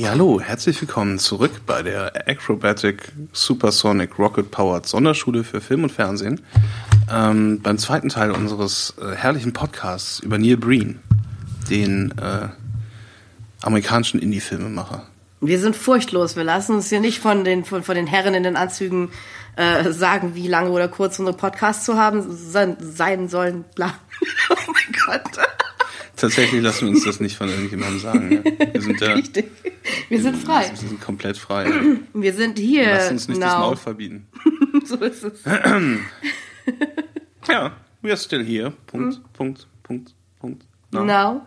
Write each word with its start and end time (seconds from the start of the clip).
Ja, 0.00 0.12
hallo, 0.12 0.40
herzlich 0.40 0.80
willkommen 0.80 1.18
zurück 1.18 1.60
bei 1.66 1.82
der 1.82 2.26
Acrobatic 2.26 3.12
Supersonic 3.34 4.18
Rocket 4.18 4.50
Powered 4.50 4.86
Sonderschule 4.86 5.44
für 5.44 5.60
Film 5.60 5.82
und 5.82 5.92
Fernsehen. 5.92 6.40
Ähm, 7.12 7.60
beim 7.60 7.76
zweiten 7.76 8.08
Teil 8.08 8.30
unseres 8.30 8.94
äh, 8.98 9.14
herrlichen 9.14 9.52
Podcasts 9.52 10.18
über 10.20 10.38
Neil 10.38 10.56
Breen, 10.56 11.00
den 11.68 12.14
äh, 12.18 12.48
amerikanischen 13.60 14.20
Indie-Filmemacher. 14.20 15.06
Wir 15.42 15.58
sind 15.58 15.76
furchtlos. 15.76 16.34
Wir 16.34 16.44
lassen 16.44 16.76
uns 16.76 16.88
hier 16.88 17.00
nicht 17.00 17.18
von 17.18 17.44
den, 17.44 17.66
von, 17.66 17.82
von 17.82 17.94
den 17.94 18.06
Herren 18.06 18.32
in 18.32 18.42
den 18.42 18.56
Anzügen 18.56 19.10
äh, 19.56 19.90
sagen, 19.90 20.34
wie 20.34 20.48
lange 20.48 20.70
oder 20.70 20.88
kurz 20.88 21.18
unsere 21.18 21.36
Podcasts 21.36 21.84
zu 21.84 21.98
haben 21.98 22.24
sein, 22.30 23.28
sollen. 23.28 23.66
Bla. 23.74 23.92
oh 24.48 24.72
mein 24.72 25.20
Gott. 25.20 25.46
Tatsächlich 26.20 26.62
lassen 26.62 26.86
wir 26.86 26.90
uns 26.94 27.04
das 27.04 27.18
nicht 27.20 27.36
von 27.36 27.48
irgendjemandem 27.48 27.98
sagen. 27.98 28.32
Ja. 28.44 28.74
Wir 28.74 28.82
sind 28.82 29.00
ja, 29.00 29.12
Richtig. 29.14 29.46
Wir 30.08 30.20
sind 30.22 30.36
frei. 30.36 30.68
Wir 30.70 30.76
sind 30.76 31.00
komplett 31.00 31.36
frei. 31.38 31.70
Wir 32.14 32.32
sind 32.34 32.58
hier. 32.58 32.86
Lass 32.88 33.10
uns 33.10 33.28
nicht 33.28 33.40
das 33.42 33.52
now. 33.54 33.60
Maul 33.60 33.76
verbieten. 33.76 34.26
so 34.84 34.96
ist 34.96 35.24
es. 35.24 35.40
Ja, 37.48 37.72
we 38.02 38.10
are 38.10 38.16
still 38.18 38.44
here. 38.44 38.72
Punkt, 38.86 39.14
Hm. 39.16 39.22
Punkt, 39.32 39.66
Punkt, 39.82 40.14
Punkt. 40.38 40.64
No. 40.92 41.04
Now. 41.04 41.46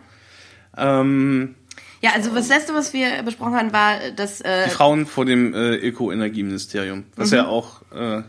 Ähm, 0.76 1.54
Ja, 2.02 2.10
also 2.14 2.34
das 2.34 2.48
letzte, 2.48 2.74
was 2.74 2.92
wir 2.92 3.22
besprochen 3.22 3.54
haben, 3.54 3.72
war, 3.72 4.10
dass 4.14 4.40
äh, 4.42 4.64
die 4.66 4.70
Frauen 4.70 5.06
vor 5.06 5.24
dem 5.24 5.54
äh, 5.54 5.76
Öko-Energieministerium, 5.76 7.04
was 7.16 7.30
Mhm. 7.30 7.36
ja 7.36 7.46
auch 7.46 7.80
äh, 7.92 8.22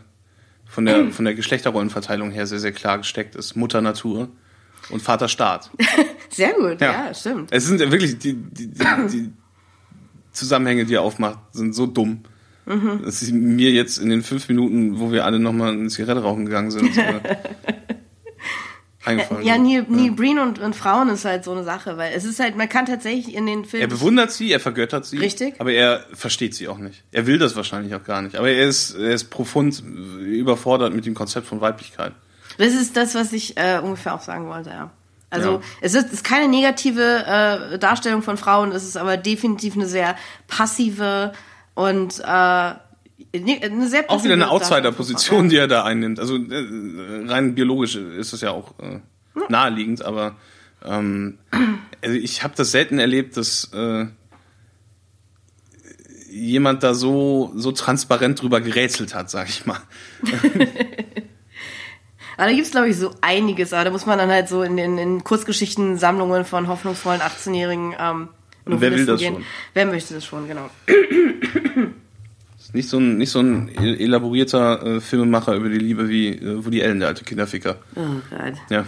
von, 0.64 0.86
der, 0.86 1.06
von 1.10 1.24
der 1.24 1.34
Geschlechterrollenverteilung 1.34 2.30
her 2.30 2.46
sehr, 2.46 2.60
sehr 2.60 2.72
klar 2.72 2.98
gesteckt 2.98 3.34
ist. 3.34 3.56
Mutter 3.56 3.82
Natur 3.82 4.28
und 4.90 5.02
Vater 5.02 5.28
Staat. 5.28 5.70
sehr 6.30 6.52
gut, 6.54 6.80
Ja. 6.80 7.06
ja, 7.08 7.14
stimmt. 7.14 7.50
Es 7.52 7.66
sind 7.66 7.80
ja 7.80 7.90
wirklich, 7.90 8.18
die, 8.18 8.34
die, 8.34 8.68
die, 8.68 9.32
Zusammenhänge, 10.32 10.84
die 10.84 10.94
er 10.94 11.02
aufmacht, 11.02 11.38
sind 11.52 11.74
so 11.74 11.86
dumm. 11.86 12.20
Mhm. 12.66 13.02
Dass 13.04 13.20
sie 13.20 13.32
mir 13.32 13.70
jetzt 13.70 13.98
in 13.98 14.10
den 14.10 14.22
fünf 14.22 14.48
Minuten, 14.48 14.98
wo 14.98 15.12
wir 15.12 15.24
alle 15.24 15.38
nochmal 15.38 15.72
eine 15.72 15.88
Zigarette 15.88 16.22
rauchen 16.22 16.46
gegangen 16.46 16.70
sind, 16.70 16.90
eingefallen 19.04 19.46
Ja. 19.46 19.56
Neil, 19.56 19.86
Neil 19.88 20.10
Breen 20.10 20.38
und, 20.40 20.58
und 20.58 20.74
Frauen 20.74 21.08
ist 21.08 21.24
halt 21.24 21.44
so 21.44 21.52
eine 21.52 21.62
Sache, 21.64 21.96
weil 21.96 22.12
es 22.14 22.24
ist 22.24 22.40
halt, 22.40 22.56
man 22.56 22.68
kann 22.68 22.86
tatsächlich 22.86 23.34
in 23.34 23.46
den 23.46 23.62
Er 23.62 23.68
Filmen. 23.68 23.88
bewundert 23.88 24.32
sie, 24.32 24.50
er 24.52 24.60
vergöttert 24.60 25.06
sie. 25.06 25.18
Richtig. 25.18 25.54
Aber 25.58 25.72
er 25.72 26.04
versteht 26.12 26.54
sie 26.54 26.68
auch 26.68 26.78
nicht. 26.78 27.04
Er 27.12 27.26
will 27.26 27.38
das 27.38 27.54
wahrscheinlich 27.56 27.94
auch 27.94 28.04
gar 28.04 28.20
nicht. 28.22 28.36
Aber 28.36 28.50
er 28.50 28.66
ist, 28.66 28.94
er 28.96 29.12
ist 29.12 29.30
profund 29.30 29.82
überfordert 30.20 30.92
mit 30.92 31.06
dem 31.06 31.14
Konzept 31.14 31.46
von 31.46 31.60
Weiblichkeit. 31.60 32.12
Das 32.58 32.74
ist 32.74 32.96
das, 32.96 33.14
was 33.14 33.32
ich 33.32 33.56
äh, 33.56 33.80
ungefähr 33.82 34.14
auch 34.14 34.22
sagen 34.22 34.46
wollte, 34.48 34.70
ja. 34.70 34.90
Also 35.28 35.52
Ja. 35.54 35.60
es 35.80 35.94
ist, 35.94 36.12
ist 36.12 36.24
keine 36.24 36.48
negative 36.48 37.24
äh, 37.72 37.78
Darstellung 37.78 38.22
von 38.22 38.36
Frauen, 38.36 38.72
es 38.72 38.84
ist 38.84 38.96
aber 38.96 39.16
definitiv 39.16 39.74
eine 39.74 39.86
sehr 39.86 40.14
passive 40.46 41.32
und 41.74 42.20
äh, 42.20 42.22
ne- 42.24 42.80
eine 43.62 43.88
sehr 43.88 44.08
Auch 44.08 44.22
wieder 44.24 44.34
eine 44.34 44.50
Outsider-Position, 44.50 45.48
die 45.48 45.56
er 45.56 45.66
da 45.68 45.84
einnimmt. 45.84 46.20
Also 46.20 46.36
äh, 46.36 47.24
rein 47.26 47.54
biologisch 47.54 47.96
ist 47.96 48.32
es 48.32 48.40
ja 48.40 48.52
auch 48.52 48.78
äh, 48.78 49.00
naheliegend, 49.48 50.02
aber 50.02 50.36
ähm, 50.84 51.38
also 52.02 52.16
ich 52.16 52.44
habe 52.44 52.54
das 52.56 52.70
selten 52.70 52.98
erlebt, 53.00 53.36
dass 53.36 53.70
äh, 53.74 54.06
jemand 56.30 56.82
da 56.84 56.94
so 56.94 57.50
so 57.56 57.72
transparent 57.72 58.40
drüber 58.40 58.60
gerätselt 58.60 59.14
hat, 59.14 59.28
sag 59.28 59.48
ich 59.48 59.66
mal. 59.66 59.80
Aber 62.36 62.48
da 62.48 62.52
gibt's 62.54 62.70
glaube 62.70 62.88
ich, 62.88 62.96
so 62.96 63.14
einiges, 63.20 63.72
aber 63.72 63.84
da 63.84 63.90
muss 63.90 64.06
man 64.06 64.18
dann 64.18 64.30
halt 64.30 64.48
so 64.48 64.62
in 64.62 64.76
den 64.76 64.98
in 64.98 65.24
Kurzgeschichten-Sammlungen 65.24 66.44
von 66.44 66.68
hoffnungsvollen 66.68 67.20
18-Jährigen 67.20 67.94
ähm, 67.98 68.28
Und 68.64 68.80
wer 68.80 68.92
will 68.92 69.06
das 69.06 69.20
gehen. 69.20 69.34
schon? 69.34 69.44
Wer 69.74 69.86
möchte 69.86 70.14
das 70.14 70.24
schon, 70.24 70.46
genau. 70.48 70.68
Ist 72.58 72.74
Nicht 72.74 72.88
so 72.88 72.98
ein, 72.98 73.16
nicht 73.18 73.30
so 73.30 73.40
ein 73.40 73.68
elaborierter 73.76 74.96
äh, 74.96 75.00
Filmemacher 75.00 75.54
über 75.54 75.68
die 75.68 75.78
Liebe 75.78 76.08
wie 76.08 76.28
äh, 76.28 76.64
Woody 76.64 76.82
Allen, 76.82 76.98
der 77.00 77.08
alte 77.08 77.24
Kinderficker. 77.24 77.76
Oh 77.94 78.00
Gott. 78.30 78.54
Ja. 78.70 78.84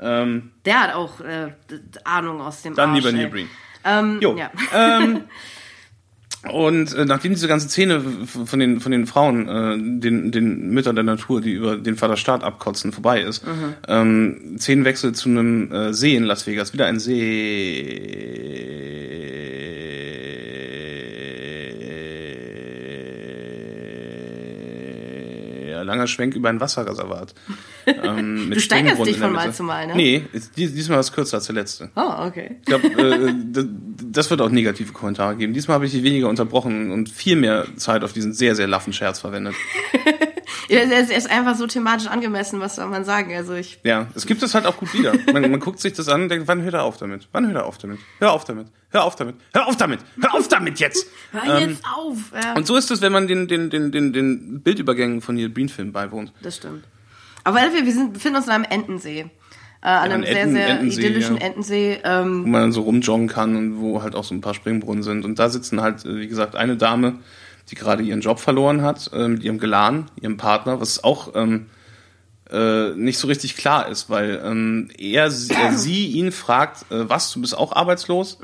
Ähm, 0.00 0.50
Der 0.64 0.80
hat 0.82 0.94
auch 0.94 1.20
äh, 1.20 1.52
Ahnung 2.04 2.40
aus 2.40 2.62
dem 2.62 2.74
dann 2.74 2.90
Arsch, 2.90 3.04
lieber 3.04 3.28
Breen. 3.28 3.48
Ähm, 3.84 4.18
Jo. 4.20 4.36
Ja. 4.36 4.50
Ähm, 4.74 5.24
und 6.52 6.92
äh, 6.94 7.04
nachdem 7.04 7.32
diese 7.32 7.48
ganze 7.48 7.68
Szene 7.68 8.00
von 8.26 8.58
den 8.58 8.80
von 8.80 8.92
den 8.92 9.06
Frauen, 9.06 9.48
äh, 9.48 9.76
den 10.00 10.30
den 10.30 10.70
Müttern 10.70 10.94
der 10.94 11.04
Natur, 11.04 11.40
die 11.40 11.52
über 11.52 11.76
den 11.76 11.96
Vaterstaat 11.96 12.42
abkotzen, 12.44 12.92
vorbei 12.92 13.22
ist, 13.22 13.46
Mhm. 13.46 13.74
ähm, 13.88 14.56
Szenenwechsel 14.58 15.12
zu 15.12 15.28
einem 15.28 15.72
äh, 15.72 15.92
See 15.94 16.14
in 16.14 16.24
Las 16.24 16.46
Vegas, 16.46 16.72
wieder 16.72 16.86
ein 16.86 16.98
See. 23.94 25.68
Ja, 25.68 25.73
langer 25.84 26.06
Schwenk 26.06 26.34
über 26.34 26.48
ein 26.48 26.60
Wasserreservat. 26.60 27.34
Ähm, 27.86 28.48
mit 28.48 28.56
Du 28.56 28.60
steigerst 28.62 29.04
dich 29.04 29.18
von 29.18 29.30
Mal 29.32 29.52
zu 29.52 29.62
Mal, 29.62 29.86
ne? 29.86 29.94
Nee, 29.94 30.24
dies, 30.56 30.72
diesmal 30.74 31.00
ist 31.00 31.06
es 31.10 31.12
kürzer 31.12 31.36
als 31.36 31.44
der 31.46 31.54
letzte. 31.54 31.90
Oh, 31.94 32.26
okay. 32.26 32.56
Ich 32.60 32.64
glaube, 32.64 32.86
äh, 32.88 33.32
d- 33.34 33.66
das 34.10 34.30
wird 34.30 34.40
auch 34.40 34.48
negative 34.48 34.90
Kommentare 34.94 35.36
geben. 35.36 35.52
Diesmal 35.52 35.74
habe 35.74 35.84
ich 35.84 35.92
dich 35.92 36.02
weniger 36.02 36.30
unterbrochen 36.30 36.90
und 36.92 37.10
viel 37.10 37.36
mehr 37.36 37.66
Zeit 37.76 38.02
auf 38.02 38.14
diesen 38.14 38.32
sehr, 38.32 38.54
sehr 38.56 38.68
laffen 38.68 38.94
Scherz 38.94 39.20
verwendet. 39.20 39.54
Ja, 40.68 40.80
Er 40.80 41.00
ist, 41.10 41.30
einfach 41.30 41.56
so 41.56 41.66
thematisch 41.66 42.06
angemessen, 42.06 42.60
was 42.60 42.76
soll 42.76 42.86
man 42.86 43.04
sagen? 43.04 43.34
Also 43.34 43.54
ich. 43.54 43.78
Ja, 43.82 44.08
es 44.14 44.26
gibt 44.26 44.42
es 44.42 44.54
halt 44.54 44.66
auch 44.66 44.76
gut 44.76 44.92
wieder. 44.94 45.12
Man, 45.32 45.50
man 45.50 45.60
guckt 45.60 45.80
sich 45.80 45.92
das 45.92 46.08
an 46.08 46.22
und 46.22 46.28
denkt, 46.28 46.48
wann 46.48 46.62
hört 46.62 46.74
er 46.74 46.84
auf 46.84 46.96
damit? 46.96 47.28
Wann 47.32 47.46
hört 47.46 47.56
er 47.56 47.66
auf 47.66 47.78
damit? 47.78 47.98
Hör 48.18 48.32
auf 48.32 48.44
damit. 48.44 48.68
Hör 48.90 49.04
auf 49.04 49.16
damit. 49.16 49.36
Hör 49.52 49.66
auf 49.66 49.76
damit. 49.76 50.00
Hör 50.20 50.34
auf 50.34 50.48
damit 50.48 50.78
jetzt. 50.80 51.06
Hör 51.32 51.58
Ähm, 51.60 51.70
jetzt 51.70 51.82
auf! 51.84 52.18
Ja, 52.40 52.54
und 52.54 52.66
so 52.66 52.76
ist 52.76 52.90
es, 52.90 53.00
wenn 53.02 53.12
man 53.12 53.26
den, 53.26 53.48
den, 53.48 53.68
den, 53.70 53.90
den, 53.92 54.12
den 54.12 54.60
Bildübergängen 54.62 55.20
von 55.20 55.34
Neil 55.34 55.48
Breen 55.48 55.68
Filmen 55.68 55.92
beiwohnt. 55.92 56.32
das 56.42 56.56
stimmt. 56.56 56.84
Aber 57.44 57.58
wir, 57.60 57.92
sind, 57.92 58.14
befinden 58.14 58.36
uns 58.38 58.46
in 58.46 58.52
einem 58.52 58.64
Entensee. 58.64 59.26
Äh, 59.82 59.88
an 59.88 60.12
einem 60.12 60.22
ein 60.22 60.26
sehr, 60.26 60.42
Enten- 60.44 60.54
sehr 60.54 60.68
Entensee, 60.70 61.00
idyllischen 61.02 61.36
ja. 61.36 61.42
Entensee. 61.42 61.98
Ähm, 62.04 62.44
wo 62.44 62.48
man 62.48 62.72
so 62.72 62.80
rumjoggen 62.82 63.28
kann 63.28 63.54
und 63.56 63.80
wo 63.80 64.02
halt 64.02 64.14
auch 64.14 64.24
so 64.24 64.34
ein 64.34 64.40
paar 64.40 64.54
Springbrunnen 64.54 65.02
sind. 65.02 65.26
Und 65.26 65.38
da 65.38 65.50
sitzen 65.50 65.82
halt, 65.82 66.06
äh, 66.06 66.16
wie 66.20 66.28
gesagt, 66.28 66.56
eine 66.56 66.78
Dame, 66.78 67.18
die 67.70 67.74
gerade 67.74 68.02
ihren 68.02 68.20
Job 68.20 68.38
verloren 68.38 68.82
hat, 68.82 69.10
äh, 69.12 69.28
mit 69.28 69.42
ihrem 69.42 69.58
Gelan, 69.58 70.10
ihrem 70.20 70.36
Partner, 70.36 70.80
was 70.80 71.02
auch 71.02 71.34
ähm, 71.34 71.66
äh, 72.50 72.90
nicht 72.90 73.18
so 73.18 73.26
richtig 73.26 73.56
klar 73.56 73.88
ist, 73.88 74.10
weil 74.10 74.40
ähm, 74.44 74.90
er, 74.98 75.30
sie, 75.30 75.54
äh, 75.54 75.72
sie 75.76 76.06
ihn 76.06 76.30
fragt, 76.30 76.90
äh, 76.90 77.08
was, 77.08 77.32
du 77.32 77.40
bist 77.40 77.56
auch 77.56 77.72
arbeitslos? 77.72 78.38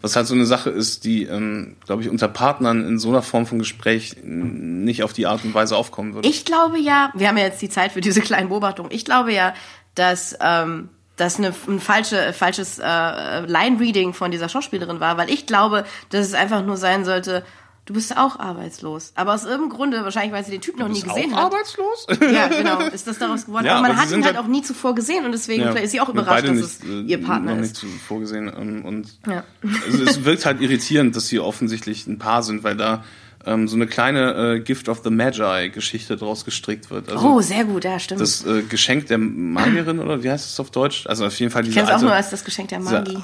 Was 0.00 0.16
halt 0.16 0.26
so 0.26 0.34
eine 0.34 0.46
Sache 0.46 0.70
ist, 0.70 1.04
die, 1.04 1.24
ähm, 1.24 1.76
glaube 1.86 2.02
ich, 2.02 2.08
unter 2.08 2.28
Partnern 2.28 2.86
in 2.86 2.98
so 2.98 3.10
einer 3.10 3.22
Form 3.22 3.46
von 3.46 3.58
Gespräch 3.58 4.16
nicht 4.22 5.02
auf 5.02 5.12
die 5.12 5.26
Art 5.26 5.44
und 5.44 5.54
Weise 5.54 5.76
aufkommen 5.76 6.14
würde. 6.14 6.28
ich 6.28 6.44
glaube 6.44 6.78
ja, 6.78 7.12
wir 7.14 7.28
haben 7.28 7.38
ja 7.38 7.44
jetzt 7.44 7.62
die 7.62 7.68
Zeit 7.68 7.92
für 7.92 8.00
diese 8.00 8.20
kleinen 8.22 8.48
Beobachtungen. 8.48 8.90
Ich 8.92 9.04
glaube 9.04 9.32
ja, 9.32 9.54
dass 9.94 10.36
ähm, 10.40 10.88
das 11.16 11.38
eine, 11.38 11.54
ein 11.68 11.80
falsche, 11.80 12.32
falsches 12.32 12.80
äh, 12.80 13.40
Line-Reading 13.46 14.14
von 14.14 14.30
dieser 14.30 14.48
Schauspielerin 14.48 14.98
war, 14.98 15.16
weil 15.16 15.30
ich 15.30 15.46
glaube, 15.46 15.84
dass 16.10 16.26
es 16.26 16.34
einfach 16.34 16.64
nur 16.64 16.76
sein 16.76 17.04
sollte, 17.04 17.44
du 17.86 17.94
bist 17.94 18.16
auch 18.16 18.38
arbeitslos. 18.38 19.12
Aber 19.14 19.34
aus 19.34 19.44
irgendeinem 19.44 19.70
Grunde, 19.70 20.04
wahrscheinlich 20.04 20.32
weil 20.32 20.44
sie 20.44 20.50
den 20.52 20.60
Typ 20.60 20.78
noch 20.78 20.88
nie 20.88 20.94
bist 21.02 21.06
gesehen 21.06 21.32
auch 21.34 21.38
hat. 21.38 21.44
arbeitslos? 21.52 22.06
Ja, 22.32 22.48
genau, 22.48 22.80
ist 22.80 23.06
das 23.06 23.18
daraus 23.18 23.46
geworden. 23.46 23.66
Ja, 23.66 23.76
aber 23.78 23.88
man 23.88 23.96
hat 23.96 24.08
ihn 24.10 24.24
halt 24.24 24.36
halt- 24.36 24.38
auch 24.38 24.46
nie 24.48 24.62
zuvor 24.62 24.94
gesehen 24.94 25.24
und 25.24 25.32
deswegen 25.32 25.62
Ja, 25.62 25.70
ist 25.72 25.90
sie 25.90 26.00
auch 26.00 26.08
überrascht, 26.08 26.30
beide 26.30 26.48
dass 26.48 26.58
es 26.58 26.82
nicht, 26.82 26.92
äh, 26.92 27.12
ihr 27.12 27.22
Partner 27.22 27.54
noch 27.54 27.62
ist. 27.62 27.70
nicht 27.70 27.76
so 27.76 27.86
vorgesehen. 28.06 28.50
ähm, 28.56 28.84
Und 28.84 29.08
Ja. 29.26 29.44
also 29.86 30.02
es 30.04 30.24
wirkt 30.24 30.46
halt 30.46 30.60
irritierend, 30.60 31.14
dass 31.16 31.28
sie 31.28 31.40
offensichtlich 31.40 32.06
ein 32.06 32.18
Paar 32.18 32.42
sind, 32.42 32.64
weil 32.64 32.76
da 32.76 33.04
ähm, 33.46 33.68
so 33.68 33.76
eine 33.76 33.86
kleine 33.86 34.54
äh, 34.54 34.60
Gift 34.60 34.88
of 34.88 35.02
the 35.04 35.10
Magi-Geschichte 35.10 36.16
draus 36.16 36.46
gestrickt 36.46 36.90
wird. 36.90 37.10
Also 37.10 37.26
Oh, 37.28 37.40
sehr 37.42 37.64
gut, 37.66 37.84
ja, 37.84 37.98
stimmt. 37.98 38.22
das 38.22 38.42
äh, 38.46 38.62
Geschenk 38.62 39.08
der 39.08 39.18
Magierin, 39.18 39.98
oder 39.98 40.22
wie 40.22 40.30
heißt 40.30 40.48
es 40.50 40.58
auf 40.60 40.70
Deutsch? 40.70 41.06
Also 41.06 41.26
auf 41.26 41.38
jeden 41.38 41.52
Fall 41.52 41.60
ich 41.62 41.68
diese 41.68 41.80
kenne 41.80 41.90
es 41.90 41.96
auch 41.98 42.02
nur 42.02 42.12
als 42.14 42.30
das 42.30 42.42
Geschenk 42.42 42.70
der 42.70 42.80
Magie. 42.80 43.18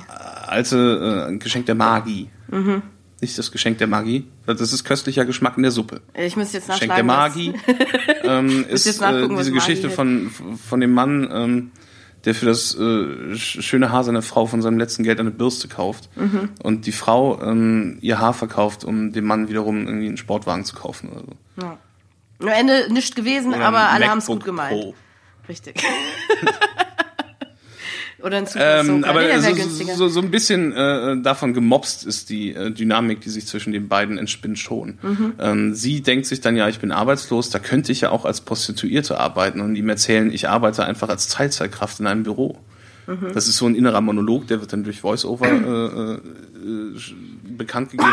alte 0.47 1.29
äh, 1.31 1.37
Geschenk 1.39 1.65
der 1.67 1.75
Magie. 1.75 2.29
Mhm. 2.49 2.83
Nicht 3.21 3.37
das 3.39 3.53
Geschenk 3.53 3.77
der 3.79 3.87
Magie, 3.87 4.27
das 4.47 4.73
ist 4.73 4.83
köstlicher 4.85 5.25
Geschmack 5.27 5.57
in 5.57 5.63
der 5.63 5.73
Suppe. 5.73 6.01
Ich 6.15 6.37
müsste 6.37 6.57
jetzt 6.59 6.69
Geschenk 6.69 6.89
nachschlagen. 6.89 7.07
der 7.07 7.17
was- 7.17 7.37
Magie 7.37 7.55
ähm, 8.25 8.65
ist 8.69 8.87
jetzt 8.87 9.03
äh, 9.03 9.29
diese 9.29 9.53
Geschichte 9.53 9.91
von, 9.91 10.31
von 10.69 10.81
dem 10.81 10.93
Mann, 10.93 11.29
ähm, 11.33 11.71
der 12.25 12.35
für 12.35 12.47
das 12.47 12.75
äh, 12.75 12.79
sch- 12.79 13.61
schöne 13.63 13.91
Haar 13.93 14.05
seiner 14.05 14.23
Frau 14.23 14.47
von 14.47 14.63
seinem 14.63 14.79
letzten 14.79 15.03
Geld 15.05 15.21
eine 15.21 15.31
Bürste 15.31 15.69
kauft 15.69 16.09
Mhm. 16.17 16.51
und 16.63 16.87
die 16.87 16.93
Frau 16.93 17.41
ähm, 17.43 17.99
ihr 18.01 18.19
Haar 18.21 18.33
verkauft, 18.35 18.85
um 18.85 19.13
dem 19.13 19.25
Mann 19.27 19.49
wiederum 19.49 19.87
irgendwie 19.87 20.07
einen 20.09 20.17
Sportwagen 20.17 20.65
zu 20.65 20.75
kaufen 20.77 21.11
oder 21.11 21.21
so. 21.21 21.63
Ja. 21.63 21.79
Am 22.41 22.49
Ende 22.49 22.91
nicht 22.93 23.17
gewesen, 23.17 23.53
Oder 23.53 23.67
aber 23.67 23.91
alle 23.91 24.09
haben 24.09 24.19
es 24.19 24.27
gut 24.27 24.45
gemeint. 24.45 24.81
Pro. 24.81 24.95
Richtig. 25.49 25.83
Oder 28.23 28.39
ein 28.39 28.47
Super 28.47 28.81
Ähm, 28.81 29.05
aber 29.05 29.21
nee, 29.23 29.39
so, 29.39 29.55
günstiger. 29.55 29.95
so, 29.95 30.09
so 30.09 30.21
ein 30.21 30.31
bisschen 30.31 30.73
äh, 30.73 31.21
davon 31.23 31.55
gemobst 31.55 32.05
ist 32.05 32.31
die 32.31 32.55
äh, 32.55 32.71
Dynamik, 32.71 33.21
die 33.21 33.31
sich 33.31 33.47
zwischen 33.47 33.73
den 33.73 33.89
beiden 33.89 34.19
entspinnt 34.19 34.59
schon. 34.59 34.99
Mhm. 35.03 35.33
Ähm, 35.39 35.75
sie 35.75 36.03
denkt 36.03 36.27
sich 36.27 36.41
dann, 36.41 36.57
ja, 36.57 36.69
ich 36.69 36.79
bin 36.79 36.93
arbeitslos, 36.93 37.51
da 37.51 37.59
könnte 37.59 37.93
ich 37.93 38.03
ja 38.03 38.11
auch 38.11 38.25
als 38.25 38.41
Prostituierte 38.41 39.19
arbeiten 39.19 39.61
und 39.61 39.77
ihm 39.77 39.89
erzählen, 39.89 40.33
ich 40.33 40.49
arbeite 40.49 40.85
einfach 40.85 41.09
als 41.09 41.29
Teilzeitkraft 41.29 42.01
in 42.01 42.07
einem 42.07 42.23
Büro. 42.23 42.59
Mhm. 43.07 43.33
Das 43.33 43.49
ist 43.49 43.57
so 43.57 43.67
ein 43.67 43.75
innerer 43.75 44.01
Monolog, 44.01 44.47
der 44.47 44.61
wird 44.61 44.73
dann 44.73 44.85
durch 44.85 45.01
Voice-Over 45.01 45.47
äh, 45.47 46.13
äh, 46.15 46.21
bekannt 47.57 47.91
gegeben. 47.91 48.11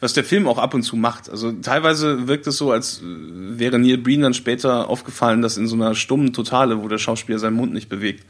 Was 0.00 0.12
der 0.12 0.22
Film 0.22 0.46
auch 0.46 0.58
ab 0.58 0.74
und 0.74 0.84
zu 0.84 0.94
macht. 0.94 1.28
Also 1.28 1.50
teilweise 1.50 2.28
wirkt 2.28 2.46
es 2.46 2.56
so, 2.56 2.70
als 2.70 3.00
wäre 3.02 3.80
Neil 3.80 3.98
Breen 3.98 4.20
dann 4.20 4.32
später 4.34 4.88
aufgefallen, 4.88 5.42
dass 5.42 5.56
in 5.56 5.66
so 5.66 5.74
einer 5.74 5.96
stummen 5.96 6.32
Totale, 6.32 6.80
wo 6.80 6.86
der 6.86 6.98
Schauspieler 6.98 7.40
seinen 7.40 7.56
Mund 7.56 7.72
nicht 7.72 7.88
bewegt, 7.88 8.24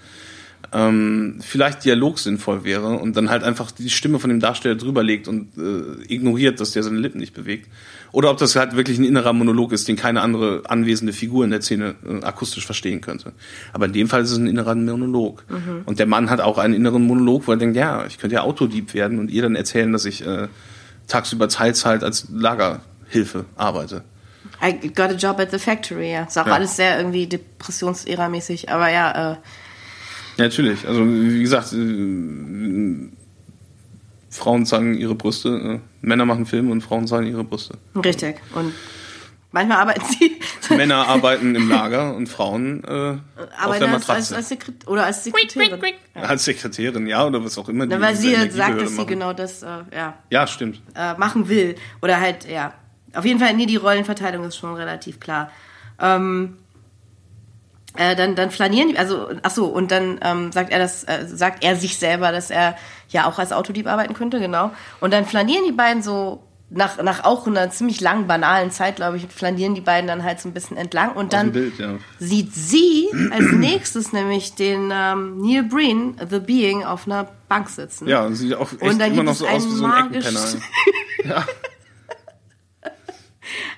ähm, 0.73 1.39
vielleicht 1.41 1.85
Dialog 1.85 2.19
sinnvoll 2.19 2.65
wäre 2.65 2.89
und 2.99 3.17
dann 3.17 3.31
halt 3.31 3.43
einfach 3.43 3.71
die 3.71 3.89
Stimme 3.89 4.19
von 4.19 4.29
dem 4.29 4.41
Darsteller 4.41 4.75
drüber 4.75 5.03
legt 5.03 5.27
und 5.27 5.57
äh, 5.57 6.13
ignoriert, 6.13 6.61
dass 6.61 6.73
der 6.73 6.83
seine 6.83 6.99
Lippen 6.99 7.19
nicht 7.19 7.33
bewegt. 7.33 7.69
Oder 8.13 8.31
ob 8.31 8.39
das 8.39 8.57
halt 8.57 8.77
wirklich 8.77 8.99
ein 8.99 9.05
innerer 9.05 9.33
Monolog 9.33 9.73
ist, 9.73 9.89
den 9.89 9.97
keine 9.97 10.21
andere 10.21 10.63
anwesende 10.67 11.13
Figur 11.13 11.45
in 11.45 11.51
der 11.51 11.63
Szene 11.63 11.95
äh, 12.07 12.25
akustisch 12.25 12.67
verstehen 12.67 13.01
könnte. 13.01 13.33
Aber 13.73 13.87
in 13.87 13.93
dem 13.93 14.09
Fall 14.09 14.23
ist 14.23 14.31
es 14.31 14.39
ein 14.39 14.47
innerer 14.47 14.75
Monolog. 14.75 15.45
Mhm. 15.49 15.83
Und 15.87 15.99
der 15.99 16.07
Mann 16.07 16.29
hat 16.29 16.41
auch 16.41 16.59
einen 16.59 16.75
inneren 16.75 17.07
Monolog, 17.07 17.47
wo 17.47 17.53
er 17.53 17.59
denkt, 17.59 17.77
ja, 17.77 18.05
ich 18.07 18.19
könnte 18.19 18.35
ja 18.35 18.43
Autodieb 18.43 18.95
werden 18.95 19.19
und 19.19 19.31
ihr 19.31 19.43
dann 19.43 19.57
erzählen, 19.57 19.93
dass 19.93 20.05
ich 20.05 20.27
äh, 20.27 20.49
tagsüber 21.07 21.49
Teilzeit 21.49 22.05
als 22.05 22.29
Lagerhilfe 22.31 23.47
arbeite. 23.57 24.05
I 24.63 24.89
got 24.89 25.11
a 25.11 25.15
job 25.15 25.39
at 25.39 25.51
the 25.51 25.59
factory, 25.59 26.13
ja. 26.13 26.25
Ist 26.25 26.39
auch 26.39 26.47
ja. 26.47 26.53
alles 26.53 26.77
sehr 26.77 26.99
irgendwie 26.99 27.27
depressionsära-mäßig, 27.27 28.69
aber 28.71 28.91
ja, 28.91 29.33
äh, 29.33 29.37
ja, 30.39 30.45
natürlich. 30.45 30.87
Also 30.87 31.05
wie 31.07 31.43
gesagt, 31.43 31.73
äh, 31.73 33.09
Frauen 34.31 34.67
zeigen 34.67 34.95
ihre 34.95 35.15
Brüste, 35.15 35.49
äh, 35.49 36.07
Männer 36.07 36.25
machen 36.25 36.47
Filme 36.47 36.71
und 36.71 36.81
Frauen 36.81 37.07
zeigen 37.07 37.27
ihre 37.27 37.45
Brüste. 37.45 37.75
Richtig. 37.97 38.37
Und 38.55 38.73
manchmal 39.51 39.79
arbeiten 39.79 40.05
sie. 40.05 40.39
Männer 40.77 41.09
arbeiten 41.09 41.55
im 41.55 41.69
Lager 41.69 42.15
und 42.15 42.29
Frauen 42.29 42.85
äh, 42.85 43.17
auf 43.65 43.79
der 43.79 43.89
Matratze. 43.89 44.13
Als, 44.13 44.33
als 44.33 44.49
Sekret 44.51 44.87
oder 44.87 45.07
als 45.07 45.25
Sekretärin. 45.25 45.95
Ja. 46.15 46.23
Als 46.23 46.45
Sekretärin, 46.45 47.07
ja, 47.07 47.27
oder 47.27 47.45
was 47.45 47.59
auch 47.59 47.69
immer. 47.69 47.87
Na, 47.87 48.01
weil 48.01 48.15
sie 48.15 48.35
sagt, 48.51 48.81
dass 48.81 48.97
sie 48.97 49.07
genau 49.07 49.33
das, 49.33 49.63
äh, 49.63 49.67
ja. 49.95 50.19
Ja, 50.31 50.47
stimmt. 50.47 50.81
Äh, 50.95 51.15
machen 51.15 51.49
will. 51.49 51.75
Oder 52.03 52.21
halt, 52.21 52.49
ja. 52.49 52.75
Auf 53.15 53.25
jeden 53.25 53.41
Fall, 53.41 53.55
nee, 53.55 53.67
die 53.67 53.77
Rollenverteilung 53.77 54.45
ist 54.45 54.57
schon 54.57 54.75
relativ 54.75 55.19
klar. 55.19 55.51
Ähm, 55.99 56.59
äh, 57.97 58.15
dann, 58.15 58.35
dann 58.35 58.51
flanieren 58.51 58.91
die, 58.91 58.99
also, 58.99 59.29
ach 59.43 59.51
so, 59.51 59.67
und 59.67 59.91
dann 59.91 60.21
ähm, 60.23 60.53
sagt 60.53 60.71
er 60.71 60.79
das, 60.79 61.05
äh, 61.05 61.27
sagt 61.27 61.65
er 61.65 61.77
sich 61.77 61.99
selber, 61.99 62.33
dass 62.33 62.51
er 62.51 62.77
ja 63.09 63.27
auch 63.27 63.39
als 63.39 63.53
Autodieb 63.53 63.87
arbeiten 63.87 64.15
könnte, 64.15 64.41
genau. 64.41 64.71
Und 65.01 65.13
dann 65.13 65.25
flanieren 65.25 65.65
die 65.65 65.73
beiden 65.73 66.03
so 66.03 66.43
nach, 66.71 67.03
nach 67.03 67.25
auch 67.25 67.47
einer 67.47 67.71
ziemlich 67.71 68.01
langen, 68.01 68.27
banalen 68.27 68.71
Zeit, 68.71 68.97
glaube 68.97 69.17
ich, 69.17 69.27
flanieren 69.29 69.75
die 69.75 69.81
beiden 69.81 70.07
dann 70.07 70.23
halt 70.23 70.39
so 70.41 70.49
ein 70.49 70.53
bisschen 70.53 70.77
entlang 70.77 71.13
und 71.13 71.33
dann 71.33 71.53
Bild, 71.53 71.79
ja. 71.79 71.95
sieht 72.19 72.55
sie 72.55 73.09
als 73.31 73.53
nächstes 73.53 74.13
nämlich 74.13 74.55
den 74.55 74.93
ähm, 74.93 75.39
Neil 75.39 75.63
Breen, 75.63 76.17
The 76.29 76.41
Being, 76.41 76.85
auf 76.85 77.07
einer 77.07 77.27
Bank 77.49 77.71
sitzen. 77.71 78.07
Ja, 78.07 78.27
und 78.27 78.35
sieht 78.35 78.55
auch 78.55 78.71
echt 78.73 78.83
und 78.83 78.99
dann 78.99 79.13
immer 79.13 79.23
noch 79.23 79.35
so 79.35 79.47
aus 79.47 79.65
wie 79.65 79.75
so 79.75 79.87
ein 79.87 80.13
Eckenpenner. 80.13 80.41
ja. 81.25 81.47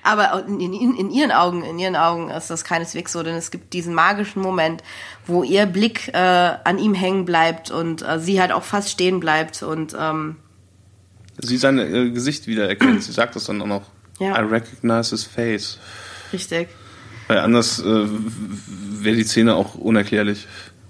Aber 0.03 0.45
in, 0.47 0.59
in, 0.59 0.95
in, 0.95 1.11
ihren 1.11 1.31
Augen, 1.31 1.63
in 1.63 1.79
ihren 1.79 1.95
Augen 1.95 2.29
ist 2.29 2.49
das 2.49 2.63
keineswegs 2.63 3.11
so, 3.11 3.23
denn 3.23 3.35
es 3.35 3.51
gibt 3.51 3.73
diesen 3.73 3.93
magischen 3.93 4.41
Moment, 4.41 4.83
wo 5.25 5.43
ihr 5.43 5.65
Blick 5.65 6.09
äh, 6.09 6.17
an 6.17 6.77
ihm 6.77 6.93
hängen 6.93 7.25
bleibt 7.25 7.71
und 7.71 8.01
äh, 8.01 8.19
sie 8.19 8.41
halt 8.41 8.51
auch 8.51 8.63
fast 8.63 8.89
stehen 8.89 9.19
bleibt 9.19 9.63
und 9.63 9.95
ähm, 9.99 10.37
sie 11.39 11.57
sein 11.57 11.77
äh, 11.79 12.09
Gesicht 12.11 12.47
wiedererkennt. 12.47 13.03
sie 13.03 13.11
sagt 13.11 13.35
das 13.35 13.45
dann 13.45 13.61
auch 13.61 13.67
noch. 13.67 13.83
Ja. 14.19 14.39
I 14.39 14.43
recognize 14.43 15.09
his 15.09 15.23
face. 15.23 15.79
Richtig. 16.31 16.69
Weil 17.27 17.39
anders 17.39 17.79
äh, 17.79 17.83
wäre 17.85 19.15
die 19.15 19.23
Szene 19.23 19.55
auch 19.55 19.75
unerklärlich, 19.75 20.47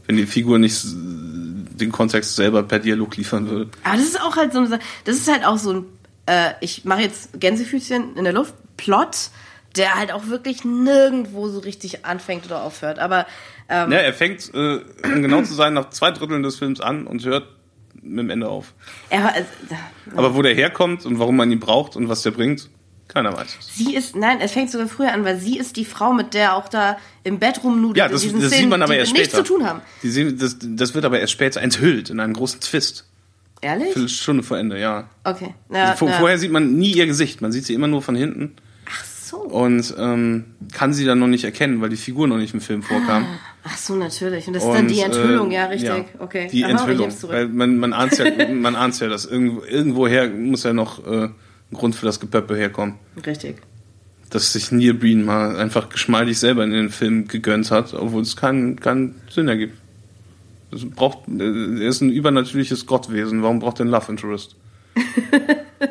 wenn 0.07 0.17
die 0.17 0.25
Figur 0.25 0.59
nicht 0.59 0.83
den 0.83 1.91
Kontext 1.91 2.35
selber 2.35 2.63
per 2.63 2.79
Dialog 2.79 3.15
liefern 3.17 3.49
würde. 3.49 3.71
Aber 3.83 3.97
das 3.97 4.05
ist 4.05 4.21
auch 4.21 4.35
halt 4.35 4.53
so 4.53 4.59
ein, 4.59 4.79
das 5.05 5.15
ist 5.15 5.31
halt 5.31 5.45
auch 5.45 5.57
so 5.57 5.73
ein, 5.73 5.85
äh, 6.25 6.53
ich 6.61 6.85
mache 6.85 7.01
jetzt 7.01 7.39
Gänsefüßchen 7.39 8.15
in 8.15 8.23
der 8.23 8.33
Luft, 8.33 8.53
Plot, 8.81 9.29
der 9.75 9.95
halt 9.95 10.11
auch 10.11 10.27
wirklich 10.27 10.65
nirgendwo 10.65 11.47
so 11.47 11.59
richtig 11.59 12.03
anfängt 12.05 12.45
oder 12.45 12.63
aufhört. 12.63 12.99
Aber 12.99 13.25
ähm, 13.69 13.91
ja, 13.91 13.99
er 13.99 14.13
fängt, 14.13 14.51
äh, 14.53 14.79
um 15.03 15.21
genau 15.21 15.43
zu 15.43 15.53
sein, 15.53 15.73
nach 15.73 15.91
zwei 15.91 16.11
Dritteln 16.11 16.43
des 16.43 16.57
Films 16.57 16.81
an 16.81 17.07
und 17.07 17.23
hört 17.23 17.47
mit 18.01 18.19
dem 18.19 18.29
Ende 18.31 18.49
auf. 18.49 18.73
Er, 19.09 19.37
äh, 19.37 19.43
Aber 20.15 20.35
wo 20.35 20.41
der 20.41 20.55
herkommt 20.55 21.05
und 21.05 21.19
warum 21.19 21.37
man 21.37 21.51
ihn 21.51 21.59
braucht 21.59 21.95
und 21.95 22.09
was 22.09 22.23
der 22.23 22.31
bringt, 22.31 22.69
keiner 23.07 23.35
weiß. 23.35 23.57
Sie 23.61 23.93
ist, 23.93 24.15
nein, 24.15 24.39
es 24.41 24.51
fängt 24.51 24.71
sogar 24.71 24.87
früher 24.87 25.13
an, 25.13 25.25
weil 25.25 25.37
sie 25.37 25.57
ist 25.57 25.75
die 25.75 25.85
Frau, 25.85 26.13
mit 26.13 26.33
der 26.33 26.55
auch 26.55 26.69
da 26.69 26.97
im 27.23 27.39
Bett 27.39 27.63
rumnudelt. 27.63 27.97
Ja, 27.97 28.07
das, 28.07 28.23
das 28.23 28.31
Szenen, 28.31 28.49
sieht 28.49 28.69
man 28.69 28.81
aber 28.81 28.95
erst 28.95 29.11
später. 29.11 29.37
Nichts 29.37 29.37
zu 29.37 29.43
tun 29.43 29.67
haben. 29.67 29.81
Die, 30.01 30.37
das, 30.37 30.57
das 30.59 30.95
wird 30.95 31.05
aber 31.05 31.19
erst 31.19 31.33
später 31.33 31.61
enthüllt 31.61 32.09
in 32.09 32.19
einem 32.19 32.33
großen 32.33 32.61
Twist. 32.61 33.05
Ehrlich? 33.61 33.93
Viertelstunde 33.93 34.43
vor 34.43 34.57
Ende, 34.57 34.79
ja. 34.79 35.09
Okay. 35.23 35.53
Ja, 35.71 35.91
also, 35.91 36.07
vorher 36.07 36.37
sieht 36.39 36.51
man 36.51 36.73
nie 36.73 36.93
ihr 36.93 37.05
Gesicht, 37.05 37.41
man 37.41 37.51
sieht 37.51 37.65
sie 37.65 37.73
immer 37.73 37.87
nur 37.87 38.01
von 38.01 38.15
hinten 38.15 38.55
so. 39.31 39.37
Und 39.37 39.95
ähm, 39.97 40.43
kann 40.73 40.93
sie 40.93 41.05
dann 41.05 41.19
noch 41.19 41.27
nicht 41.27 41.45
erkennen, 41.45 41.81
weil 41.81 41.89
die 41.89 41.95
Figur 41.95 42.27
noch 42.27 42.37
nicht 42.37 42.53
im 42.53 42.61
Film 42.61 42.83
vorkam. 42.83 43.25
Ach 43.63 43.77
so, 43.77 43.95
natürlich. 43.95 44.47
Und 44.47 44.53
das 44.53 44.63
ist 44.63 44.71
dann 44.71 44.87
die 44.87 44.99
Enthüllung, 44.99 45.51
äh, 45.51 45.55
ja, 45.55 45.65
richtig. 45.67 45.89
Ja, 45.89 46.05
okay. 46.19 46.49
Die 46.51 46.65
Aha, 46.65 46.71
Enthüllung. 46.71 47.09
Weil 47.23 47.47
man, 47.47 47.77
man 47.77 47.93
ahnt 47.93 48.17
ja, 48.17 48.25
man 48.53 48.75
ahnt 48.75 48.99
ja, 48.99 49.07
dass 49.07 49.25
irgendwo, 49.25 49.63
irgendwoher 49.63 50.29
muss 50.29 50.63
ja 50.63 50.73
noch 50.73 51.05
äh, 51.05 51.25
ein 51.25 51.33
Grund 51.71 51.95
für 51.95 52.05
das 52.05 52.19
Gepöppe 52.19 52.55
herkommen. 52.55 52.95
Richtig. 53.25 53.61
Dass 54.29 54.53
sich 54.53 54.71
Neil 54.71 54.93
Breen 54.93 55.23
mal 55.23 55.55
einfach 55.55 55.89
geschmeidig 55.89 56.37
selber 56.37 56.63
in 56.63 56.71
den 56.71 56.89
Film 56.89 57.27
gegönnt 57.27 57.71
hat, 57.71 57.93
obwohl 57.93 58.21
es 58.21 58.35
keinen, 58.35 58.79
keinen 58.79 59.15
Sinn 59.29 59.47
ergibt. 59.47 59.77
Es 60.73 60.89
braucht, 60.89 61.19
er 61.27 61.87
ist 61.87 62.01
ein 62.01 62.09
übernatürliches 62.09 62.85
Gottwesen. 62.85 63.43
Warum 63.43 63.59
braucht 63.59 63.79
er 63.79 63.81
einen 63.81 63.91
Love 63.91 64.11
Interest? 64.11 64.55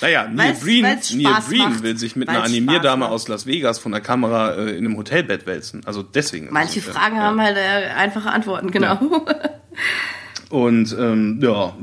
Naja, 0.00 0.28
Neil 0.28 0.54
Breen, 0.54 0.82
Neil 0.82 1.42
Breen 1.48 1.82
will 1.82 1.96
sich 1.96 2.16
mit 2.16 2.28
einer 2.28 2.42
Animierdame 2.42 3.08
aus 3.08 3.28
Las 3.28 3.46
Vegas 3.46 3.78
von 3.78 3.92
der 3.92 4.00
Kamera 4.00 4.54
äh, 4.54 4.70
in 4.70 4.86
einem 4.86 4.96
Hotelbett 4.96 5.46
wälzen. 5.46 5.82
Also 5.86 6.02
deswegen. 6.02 6.48
Manche 6.50 6.80
Fragen 6.82 7.16
ja. 7.16 7.22
haben 7.22 7.40
halt 7.40 7.56
äh, 7.56 7.90
einfache 7.96 8.30
Antworten, 8.30 8.70
genau. 8.70 8.94
Ja. 8.94 9.00
Und 10.50 10.96
ähm, 10.98 11.40
ja, 11.42 11.74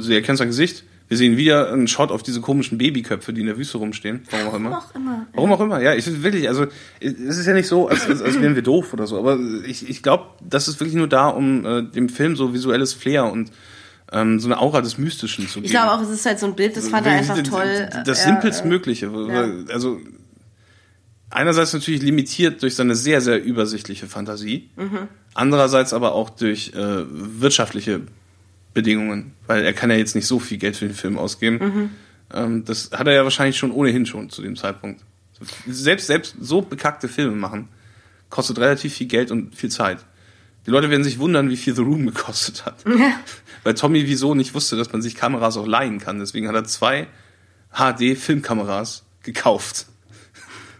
sie 0.00 0.14
erkennt 0.14 0.38
sein 0.38 0.48
Gesicht. 0.48 0.84
Wir 1.12 1.18
sehen 1.18 1.36
wieder 1.36 1.70
einen 1.70 1.88
Shot 1.88 2.10
auf 2.10 2.22
diese 2.22 2.40
komischen 2.40 2.78
Babyköpfe, 2.78 3.34
die 3.34 3.42
in 3.42 3.46
der 3.46 3.58
Wüste 3.58 3.76
rumstehen. 3.76 4.22
Warum 4.30 4.48
auch 4.48 4.54
immer. 4.54 4.70
Warum 4.70 4.82
auch 4.82 4.94
immer. 4.94 5.26
Warum 5.34 5.52
auch 5.52 5.60
immer. 5.60 5.82
Ja, 5.82 5.94
ich 5.94 6.22
wirklich, 6.22 6.48
also 6.48 6.66
es 7.00 7.36
ist 7.36 7.46
ja 7.46 7.52
nicht 7.52 7.68
so, 7.68 7.86
als, 7.88 8.08
als, 8.08 8.22
als 8.22 8.40
wären 8.40 8.54
wir 8.54 8.62
doof 8.62 8.94
oder 8.94 9.06
so. 9.06 9.18
Aber 9.18 9.38
ich, 9.66 9.88
ich 9.88 10.02
glaube, 10.02 10.24
das 10.40 10.68
ist 10.68 10.80
wirklich 10.80 10.96
nur 10.96 11.08
da, 11.08 11.28
um 11.28 11.66
äh, 11.66 11.82
dem 11.82 12.08
Film 12.08 12.34
so 12.34 12.54
visuelles 12.54 12.94
Flair 12.94 13.30
und 13.30 13.50
ähm, 14.12 14.38
so 14.38 14.48
eine 14.48 14.60
Aura 14.60 14.80
des 14.80 14.98
Mystischen 14.98 15.48
zu 15.48 15.54
geben. 15.54 15.66
Ich 15.66 15.70
glaube 15.72 15.92
auch, 15.92 16.02
es 16.02 16.10
ist 16.10 16.26
halt 16.26 16.38
so 16.38 16.46
ein 16.46 16.54
Bild, 16.54 16.76
das 16.76 16.88
fand 16.88 17.06
er 17.06 17.12
einfach 17.12 17.42
toll. 17.42 17.88
Das 18.04 18.20
äh, 18.20 18.24
Simpelstmögliche. 18.24 19.06
Ja. 19.06 19.72
Also 19.72 20.00
einerseits 21.30 21.72
natürlich 21.72 22.02
limitiert 22.02 22.62
durch 22.62 22.74
seine 22.74 22.94
sehr, 22.94 23.20
sehr 23.20 23.42
übersichtliche 23.42 24.06
Fantasie, 24.06 24.70
mhm. 24.76 25.08
andererseits 25.34 25.92
aber 25.92 26.12
auch 26.12 26.30
durch 26.30 26.72
äh, 26.74 27.04
wirtschaftliche 27.08 28.02
Bedingungen, 28.74 29.32
weil 29.46 29.64
er 29.64 29.72
kann 29.72 29.90
ja 29.90 29.96
jetzt 29.96 30.14
nicht 30.14 30.26
so 30.26 30.38
viel 30.38 30.58
Geld 30.58 30.76
für 30.76 30.86
den 30.86 30.94
Film 30.94 31.18
ausgeben. 31.18 31.58
Mhm. 31.58 31.90
Ähm, 32.32 32.64
das 32.64 32.90
hat 32.92 33.06
er 33.06 33.14
ja 33.14 33.24
wahrscheinlich 33.24 33.56
schon 33.56 33.72
ohnehin 33.72 34.06
schon 34.06 34.30
zu 34.30 34.42
dem 34.42 34.56
Zeitpunkt. 34.56 35.02
Selbst, 35.66 36.06
selbst 36.06 36.36
so 36.40 36.62
bekackte 36.62 37.08
Filme 37.08 37.34
machen, 37.34 37.68
kostet 38.30 38.58
relativ 38.58 38.94
viel 38.94 39.08
Geld 39.08 39.30
und 39.30 39.54
viel 39.54 39.70
Zeit. 39.70 39.98
Die 40.66 40.70
Leute 40.70 40.90
werden 40.90 41.02
sich 41.02 41.18
wundern, 41.18 41.50
wie 41.50 41.56
viel 41.56 41.74
The 41.74 41.82
Room 41.82 42.06
gekostet 42.06 42.64
hat. 42.64 42.84
Ja. 42.86 43.14
Weil 43.64 43.74
Tommy 43.74 44.06
wieso 44.06 44.34
nicht 44.34 44.54
wusste, 44.54 44.76
dass 44.76 44.92
man 44.92 45.02
sich 45.02 45.14
Kameras 45.14 45.56
auch 45.56 45.66
leihen 45.66 45.98
kann. 45.98 46.18
Deswegen 46.18 46.48
hat 46.48 46.54
er 46.54 46.64
zwei 46.64 47.06
HD-Filmkameras 47.72 49.04
gekauft. 49.22 49.86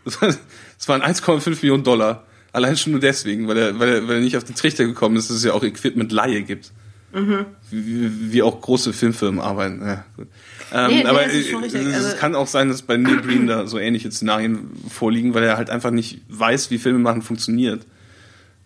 Das 0.82 0.88
waren 0.88 1.00
1,5 1.00 1.48
Millionen 1.48 1.84
Dollar. 1.84 2.26
Allein 2.52 2.76
schon 2.76 2.90
nur 2.90 3.00
deswegen, 3.00 3.46
weil 3.46 3.56
er, 3.56 3.78
weil, 3.78 3.88
er, 3.88 4.08
weil 4.08 4.16
er 4.16 4.20
nicht 4.20 4.36
auf 4.36 4.42
den 4.42 4.56
Trichter 4.56 4.84
gekommen 4.84 5.14
ist, 5.14 5.30
dass 5.30 5.36
es 5.36 5.44
ja 5.44 5.52
auch 5.52 5.62
Equipment 5.62 6.10
Laie 6.10 6.42
gibt. 6.42 6.72
Mhm. 7.12 7.46
Wie, 7.70 8.32
wie, 8.32 8.42
auch 8.42 8.60
große 8.60 8.92
Filmfirmen 8.92 9.40
arbeiten. 9.40 9.80
Ja, 9.80 10.04
ähm, 10.72 10.88
nee, 10.88 11.02
nee, 11.02 11.04
aber 11.04 11.26
es, 11.26 11.54
also, 11.54 12.16
kann 12.16 12.34
auch 12.34 12.48
sein, 12.48 12.68
dass 12.68 12.82
bei 12.82 12.96
Neil 12.96 13.18
Breen 13.18 13.46
da 13.46 13.66
so 13.68 13.78
ähnliche 13.78 14.10
Szenarien 14.10 14.70
vorliegen, 14.88 15.34
weil 15.34 15.44
er 15.44 15.56
halt 15.56 15.70
einfach 15.70 15.92
nicht 15.92 16.22
weiß, 16.28 16.70
wie 16.72 16.78
Filme 16.78 16.98
machen 16.98 17.22
funktioniert. 17.22 17.86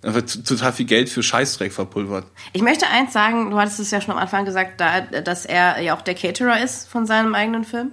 Einfach 0.03 0.23
total 0.23 0.73
viel 0.73 0.87
Geld 0.87 1.09
für 1.09 1.23
Scheißdreck 1.23 1.73
verpulvert. 1.73 2.27
Ich 2.53 2.63
möchte 2.63 2.87
eins 2.87 3.13
sagen, 3.13 3.51
du 3.51 3.59
hattest 3.59 3.81
es 3.81 3.91
ja 3.91 4.01
schon 4.01 4.13
am 4.13 4.19
Anfang 4.19 4.45
gesagt, 4.45 4.81
da, 4.81 5.01
dass 5.01 5.47
er 5.47 5.81
ja 5.81 5.97
auch 5.97 6.03
der 6.03 6.15
Caterer 6.15 6.63
ist 6.63 6.89
von 6.89 7.07
seinem 7.07 7.35
eigenen 7.35 7.65
Film. 7.65 7.93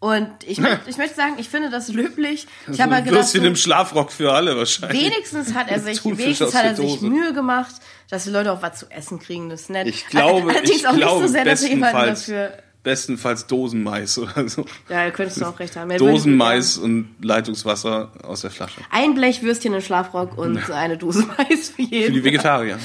Und 0.00 0.28
ich, 0.44 0.58
möchte, 0.60 0.90
ich 0.90 0.96
möchte 0.96 1.14
sagen, 1.14 1.34
ich 1.38 1.48
finde 1.48 1.70
das 1.70 1.88
löblich. 1.88 2.46
Ich 2.62 2.68
also 2.68 2.82
habe 2.82 2.94
halt 2.96 3.04
gedacht, 3.04 3.28
so, 3.28 3.38
im 3.38 3.56
Schlafrock 3.56 4.10
für 4.10 4.32
alle 4.32 4.56
wahrscheinlich. 4.56 5.02
Wenigstens 5.02 5.54
hat 5.54 5.70
er 5.70 5.78
sich, 5.78 6.04
wenigstens 6.04 6.54
hat 6.54 6.64
er 6.64 6.74
sich 6.74 7.00
Mühe 7.00 7.32
gemacht, 7.32 7.74
dass 8.08 8.24
die 8.24 8.30
Leute 8.30 8.52
auch 8.52 8.62
was 8.62 8.80
zu 8.80 8.90
essen 8.90 9.18
kriegen. 9.18 9.50
Das 9.50 9.62
ist 9.62 9.70
nett. 9.70 9.86
Ich 9.86 10.06
glaube, 10.06 10.50
Allerdings 10.50 10.70
ich 10.76 10.88
auch 10.88 10.96
glaube, 10.96 11.20
nicht 11.20 11.28
so 11.28 11.32
sehr, 11.32 11.44
dass 11.44 11.62
er 11.62 11.68
jemanden 11.68 12.06
dafür 12.06 12.52
bestenfalls 12.82 13.46
Dosenmais 13.46 14.18
oder 14.18 14.48
so. 14.48 14.64
Ja, 14.88 15.04
da 15.04 15.10
könntest 15.10 15.40
du 15.40 15.44
auch 15.46 15.58
recht 15.58 15.76
haben. 15.76 15.96
Dosenmais 15.96 16.78
und 16.78 17.14
Leitungswasser 17.20 18.12
aus 18.22 18.42
der 18.42 18.50
Flasche. 18.50 18.80
Ein 18.90 19.14
Blech 19.14 19.42
Würstchen 19.42 19.74
im 19.74 19.80
Schlafrock 19.80 20.38
und 20.38 20.56
ja. 20.56 20.74
eine 20.74 20.96
Dose 20.96 21.26
Mais 21.36 21.70
für 21.70 21.82
jeden. 21.82 22.06
Für 22.06 22.12
die 22.12 22.24
Vegetarier. 22.24 22.78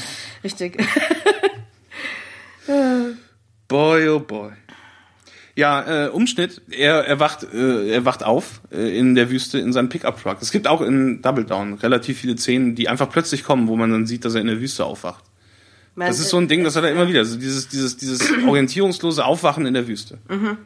Richtig. 0.44 0.78
boy, 3.68 4.10
oh 4.10 4.20
boy. 4.20 4.52
Ja, 5.56 6.08
äh, 6.08 6.10
Umschnitt. 6.10 6.62
Er, 6.70 7.06
er, 7.06 7.20
wacht, 7.22 7.44
äh, 7.54 7.90
er 7.90 8.04
wacht 8.04 8.24
auf 8.24 8.62
äh, 8.72 8.98
in 8.98 9.16
der 9.16 9.30
Wüste 9.30 9.58
in 9.58 9.72
seinem 9.72 9.88
Pickup-Truck. 9.88 10.38
Es 10.42 10.52
gibt 10.52 10.68
auch 10.68 10.82
in 10.82 11.22
Double 11.22 11.46
Down 11.46 11.76
relativ 11.76 12.20
viele 12.20 12.38
Szenen, 12.38 12.76
die 12.76 12.90
einfach 12.90 13.10
plötzlich 13.10 13.46
kommen, 13.46 13.70
wo 13.70 13.78
man 13.78 13.90
dann 13.92 14.06
sieht, 14.06 14.26
dass 14.26 14.36
er 14.36 14.42
in 14.42 14.48
der 14.48 14.60
Wüste 14.60 14.84
aufwacht. 14.84 15.24
Man, 15.96 16.08
das 16.08 16.20
ist 16.20 16.30
so 16.30 16.38
ein 16.38 16.48
Ding, 16.48 16.64
das 16.64 16.76
hat 16.76 16.84
er 16.84 16.92
immer 16.92 17.08
wieder. 17.08 17.20
Also 17.20 17.38
dieses, 17.38 17.70
dieses, 17.70 17.98
dieses 17.98 18.30
orientierungslose 18.48 19.24
Aufwachen 19.24 19.66
in 19.66 19.74
der 19.74 19.88
Wüste. 19.88 20.18
Mhm. 20.30 20.58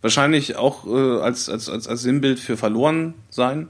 Wahrscheinlich 0.00 0.56
auch 0.56 0.86
äh, 0.86 1.20
als, 1.20 1.48
als, 1.48 1.68
als, 1.68 1.88
als 1.88 2.02
Sinnbild 2.02 2.38
für 2.38 2.56
verloren 2.56 3.14
sein. 3.30 3.68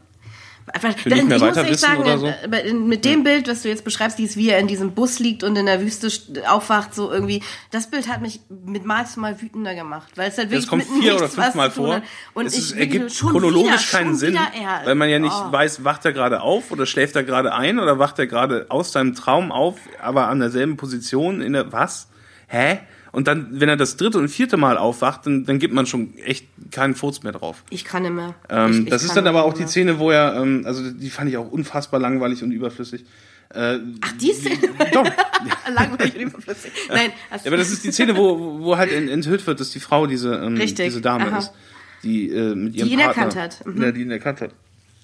Für 0.75 1.08
nicht 1.11 1.28
mehr 1.28 1.40
weiter 1.40 1.64
wissen 1.64 1.78
sagen, 1.78 2.00
oder 2.00 2.18
so. 2.18 2.26
Äh, 2.26 2.73
mit 2.73 3.04
dem 3.04 3.23
Bild, 3.23 3.49
was 3.49 3.62
du 3.62 3.68
jetzt 3.68 3.85
beschreibst, 3.85 4.18
dieses, 4.18 4.37
wie 4.37 4.50
er 4.50 4.58
in 4.58 4.66
diesem 4.66 4.92
Bus 4.92 5.20
liegt 5.20 5.44
und 5.44 5.56
in 5.56 5.66
der 5.66 5.80
Wüste 5.80 6.08
aufwacht, 6.49 6.92
so 6.92 7.11
irgendwie, 7.11 7.42
das 7.70 7.88
Bild 7.88 8.08
hat 8.08 8.20
mich 8.20 8.40
mit 8.49 8.85
Mal 8.85 9.06
zu 9.06 9.20
Mal 9.20 9.40
wütender 9.40 9.75
gemacht, 9.76 10.12
weil 10.16 10.28
es 10.30 10.38
halt 10.38 10.50
wirklich 10.50 10.64
das 10.64 10.70
kommt 10.70 10.85
vier 11.00 11.14
oder 11.14 11.28
fünf 11.28 11.54
Mal 11.54 11.70
vor. 11.70 12.02
Und 12.35 12.46
es 12.46 12.73
ich 12.73 12.76
ergibt 12.76 13.16
chronologisch 13.16 13.92
wieder, 13.92 13.99
keinen 13.99 14.16
Sinn, 14.16 14.37
weil 14.85 14.96
man 14.96 15.08
ja 15.08 15.20
nicht 15.20 15.37
oh. 15.37 15.52
weiß, 15.52 15.85
wacht 15.85 16.04
er 16.04 16.12
gerade 16.12 16.40
auf 16.40 16.73
oder 16.73 16.85
schläft 16.85 17.14
er 17.14 17.23
gerade 17.23 17.54
ein 17.54 17.78
oder 17.78 18.00
wacht 18.00 18.18
er 18.18 18.26
gerade 18.26 18.66
aus 18.68 18.90
seinem 18.90 19.14
Traum 19.14 19.52
auf, 19.52 19.76
aber 20.02 20.26
an 20.28 20.40
derselben 20.40 20.76
Position 20.76 21.42
in 21.42 21.52
der 21.52 21.73
was? 21.73 22.08
Hä? 22.49 22.80
Und 23.16 23.28
dann, 23.28 23.46
wenn 23.50 23.70
er 23.70 23.78
das 23.78 23.96
dritte 23.96 24.18
und 24.18 24.28
vierte 24.28 24.58
Mal 24.58 24.76
aufwacht, 24.76 25.25
dann, 25.25 25.46
dann 25.46 25.58
gibt 25.58 25.73
man 25.73 25.87
schon 25.87 26.18
echt 26.18 26.49
keinen 26.70 26.94
Furz 26.94 27.23
mehr 27.23 27.32
drauf. 27.32 27.64
Ich 27.70 27.87
kann 27.87 28.02
nicht 28.02 28.12
mehr. 28.12 28.35
Ähm, 28.50 28.73
ich, 28.73 28.78
ich 28.80 28.90
das 28.90 29.04
ist 29.04 29.16
dann 29.16 29.26
aber 29.26 29.44
auch 29.44 29.54
die 29.54 29.66
Szene, 29.66 29.99
wo 29.99 30.11
er, 30.11 30.35
ähm, 30.37 30.64
also 30.66 30.90
die 30.90 31.08
fand 31.08 31.30
ich 31.30 31.38
auch 31.38 31.50
unfassbar 31.50 31.99
langweilig 31.99 32.42
und 32.42 32.52
überflüssig. 32.52 33.06
Äh, 33.54 33.78
Ach, 34.02 34.12
die 34.20 34.35
Szene? 34.35 34.58
Doch. 34.92 35.08
langweilig 35.75 36.14
und 36.14 36.20
überflüssig. 36.20 36.70
Nein. 36.90 37.11
Ja, 37.30 37.38
aber 37.46 37.56
das 37.56 37.70
ist 37.70 37.85
die 37.85 37.92
Szene, 37.92 38.18
wo, 38.18 38.61
wo 38.61 38.76
halt 38.76 38.92
enthüllt 38.92 39.46
wird, 39.46 39.61
dass 39.61 39.70
die 39.70 39.80
Frau 39.80 40.06
diese, 40.06 40.35
ähm, 40.35 40.56
diese 40.56 41.00
Dame 41.00 41.28
Aha. 41.28 41.38
ist, 41.38 41.52
die 42.02 42.28
äh, 42.28 42.54
mit 42.54 42.75
ihrem 42.75 42.88
die 42.88 42.92
ihn 42.92 43.00
Partner, 43.00 43.23
erkannt 43.23 43.37
hat. 43.37 43.66
Mhm. 43.66 43.82
Ja, 43.82 43.92
die 43.92 44.02
ihn 44.02 44.11
erkannt 44.11 44.42
hat. 44.42 44.50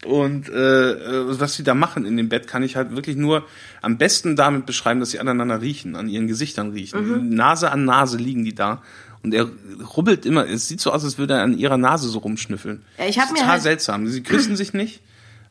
Und 0.04 0.48
äh, 0.48 1.38
was 1.38 1.54
sie 1.54 1.62
da 1.62 1.74
machen 1.74 2.04
in 2.04 2.16
dem 2.16 2.28
Bett, 2.28 2.48
kann 2.48 2.62
ich 2.62 2.74
halt 2.74 2.94
wirklich 2.94 3.16
nur 3.16 3.46
am 3.82 3.98
besten 3.98 4.34
damit 4.34 4.66
beschreiben, 4.66 4.98
dass 4.98 5.10
sie 5.10 5.20
aneinander 5.20 5.60
riechen, 5.60 5.94
an 5.94 6.08
ihren 6.08 6.26
Gesichtern 6.26 6.70
riechen. 6.72 7.28
Mhm. 7.28 7.34
Nase 7.34 7.70
an 7.70 7.84
Nase 7.84 8.16
liegen 8.16 8.44
die 8.44 8.54
da. 8.54 8.82
Und 9.22 9.32
er 9.32 9.48
rubbelt 9.96 10.26
immer, 10.26 10.48
es 10.48 10.66
sieht 10.66 10.80
so 10.80 10.90
aus, 10.90 11.04
als 11.04 11.18
würde 11.18 11.34
er 11.34 11.42
an 11.42 11.56
ihrer 11.56 11.76
Nase 11.76 12.08
so 12.08 12.18
rumschnüffeln. 12.18 12.82
Ja, 12.98 13.06
ich 13.06 13.18
hab 13.20 13.28
total 13.28 13.44
mir 13.44 13.50
halt 13.52 13.62
seltsam. 13.62 14.08
Sie 14.08 14.22
küssen 14.22 14.56
sich 14.56 14.72
nicht. 14.72 15.00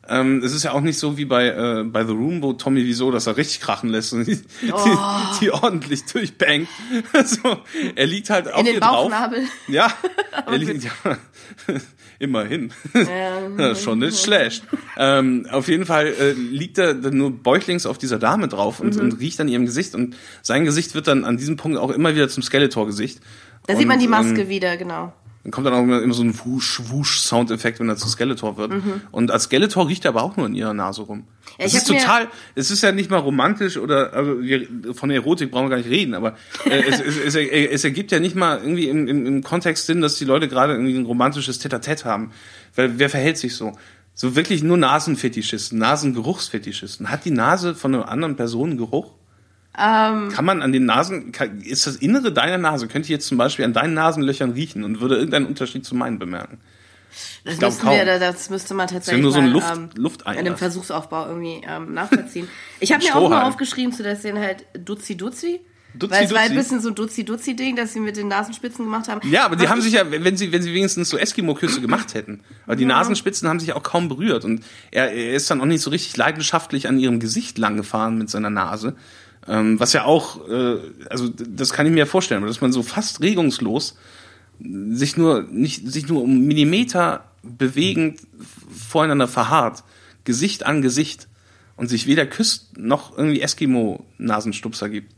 Ähm, 0.08 0.42
es 0.42 0.52
ist 0.52 0.64
ja 0.64 0.72
auch 0.72 0.80
nicht 0.80 0.98
so 0.98 1.16
wie 1.16 1.24
bei, 1.24 1.48
äh, 1.48 1.84
bei 1.84 2.04
The 2.04 2.12
Room, 2.12 2.42
wo 2.42 2.52
Tommy 2.54 2.84
wieso, 2.84 3.12
dass 3.12 3.28
er 3.28 3.36
richtig 3.36 3.60
krachen 3.60 3.88
lässt 3.88 4.12
und 4.12 4.26
die, 4.26 4.38
oh. 4.72 4.84
die, 4.84 5.40
die 5.40 5.50
ordentlich 5.52 6.04
durchbangt. 6.06 6.68
so, 7.24 7.58
er 7.94 8.06
liegt 8.06 8.28
halt 8.28 8.52
auf 8.52 8.60
In 8.60 8.66
den 8.66 8.74
ihr 8.74 8.80
Bauchnabel. 8.80 9.40
drauf. 9.40 9.50
Ja, 9.68 9.92
er 10.46 10.58
liegt, 10.58 10.84
ja. 10.84 10.90
Immerhin. 12.18 12.72
Ja. 12.94 13.74
Schon 13.74 13.98
nicht 13.98 14.20
schlecht. 14.20 14.64
ähm, 14.96 15.46
auf 15.50 15.66
jeden 15.66 15.86
Fall 15.86 16.06
äh, 16.06 16.32
liegt 16.32 16.78
er 16.78 16.94
nur 16.94 17.32
bäuchlings 17.32 17.84
auf 17.84 17.98
dieser 17.98 18.18
Dame 18.18 18.46
drauf 18.46 18.78
und, 18.78 18.94
mhm. 18.94 19.00
und, 19.00 19.20
riecht 19.20 19.40
an 19.40 19.48
ihrem 19.48 19.66
Gesicht. 19.66 19.96
Und 19.96 20.16
sein 20.40 20.64
Gesicht 20.64 20.94
wird 20.94 21.08
dann 21.08 21.24
an 21.24 21.36
diesem 21.36 21.56
Punkt 21.56 21.78
auch 21.78 21.90
immer 21.90 22.14
wieder 22.14 22.28
zum 22.28 22.44
Skeletor-Gesicht. 22.44 23.20
Da 23.66 23.72
und, 23.72 23.78
sieht 23.78 23.88
man 23.88 23.98
die 23.98 24.08
Maske 24.08 24.42
ähm, 24.42 24.48
wieder, 24.48 24.76
genau. 24.76 25.12
Dann 25.44 25.50
kommt 25.50 25.66
dann 25.66 25.74
auch 25.74 25.82
immer 25.82 26.14
so 26.14 26.22
ein 26.22 26.38
Wusch-Wusch-Soundeffekt, 26.38 27.80
wenn 27.80 27.88
er 27.88 27.96
zu 27.96 28.08
Skeletor 28.08 28.56
wird. 28.56 28.72
Mhm. 28.72 29.00
Und 29.10 29.32
als 29.32 29.44
Skeletor 29.44 29.88
riecht 29.88 30.04
er 30.04 30.10
aber 30.10 30.22
auch 30.22 30.36
nur 30.36 30.46
in 30.46 30.54
ihrer 30.54 30.72
Nase 30.72 31.02
rum. 31.02 31.24
Ja, 31.58 31.66
es 31.66 31.74
ist 31.74 31.88
total, 31.88 32.28
es 32.54 32.70
ist 32.70 32.82
ja 32.82 32.92
nicht 32.92 33.10
mal 33.10 33.18
romantisch 33.18 33.76
oder, 33.76 34.12
also 34.12 34.40
wir, 34.40 34.68
von 34.94 35.08
der 35.08 35.18
Erotik 35.18 35.50
brauchen 35.50 35.64
wir 35.64 35.70
gar 35.70 35.76
nicht 35.78 35.90
reden, 35.90 36.14
aber 36.14 36.36
äh, 36.64 36.82
es, 36.88 37.00
es, 37.00 37.16
es, 37.16 37.34
es, 37.34 37.84
ergibt 37.84 38.12
ja 38.12 38.20
nicht 38.20 38.36
mal 38.36 38.58
irgendwie 38.58 38.88
im, 38.88 39.08
im, 39.08 39.26
im 39.26 39.42
Kontext 39.42 39.86
Sinn, 39.86 40.00
dass 40.00 40.16
die 40.16 40.24
Leute 40.24 40.46
gerade 40.46 40.74
irgendwie 40.74 40.96
ein 40.96 41.06
romantisches 41.06 41.58
Tete-a-Tete 41.58 42.04
haben. 42.04 42.30
Weil 42.76 43.00
wer 43.00 43.10
verhält 43.10 43.36
sich 43.36 43.56
so? 43.56 43.76
So 44.14 44.36
wirklich 44.36 44.62
nur 44.62 44.76
Nasenfetischisten, 44.76 45.78
Nasengeruchsfetischisten. 45.78 47.10
Hat 47.10 47.24
die 47.24 47.30
Nase 47.30 47.74
von 47.74 47.94
einer 47.94 48.08
anderen 48.08 48.36
Person 48.36 48.76
Geruch? 48.76 49.12
Ähm, 49.78 50.28
kann 50.30 50.44
man 50.44 50.60
an 50.60 50.72
den 50.72 50.84
Nasen, 50.84 51.32
kann, 51.32 51.62
ist 51.62 51.86
das 51.86 51.96
Innere 51.96 52.32
deiner 52.32 52.58
Nase, 52.58 52.88
könnte 52.88 53.06
ich 53.06 53.10
jetzt 53.10 53.26
zum 53.26 53.38
Beispiel 53.38 53.64
an 53.64 53.72
deinen 53.72 53.94
Nasenlöchern 53.94 54.50
riechen 54.50 54.84
und 54.84 55.00
würde 55.00 55.16
irgendeinen 55.16 55.46
Unterschied 55.46 55.84
zu 55.84 55.94
meinen 55.94 56.18
bemerken? 56.18 56.60
Das, 57.44 57.60
müssten 57.60 57.86
wir, 57.88 58.18
das 58.18 58.50
müsste 58.50 58.74
man 58.74 58.88
tatsächlich 58.88 59.22
nur 59.22 59.32
so 59.32 59.40
ein 59.40 59.48
Luft, 59.48 59.70
ähm, 59.74 59.90
Lufteinlass. 59.94 60.40
in 60.40 60.46
einem 60.46 60.56
Versuchsaufbau 60.56 61.26
irgendwie 61.26 61.60
ähm, 61.66 61.92
nachvollziehen. 61.94 62.48
Ich 62.80 62.92
habe 62.92 63.04
mir 63.04 63.14
auch 63.14 63.28
mal 63.28 63.42
aufgeschrieben 63.42 63.92
zu 63.92 64.02
der 64.02 64.16
Szene 64.16 64.40
halt 64.40 64.64
Duzi 64.78 65.16
Duzi. 65.16 65.60
Duzi, 65.94 66.12
Weil 66.12 66.24
es 66.24 66.32
war 66.32 66.40
ein 66.40 66.54
bisschen 66.54 66.80
so 66.80 66.88
ein 66.88 66.94
Duzi-Duzi-Ding, 66.94 67.76
dass 67.76 67.92
sie 67.92 68.00
mit 68.00 68.16
den 68.16 68.28
Nasenspitzen 68.28 68.84
gemacht 68.84 69.08
haben. 69.08 69.20
Ja, 69.28 69.44
aber 69.44 69.56
die 69.56 69.68
haben 69.68 69.82
sich 69.82 69.92
ja, 69.92 70.10
wenn 70.10 70.36
sie, 70.38 70.50
wenn 70.50 70.62
sie 70.62 70.72
wenigstens 70.72 71.10
so 71.10 71.18
Eskimo-Küsse 71.18 71.80
gemacht 71.82 72.14
hätten. 72.14 72.40
Aber 72.64 72.76
die 72.76 72.84
ja. 72.84 72.88
Nasenspitzen 72.88 73.46
haben 73.46 73.60
sich 73.60 73.74
auch 73.74 73.82
kaum 73.82 74.08
berührt. 74.08 74.44
Und 74.44 74.64
er, 74.90 75.12
er 75.12 75.34
ist 75.34 75.50
dann 75.50 75.60
auch 75.60 75.66
nicht 75.66 75.82
so 75.82 75.90
richtig 75.90 76.16
leidenschaftlich 76.16 76.88
an 76.88 76.98
ihrem 76.98 77.20
Gesicht 77.20 77.58
langgefahren 77.58 78.16
mit 78.16 78.30
seiner 78.30 78.48
Nase. 78.48 78.96
Ähm, 79.48 79.80
was 79.80 79.92
ja 79.92 80.04
auch, 80.04 80.48
äh, 80.48 80.78
also 81.10 81.28
das 81.28 81.72
kann 81.72 81.86
ich 81.86 81.92
mir 81.92 82.06
vorstellen, 82.06 82.44
dass 82.46 82.60
man 82.60 82.72
so 82.72 82.82
fast 82.82 83.20
regungslos 83.20 83.96
sich 84.60 85.16
nur 85.16 85.42
nicht 85.50 85.90
sich 85.90 86.06
nur 86.08 86.22
um 86.22 86.46
Millimeter 86.46 87.24
bewegend 87.42 88.20
voreinander 88.88 89.26
verharrt, 89.26 89.82
Gesicht 90.24 90.64
an 90.64 90.82
Gesicht 90.82 91.26
und 91.76 91.88
sich 91.88 92.06
weder 92.06 92.26
küsst 92.26 92.78
noch 92.78 93.16
irgendwie 93.16 93.40
Eskimo-Nasenstupser 93.40 94.88
gibt. 94.88 95.12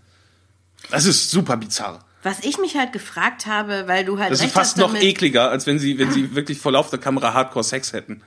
Das 0.91 1.05
ist 1.05 1.31
super 1.31 1.59
bizarr. 1.59 2.05
Was 2.23 2.43
ich 2.43 2.57
mich 2.57 2.77
halt 2.77 2.95
gefragt 2.95 3.45
habe, 3.47 3.85
weil 3.87 4.07
du 4.07 4.19
halt 4.19 4.33
das 4.33 4.41
ist 4.41 4.53
fast 4.53 4.79
noch 4.79 4.95
ekliger, 4.95 5.51
als 5.51 5.67
wenn 5.67 5.79
sie 5.79 5.99
wenn 5.99 6.11
sie 6.11 6.35
wirklich 6.35 6.59
vor 6.59 6.73
Lauf 6.73 6.89
der 6.89 6.99
Kamera 6.99 7.35
Hardcore 7.35 7.65
Sex 7.65 7.93
hätten. 7.93 8.23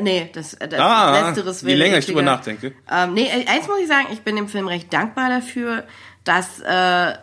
Nee, 0.00 0.30
das, 0.32 0.56
das 0.58 0.80
ah, 0.80 1.28
Letzteres 1.28 1.64
wäre. 1.64 1.72
Je 1.72 1.78
länger 1.78 1.98
ich 1.98 2.06
drüber 2.06 2.22
nachdenke. 2.22 2.72
Ähm, 2.90 3.12
nee, 3.12 3.28
eins 3.30 3.68
muss 3.68 3.78
ich 3.78 3.88
sagen, 3.88 4.06
ich 4.10 4.22
bin 4.22 4.36
dem 4.36 4.48
Film 4.48 4.66
recht 4.66 4.92
dankbar 4.92 5.28
dafür, 5.28 5.84
dass, 6.24 6.60
äh, 6.60 7.14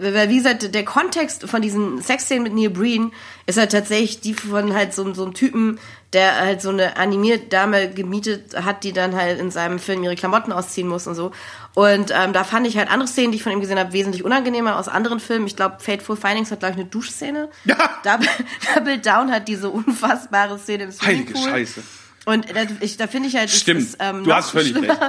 wie 0.00 0.36
gesagt, 0.36 0.74
der 0.74 0.84
Kontext 0.84 1.48
von 1.48 1.62
diesen 1.62 2.02
Sexszenen 2.02 2.42
mit 2.42 2.54
Neil 2.54 2.70
Breen 2.70 3.12
ist 3.46 3.58
halt 3.58 3.72
tatsächlich 3.72 4.20
die 4.20 4.34
von 4.34 4.74
halt 4.74 4.92
so, 4.92 5.12
so 5.14 5.24
einem 5.24 5.34
Typen, 5.34 5.78
der 6.12 6.36
halt 6.36 6.62
so 6.62 6.70
eine 6.70 6.96
Animiert-Dame 6.96 7.90
gemietet 7.90 8.56
hat, 8.64 8.82
die 8.82 8.92
dann 8.92 9.14
halt 9.14 9.38
in 9.38 9.50
seinem 9.50 9.78
Film 9.78 10.02
ihre 10.02 10.16
Klamotten 10.16 10.52
ausziehen 10.52 10.88
muss 10.88 11.06
und 11.06 11.14
so. 11.14 11.32
Und 11.74 12.12
ähm, 12.12 12.32
da 12.32 12.44
fand 12.44 12.66
ich 12.66 12.76
halt 12.76 12.90
andere 12.90 13.08
Szenen, 13.08 13.30
die 13.30 13.36
ich 13.36 13.42
von 13.42 13.52
ihm 13.52 13.60
gesehen 13.60 13.78
habe, 13.78 13.92
wesentlich 13.92 14.24
unangenehmer 14.24 14.78
aus 14.78 14.88
anderen 14.88 15.20
Filmen. 15.20 15.46
Ich 15.46 15.54
glaube, 15.54 15.76
Fateful 15.78 16.16
Findings 16.16 16.50
hat, 16.50 16.60
glaube 16.60 16.72
ich, 16.74 16.80
eine 16.80 16.88
Duschszene. 16.88 17.50
Ja. 17.64 17.76
Double, 18.02 18.28
Double 18.74 18.98
Down 18.98 19.30
hat 19.30 19.46
diese 19.46 19.68
unfassbare 19.68 20.58
Szene 20.58 20.84
im 20.84 20.92
Swimmingpool. 20.92 21.42
Heilige 21.42 21.50
Scheiße. 21.50 21.82
Und 22.28 22.44
da, 22.54 22.66
ich, 22.80 22.98
da 22.98 23.06
finde 23.06 23.28
ich 23.28 23.36
halt, 23.36 23.48
Stimmt. 23.48 23.80
Ist, 23.80 23.96
ähm, 24.00 24.22
du 24.22 24.34
hast 24.34 24.50
völlig 24.50 24.74
recht. 24.74 24.88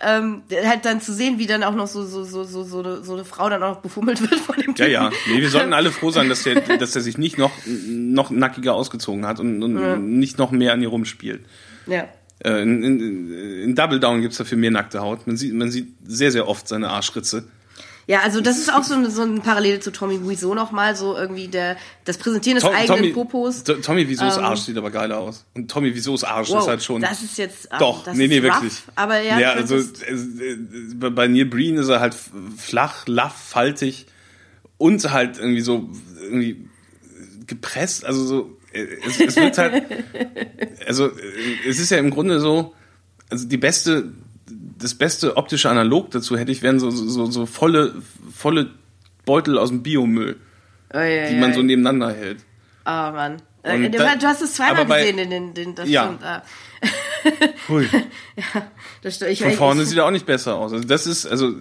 Ähm, 0.00 0.42
halt 0.64 0.84
dann 0.84 1.00
zu 1.00 1.12
sehen, 1.12 1.40
wie 1.40 1.48
dann 1.48 1.64
auch 1.64 1.74
noch 1.74 1.88
so 1.88 2.06
so 2.06 2.22
so 2.22 2.44
so 2.44 2.62
so 2.62 2.78
eine, 2.78 3.02
so 3.02 3.14
eine 3.14 3.24
Frau 3.24 3.48
dann 3.50 3.64
auch 3.64 3.74
noch 3.74 3.80
befummelt 3.80 4.20
wird 4.20 4.38
von 4.38 4.54
dem 4.54 4.76
Typen. 4.76 4.92
Ja, 4.92 5.10
ja. 5.10 5.10
Nee, 5.26 5.40
wir 5.40 5.50
sollten 5.50 5.72
alle 5.72 5.90
froh 5.90 6.12
sein, 6.12 6.28
dass 6.28 6.44
der, 6.44 6.60
dass 6.78 6.92
der 6.92 7.02
sich 7.02 7.18
nicht 7.18 7.36
noch 7.36 7.50
noch 7.66 8.30
nackiger 8.30 8.74
ausgezogen 8.74 9.26
hat 9.26 9.40
und, 9.40 9.60
und 9.60 9.76
ja. 9.76 9.96
nicht 9.96 10.38
noch 10.38 10.52
mehr 10.52 10.72
an 10.72 10.80
ihr 10.82 10.88
rumspielt. 10.88 11.44
Ja. 11.88 12.06
Äh, 12.44 12.62
in, 12.62 12.84
in, 12.84 13.32
in 13.64 13.74
Double 13.74 13.98
Down 13.98 14.20
gibt's 14.20 14.38
dafür 14.38 14.56
mehr 14.56 14.70
nackte 14.70 15.00
Haut. 15.00 15.26
Man 15.26 15.36
sieht, 15.36 15.52
man 15.52 15.72
sieht 15.72 15.88
sehr, 16.06 16.30
sehr 16.30 16.46
oft 16.46 16.68
seine 16.68 16.90
Arschritze. 16.90 17.48
Ja, 18.08 18.22
also 18.22 18.40
das 18.40 18.56
ist 18.56 18.72
auch 18.72 18.84
so 18.84 18.94
ein, 18.94 19.10
so 19.10 19.20
ein 19.20 19.42
Parallel 19.42 19.80
zu 19.80 19.90
Tommy 19.90 20.26
Wiseau 20.26 20.54
nochmal, 20.54 20.96
so 20.96 21.14
irgendwie 21.14 21.46
der, 21.46 21.76
das 22.06 22.16
Präsentieren 22.16 22.54
des 22.54 22.64
Tom, 22.64 22.74
eigenen 22.74 23.00
Tommy, 23.00 23.12
Popos. 23.12 23.64
Tommy 23.64 24.08
Wiseaus 24.08 24.38
ähm, 24.38 24.44
Arsch 24.44 24.60
sieht 24.60 24.78
aber 24.78 24.90
geiler 24.90 25.18
aus. 25.18 25.44
Und 25.54 25.70
Tommy 25.70 25.94
Wiseaus 25.94 26.24
Arsch 26.24 26.48
wow, 26.48 26.62
ist 26.62 26.68
halt 26.68 26.82
schon. 26.82 27.02
Das 27.02 27.22
ist 27.22 27.36
jetzt. 27.36 27.68
Ähm, 27.70 27.78
Doch, 27.80 28.06
nee, 28.14 28.26
nee, 28.26 28.38
rough, 28.38 28.62
wirklich. 28.62 28.82
Aber 28.94 29.20
ja, 29.20 29.38
ja 29.38 29.52
also 29.52 29.76
äh, 29.76 30.54
bei 30.94 31.28
Neil 31.28 31.44
Breen 31.44 31.76
ist 31.76 31.90
er 31.90 32.00
halt 32.00 32.16
flach, 32.56 33.06
laff, 33.06 33.36
faltig 33.36 34.06
und 34.78 35.10
halt 35.10 35.36
irgendwie 35.36 35.60
so 35.60 35.90
irgendwie 36.22 36.66
gepresst, 37.46 38.06
also 38.06 38.24
so. 38.24 38.56
Äh, 38.72 38.86
es, 39.06 39.20
es 39.20 39.36
wird 39.36 39.58
halt. 39.58 39.82
also 40.86 41.10
es 41.68 41.78
ist 41.78 41.90
ja 41.90 41.98
im 41.98 42.08
Grunde 42.08 42.40
so, 42.40 42.74
also 43.28 43.46
die 43.46 43.58
beste 43.58 44.14
das 44.78 44.94
beste 44.94 45.36
optische 45.36 45.68
Analog 45.70 46.10
dazu 46.10 46.36
hätte 46.36 46.52
ich, 46.52 46.62
wären 46.62 46.78
so, 46.80 46.90
so, 46.90 47.26
so 47.30 47.46
volle, 47.46 47.94
volle 48.34 48.70
Beutel 49.24 49.58
aus 49.58 49.68
dem 49.70 49.82
Biomüll, 49.82 50.36
oh, 50.94 50.98
ja, 50.98 51.28
die 51.28 51.36
man 51.36 51.50
ja. 51.50 51.56
so 51.56 51.62
nebeneinander 51.62 52.12
hält. 52.12 52.38
Oh 52.86 52.90
Mann. 52.90 53.42
Und 53.62 53.92
du, 53.92 54.26
hast 54.26 54.40
es 54.40 54.54
zweimal 54.54 54.86
bei, 54.86 55.00
gesehen, 55.00 55.18
in 55.18 55.30
den, 55.30 55.54
den, 55.54 55.74
das 55.74 55.88
ja. 55.88 56.04
stimmt. 56.04 56.22
Ah. 56.24 56.42
Hui. 57.68 57.88
ja, 58.36 58.62
das, 59.02 59.20
ich, 59.22 59.42
Von 59.42 59.50
vorne 59.50 59.84
sieht 59.84 59.98
er 59.98 60.06
auch 60.06 60.12
nicht 60.12 60.26
besser 60.26 60.54
aus. 60.54 60.72
Also 60.72 60.86
das 60.86 61.08
ist, 61.08 61.26
also 61.26 61.52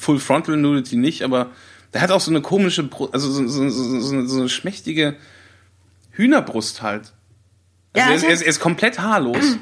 Full 0.00 0.18
Frontal 0.18 0.56
Nudity 0.56 0.96
nicht, 0.96 1.22
aber 1.22 1.50
Der 1.92 2.00
hat 2.00 2.10
auch 2.10 2.20
so 2.20 2.30
eine 2.30 2.40
komische, 2.40 2.88
also 3.12 3.30
so, 3.30 3.46
so, 3.46 3.68
so, 3.68 4.00
so, 4.00 4.26
so 4.26 4.40
eine 4.40 4.48
schmächtige 4.48 5.16
Hühnerbrust 6.12 6.82
halt. 6.82 7.12
Also 7.92 8.06
Ja, 8.06 8.08
er, 8.08 8.14
ist, 8.16 8.22
er, 8.24 8.30
ist, 8.32 8.42
er 8.42 8.48
ist 8.48 8.60
komplett 8.60 8.98
haarlos. 8.98 9.36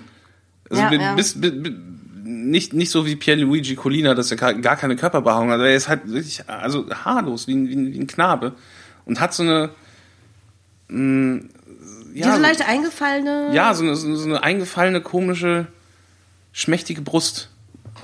Also 0.71 0.83
Ja, 0.83 0.89
bi- 0.89 0.97
ja. 0.97 1.15
Bis, 1.15 1.39
bi- 1.39 1.51
bi- 1.51 1.77
nicht, 2.25 2.73
nicht 2.73 2.91
so 2.91 3.05
wie 3.07 3.17
Pierluigi 3.17 3.75
Colina, 3.77 4.15
dass 4.15 4.31
er 4.31 4.37
gar 4.37 4.77
keine 4.77 4.97
Körperbehaarung 4.97 5.51
hat. 5.51 5.61
Er 5.61 5.75
ist 5.75 5.89
halt 5.89 6.09
wirklich 6.11 6.49
also 6.49 6.89
haarlos, 6.91 7.47
wie 7.47 7.55
ein, 7.55 7.69
wie 7.69 7.77
ein, 7.77 7.93
wie 7.93 7.99
ein 8.01 8.07
Knabe. 8.07 8.53
Und 9.05 9.21
hat 9.21 9.35
so 9.35 9.43
eine. 9.43 9.71
Mh, 10.89 11.43
ja, 12.15 12.27
Diese 12.31 12.41
leicht 12.41 12.67
eingefallene. 12.67 13.51
ja, 13.53 13.75
so 13.75 13.83
eine, 13.83 13.97
so 13.97 14.07
eine- 14.07 14.17
so 14.17 14.25
eine 14.27 14.43
eingefallene, 14.43 15.01
komische, 15.01 15.67
schmächtige 16.53 17.03
Brust, 17.03 17.51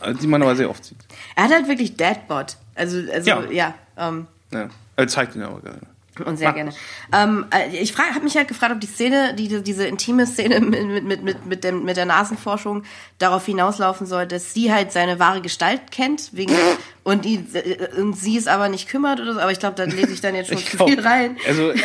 äh, 0.03 0.15
die 0.15 0.27
man 0.27 0.43
aber 0.43 0.57
sehr 0.57 0.69
oft 0.69 0.85
sieht. 0.85 0.99
Er 1.37 1.45
hat 1.45 1.53
halt 1.53 1.69
wirklich 1.69 1.97
Deadbot. 1.97 2.57
Also, 2.75 2.99
also 3.12 3.31
Ja. 3.31 3.43
ja. 3.50 3.75
ähm, 3.97 4.27
Ja. 4.53 4.69
Er 4.97 5.09
zeigt 5.09 5.37
ihn 5.37 5.43
aber 5.43 5.61
gerne. 5.61 5.79
Und 6.25 6.37
sehr 6.37 6.52
gerne. 6.52 6.73
Ähm, 7.12 7.47
äh, 7.50 7.76
ich 7.76 7.97
habe 7.97 8.25
mich 8.25 8.37
halt 8.37 8.49
gefragt, 8.49 8.73
ob 8.73 8.81
die 8.81 8.87
Szene, 8.87 9.35
die, 9.35 9.62
diese 9.62 9.87
intime 9.87 10.26
Szene 10.26 10.61
mit, 10.61 11.05
mit, 11.05 11.23
mit, 11.23 11.47
mit, 11.47 11.64
dem, 11.64 11.85
mit 11.85 11.97
der 11.97 12.07
Nasenforschung 12.07 12.83
darauf 13.19 13.47
hinauslaufen 13.47 14.07
soll, 14.07 14.26
dass 14.26 14.52
sie 14.52 14.73
halt 14.73 14.93
seine 14.93 15.19
wahre 15.19 15.40
Gestalt 15.40 15.90
kennt 15.90 16.31
wegen 16.33 16.55
und, 17.05 17.25
die, 17.25 17.37
äh, 17.55 18.00
und 18.00 18.14
sie 18.14 18.37
es 18.37 18.47
aber 18.47 18.69
nicht 18.69 18.88
kümmert 18.88 19.21
oder 19.21 19.35
so. 19.35 19.40
Aber 19.40 19.52
ich 19.52 19.61
glaube, 19.61 19.76
da 19.76 19.85
lese 19.85 20.12
ich 20.12 20.21
dann 20.21 20.35
jetzt 20.35 20.49
schon 20.52 20.59
zu 20.59 20.76
glaub, 20.76 20.88
viel 20.88 21.00
rein. 21.00 21.37
Also, 21.47 21.73
ich, 21.73 21.83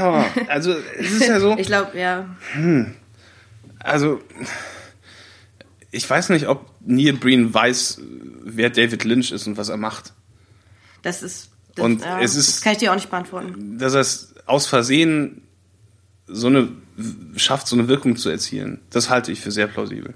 ah, 0.00 0.24
also 0.48 0.74
es 0.98 1.12
ist 1.12 1.28
ja 1.28 1.38
so, 1.38 1.56
Ich 1.58 1.66
glaube, 1.66 1.98
ja. 1.98 2.26
also 3.78 4.20
ich 5.94 6.08
weiß 6.08 6.30
nicht, 6.30 6.48
ob 6.48 6.70
Neil 6.80 7.12
Breen 7.12 7.54
weiß, 7.54 8.00
wer 8.42 8.70
David 8.70 9.04
Lynch 9.04 9.30
ist 9.32 9.46
und 9.46 9.56
was 9.56 9.68
er 9.68 9.76
macht. 9.76 10.12
Das 11.02 11.22
ist. 11.22 11.50
Das, 11.74 11.84
Und 11.84 12.00
ja, 12.02 12.20
es 12.20 12.36
ist- 12.36 12.48
das 12.56 12.60
kann 12.62 12.72
ich 12.72 12.78
dir 12.78 12.90
auch 12.92 12.96
nicht 12.96 13.10
beantworten. 13.10 13.78
Dass 13.78 13.94
er 13.94 14.00
es 14.00 14.34
aus 14.46 14.66
Versehen 14.66 15.42
so 16.26 16.46
eine 16.46 16.68
schafft, 17.36 17.66
so 17.66 17.76
eine 17.76 17.88
Wirkung 17.88 18.16
zu 18.16 18.30
erzielen, 18.30 18.80
das 18.90 19.10
halte 19.10 19.32
ich 19.32 19.40
für 19.40 19.50
sehr 19.50 19.66
plausibel. 19.66 20.14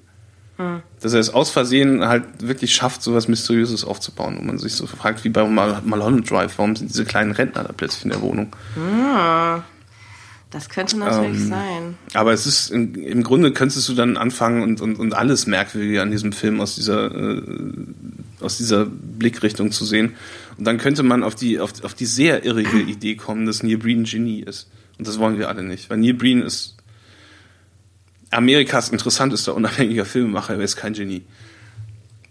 Hm. 0.57 0.83
Dass 1.01 1.13
er 1.13 1.21
es 1.21 1.31
aus 1.31 1.51
Versehen 1.51 2.07
halt 2.07 2.25
wirklich 2.47 2.75
schafft, 2.75 3.03
so 3.03 3.15
was 3.15 3.29
Mysteriöses 3.29 3.85
aufzubauen, 3.85 4.37
wo 4.39 4.43
man 4.45 4.59
sich 4.59 4.75
so 4.75 4.87
fragt, 4.87 5.23
wie 5.25 5.29
bei 5.29 5.45
Mal 5.45 5.83
Mulholland 5.85 6.29
Drive, 6.31 6.55
warum 6.59 6.77
sind 6.77 6.91
diese 6.91 7.05
kleinen 7.05 7.33
Rentner 7.33 7.65
da 7.65 7.73
plötzlich 7.73 8.05
in 8.05 8.11
der 8.11 8.21
Wohnung? 8.23 8.49
Das 10.51 10.69
könnte 10.71 10.97
natürlich 10.99 11.43
Ähm, 11.43 11.49
sein. 11.49 11.99
Aber 12.15 12.33
es 12.33 12.47
ist 12.47 12.71
im, 12.71 12.95
im 12.95 13.23
Grunde 13.23 13.53
könntest 13.53 13.87
du 13.89 13.95
dann 13.95 14.17
anfangen 14.17 14.63
und, 14.63 14.81
und, 14.81 14.99
und 14.99 15.15
alles 15.15 15.47
Merkwürdige 15.47 16.01
an 16.01 16.11
diesem 16.11 16.33
Film 16.33 16.61
aus 16.61 16.75
dieser 16.77 17.15
äh, 17.15 17.43
aus 18.41 18.59
dieser 18.59 18.87
Blickrichtung 18.87 19.73
zu 19.73 19.85
sehen. 19.85 20.17
Und 20.57 20.67
dann 20.67 20.79
könnte 20.79 21.03
man 21.03 21.23
auf 21.23 21.35
die 21.35 21.61
auf, 21.61 21.85
auf 21.85 21.95
die 21.95 22.07
sehr 22.07 22.45
irrige 22.45 22.81
Idee 22.81 23.17
kommen, 23.17 23.47
dass 23.47 23.63
Neil 23.63 23.79
Breen 23.79 24.03
ein 24.03 24.05
Genie 24.05 24.41
ist. 24.41 24.69
Und 24.99 25.07
das 25.07 25.19
wollen 25.19 25.39
wir 25.39 25.49
alle 25.49 25.63
nicht, 25.63 25.91
weil 25.91 25.99
Neil 25.99 26.15
Breen 26.15 26.43
ist 26.43 26.77
Amerikas 28.31 28.91
interessantester 28.91 29.55
unabhängiger 29.55 30.05
Filmemacher, 30.05 30.55
er 30.55 30.61
ist 30.61 30.77
kein 30.77 30.93
Genie. 30.93 31.25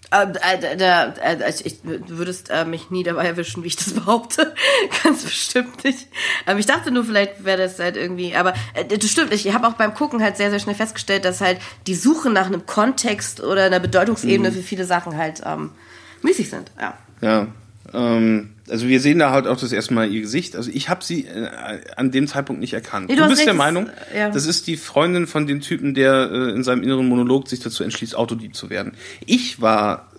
Äh, 0.09 0.27
äh, 0.41 0.77
äh, 0.77 1.43
also 1.43 1.65
ich, 1.65 1.81
du 1.81 2.17
würdest 2.17 2.49
äh, 2.49 2.63
mich 2.63 2.89
nie 2.89 3.03
dabei 3.03 3.25
erwischen, 3.25 3.63
wie 3.63 3.67
ich 3.67 3.75
das 3.75 3.91
behaupte. 3.91 4.53
Ganz 5.03 5.23
bestimmt 5.23 5.83
nicht. 5.83 6.07
Aber 6.45 6.59
ich 6.59 6.65
dachte 6.65 6.91
nur, 6.91 7.03
vielleicht 7.03 7.43
wäre 7.43 7.57
das 7.57 7.77
halt 7.79 7.97
irgendwie. 7.97 8.33
Aber 8.33 8.53
das 8.87 9.09
stimmt. 9.09 9.33
Ich 9.33 9.53
habe 9.53 9.67
auch 9.67 9.73
beim 9.73 9.93
Gucken 9.93 10.23
halt 10.23 10.37
sehr, 10.37 10.49
sehr 10.49 10.59
schnell 10.59 10.75
festgestellt, 10.75 11.25
dass 11.25 11.41
halt 11.41 11.59
die 11.87 11.95
Suche 11.95 12.29
nach 12.29 12.45
einem 12.45 12.65
Kontext 12.65 13.41
oder 13.41 13.65
einer 13.65 13.81
Bedeutungsebene 13.81 14.51
für 14.53 14.61
viele 14.61 14.85
Sachen 14.85 15.17
halt 15.17 15.41
ähm, 15.45 15.71
müßig 16.21 16.49
sind. 16.49 16.71
Ja. 16.79 16.97
Ja. 17.21 17.47
Ähm, 17.93 18.51
also 18.69 18.87
wir 18.87 18.99
sehen 18.99 19.19
da 19.19 19.31
halt 19.31 19.47
auch 19.47 19.57
das 19.57 19.71
erste 19.71 19.93
Mal 19.93 20.11
ihr 20.11 20.21
Gesicht. 20.21 20.55
Also 20.55 20.69
ich 20.71 20.89
habe 20.89 21.03
sie 21.03 21.25
äh, 21.25 21.49
an 21.95 22.11
dem 22.11 22.27
Zeitpunkt 22.27 22.59
nicht 22.59 22.73
erkannt. 22.73 23.09
Nee, 23.09 23.15
du 23.15 23.23
du 23.23 23.29
bist 23.29 23.45
der 23.45 23.53
Meinung, 23.53 23.89
ja. 24.15 24.29
das 24.29 24.45
ist 24.45 24.67
die 24.67 24.77
Freundin 24.77 25.27
von 25.27 25.47
dem 25.47 25.61
Typen, 25.61 25.93
der 25.93 26.29
äh, 26.31 26.51
in 26.51 26.63
seinem 26.63 26.83
inneren 26.83 27.07
Monolog 27.07 27.47
sich 27.47 27.59
dazu 27.59 27.83
entschließt, 27.83 28.15
Autodieb 28.15 28.55
zu 28.55 28.69
werden. 28.69 28.93
Ich 29.25 29.61
war 29.61 30.11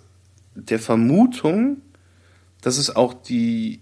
der 0.55 0.79
Vermutung, 0.79 1.83
dass 2.63 2.79
es 2.79 2.95
auch 2.95 3.15
die 3.15 3.81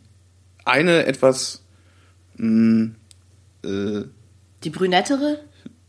eine 0.64 1.06
etwas 1.06 1.62
mh, 2.37 2.90
äh, 3.64 4.02
Die 4.64 4.70
Brünettere? 4.70 5.40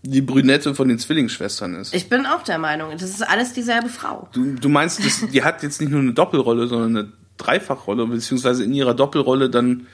Die 0.04 0.22
Brünette 0.22 0.76
von 0.76 0.88
den 0.88 1.00
Zwillingsschwestern 1.00 1.76
ist. 1.76 1.94
Ich 1.94 2.10
bin 2.10 2.26
auch 2.26 2.44
der 2.44 2.60
Meinung, 2.60 2.92
das 2.92 3.10
ist 3.10 3.28
alles 3.28 3.54
dieselbe 3.54 3.90
Frau. 3.90 4.30
Du, 4.32 4.56
du 4.56 4.70
meinst, 4.70 5.04
das, 5.04 5.28
die 5.32 5.44
hat 5.44 5.64
jetzt 5.64 5.82
nicht 5.82 5.90
nur 5.90 6.00
eine 6.00 6.14
Doppelrolle, 6.14 6.68
sondern 6.68 6.96
eine 6.96 7.12
Dreifachrolle, 7.38 8.06
beziehungsweise 8.08 8.64
in 8.64 8.74
ihrer 8.74 8.94
Doppelrolle 8.94 9.50
dann 9.50 9.88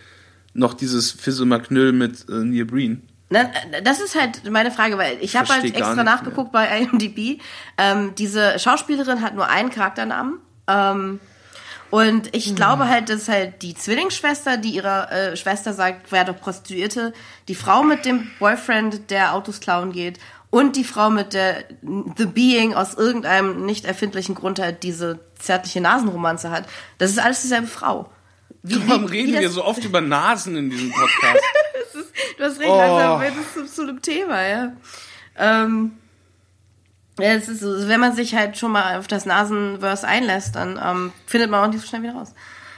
noch 0.53 0.73
dieses 0.73 1.11
Fisselmaknüll 1.11 1.93
mit 1.93 2.29
äh, 2.29 2.33
Neil 2.33 2.65
Breen. 2.65 3.07
Ne, 3.29 3.49
das 3.83 3.99
ist 3.99 4.19
halt 4.19 4.47
meine 4.51 4.69
Frage, 4.69 4.97
weil 4.97 5.17
ich 5.21 5.35
habe 5.35 5.49
halt 5.49 5.63
extra 5.65 6.03
nachgeguckt 6.03 6.51
bei 6.51 6.67
IMDb. 6.91 7.41
Ähm, 7.77 8.13
diese 8.15 8.59
Schauspielerin 8.59 9.21
hat 9.21 9.33
nur 9.33 9.49
einen 9.49 9.71
Charakternamen. 9.71 10.39
Ähm, 10.67 11.19
und 11.93 12.35
ich 12.35 12.55
glaube 12.55 12.87
halt, 12.89 13.09
dass 13.09 13.27
halt 13.29 13.61
die 13.61 13.75
Zwillingsschwester, 13.75 14.57
die 14.57 14.71
ihrer 14.71 15.11
äh, 15.11 15.37
Schwester 15.37 15.73
sagt, 15.73 16.11
wer 16.11 16.23
doch 16.25 16.39
Prostituierte, 16.39 17.13
die 17.47 17.53
Frau 17.53 17.83
mit 17.83 18.03
dem 18.05 18.31
Boyfriend, 18.39 19.11
der 19.11 19.35
Autos 19.35 19.59
klauen 19.59 19.91
geht, 19.91 20.17
und 20.49 20.75
die 20.75 20.83
Frau 20.85 21.11
mit 21.11 21.33
der 21.33 21.65
The 22.17 22.25
Being 22.25 22.73
aus 22.73 22.95
irgendeinem 22.95 23.65
nicht 23.65 23.85
erfindlichen 23.85 24.33
Grund 24.33 24.57
halt 24.59 24.81
diese 24.81 25.19
zärtliche 25.37 25.81
Nasenromanze 25.81 26.49
hat, 26.49 26.65
das 26.97 27.11
ist 27.11 27.19
alles 27.19 27.41
dieselbe 27.43 27.67
Frau. 27.67 28.09
Wie, 28.63 28.75
Warum 28.87 29.03
wie- 29.07 29.11
wie 29.11 29.17
reden 29.19 29.33
wir 29.33 29.41
das- 29.43 29.53
so 29.53 29.63
oft 29.63 29.83
über 29.85 30.01
Nasen 30.01 30.55
in 30.57 30.69
diesem 30.71 30.89
Podcast? 30.91 31.43
Du 32.37 32.43
hast 32.43 32.59
recht, 32.59 32.69
Oh. 32.71 32.75
langsam 32.77 33.21
wird 33.21 33.33
es 33.39 33.53
zu, 33.53 33.65
zu 33.75 33.81
einem 33.83 34.01
Thema, 34.01 34.41
ja. 34.41 34.71
Ähm, 35.37 35.91
ja, 35.93 36.02
es 37.17 37.47
ist 37.47 37.59
so, 37.61 37.87
wenn 37.87 37.99
man 37.99 38.15
sich 38.15 38.35
halt 38.35 38.57
schon 38.57 38.71
mal 38.71 38.97
auf 38.97 39.07
das 39.07 39.25
Nasenverse 39.25 40.07
einlässt, 40.07 40.55
dann 40.55 40.79
ähm, 40.83 41.13
findet 41.25 41.49
man 41.49 41.63
auch 41.63 41.71
nicht 41.71 41.81
so 41.81 41.87
schnell 41.87 42.03
wieder 42.03 42.13
raus. 42.13 42.33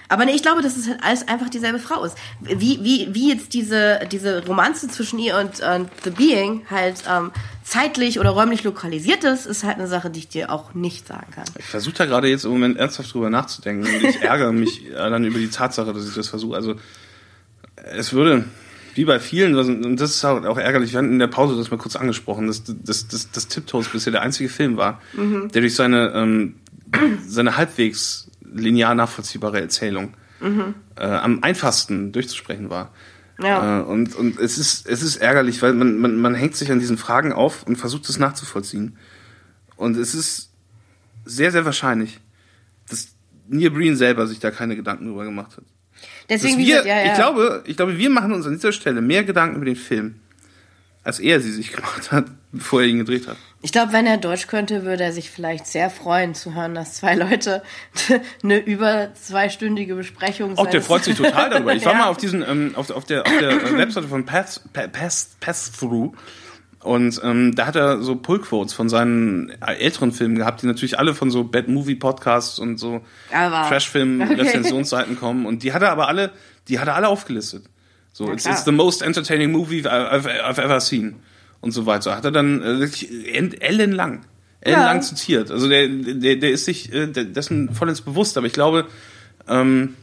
Aber 0.07 0.25
nee, 0.25 0.33
ich 0.33 0.43
glaube, 0.43 0.61
dass 0.61 0.77
es 0.77 0.87
halt 0.87 1.03
alles 1.03 1.27
einfach 1.27 1.49
dieselbe 1.49 1.79
Frau 1.79 2.03
ist. 2.03 2.15
Wie, 2.41 2.79
wie, 2.83 3.13
wie 3.13 3.29
jetzt 3.29 3.53
diese, 3.53 4.01
diese 4.11 4.45
Romanze 4.45 4.87
zwischen 4.87 5.17
ihr 5.19 5.37
und, 5.37 5.61
und 5.61 5.89
The 6.03 6.11
Being 6.11 6.65
halt 6.69 7.03
ähm, 7.09 7.31
zeitlich 7.63 8.19
oder 8.19 8.29
räumlich 8.29 8.63
lokalisiert 8.63 9.23
ist, 9.23 9.47
ist 9.47 9.63
halt 9.63 9.77
eine 9.77 9.87
Sache, 9.87 10.11
die 10.11 10.19
ich 10.19 10.27
dir 10.27 10.51
auch 10.51 10.75
nicht 10.75 11.07
sagen 11.07 11.31
kann. 11.31 11.45
Ich 11.57 11.65
versuche 11.65 11.95
da 11.95 12.05
gerade 12.05 12.27
jetzt 12.27 12.45
im 12.45 12.51
Moment 12.51 12.77
ernsthaft 12.77 13.13
drüber 13.13 13.31
nachzudenken 13.31 13.87
und 13.87 14.03
ich 14.03 14.15
ärgere 14.21 14.51
mich 14.51 14.85
äh, 14.85 14.93
dann 14.93 15.23
über 15.23 15.39
die 15.39 15.49
Tatsache, 15.49 15.91
dass 15.91 16.07
ich 16.07 16.13
das 16.13 16.27
versuche. 16.27 16.55
Also 16.55 16.75
es 17.75 18.13
würde, 18.13 18.45
wie 18.95 19.05
bei 19.05 19.19
vielen, 19.19 19.55
und 19.55 19.99
das 19.99 20.11
ist 20.11 20.23
halt 20.23 20.45
auch 20.45 20.57
ärgerlich, 20.57 20.93
wir 20.93 20.99
hatten 20.99 21.11
in 21.11 21.19
der 21.19 21.27
Pause 21.27 21.57
das 21.57 21.69
mal 21.69 21.77
kurz 21.77 21.95
angesprochen, 21.95 22.47
dass 22.47 22.63
das, 22.63 23.07
das, 23.07 23.29
das 23.31 23.47
Tiptoes 23.47 23.89
bisher 23.89 24.11
der 24.11 24.21
einzige 24.21 24.49
Film 24.49 24.77
war, 24.77 25.01
der 25.49 25.61
durch 25.61 25.75
seine, 25.75 26.13
ähm, 26.13 26.55
seine 27.27 27.57
halbwegs 27.57 28.31
linear 28.41 28.95
nachvollziehbare 28.95 29.59
Erzählung 29.59 30.13
äh, 30.97 31.03
am 31.03 31.43
einfachsten 31.43 32.11
durchzusprechen 32.11 32.69
war. 32.69 32.91
Ja. 33.41 33.81
Äh, 33.81 33.83
und 33.83 34.15
und 34.15 34.39
es, 34.39 34.57
ist, 34.57 34.87
es 34.87 35.03
ist 35.03 35.17
ärgerlich, 35.17 35.61
weil 35.61 35.73
man, 35.73 35.99
man, 35.99 36.17
man 36.17 36.35
hängt 36.35 36.55
sich 36.55 36.71
an 36.71 36.79
diesen 36.79 36.97
Fragen 36.97 37.33
auf 37.33 37.63
und 37.63 37.75
versucht 37.75 38.07
es 38.07 38.17
nachzuvollziehen. 38.17 38.97
Und 39.75 39.97
es 39.97 40.15
ist 40.15 40.51
sehr, 41.25 41.51
sehr 41.51 41.65
wahrscheinlich, 41.65 42.19
dass 42.89 43.09
Neil 43.47 43.71
Breen 43.71 43.97
selber 43.97 44.25
sich 44.27 44.39
da 44.39 44.51
keine 44.51 44.75
Gedanken 44.75 45.07
drüber 45.07 45.25
gemacht 45.25 45.57
hat. 45.57 45.65
Deswegen, 46.29 46.57
wir, 46.57 46.65
gesagt, 46.65 46.85
ja, 46.87 46.99
ja. 46.99 47.05
Ich, 47.11 47.13
glaube, 47.15 47.63
ich 47.65 47.75
glaube, 47.77 47.97
wir 47.97 48.09
machen 48.09 48.31
uns 48.33 48.45
an 48.47 48.53
dieser 48.53 48.71
Stelle 48.71 49.01
mehr 49.01 49.23
Gedanken 49.23 49.57
über 49.57 49.65
den 49.65 49.75
Film, 49.75 50.15
als 51.03 51.19
er 51.19 51.39
sie 51.39 51.51
sich 51.51 51.71
gemacht 51.73 52.11
hat, 52.11 52.25
bevor 52.51 52.81
er 52.81 52.87
ihn 52.87 52.97
gedreht 52.99 53.27
hat. 53.27 53.37
Ich 53.61 53.71
glaube, 53.71 53.93
wenn 53.93 54.05
er 54.05 54.17
Deutsch 54.17 54.45
könnte, 54.47 54.85
würde 54.85 55.03
er 55.03 55.11
sich 55.11 55.31
vielleicht 55.31 55.65
sehr 55.65 55.89
freuen 55.89 56.35
zu 56.35 56.53
hören, 56.53 56.75
dass 56.75 56.95
zwei 56.95 57.15
Leute 57.15 57.63
eine 58.43 58.57
über 58.59 59.09
zweistündige 59.15 59.95
Besprechung 59.95 60.57
Auch 60.57 60.67
der 60.69 60.81
freut 60.83 61.03
sich 61.03 61.15
total 61.17 61.49
darüber. 61.49 61.73
Ich 61.73 61.83
war 61.85 61.93
Ja. 61.93 61.99
mal 61.99 62.07
auf 62.09 62.17
diesen, 62.17 62.43
ähm, 62.47 62.73
auf, 62.75 62.89
auf 62.91 63.05
der, 63.05 63.25
auf 63.25 63.37
der 63.39 63.51
Webseite 63.77 64.07
von 64.07 64.25
Pass, 64.25 64.61
Pa- 64.73 64.87
Pass, 64.87 65.29
Pass 65.39 65.71
Through 65.71 66.13
und 66.85 67.19
ähm, 67.23 67.55
da 67.55 67.65
hat 67.65 67.75
er 67.75 68.01
so 68.01 68.15
Pull-Quotes 68.15 68.73
von 68.73 68.89
seinen 68.89 69.49
älteren 69.61 70.11
Filmen 70.11 70.35
gehabt, 70.35 70.61
die 70.61 70.67
natürlich 70.67 70.99
alle 70.99 71.13
von 71.15 71.31
so 71.31 71.43
Bad 71.43 71.67
Movie 71.67 71.95
Podcasts 71.95 72.59
und 72.59 72.77
so 72.77 73.01
Trash-Film-Rezensionsseiten 73.31 75.15
kommen 75.19 75.45
und 75.45 75.63
die 75.63 75.73
hat 75.73 75.81
er 75.81 75.91
aber 75.91 76.07
alle, 76.07 76.31
die 76.67 76.79
hat 76.79 76.87
er 76.87 76.95
alle 76.95 77.07
aufgelistet. 77.07 77.65
So, 78.13 78.31
it's, 78.31 78.45
it's 78.45 78.63
the 78.63 78.71
most 78.71 79.01
entertaining 79.01 79.51
movie 79.51 79.81
I've, 79.81 80.25
I've 80.25 80.61
ever 80.61 80.79
seen 80.79 81.15
und 81.61 81.71
so 81.71 81.85
weiter. 81.85 82.15
Hat 82.15 82.23
er 82.25 82.31
dann 82.31 82.61
äh, 82.61 82.79
wirklich 82.79 83.09
end- 83.35 83.61
ellenlang, 83.61 84.21
ellenlang 84.61 84.97
Ja. 84.97 85.01
zitiert. 85.01 85.51
Also 85.51 85.67
der, 85.67 85.87
der, 85.89 86.37
der 86.37 86.51
ist 86.51 86.65
sich 86.65 86.93
äh, 86.93 87.07
dessen 87.07 87.73
vollends 87.73 88.01
bewusst, 88.01 88.37
aber 88.37 88.47
ich 88.47 88.53
glaube, 88.53 88.85
ähm, 89.49 89.95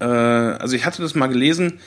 äh, 0.00 0.04
also 0.04 0.76
ich 0.76 0.84
hatte 0.84 1.00
das 1.00 1.14
mal 1.14 1.28
gelesen, 1.28 1.78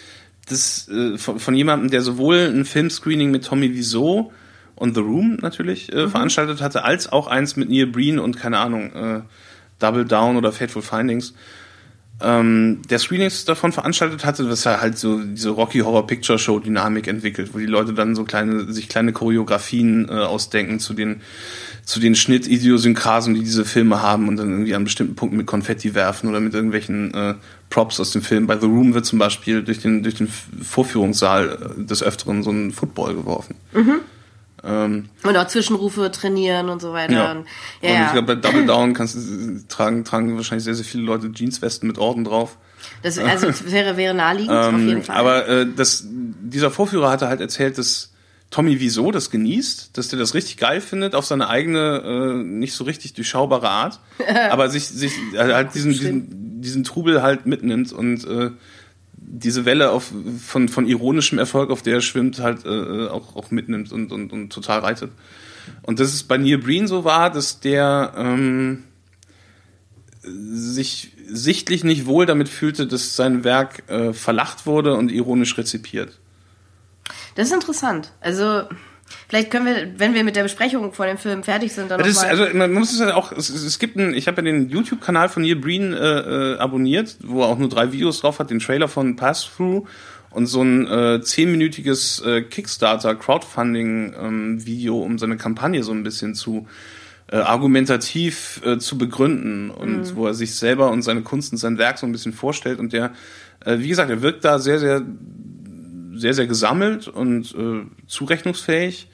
das, 0.45 0.88
äh, 0.89 1.17
von, 1.17 1.39
von 1.39 1.55
jemandem, 1.55 1.89
der 1.89 2.01
sowohl 2.01 2.51
ein 2.53 2.65
Filmscreening 2.65 3.31
mit 3.31 3.45
Tommy 3.45 3.73
Wiseau 3.73 4.31
und 4.75 4.93
The 4.93 5.01
Room 5.01 5.38
natürlich 5.41 5.91
äh, 5.91 6.08
veranstaltet 6.08 6.62
hatte, 6.62 6.84
als 6.84 7.12
auch 7.12 7.27
eins 7.27 7.55
mit 7.55 7.69
Neil 7.69 7.88
Breen 7.88 8.19
und 8.19 8.38
keine 8.38 8.60
Ahnung, 8.60 8.93
äh, 8.93 9.21
Double 9.79 10.05
Down 10.05 10.38
oder 10.38 10.51
Fateful 10.51 10.81
Findings. 10.81 11.34
ähm, 12.21 12.81
der 12.89 12.99
Screenings 12.99 13.43
davon 13.43 13.73
veranstaltet 13.73 14.23
hatte, 14.23 14.49
was 14.49 14.65
er 14.65 14.79
halt 14.79 14.97
so 14.97 15.19
diese 15.19 15.49
Rocky 15.49 15.79
Horror 15.79 16.08
Picture 16.08 16.39
Show 16.39 16.60
Dynamik 16.60 17.08
entwickelt, 17.08 17.53
wo 17.53 17.58
die 17.58 17.65
Leute 17.65 17.93
dann 17.93 18.15
so 18.15 18.23
kleine, 18.23 18.71
sich 18.71 18.88
kleine 18.88 19.12
Choreografien 19.12 20.08
äh, 20.08 20.13
ausdenken 20.13 20.79
zu 20.79 20.93
den, 20.93 21.21
zu 21.84 21.99
den 21.99 22.15
Schnittidiosynkrasen, 22.15 23.34
die 23.34 23.41
diese 23.41 23.65
Filme 23.65 24.01
haben 24.01 24.29
und 24.29 24.38
dann 24.38 24.49
irgendwie 24.49 24.75
an 24.75 24.86
bestimmten 24.86 25.15
Punkten 25.15 25.38
mit 25.38 25.45
Konfetti 25.45 25.93
werfen 25.93 26.29
oder 26.29 26.39
mit 26.39 26.53
irgendwelchen 26.53 27.13
äh, 27.13 27.36
Props 27.75 27.99
aus 27.99 28.11
dem 28.11 28.21
Film. 28.21 28.47
Bei 28.47 28.57
The 28.57 28.67
Room 28.67 28.93
wird 28.93 29.05
zum 29.05 29.19
Beispiel 29.19 29.61
durch 29.61 29.79
den, 29.79 30.01
durch 30.01 30.15
den 30.15 30.29
Vorführungssaal 30.29 31.75
äh, 31.77 31.83
des 31.83 32.01
Öfteren 32.01 32.41
so 32.41 32.49
ein 32.49 32.71
Football 32.71 33.15
geworfen. 33.15 33.55
Mhm. 33.73 33.99
Ähm, 34.63 35.09
und 35.23 35.35
auch 35.35 35.47
Zwischenrufe 35.47 36.09
trainieren 36.09 36.69
und 36.69 36.81
so 36.81 36.93
weiter. 36.93 37.13
Ja. 37.13 37.31
Und, 37.33 37.45
ja, 37.81 37.89
und 37.89 38.05
ich 38.05 38.11
glaube, 38.13 38.35
bei 38.35 38.35
Double 38.35 38.65
Down 38.65 38.93
kannst 38.93 39.15
du, 39.15 39.61
tragen, 39.67 40.05
tragen 40.05 40.38
wahrscheinlich 40.38 40.63
sehr, 40.63 40.73
sehr 40.73 40.85
viele 40.85 41.03
Leute 41.03 41.29
Jeanswesten 41.35 41.85
mit 41.85 41.97
Orden 41.97 42.23
drauf. 42.23 42.57
Das, 43.03 43.17
also 43.19 43.47
das 43.47 43.69
wäre, 43.71 43.97
wäre 43.97 44.13
naheliegend, 44.13 44.55
ähm, 44.55 44.75
auf 44.75 44.81
jeden 44.81 45.03
Fall. 45.03 45.17
Aber 45.17 45.47
äh, 45.49 45.67
das, 45.75 46.05
dieser 46.07 46.71
Vorführer 46.71 47.09
hatte 47.09 47.27
halt 47.27 47.41
erzählt, 47.41 47.77
dass 47.77 48.13
Tommy 48.51 48.79
Wieso 48.79 49.11
das 49.11 49.31
genießt, 49.31 49.97
dass 49.97 50.07
der 50.07 50.19
das 50.19 50.33
richtig 50.33 50.55
geil 50.55 50.79
findet, 50.79 51.13
auf 51.13 51.25
seine 51.25 51.49
eigene, 51.49 52.01
äh, 52.05 52.41
nicht 52.41 52.73
so 52.73 52.85
richtig 52.85 53.15
durchschaubare 53.15 53.67
Art, 53.67 53.99
aber 54.49 54.69
sich, 54.69 54.88
sich 54.88 55.11
halt 55.35 55.75
diesen, 55.75 55.91
diesen, 55.91 56.44
diesen 56.65 56.84
Trubel 56.84 57.21
halt 57.21 57.45
mitnimmt 57.45 57.93
und 57.93 58.25
äh, 58.25 58.51
diese 59.17 59.65
Welle 59.65 59.91
auf, 59.91 60.12
von, 60.45 60.67
von 60.69 60.88
ironischem 60.88 61.39
Erfolg, 61.39 61.69
auf 61.69 61.82
der 61.82 61.95
er 61.95 62.01
schwimmt, 62.01 62.39
halt 62.39 62.65
äh, 62.65 63.08
auch, 63.08 63.36
auch 63.36 63.51
mitnimmt 63.51 63.91
und, 63.91 64.12
und, 64.12 64.32
und 64.32 64.51
total 64.51 64.80
reitet. 64.80 65.12
Und 65.84 65.99
dass 65.99 66.13
es 66.13 66.23
bei 66.23 66.38
Neil 66.38 66.58
Breen 66.58 66.88
so 66.88 67.04
war, 67.04 67.32
dass 67.32 67.60
der 67.60 68.13
ähm, 68.17 68.84
sich 70.21 71.12
sichtlich 71.28 71.84
nicht 71.84 72.06
wohl 72.06 72.25
damit 72.25 72.49
fühlte, 72.49 72.88
dass 72.88 73.15
sein 73.15 73.43
Werk 73.43 73.89
äh, 73.89 74.13
verlacht 74.13 74.65
wurde 74.65 74.95
und 74.95 75.12
ironisch 75.12 75.58
rezipiert. 75.58 76.19
Das 77.36 77.47
ist 77.47 77.54
interessant. 77.54 78.12
Also 78.21 78.63
Vielleicht 79.28 79.52
können 79.52 79.65
wir, 79.65 79.91
wenn 79.98 80.13
wir 80.13 80.24
mit 80.24 80.36
der 80.36 80.44
Besprechung 80.44 80.94
vor 80.94 81.06
dem 81.06 81.18
Film 81.18 81.44
fertig 81.44 81.74
sind, 81.74 81.91
dann 81.91 82.00
das 82.00 82.10
ist, 82.10 82.24
Also 82.24 82.46
man 82.54 82.72
muss 82.74 82.91
es 82.91 83.00
ja 83.00 83.15
auch, 83.15 83.32
es, 83.32 83.50
es 83.50 83.80
gibt 83.80 83.98
einen, 83.98 84.13
ich 84.13 84.28
habe 84.28 84.38
ja 84.38 84.44
den 84.44 84.70
YouTube-Kanal 84.70 85.30
von 85.30 85.44
Neil 85.44 85.56
Breen 85.56 85.94
äh, 85.94 86.54
äh, 86.54 86.58
abonniert, 86.58 87.18
wo 87.24 87.41
er 87.41 87.48
auch 87.48 87.58
nur 87.58 87.70
drei 87.70 87.91
Videos 87.91 88.22
drauf 88.22 88.39
hat, 88.39 88.50
den 88.50 88.60
Trailer 88.60 88.88
von 88.88 89.15
Pass-Through 89.15 89.86
und 90.32 90.48
so 90.48 90.62
ein 90.62 90.88
äh, 90.88 91.22
zehnminütiges 91.22 92.22
äh, 92.26 92.41
Kickstarter-Crowdfunding-Video, 92.41 94.98
ähm, 94.98 95.04
um 95.04 95.18
seine 95.18 95.38
Kampagne 95.38 95.84
so 95.84 95.91
ein 95.91 96.04
bisschen 96.04 96.36
zu 96.36 96.68
äh, 97.32 97.38
argumentativ 97.38 98.62
äh, 98.65 98.78
zu 98.78 98.98
begründen 98.98 99.72
und 99.72 99.98
mhm. 99.98 100.15
wo 100.15 100.28
er 100.28 100.34
sich 100.34 100.56
selber 100.56 100.91
und 100.91 101.02
seine 101.02 101.22
Kunst 101.22 101.54
und 101.54 101.58
sein 101.58 101.78
Werk 101.78 101.98
so 101.98 102.06
ein 102.06 102.12
bisschen 102.12 102.34
vorstellt 102.34 102.80
und 102.80 102.94
der, 102.94 103.12
äh, 103.65 103.80
wie 103.80 103.88
gesagt, 103.88 104.10
er 104.10 104.22
wirkt 104.22 104.46
da 104.46 104.60
sehr, 104.60 104.80
sehr 104.80 105.02
sehr, 106.15 106.34
sehr 106.34 106.47
gesammelt 106.47 107.08
und 107.08 107.54
äh, 107.56 107.86
zurechnungsfähig, 108.08 109.08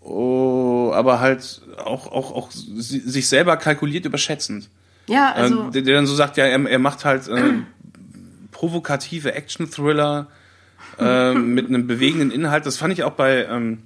oh, 0.00 0.92
aber 0.94 1.20
halt 1.20 1.62
auch, 1.78 2.10
auch, 2.10 2.32
auch 2.32 2.50
sich 2.50 3.28
selber 3.28 3.56
kalkuliert 3.56 4.04
überschätzend. 4.04 4.68
Ja, 5.08 5.32
also. 5.32 5.68
Äh, 5.68 5.70
der, 5.72 5.82
der, 5.82 5.94
dann 5.96 6.06
so 6.06 6.14
sagt, 6.14 6.36
ja, 6.36 6.44
er, 6.44 6.64
er 6.64 6.78
macht 6.78 7.04
halt 7.04 7.28
äh, 7.28 7.42
provokative 8.50 9.34
Action-Thriller 9.34 10.28
äh, 10.98 11.34
mit 11.34 11.68
einem 11.68 11.86
bewegenden 11.86 12.30
Inhalt. 12.30 12.66
Das 12.66 12.76
fand 12.76 12.92
ich 12.92 13.02
auch 13.02 13.12
bei. 13.12 13.44
Ähm, 13.46 13.78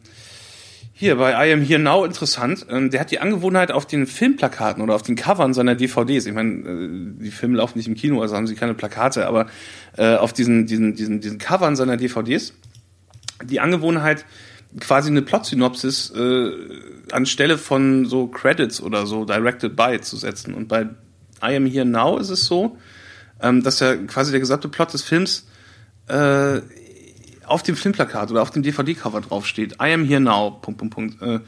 hier 0.98 1.16
bei 1.16 1.46
I 1.46 1.52
Am 1.52 1.61
Here 1.61 1.78
Now 1.78 2.06
interessant. 2.06 2.64
Ähm, 2.70 2.90
der 2.90 3.00
hat 3.00 3.11
die 3.11 3.20
Angewohnheit 3.20 3.70
auf 3.70 3.87
den 3.87 4.06
Filmplakaten 4.06 4.82
oder 4.82 4.94
auf 4.94 5.02
den 5.02 5.14
Covern 5.14 5.52
seiner 5.52 5.74
DVDs. 5.74 6.24
Ich 6.24 6.32
meine, 6.32 6.52
äh, 6.66 7.22
die 7.22 7.30
Filme 7.30 7.59
laufen 7.59 7.76
nicht 7.76 7.87
im 7.87 7.94
Kino, 7.94 8.22
also 8.22 8.35
haben 8.35 8.46
sie 8.46 8.54
keine 8.54 8.72
Plakate, 8.72 9.26
aber 9.26 9.46
äh, 9.98 10.14
auf 10.16 10.32
diesen, 10.32 10.66
diesen, 10.66 10.94
diesen, 10.94 11.20
diesen 11.20 11.37
Covern 11.37 11.76
seiner 11.76 11.98
DVDs 11.98 12.54
die 13.44 13.61
Angewohnheit, 13.61 14.24
quasi 14.80 15.11
eine 15.11 15.20
Plot-Synopsis 15.20 16.12
äh, 16.16 16.50
anstelle 17.12 17.59
von 17.59 18.06
so 18.06 18.28
Credits 18.28 18.80
oder 18.80 19.06
so 19.06 19.26
Directed 19.26 19.76
By 19.76 20.00
zu 20.00 20.16
setzen. 20.16 20.54
Und 20.54 20.68
bei 20.68 20.85
I 21.42 21.56
Am 21.56 21.66
Here 21.66 21.85
Now 21.85 22.16
ist 22.16 22.30
es 22.30 22.46
so, 22.46 22.78
ähm, 23.42 23.62
dass 23.62 23.80
ja 23.80 23.94
quasi 23.96 24.30
der 24.30 24.40
gesamte 24.40 24.68
Plot 24.68 24.94
des 24.94 25.02
Films 25.02 25.46
äh, 26.09 26.61
auf 27.46 27.62
dem 27.62 27.76
Filmplakat 27.76 28.30
oder 28.30 28.42
auf 28.42 28.50
dem 28.50 28.62
DVD-Cover 28.62 29.20
draufsteht, 29.20 29.74
I 29.80 29.92
am 29.92 30.04
here 30.04 30.20
now, 30.20 30.50
Punkt, 30.50 30.78
Punkt, 30.78 30.94
Punkt. 30.94 31.22
Uh, 31.22 31.40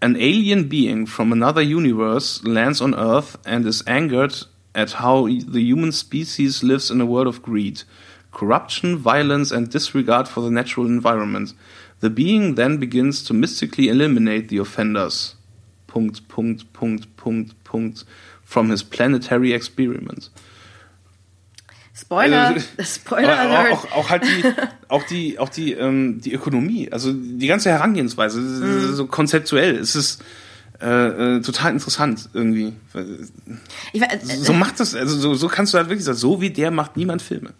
an 0.00 0.16
alien 0.16 0.68
being 0.68 1.06
from 1.06 1.32
another 1.32 1.62
universe 1.62 2.42
lands 2.44 2.80
on 2.80 2.94
Earth 2.94 3.38
and 3.44 3.66
is 3.66 3.82
angered 3.86 4.46
at 4.74 5.00
how 5.00 5.26
the 5.26 5.62
human 5.62 5.90
species 5.90 6.62
lives 6.62 6.90
in 6.90 7.00
a 7.00 7.06
world 7.06 7.26
of 7.26 7.42
greed, 7.42 7.82
corruption, 8.30 8.98
violence, 8.98 9.50
and 9.50 9.70
disregard 9.70 10.28
for 10.28 10.42
the 10.42 10.50
natural 10.50 10.86
environment. 10.86 11.54
The 12.00 12.10
being 12.10 12.56
then 12.56 12.76
begins 12.76 13.24
to 13.24 13.34
mystically 13.34 13.88
eliminate 13.88 14.48
the 14.48 14.58
offenders. 14.58 15.34
Punkt, 15.86 16.28
Punkt, 16.28 16.70
Punkt, 16.74 17.16
Punkt, 17.16 17.64
Punkt, 17.64 18.04
from 18.42 18.68
his 18.68 18.82
planetary 18.82 19.54
experiment. 19.54 20.28
Spoiler, 21.98 22.48
also, 22.48 22.66
Spoiler 22.82 23.38
Alert. 23.38 23.72
Auch, 23.72 23.92
auch, 23.92 24.10
halt 24.10 24.24
die, 24.24 24.44
auch 24.88 25.02
die, 25.04 25.38
auch 25.38 25.48
die, 25.48 25.72
ähm, 25.72 26.20
die 26.20 26.34
Ökonomie, 26.34 26.92
also 26.92 27.12
die 27.12 27.46
ganze 27.46 27.70
Herangehensweise, 27.70 28.40
mhm. 28.40 28.94
so 28.94 29.06
konzeptuell, 29.06 29.76
es 29.76 29.96
ist 29.96 30.22
äh, 30.80 31.36
äh, 31.36 31.40
total 31.40 31.72
interessant 31.72 32.28
irgendwie. 32.34 32.74
Ich, 33.94 34.02
äh, 34.02 34.18
so 34.22 34.52
macht 34.52 34.78
das, 34.78 34.94
also 34.94 35.16
so, 35.16 35.34
so 35.34 35.48
kannst 35.48 35.72
du 35.72 35.78
halt 35.78 35.88
wirklich 35.88 36.04
sagen, 36.04 36.18
so 36.18 36.42
wie 36.42 36.50
der 36.50 36.70
macht 36.70 36.98
niemand 36.98 37.22
Filme. 37.22 37.54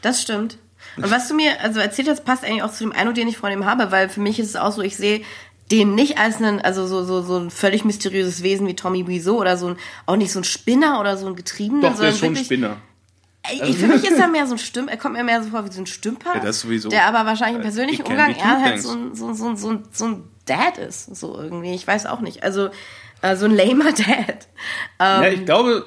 Das 0.00 0.22
stimmt. 0.22 0.56
Und 0.96 1.10
was 1.10 1.28
du 1.28 1.34
mir 1.34 1.60
also 1.60 1.78
erzählt 1.80 2.08
hast, 2.08 2.24
passt 2.24 2.44
eigentlich 2.44 2.62
auch 2.62 2.72
zu 2.72 2.84
dem 2.84 2.92
Eindruck, 2.92 3.14
den 3.14 3.28
ich 3.28 3.36
von 3.36 3.52
ihm 3.52 3.66
habe, 3.66 3.90
weil 3.90 4.08
für 4.08 4.20
mich 4.20 4.38
ist 4.38 4.48
es 4.48 4.56
auch 4.56 4.72
so, 4.72 4.80
ich 4.82 4.96
sehe 4.96 5.22
den 5.70 5.94
nicht 5.94 6.18
als 6.18 6.36
einen, 6.36 6.60
also 6.60 6.86
so, 6.86 7.04
so, 7.04 7.22
so 7.22 7.38
ein 7.38 7.50
völlig 7.50 7.84
mysteriöses 7.84 8.42
Wesen 8.42 8.66
wie 8.66 8.74
Tommy 8.74 9.06
Wiseau 9.06 9.38
oder 9.38 9.56
so 9.56 9.68
ein, 9.68 9.76
auch 10.06 10.16
nicht 10.16 10.32
so 10.32 10.40
ein 10.40 10.44
Spinner 10.44 10.98
oder 11.00 11.16
so 11.16 11.26
ein 11.26 11.36
Getriebener. 11.36 11.90
Doch, 11.90 11.98
der 11.98 12.10
ist 12.10 12.18
schon 12.18 12.36
ein 12.36 12.44
Spinner. 12.44 12.78
Ich, 13.50 13.76
für 13.76 13.88
mich 13.88 14.04
ist 14.04 14.18
er 14.18 14.28
mehr 14.30 14.46
so 14.46 14.54
ein 14.54 14.58
Stimm, 14.58 14.88
er 14.88 14.96
kommt 14.96 15.14
mir 15.14 15.24
mehr 15.24 15.42
so 15.42 15.50
vor 15.50 15.64
wie 15.64 15.72
so 15.72 15.80
ein 15.80 15.86
Stümper, 15.86 16.34
ja, 16.34 16.40
das 16.40 16.60
sowieso. 16.60 16.90
der 16.90 17.06
aber 17.06 17.26
wahrscheinlich 17.26 17.56
im 17.56 17.62
persönlichen 17.62 18.02
Umgang 18.04 18.34
eher 18.34 18.60
halt 18.60 18.80
so 18.80 18.92
ein, 18.92 19.14
so, 19.14 19.32
so, 19.34 19.54
so, 19.56 19.78
so 19.90 20.04
ein 20.04 20.24
Dad 20.46 20.78
ist, 20.78 21.14
so 21.16 21.36
irgendwie. 21.36 21.74
Ich 21.74 21.86
weiß 21.86 22.06
auch 22.06 22.20
nicht. 22.20 22.42
Also 22.44 22.70
äh, 23.20 23.36
so 23.36 23.46
ein 23.46 23.56
lamer 23.56 23.92
Dad. 23.92 24.48
Ähm, 24.98 25.22
ja, 25.22 25.28
ich 25.28 25.44
glaube, 25.44 25.86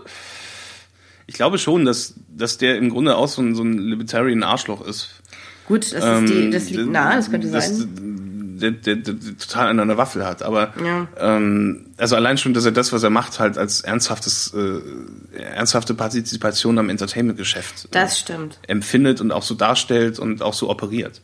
ich 1.27 1.35
glaube 1.35 1.57
schon, 1.57 1.85
dass, 1.85 2.15
dass 2.27 2.57
der 2.57 2.77
im 2.77 2.89
Grunde 2.89 3.15
auch 3.15 3.27
so 3.27 3.41
ein, 3.41 3.55
so 3.55 3.63
ein 3.63 3.77
Libertarian 3.77 4.43
Arschloch 4.43 4.85
ist. 4.85 5.21
Gut, 5.67 5.91
das, 5.93 6.21
ist 6.23 6.31
die, 6.31 6.49
das 6.51 6.69
liegt 6.69 6.89
nahe, 6.89 7.15
das 7.15 7.31
könnte 7.31 7.49
das, 7.49 7.79
sein 7.79 8.14
der, 8.55 8.71
der, 8.71 8.95
der, 8.95 9.15
total 9.37 9.67
an 9.67 9.79
einer 9.79 9.97
Waffel 9.97 10.25
hat. 10.25 10.43
Aber 10.43 10.73
ja. 10.83 11.07
ähm, 11.17 11.87
also 11.97 12.15
allein 12.15 12.37
schon, 12.37 12.53
dass 12.53 12.65
er 12.65 12.71
das, 12.71 12.93
was 12.93 13.03
er 13.03 13.09
macht, 13.09 13.39
halt 13.39 13.57
als 13.57 13.81
ernsthaftes, 13.81 14.53
äh, 14.53 15.39
ernsthafte 15.39 15.93
Partizipation 15.93 16.77
am 16.79 16.89
Entertainment-Geschäft 16.89 17.89
das 17.91 18.13
äh, 18.13 18.17
stimmt. 18.17 18.59
empfindet 18.67 19.21
und 19.21 19.31
auch 19.31 19.43
so 19.43 19.55
darstellt 19.55 20.19
und 20.19 20.41
auch 20.41 20.53
so 20.53 20.69
operiert 20.69 21.21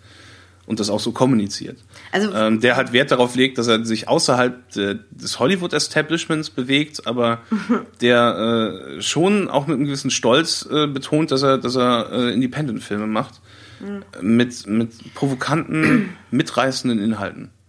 und 0.65 0.79
das 0.79 0.89
auch 0.89 0.99
so 0.99 1.11
kommuniziert. 1.11 1.77
Also 2.11 2.33
ähm, 2.33 2.61
der 2.61 2.75
halt 2.75 2.93
Wert 2.93 3.11
darauf 3.11 3.35
legt, 3.35 3.57
dass 3.57 3.67
er 3.67 3.83
sich 3.83 4.07
außerhalb 4.07 4.71
de, 4.71 4.99
des 5.11 5.39
Hollywood-Establishments 5.39 6.49
bewegt, 6.49 7.07
aber 7.07 7.39
der 8.01 8.95
äh, 8.97 9.01
schon 9.01 9.49
auch 9.49 9.67
mit 9.67 9.77
einem 9.77 9.85
gewissen 9.85 10.11
Stolz 10.11 10.67
äh, 10.71 10.87
betont, 10.87 11.31
dass 11.31 11.43
er, 11.43 11.57
dass 11.57 11.75
er 11.75 12.11
äh, 12.11 12.33
Independent-Filme 12.33 13.07
macht 13.07 13.41
mit, 14.21 14.67
mit 14.67 15.13
provokanten, 15.13 16.17
mitreißenden 16.31 16.99
Inhalten. 16.99 17.49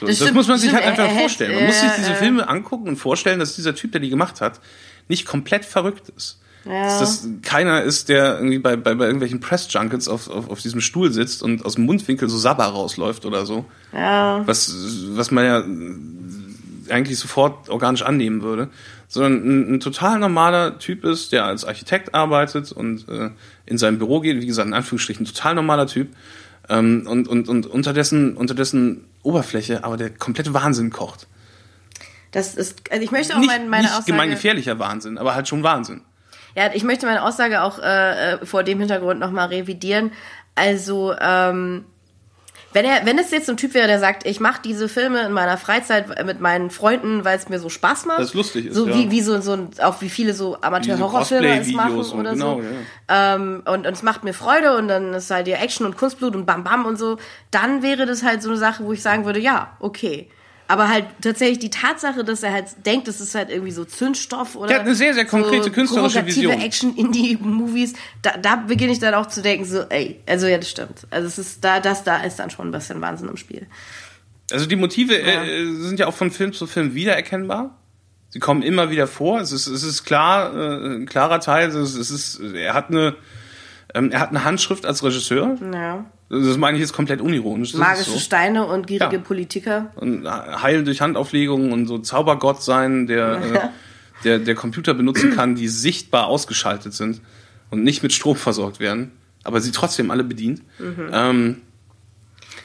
So, 0.00 0.06
das, 0.06 0.18
das 0.18 0.32
muss 0.32 0.48
man 0.48 0.58
sich 0.58 0.72
halt 0.72 0.84
einfach 0.84 1.08
vorstellen. 1.12 1.54
Man 1.54 1.66
muss 1.66 1.80
sich 1.80 1.90
diese 1.96 2.14
Filme 2.16 2.48
angucken 2.48 2.88
und 2.88 2.96
vorstellen, 2.96 3.38
dass 3.38 3.54
dieser 3.54 3.74
Typ, 3.74 3.92
der 3.92 4.00
die 4.00 4.10
gemacht 4.10 4.40
hat, 4.40 4.60
nicht 5.06 5.26
komplett 5.26 5.64
verrückt 5.64 6.08
ist. 6.16 6.40
Ja. 6.64 6.84
Dass 6.84 6.98
das 6.98 7.28
keiner 7.42 7.82
ist, 7.82 8.08
der 8.08 8.36
irgendwie 8.36 8.58
bei, 8.58 8.76
bei, 8.76 8.94
bei 8.94 9.04
irgendwelchen 9.04 9.40
Press-Junkets 9.40 10.08
auf, 10.08 10.28
auf, 10.28 10.50
auf 10.50 10.60
diesem 10.60 10.80
Stuhl 10.80 11.12
sitzt 11.12 11.42
und 11.42 11.64
aus 11.64 11.74
dem 11.74 11.84
Mundwinkel 11.84 12.28
so 12.28 12.38
Sabber 12.38 12.64
rausläuft 12.64 13.26
oder 13.26 13.44
so. 13.44 13.64
Ja. 13.92 14.42
Was, 14.46 14.74
was 15.10 15.30
man 15.30 15.44
ja 15.44 15.62
eigentlich 16.90 17.18
sofort 17.18 17.68
organisch 17.68 18.02
annehmen 18.02 18.42
würde, 18.42 18.68
sondern 19.08 19.32
ein, 19.44 19.74
ein, 19.74 19.80
total 19.80 20.18
normaler 20.18 20.78
Typ 20.78 21.04
ist, 21.04 21.32
der 21.32 21.44
als 21.44 21.64
Architekt 21.64 22.14
arbeitet 22.14 22.72
und 22.72 23.08
äh, 23.08 23.30
in 23.66 23.78
sein 23.78 23.98
Büro 23.98 24.20
geht, 24.20 24.40
wie 24.40 24.46
gesagt, 24.46 24.66
in 24.66 24.74
Anführungsstrichen 24.74 25.26
total 25.26 25.54
normaler 25.54 25.86
Typ 25.86 26.08
ähm, 26.68 27.06
und, 27.06 27.28
und, 27.28 27.48
und 27.48 27.66
unter 27.66 27.92
dessen, 27.92 28.36
unter 28.36 28.54
dessen 28.54 29.04
Oberfläche 29.22 29.84
aber 29.84 29.96
der 29.96 30.10
komplette 30.10 30.54
Wahnsinn 30.54 30.90
kocht. 30.90 31.26
Das 32.32 32.54
ist, 32.54 32.90
also 32.90 33.02
ich 33.02 33.10
möchte 33.12 33.34
auch 33.34 33.38
nicht, 33.38 33.48
meine, 33.48 33.68
meine 33.68 33.84
nicht 33.84 33.92
Aussage... 33.92 34.10
gemeingefährlicher 34.12 34.78
Wahnsinn, 34.78 35.18
aber 35.18 35.34
halt 35.34 35.48
schon 35.48 35.62
Wahnsinn. 35.62 36.02
Ja, 36.56 36.70
ich 36.72 36.84
möchte 36.84 37.06
meine 37.06 37.22
Aussage 37.22 37.62
auch 37.62 37.78
äh, 37.78 38.34
äh 38.34 38.46
vor 38.46 38.62
dem 38.62 38.78
Hintergrund 38.78 39.20
nochmal 39.20 39.48
revidieren. 39.48 40.12
Also, 40.54 41.14
ähm, 41.20 41.84
Wenn 42.74 42.84
er, 42.84 43.06
wenn 43.06 43.18
es 43.18 43.30
jetzt 43.30 43.46
so 43.46 43.52
ein 43.52 43.56
Typ 43.56 43.72
wäre, 43.72 43.86
der 43.86 44.00
sagt, 44.00 44.26
ich 44.26 44.40
mache 44.40 44.60
diese 44.64 44.88
Filme 44.88 45.24
in 45.24 45.32
meiner 45.32 45.56
Freizeit 45.56 46.26
mit 46.26 46.40
meinen 46.40 46.70
Freunden, 46.70 47.24
weil 47.24 47.38
es 47.38 47.48
mir 47.48 47.60
so 47.60 47.68
Spaß 47.68 48.04
macht. 48.06 48.18
Das 48.18 48.30
ist 48.30 48.34
lustig 48.34 48.66
ist, 48.66 48.74
So 48.74 48.88
ja. 48.88 48.94
wie, 48.96 49.12
wie 49.12 49.20
so, 49.20 49.40
so 49.40 49.68
auch 49.80 50.00
wie 50.00 50.10
viele 50.10 50.34
so 50.34 50.58
Amateur-Horrorfilme 50.60 51.60
es 51.60 51.72
machen 51.72 51.98
oder 51.98 52.32
genau, 52.32 52.56
so. 52.56 52.62
ja. 52.62 53.34
Ähm, 53.36 53.62
und, 53.64 53.86
und 53.86 53.92
es 53.92 54.02
macht 54.02 54.24
mir 54.24 54.34
Freude 54.34 54.76
und 54.76 54.88
dann 54.88 55.14
ist 55.14 55.30
halt 55.30 55.46
die 55.46 55.52
Action 55.52 55.86
und 55.86 55.96
Kunstblut 55.96 56.34
und 56.34 56.46
Bam 56.46 56.64
Bam 56.64 56.84
und 56.84 56.98
so. 56.98 57.16
Dann 57.52 57.82
wäre 57.82 58.06
das 58.06 58.24
halt 58.24 58.42
so 58.42 58.48
eine 58.48 58.58
Sache, 58.58 58.84
wo 58.84 58.92
ich 58.92 59.02
sagen 59.02 59.24
würde, 59.24 59.38
ja, 59.38 59.76
okay. 59.78 60.28
Aber 60.66 60.88
halt 60.88 61.06
tatsächlich 61.20 61.58
die 61.58 61.70
Tatsache, 61.70 62.24
dass 62.24 62.42
er 62.42 62.52
halt 62.52 62.68
denkt, 62.86 63.06
das 63.06 63.20
ist 63.20 63.34
halt 63.34 63.50
irgendwie 63.50 63.70
so 63.70 63.84
Zündstoff 63.84 64.56
oder 64.56 64.68
Der 64.68 64.78
hat 64.78 64.86
eine 64.86 64.94
sehr, 64.94 65.12
sehr 65.12 65.26
konkrete 65.26 65.64
so 65.64 65.70
künstlerische 65.70 66.24
Vision. 66.24 66.52
Action-Indie-Movies, 66.52 67.92
da, 68.22 68.38
da 68.38 68.56
beginne 68.56 68.92
ich 68.92 68.98
dann 68.98 69.12
auch 69.12 69.26
zu 69.26 69.42
denken, 69.42 69.66
so, 69.66 69.82
ey, 69.90 70.20
also 70.26 70.46
ja, 70.46 70.56
das 70.56 70.70
stimmt. 70.70 71.06
Also 71.10 71.28
es 71.28 71.38
ist 71.38 71.64
da, 71.64 71.80
das 71.80 72.02
da 72.02 72.22
ist 72.22 72.38
dann 72.38 72.48
schon 72.48 72.68
ein 72.68 72.72
bisschen 72.72 73.00
Wahnsinn 73.02 73.28
im 73.28 73.36
Spiel. 73.36 73.66
Also 74.50 74.66
die 74.66 74.76
Motive 74.76 75.18
äh, 75.18 75.66
sind 75.82 75.98
ja 75.98 76.06
auch 76.06 76.14
von 76.14 76.30
Film 76.30 76.52
zu 76.52 76.66
Film 76.66 76.94
wiedererkennbar. 76.94 77.78
Sie 78.30 78.40
kommen 78.40 78.62
immer 78.62 78.90
wieder 78.90 79.06
vor. 79.06 79.40
Es 79.40 79.52
ist, 79.52 79.66
es 79.66 79.82
ist 79.82 80.04
klar, 80.04 80.54
äh, 80.54 80.96
ein 80.96 81.06
klarer 81.06 81.40
Teil. 81.40 81.68
Es 81.68 81.74
ist, 81.74 81.96
es 81.96 82.10
ist, 82.10 82.40
er 82.40 82.74
hat 82.74 82.88
eine, 82.88 83.16
ähm, 83.94 84.10
er 84.10 84.20
hat 84.20 84.30
eine 84.30 84.44
Handschrift 84.44 84.86
als 84.86 85.04
Regisseur. 85.04 85.56
Ja. 85.72 86.04
Das 86.30 86.56
meine 86.56 86.76
ich 86.76 86.80
jetzt 86.80 86.92
komplett 86.94 87.20
unironisch. 87.20 87.72
Das 87.72 87.80
Magische 87.80 88.10
so. 88.10 88.18
Steine 88.18 88.66
und 88.66 88.86
gierige 88.86 89.16
Ja. 89.16 89.22
Politiker. 89.22 89.92
Und 89.96 90.26
heilen 90.26 90.84
durch 90.84 91.00
Handauflegungen 91.00 91.72
und 91.72 91.86
so 91.86 91.98
Zaubergott 91.98 92.62
sein, 92.62 93.06
der, 93.06 93.42
äh, 93.54 93.68
der, 94.24 94.38
der 94.38 94.54
Computer 94.54 94.94
benutzen 94.94 95.32
kann, 95.34 95.54
die 95.54 95.68
sichtbar 95.68 96.26
ausgeschaltet 96.26 96.94
sind 96.94 97.20
und 97.70 97.84
nicht 97.84 98.02
mit 98.02 98.12
Strom 98.12 98.36
versorgt 98.36 98.80
werden, 98.80 99.12
aber 99.42 99.60
sie 99.60 99.70
trotzdem 99.70 100.10
alle 100.10 100.24
bedient. 100.24 100.62
Ähm, 101.12 101.60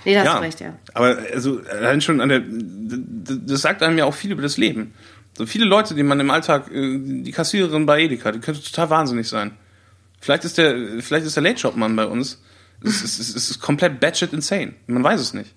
Nee, 0.06 0.14
da 0.14 0.20
hast 0.22 0.26
ja, 0.28 0.38
recht, 0.40 0.60
ja. 0.62 0.74
aber 0.94 1.18
also 1.34 1.60
allein 1.70 2.00
schon 2.00 2.22
an 2.22 2.30
der, 2.30 2.42
das 2.42 3.62
sagt 3.62 3.84
einem 3.84 3.98
ja 3.98 4.06
auch 4.06 4.14
viel 4.14 4.32
über 4.32 4.42
das 4.42 4.56
Leben. 4.58 4.94
So 5.38 5.46
viele 5.46 5.66
Leute, 5.66 5.94
die 5.94 6.04
man 6.04 6.20
im 6.22 6.32
Alltag, 6.32 6.72
äh, 6.72 6.98
die 7.00 7.32
Kassiererin 7.32 7.86
bei 7.86 8.02
Edeka, 8.04 8.32
die 8.32 8.40
könnte 8.40 8.64
total 8.64 8.90
wahnsinnig 8.90 9.28
sein. 9.28 9.52
Vielleicht 10.22 10.46
ist 10.46 10.58
der, 10.58 11.02
vielleicht 11.02 11.26
ist 11.26 11.36
der 11.36 11.44
Late 11.44 11.60
Shop 11.60 11.76
Mann 11.76 11.96
bei 11.96 12.06
uns. 12.06 12.42
Es 12.84 13.02
ist, 13.02 13.20
es 13.20 13.50
ist, 13.50 13.60
komplett 13.60 14.00
batshit 14.00 14.34
insane. 14.34 14.74
Man 14.88 15.04
weiß 15.04 15.20
es 15.20 15.34
nicht. 15.34 15.54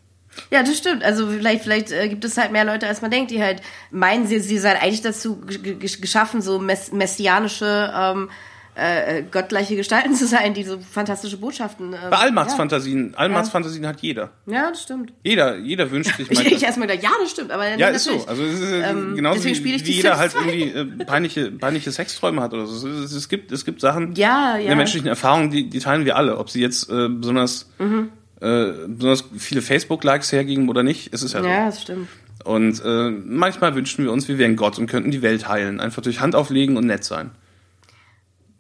Ja, 0.51 0.63
das 0.63 0.79
stimmt. 0.79 1.05
Also 1.05 1.29
vielleicht, 1.29 1.63
vielleicht 1.63 1.93
äh, 1.93 2.09
gibt 2.09 2.25
es 2.25 2.37
halt 2.37 2.53
mehr 2.53 2.65
Leute, 2.65 2.87
als 2.87 3.03
man 3.03 3.11
denkt, 3.11 3.31
die 3.31 3.43
halt 3.43 3.63
meinen, 3.91 4.27
sie, 4.27 4.41
sie 4.41 4.59
seien 4.59 4.77
eigentlich 4.77 5.03
dazu 5.03 5.41
geschaffen, 5.41 6.41
so 6.43 6.59
mess 6.59 6.91
messianische, 6.91 7.93
ähm, 7.95 8.31
äh, 8.75 9.19
äh, 9.19 9.25
gottgleiche 9.31 9.77
Gestalten 9.77 10.15
zu 10.17 10.27
sein, 10.27 10.55
die 10.55 10.63
so 10.65 10.79
fantastische 10.81 11.37
Botschaften. 11.37 11.93
Ähm, 11.93 11.99
Bei 12.11 12.17
Allmachtsfantasien, 12.19 13.15
Allmachtsfantasien 13.15 13.87
hat 13.87 14.01
jeder. 14.01 14.31
Ja. 14.47 14.53
ja, 14.55 14.71
das 14.71 14.83
stimmt. 14.83 15.13
Jeder, 15.23 15.57
jeder 15.59 15.91
wünscht 15.91 16.17
sich 16.17 16.31
Ich, 16.31 16.39
mal. 16.45 16.47
ich 16.47 16.63
erstmal 16.63 16.89
gedacht, 16.89 17.05
ja, 17.05 17.11
das 17.21 17.31
stimmt, 17.31 17.51
aber 17.51 17.77
ja, 17.77 17.89
ist 17.89 18.05
so. 18.05 18.25
Also 18.27 18.43
es 18.45 18.61
ist 18.61 18.73
äh, 18.73 18.91
Ähm, 18.91 19.15
genauso 19.17 19.35
deswegen 19.37 19.55
wie, 19.55 19.59
spiele 19.61 19.77
ich 19.77 19.87
wie 19.87 19.93
jeder 19.93 20.17
halt 20.17 20.33
2. 20.33 20.39
irgendwie 20.41 21.03
äh, 21.03 21.05
peinliche, 21.05 21.51
peinliche 21.51 21.91
Sexträume 21.93 22.41
hat 22.41 22.55
oder 22.55 22.67
so. 22.67 22.89
Es, 22.89 23.13
es 23.13 23.29
gibt, 23.29 23.53
es 23.53 23.65
gibt 23.65 23.81
Sachen 23.81 24.15
Ja, 24.15 24.55
in 24.57 24.63
ja. 24.63 24.67
der 24.69 24.77
menschlichen 24.77 25.09
Erfahrung, 25.09 25.51
die, 25.51 25.69
die 25.69 25.79
teilen 25.79 26.05
wir 26.05 26.17
alle. 26.17 26.39
Ob 26.39 26.49
sie 26.51 26.61
jetzt 26.61 26.89
äh, 26.91 27.09
besonders, 27.09 27.69
Mhm. 27.79 28.09
äh, 28.41 28.73
besonders 28.89 29.25
viele 29.39 29.61
Facebook-Likes 29.63 30.33
hergeben 30.33 30.69
oder 30.69 30.83
nicht, 30.83 31.13
es 31.13 31.23
ist 31.23 31.35
ja, 31.35 31.45
Ja, 31.45 31.67
das 31.67 31.83
stimmt. 31.83 32.09
so. 32.45 32.51
Und 32.51 32.83
äh, 32.85 33.11
manchmal 33.11 33.75
wünschen 33.77 34.05
wir 34.05 34.11
uns, 34.13 34.27
wir 34.29 34.37
wären 34.39 34.57
Gott 34.57 34.79
und 34.79 34.87
könnten 34.89 35.11
die 35.13 35.23
Welt 35.23 35.49
heilen. 35.49 35.79
Einfach 35.79 36.03
durch 36.03 36.21
Hand 36.21 36.35
auflegen 36.35 36.77
und 36.77 36.87
nett 36.87 37.05
sein. 37.05 37.31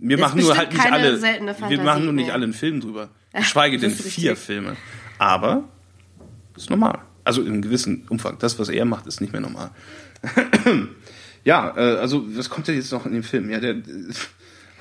Wir 0.03 0.19
machen 0.19 0.41
nur 0.41 0.57
halt 0.57 0.73
nicht 0.73 0.93
alle. 0.93 1.23
Wir 1.23 1.83
machen 1.83 2.05
nur 2.05 2.13
nicht 2.13 2.33
alle 2.33 2.45
einen 2.45 2.53
Film 2.53 2.81
drüber. 2.81 3.09
Geschweige 3.33 3.79
denn 3.79 3.93
vier. 3.93 4.37
Filme. 4.37 4.77
Aber 5.19 5.65
ist 6.57 6.71
normal. 6.71 6.99
Also 7.25 7.43
in 7.43 7.49
einem 7.49 7.63
gewissen 7.63 8.07
Umfang. 8.09 8.37
Das, 8.39 8.59
was 8.59 8.69
er 8.69 8.85
macht, 8.85 9.07
ist 9.07 9.21
nicht 9.21 9.33
mehr 9.33 9.41
normal. 9.41 9.71
ja, 11.45 11.73
äh, 11.77 11.99
also 11.99 12.25
was 12.37 12.51
kommt 12.51 12.67
denn 12.67 12.75
jetzt 12.75 12.91
noch 12.91 13.07
in 13.07 13.13
dem 13.13 13.23
Film? 13.23 13.49
Ja, 13.49 13.61
der, 13.61 13.77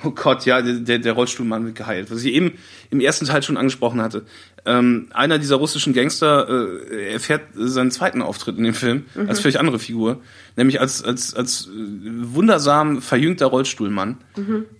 oh 0.04 0.10
Gott, 0.10 0.44
ja, 0.46 0.62
der, 0.62 0.98
der 0.98 1.12
Rollstuhlmann 1.12 1.64
wird 1.64 1.76
geheilt. 1.76 2.10
Was 2.10 2.22
ich 2.24 2.32
eben 2.34 2.52
im 2.90 3.00
ersten 3.00 3.26
Teil 3.26 3.42
schon 3.42 3.56
angesprochen 3.56 4.00
hatte. 4.00 4.24
Ähm, 4.64 5.08
einer 5.12 5.38
dieser 5.38 5.56
russischen 5.56 5.92
Gangster 5.92 6.48
äh, 6.48 7.12
erfährt 7.12 7.42
seinen 7.54 7.90
zweiten 7.90 8.22
Auftritt 8.22 8.58
in 8.58 8.64
dem 8.64 8.74
Film 8.74 9.06
als 9.26 9.40
völlig 9.40 9.58
andere 9.58 9.80
Figur, 9.80 10.20
nämlich 10.56 10.80
als 10.80 11.02
als 11.02 11.34
als 11.34 11.68
wundersam 11.72 13.02
verjüngter 13.02 13.46
Rollstuhlmann, 13.46 14.18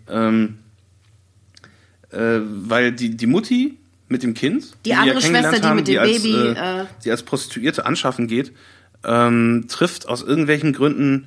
ähm, 0.09 0.59
äh, 2.11 2.39
weil 2.45 2.93
die 2.93 3.17
die 3.17 3.27
Mutti 3.27 3.77
mit 4.09 4.23
dem 4.23 4.35
Kind, 4.35 4.73
Die 4.85 4.91
wir 4.91 5.01
andere 5.01 5.19
kennengelernt 5.19 5.57
Schwester, 5.57 5.69
die 5.71 5.75
mit 5.75 5.89
dem 5.89 5.99
als, 5.99 6.23
Baby, 6.23 6.35
äh, 6.37 6.81
äh, 6.83 6.85
die 7.05 7.11
als 7.11 7.23
Prostituierte 7.25 7.85
anschaffen 7.85 8.29
geht, 8.29 8.53
ähm, 9.05 9.65
trifft 9.69 10.09
aus 10.09 10.23
irgendwelchen 10.23 10.73
Gründen 10.73 11.27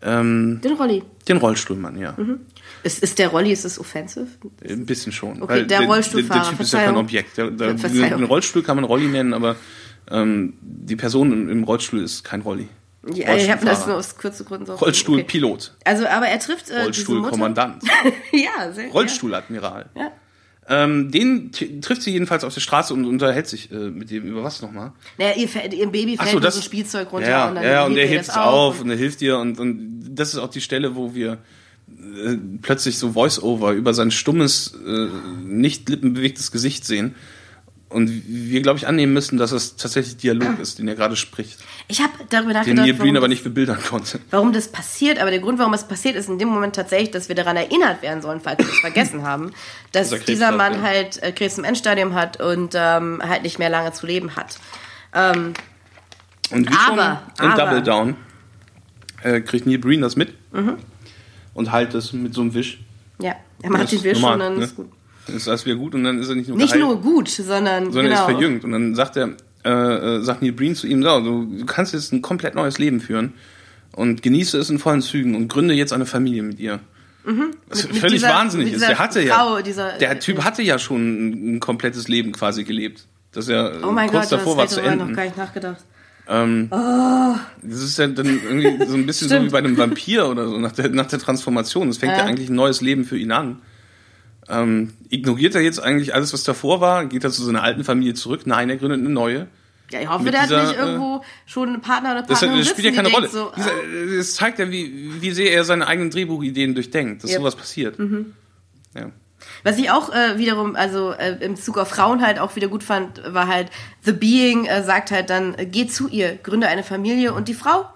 ähm, 0.00 0.60
Den 0.64 0.72
Rolli. 0.72 1.02
den 1.28 1.36
Rollstuhlmann, 1.36 1.96
ja. 1.98 2.16
Ist, 2.82 3.02
ist 3.02 3.18
der 3.18 3.28
Rolli, 3.28 3.52
ist 3.52 3.64
es 3.64 3.78
offensive? 3.78 4.26
Ein 4.68 4.86
bisschen 4.86 5.12
schon. 5.12 5.42
Okay, 5.42 5.52
weil 5.52 5.66
der 5.66 5.82
Rollstuhlfahrer, 5.82 6.40
Der, 6.40 6.50
der 6.50 6.50
Typ 6.50 6.60
ist 6.60 6.72
ja 6.72 6.84
kein. 6.84 6.96
Objekt. 6.96 7.38
Der, 7.38 7.50
der, 7.50 7.68
einen 7.70 8.24
Rollstuhl 8.24 8.62
kann 8.62 8.76
man 8.76 8.84
Rolli 8.84 9.06
nennen, 9.06 9.34
aber 9.34 9.56
ähm, 10.10 10.54
die 10.60 10.96
Person 10.96 11.48
im, 11.48 11.64
Rollstuhl 11.64 12.02
ist 12.02 12.24
kein 12.24 12.40
Rolli. 12.40 12.68
Ja, 13.14 13.34
ich 13.34 13.50
habe 13.50 13.64
das 13.64 13.86
nur 13.86 13.96
aus 13.96 14.16
kurzen 14.16 14.46
Gründen 14.46 14.66
so. 14.66 14.74
Rollstuhlpilot. 14.74 15.74
Also, 15.84 16.06
aber 16.06 16.26
er 16.26 16.38
trifft 16.38 16.70
äh. 16.70 16.82
Rollstuhlkommandant. 16.82 17.82
ja, 18.32 18.72
sehr. 18.72 18.90
Rollstuhladmiral. 18.90 19.90
Ja. 19.96 20.12
Ähm, 20.68 21.10
den 21.10 21.50
trifft 21.52 22.02
sie 22.02 22.12
jedenfalls 22.12 22.44
auf 22.44 22.54
der 22.54 22.60
Straße 22.60 22.94
und 22.94 23.04
unterhält 23.04 23.48
sich 23.48 23.72
äh, 23.72 23.74
mit 23.74 24.10
dem 24.10 24.24
über 24.24 24.44
was 24.44 24.62
nochmal. 24.62 24.92
Naja, 25.18 25.34
ihr, 25.36 25.72
ihrem 25.72 25.90
Baby 25.90 26.16
fällt 26.16 26.30
so, 26.30 26.38
das 26.38 26.54
so 26.54 26.60
ein 26.60 26.64
Spielzeug 26.64 27.12
runter 27.12 27.28
ja, 27.28 27.48
und 27.48 27.56
dann 27.56 27.64
ja, 27.64 27.84
und 27.84 27.96
er 27.96 28.06
hebt 28.06 28.22
es 28.22 28.30
auf 28.30 28.80
und 28.80 28.88
er 28.88 28.96
hilft 28.96 29.20
ihr 29.22 29.38
und, 29.38 29.58
und 29.58 30.04
das 30.14 30.34
ist 30.34 30.38
auch 30.38 30.48
die 30.48 30.60
Stelle, 30.60 30.94
wo 30.94 31.16
wir 31.16 31.38
äh, 31.88 32.36
plötzlich 32.62 32.98
so 32.98 33.12
Voice-Over 33.12 33.72
über 33.72 33.94
sein 33.94 34.10
stummes, 34.10 34.74
äh, 34.86 35.08
nicht 35.44 35.88
lippenbewegtes 35.88 36.50
Gesicht 36.52 36.84
sehen 36.84 37.14
und 37.88 38.10
wir, 38.26 38.62
glaube 38.62 38.78
ich, 38.78 38.86
annehmen 38.86 39.12
müssen, 39.12 39.36
dass 39.36 39.52
es 39.52 39.76
tatsächlich 39.76 40.16
Dialog 40.16 40.58
ist, 40.60 40.78
den 40.78 40.88
er 40.88 40.94
gerade 40.94 41.14
spricht, 41.14 41.58
Ich 41.88 42.00
habe 42.00 42.12
darüber 42.30 42.52
den 42.52 42.60
nachgedacht, 42.60 42.86
Neil 42.86 42.94
Breen 42.94 43.16
aber 43.18 43.28
nicht 43.28 43.44
bebildern 43.44 43.78
konnte. 43.86 44.18
warum 44.30 44.54
das 44.54 44.68
passiert, 44.68 45.18
aber 45.20 45.30
der 45.30 45.40
Grund, 45.40 45.58
warum 45.58 45.74
es 45.74 45.84
passiert, 45.86 46.16
ist 46.16 46.28
in 46.30 46.38
dem 46.38 46.48
Moment 46.48 46.74
tatsächlich, 46.74 47.10
dass 47.10 47.28
wir 47.28 47.34
daran 47.36 47.56
erinnert 47.56 48.00
werden 48.00 48.22
sollen, 48.22 48.40
falls 48.40 48.60
wir 48.60 48.66
es 48.66 48.78
vergessen 48.80 49.24
haben, 49.24 49.50
dass 49.92 50.10
er 50.10 50.20
dieser 50.20 50.52
Mann 50.52 50.72
ja. 50.74 50.80
halt 50.82 51.22
äh, 51.22 51.32
Krebs 51.32 51.58
im 51.58 51.64
Endstadium 51.64 52.14
hat 52.14 52.40
und 52.40 52.72
ähm, 52.74 53.20
halt 53.22 53.42
nicht 53.42 53.58
mehr 53.58 53.68
lange 53.68 53.92
zu 53.92 54.06
leben 54.06 54.36
hat. 54.36 54.58
Ähm, 55.14 55.52
Und 56.50 56.70
wie 56.70 56.74
Aber, 56.88 57.20
schon 57.38 57.44
in 57.46 57.52
aber- 57.52 57.62
Double 57.64 57.82
Down 57.82 58.16
äh, 59.22 59.42
kriegt 59.42 59.66
Neil 59.66 59.78
Breen 59.78 60.00
das 60.00 60.16
mit 60.16 60.32
Mhm. 60.54 60.76
Und 61.54 61.70
heilt 61.72 61.94
es 61.94 62.12
mit 62.12 62.34
so 62.34 62.40
einem 62.42 62.54
Wisch. 62.54 62.80
ja, 63.20 63.34
er 63.62 63.70
macht 63.70 63.84
Das 63.84 63.90
den 63.90 64.04
Wisch 64.04 64.14
normal, 64.20 64.34
und 64.34 64.40
dann 64.40 64.58
ne? 64.58 64.64
ist 64.64 64.76
gut. 64.76 64.88
Dann 65.26 65.36
ist 65.36 65.48
alles 65.48 65.64
wieder 65.66 65.76
gut 65.76 65.94
und 65.94 66.02
dann 66.04 66.18
ist 66.18 66.28
er 66.28 66.34
nicht 66.34 66.48
nur 66.48 66.56
Nicht 66.56 66.72
geheilt. 66.72 66.84
nur 66.84 67.00
gut, 67.00 67.28
sondern, 67.28 67.84
sondern 67.92 68.04
genau. 68.06 68.16
er 68.16 68.28
ist 68.28 68.32
verjüngt. 68.38 68.64
Und 68.64 68.72
dann 68.72 68.94
sagt 68.96 69.16
er, 69.16 69.30
äh, 69.64 69.70
äh, 70.16 70.20
sagt 70.22 70.42
Neil 70.42 70.50
Breen 70.52 70.74
zu 70.74 70.88
ihm, 70.88 71.02
so, 71.02 71.20
du, 71.20 71.44
du 71.58 71.64
kannst 71.66 71.92
jetzt 71.94 72.12
ein 72.12 72.22
komplett 72.22 72.56
neues 72.56 72.78
Leben 72.78 73.00
führen 73.00 73.34
und 73.92 74.22
genieße 74.22 74.58
es 74.58 74.68
in 74.70 74.80
vollen 74.80 75.00
Zügen 75.00 75.36
und 75.36 75.46
gründe 75.48 75.74
jetzt 75.74 75.92
eine 75.92 76.06
Familie 76.06 76.42
mit 76.42 76.58
ihr. 76.58 76.80
Was 77.24 77.34
Mhm. 77.34 77.38
Mit- 77.38 77.88
mit 77.92 77.96
völlig 77.98 78.14
dieser- 78.14 78.28
wahnsinnig 78.30 78.66
mit 78.72 78.74
ist. 78.76 78.88
Der 78.88 78.98
hatte 78.98 79.22
Frau, 79.28 79.56
ja, 79.58 79.62
dieser- 79.62 79.92
der 79.98 80.18
Typ 80.18 80.42
hatte 80.42 80.62
ja 80.62 80.80
schon 80.80 81.00
ein, 81.02 81.54
ein 81.56 81.60
komplettes 81.60 82.08
Leben 82.08 82.32
quasi 82.32 82.64
gelebt. 82.64 83.06
Das 83.30 83.46
ja 83.46 83.70
Oh 83.86 83.92
mein 83.92 84.10
kurz 84.10 84.30
Gott, 84.30 84.40
davor 84.40 84.56
das 84.56 84.76
war 84.76 84.82
zu 84.82 84.88
man 84.88 84.98
noch 84.98 85.02
enden. 85.04 85.16
gar 85.16 85.24
nicht 85.24 85.36
nachgedacht. 85.36 85.84
Ähm, 86.28 86.68
Das 86.70 87.82
ist 87.82 87.98
ja 87.98 88.06
dann 88.06 88.26
irgendwie 88.26 88.86
so 88.86 88.94
ein 88.94 89.06
bisschen 89.06 89.28
so 89.28 89.42
wie 89.42 89.48
bei 89.48 89.58
einem 89.58 89.76
Vampir 89.76 90.28
oder 90.28 90.48
so 90.48 90.58
nach 90.58 90.72
der, 90.72 90.88
nach 90.90 91.06
der 91.06 91.18
Transformation. 91.18 91.88
Es 91.88 91.98
fängt 91.98 92.12
ja. 92.12 92.18
Ja. 92.18 92.24
eigentlich 92.24 92.48
ein 92.48 92.54
neues 92.54 92.80
Leben 92.80 93.04
für 93.04 93.18
ihn 93.18 93.32
an. 93.32 93.60
Ähm, 94.48 94.92
ignoriert 95.08 95.54
er 95.54 95.60
jetzt 95.60 95.80
eigentlich 95.80 96.14
alles, 96.14 96.32
was 96.32 96.42
davor 96.44 96.80
war? 96.80 97.06
Geht 97.06 97.24
er 97.24 97.30
zu 97.30 97.42
seiner 97.44 97.62
alten 97.62 97.84
Familie 97.84 98.14
zurück? 98.14 98.42
Nein, 98.44 98.70
er 98.70 98.76
gründet 98.76 99.00
eine 99.00 99.08
neue. 99.10 99.46
Ja, 99.90 100.00
ich 100.00 100.08
hoffe, 100.08 100.24
Mit 100.24 100.32
der 100.34 100.42
hat 100.42 100.50
dieser, 100.50 100.62
nicht 100.68 100.78
irgendwo 100.78 101.22
schon 101.44 101.68
einen 101.68 101.80
Partner 101.80 102.12
oder 102.12 102.22
Das, 102.22 102.40
Partnerin 102.40 102.58
das 102.60 102.68
spielt 102.68 102.86
ja 102.86 102.92
keine 102.92 103.08
Rolle. 103.10 103.28
So, 103.28 103.52
Dieser- 103.56 104.18
Es 104.18 104.34
zeigt 104.34 104.58
ja, 104.58 104.70
wie, 104.70 105.10
wie 105.20 105.30
sehr 105.32 105.52
er 105.52 105.64
seine 105.64 105.86
eigenen 105.86 106.10
Drehbuchideen 106.10 106.74
durchdenkt, 106.74 107.22
dass 107.22 107.30
Yep. 107.30 107.38
Mhm. 107.38 107.42
sowas 107.42 107.56
passiert. 107.56 107.98
Ja. 108.94 109.10
Was 109.62 109.78
ich 109.78 109.90
auch 109.90 110.12
äh, 110.12 110.38
wiederum, 110.38 110.76
also 110.76 111.12
äh, 111.12 111.36
im 111.40 111.56
Zug 111.56 111.78
auf 111.78 111.88
Frauen 111.88 112.24
halt 112.24 112.38
auch 112.38 112.56
wieder 112.56 112.68
gut 112.68 112.82
fand, 112.82 113.22
war 113.32 113.46
halt, 113.46 113.70
The 114.02 114.12
Being 114.12 114.66
äh, 114.66 114.82
sagt 114.82 115.10
halt 115.10 115.30
dann, 115.30 115.54
äh, 115.56 115.66
geh 115.66 115.86
zu 115.86 116.08
ihr, 116.08 116.36
gründe 116.36 116.68
eine 116.68 116.82
Familie 116.82 117.32
und 117.32 117.48
die 117.48 117.54
Frau 117.54 117.86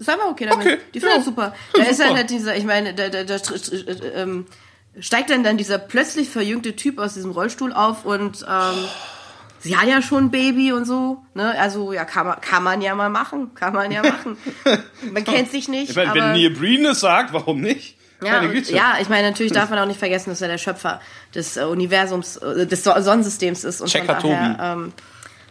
ist 0.00 0.08
einfach 0.08 0.28
okay 0.30 0.46
damit. 0.46 0.66
Okay, 0.66 0.78
die 0.94 1.00
findet 1.00 1.18
ja. 1.18 1.24
super. 1.24 1.54
Da 1.74 1.82
ist 1.82 2.00
dann 2.00 2.16
halt 2.16 2.30
dieser, 2.30 2.56
ich 2.56 2.64
meine, 2.64 2.94
da, 2.94 3.08
da, 3.08 3.24
da 3.24 3.34
äh, 3.34 4.08
ähm, 4.14 4.46
steigt 4.98 5.30
dann 5.30 5.44
dann 5.44 5.56
dieser 5.56 5.78
plötzlich 5.78 6.30
verjüngte 6.30 6.74
Typ 6.74 6.98
aus 6.98 7.14
diesem 7.14 7.30
Rollstuhl 7.30 7.72
auf 7.72 8.04
und 8.04 8.44
ähm, 8.48 8.84
sie 9.60 9.76
hat 9.76 9.88
ja 9.88 10.02
schon 10.02 10.24
ein 10.24 10.30
Baby 10.30 10.72
und 10.72 10.86
so. 10.86 11.22
Ne? 11.34 11.54
Also 11.58 11.92
ja, 11.92 12.04
kann 12.04 12.26
man, 12.26 12.40
kann 12.40 12.62
man 12.62 12.80
ja 12.80 12.94
mal 12.94 13.10
machen. 13.10 13.54
Kann 13.54 13.74
man 13.74 13.92
ja 13.92 14.02
machen. 14.04 14.36
Man 15.12 15.24
kennt 15.24 15.50
sich 15.50 15.68
nicht. 15.68 15.90
Ich 15.90 15.96
meine, 15.96 16.14
wenn 16.14 16.32
Neil 16.32 16.50
Breen 16.50 16.86
es 16.86 17.00
sagt, 17.00 17.32
warum 17.32 17.60
nicht? 17.60 17.96
Ja, 18.22 18.40
und, 18.40 18.70
ja, 18.70 18.98
ich 19.00 19.08
meine, 19.08 19.28
natürlich 19.28 19.52
darf 19.52 19.70
man 19.70 19.78
auch 19.78 19.86
nicht 19.86 19.98
vergessen, 19.98 20.30
dass 20.30 20.40
er 20.40 20.48
der 20.48 20.58
Schöpfer 20.58 21.00
des 21.34 21.56
äh, 21.56 21.62
Universums, 21.62 22.36
äh, 22.36 22.66
des 22.66 22.84
so 22.84 22.92
Sonnensystems 23.00 23.64
ist. 23.64 23.80
Und 23.80 23.88
Checker 23.88 24.20
von 24.20 24.30
daher, 24.30 24.56
ähm, 24.60 24.92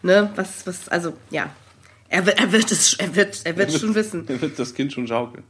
ne, 0.02 0.30
was, 0.36 0.66
was, 0.66 0.90
also, 0.90 1.14
ja. 1.30 1.50
Er 2.12 2.26
wird, 2.26 2.40
er 2.40 2.52
wird 2.52 2.72
es, 2.72 2.96
er 2.96 3.16
wird, 3.16 3.42
er 3.44 3.56
wird 3.56 3.70
es 3.70 3.80
schon 3.80 3.94
wissen. 3.94 4.26
Er 4.28 4.42
wird 4.42 4.58
das 4.58 4.74
Kind 4.74 4.92
schon 4.92 5.08
schaukeln. 5.08 5.44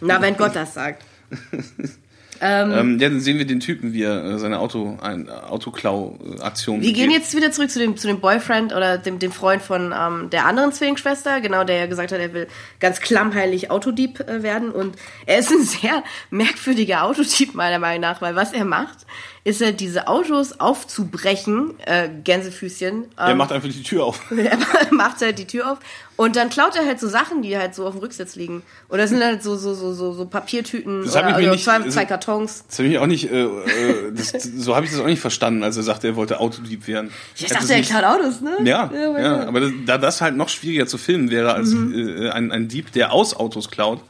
Na, 0.00 0.22
wenn 0.22 0.36
Gott 0.36 0.56
das 0.56 0.72
sagt. 0.72 1.04
Ähm, 2.40 2.98
ja, 2.98 3.08
dann 3.08 3.20
sehen 3.20 3.38
wir 3.38 3.46
den 3.46 3.60
Typen, 3.60 3.92
wie 3.92 4.02
er 4.02 4.24
äh, 4.24 4.38
seine 4.38 4.58
Auto, 4.58 4.98
ein, 5.00 5.28
Autoklau-Aktion 5.28 6.80
Wir 6.82 6.92
gehen 6.92 7.10
jetzt 7.10 7.34
wieder 7.36 7.50
zurück 7.52 7.70
zu 7.70 7.78
dem, 7.78 7.96
zu 7.96 8.06
dem 8.06 8.20
Boyfriend 8.20 8.74
oder 8.74 8.98
dem, 8.98 9.18
dem 9.18 9.32
Freund 9.32 9.62
von 9.62 9.94
ähm, 9.96 10.30
der 10.30 10.46
anderen 10.46 10.72
Zwillingsschwester, 10.72 11.40
genau, 11.40 11.64
der 11.64 11.76
ja 11.76 11.86
gesagt 11.86 12.12
hat, 12.12 12.20
er 12.20 12.32
will 12.32 12.48
ganz 12.80 13.00
klammheilig 13.00 13.70
Autodieb 13.70 14.20
äh, 14.20 14.42
werden. 14.42 14.70
Und 14.70 14.96
er 15.26 15.38
ist 15.38 15.50
ein 15.50 15.62
sehr 15.64 16.02
merkwürdiger 16.30 17.04
Autodieb, 17.04 17.54
meiner 17.54 17.78
Meinung 17.78 18.00
nach, 18.00 18.20
weil 18.20 18.36
was 18.36 18.52
er 18.52 18.64
macht, 18.64 19.06
ist 19.46 19.62
er 19.62 19.70
diese 19.70 20.08
Autos 20.08 20.58
aufzubrechen, 20.58 21.74
äh, 21.86 22.08
Gänsefüßchen. 22.24 23.04
Er 23.16 23.28
ähm, 23.28 23.38
macht 23.38 23.52
einfach 23.52 23.68
die 23.68 23.82
Tür 23.84 24.04
auf. 24.04 24.20
er 24.36 24.58
macht 24.92 25.20
halt 25.20 25.38
die 25.38 25.44
Tür 25.46 25.70
auf 25.70 25.78
und 26.16 26.34
dann 26.34 26.48
klaut 26.50 26.74
er 26.74 26.84
halt 26.84 26.98
so 26.98 27.06
Sachen, 27.08 27.42
die 27.42 27.56
halt 27.56 27.72
so 27.74 27.86
auf 27.86 27.92
dem 27.94 28.00
Rücksitz 28.00 28.34
liegen. 28.34 28.62
Oder 28.88 29.02
das 29.02 29.10
sind 29.10 29.22
halt 29.22 29.44
so, 29.44 29.54
so, 29.56 29.74
so, 29.74 29.92
so, 29.94 30.12
so 30.14 30.26
Papiertüten 30.26 31.04
Das 31.04 31.14
oder 31.14 31.30
ich 31.38 31.46
mir 31.46 31.50
nicht- 31.52 31.62
zwei, 31.64 31.80
zwei 31.88 32.04
Kartons. 32.06 32.64
Das 32.68 32.78
habe 32.80 32.88
ich 32.88 32.98
auch 32.98 33.06
nicht, 33.06 33.30
äh, 33.30 33.44
äh, 33.44 34.12
das, 34.12 34.32
so 34.32 34.74
habe 34.74 34.84
ich 34.86 34.90
das 34.92 35.00
auch 35.00 35.06
nicht 35.06 35.20
verstanden, 35.20 35.62
als 35.62 35.76
er 35.76 35.84
sagte, 35.84 36.08
er 36.08 36.16
wollte 36.16 36.40
Autodieb 36.40 36.88
werden. 36.88 37.12
Ich 37.36 37.46
dachte, 37.46 37.72
er 37.72 37.82
klaut 37.82 38.02
Autos, 38.04 38.40
ne? 38.40 38.56
Ja, 38.64 38.90
ja, 38.92 39.36
Gott. 39.38 39.46
aber 39.48 39.60
das, 39.60 39.70
da 39.86 39.98
das 39.98 40.20
halt 40.22 40.36
noch 40.36 40.48
schwieriger 40.48 40.88
zu 40.88 40.98
filmen 40.98 41.30
wäre 41.30 41.54
als 41.54 41.68
Mhm. 41.70 42.22
äh, 42.24 42.30
ein, 42.30 42.50
ein 42.50 42.66
Dieb, 42.66 42.90
der 42.92 43.12
aus 43.12 43.36
Autos 43.36 43.70
klaut, 43.70 44.00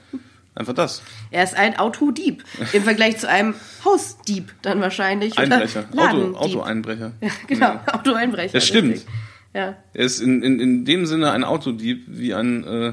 einfach 0.57 0.73
das. 0.75 1.03
Er 1.31 1.45
ist 1.45 1.55
ein 1.57 1.79
Autodieb. 1.79 2.42
Im 2.73 2.83
Vergleich 2.83 3.19
zu 3.19 3.29
einem 3.29 3.55
Hausdieb 3.85 4.53
dann 4.62 4.81
wahrscheinlich. 4.81 5.38
Einbrecher, 5.38 5.85
Auto. 5.97 6.35
Autoeinbrecher. 6.37 7.12
Ja, 7.21 7.31
genau, 7.47 7.81
Autoeinbrecher. 7.92 8.53
Das 8.55 8.66
stimmt. 8.66 8.95
richtig. 8.95 9.09
Ja, 9.55 9.77
Er 9.95 10.05
ist 10.05 10.21
in, 10.21 10.42
in, 10.42 10.59
in 10.61 10.85
dem 10.85 11.07
Sinne 11.07 11.31
ein 11.31 11.45
Autodieb 11.45 12.05
wie 12.09 12.35
ein 12.35 12.64
äh, 12.64 12.92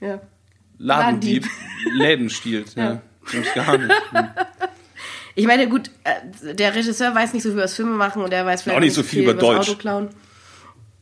ja. 0.00 0.20
Ladendieb 0.78 1.46
Läden 1.94 2.28
stiehlt. 2.30 2.74
Ja. 2.76 3.00
Ja. 3.54 3.76
Ich 5.38 5.46
meine, 5.46 5.68
gut, 5.68 5.90
äh, 6.04 6.54
der 6.54 6.74
Regisseur 6.74 7.14
weiß 7.14 7.34
nicht 7.34 7.42
so 7.42 7.50
viel 7.50 7.54
über 7.54 7.62
das 7.62 7.74
Filme 7.74 7.90
machen 7.90 8.22
und 8.22 8.32
er 8.32 8.46
weiß 8.46 8.62
vielleicht 8.62 8.76
Auch 8.78 8.80
nicht 8.80 8.94
so 8.94 9.02
viel 9.02 9.22
über 9.24 9.32
übers 9.32 9.42
Deutsch. 9.42 9.68
Auto 9.68 9.78
klauen. 9.78 10.08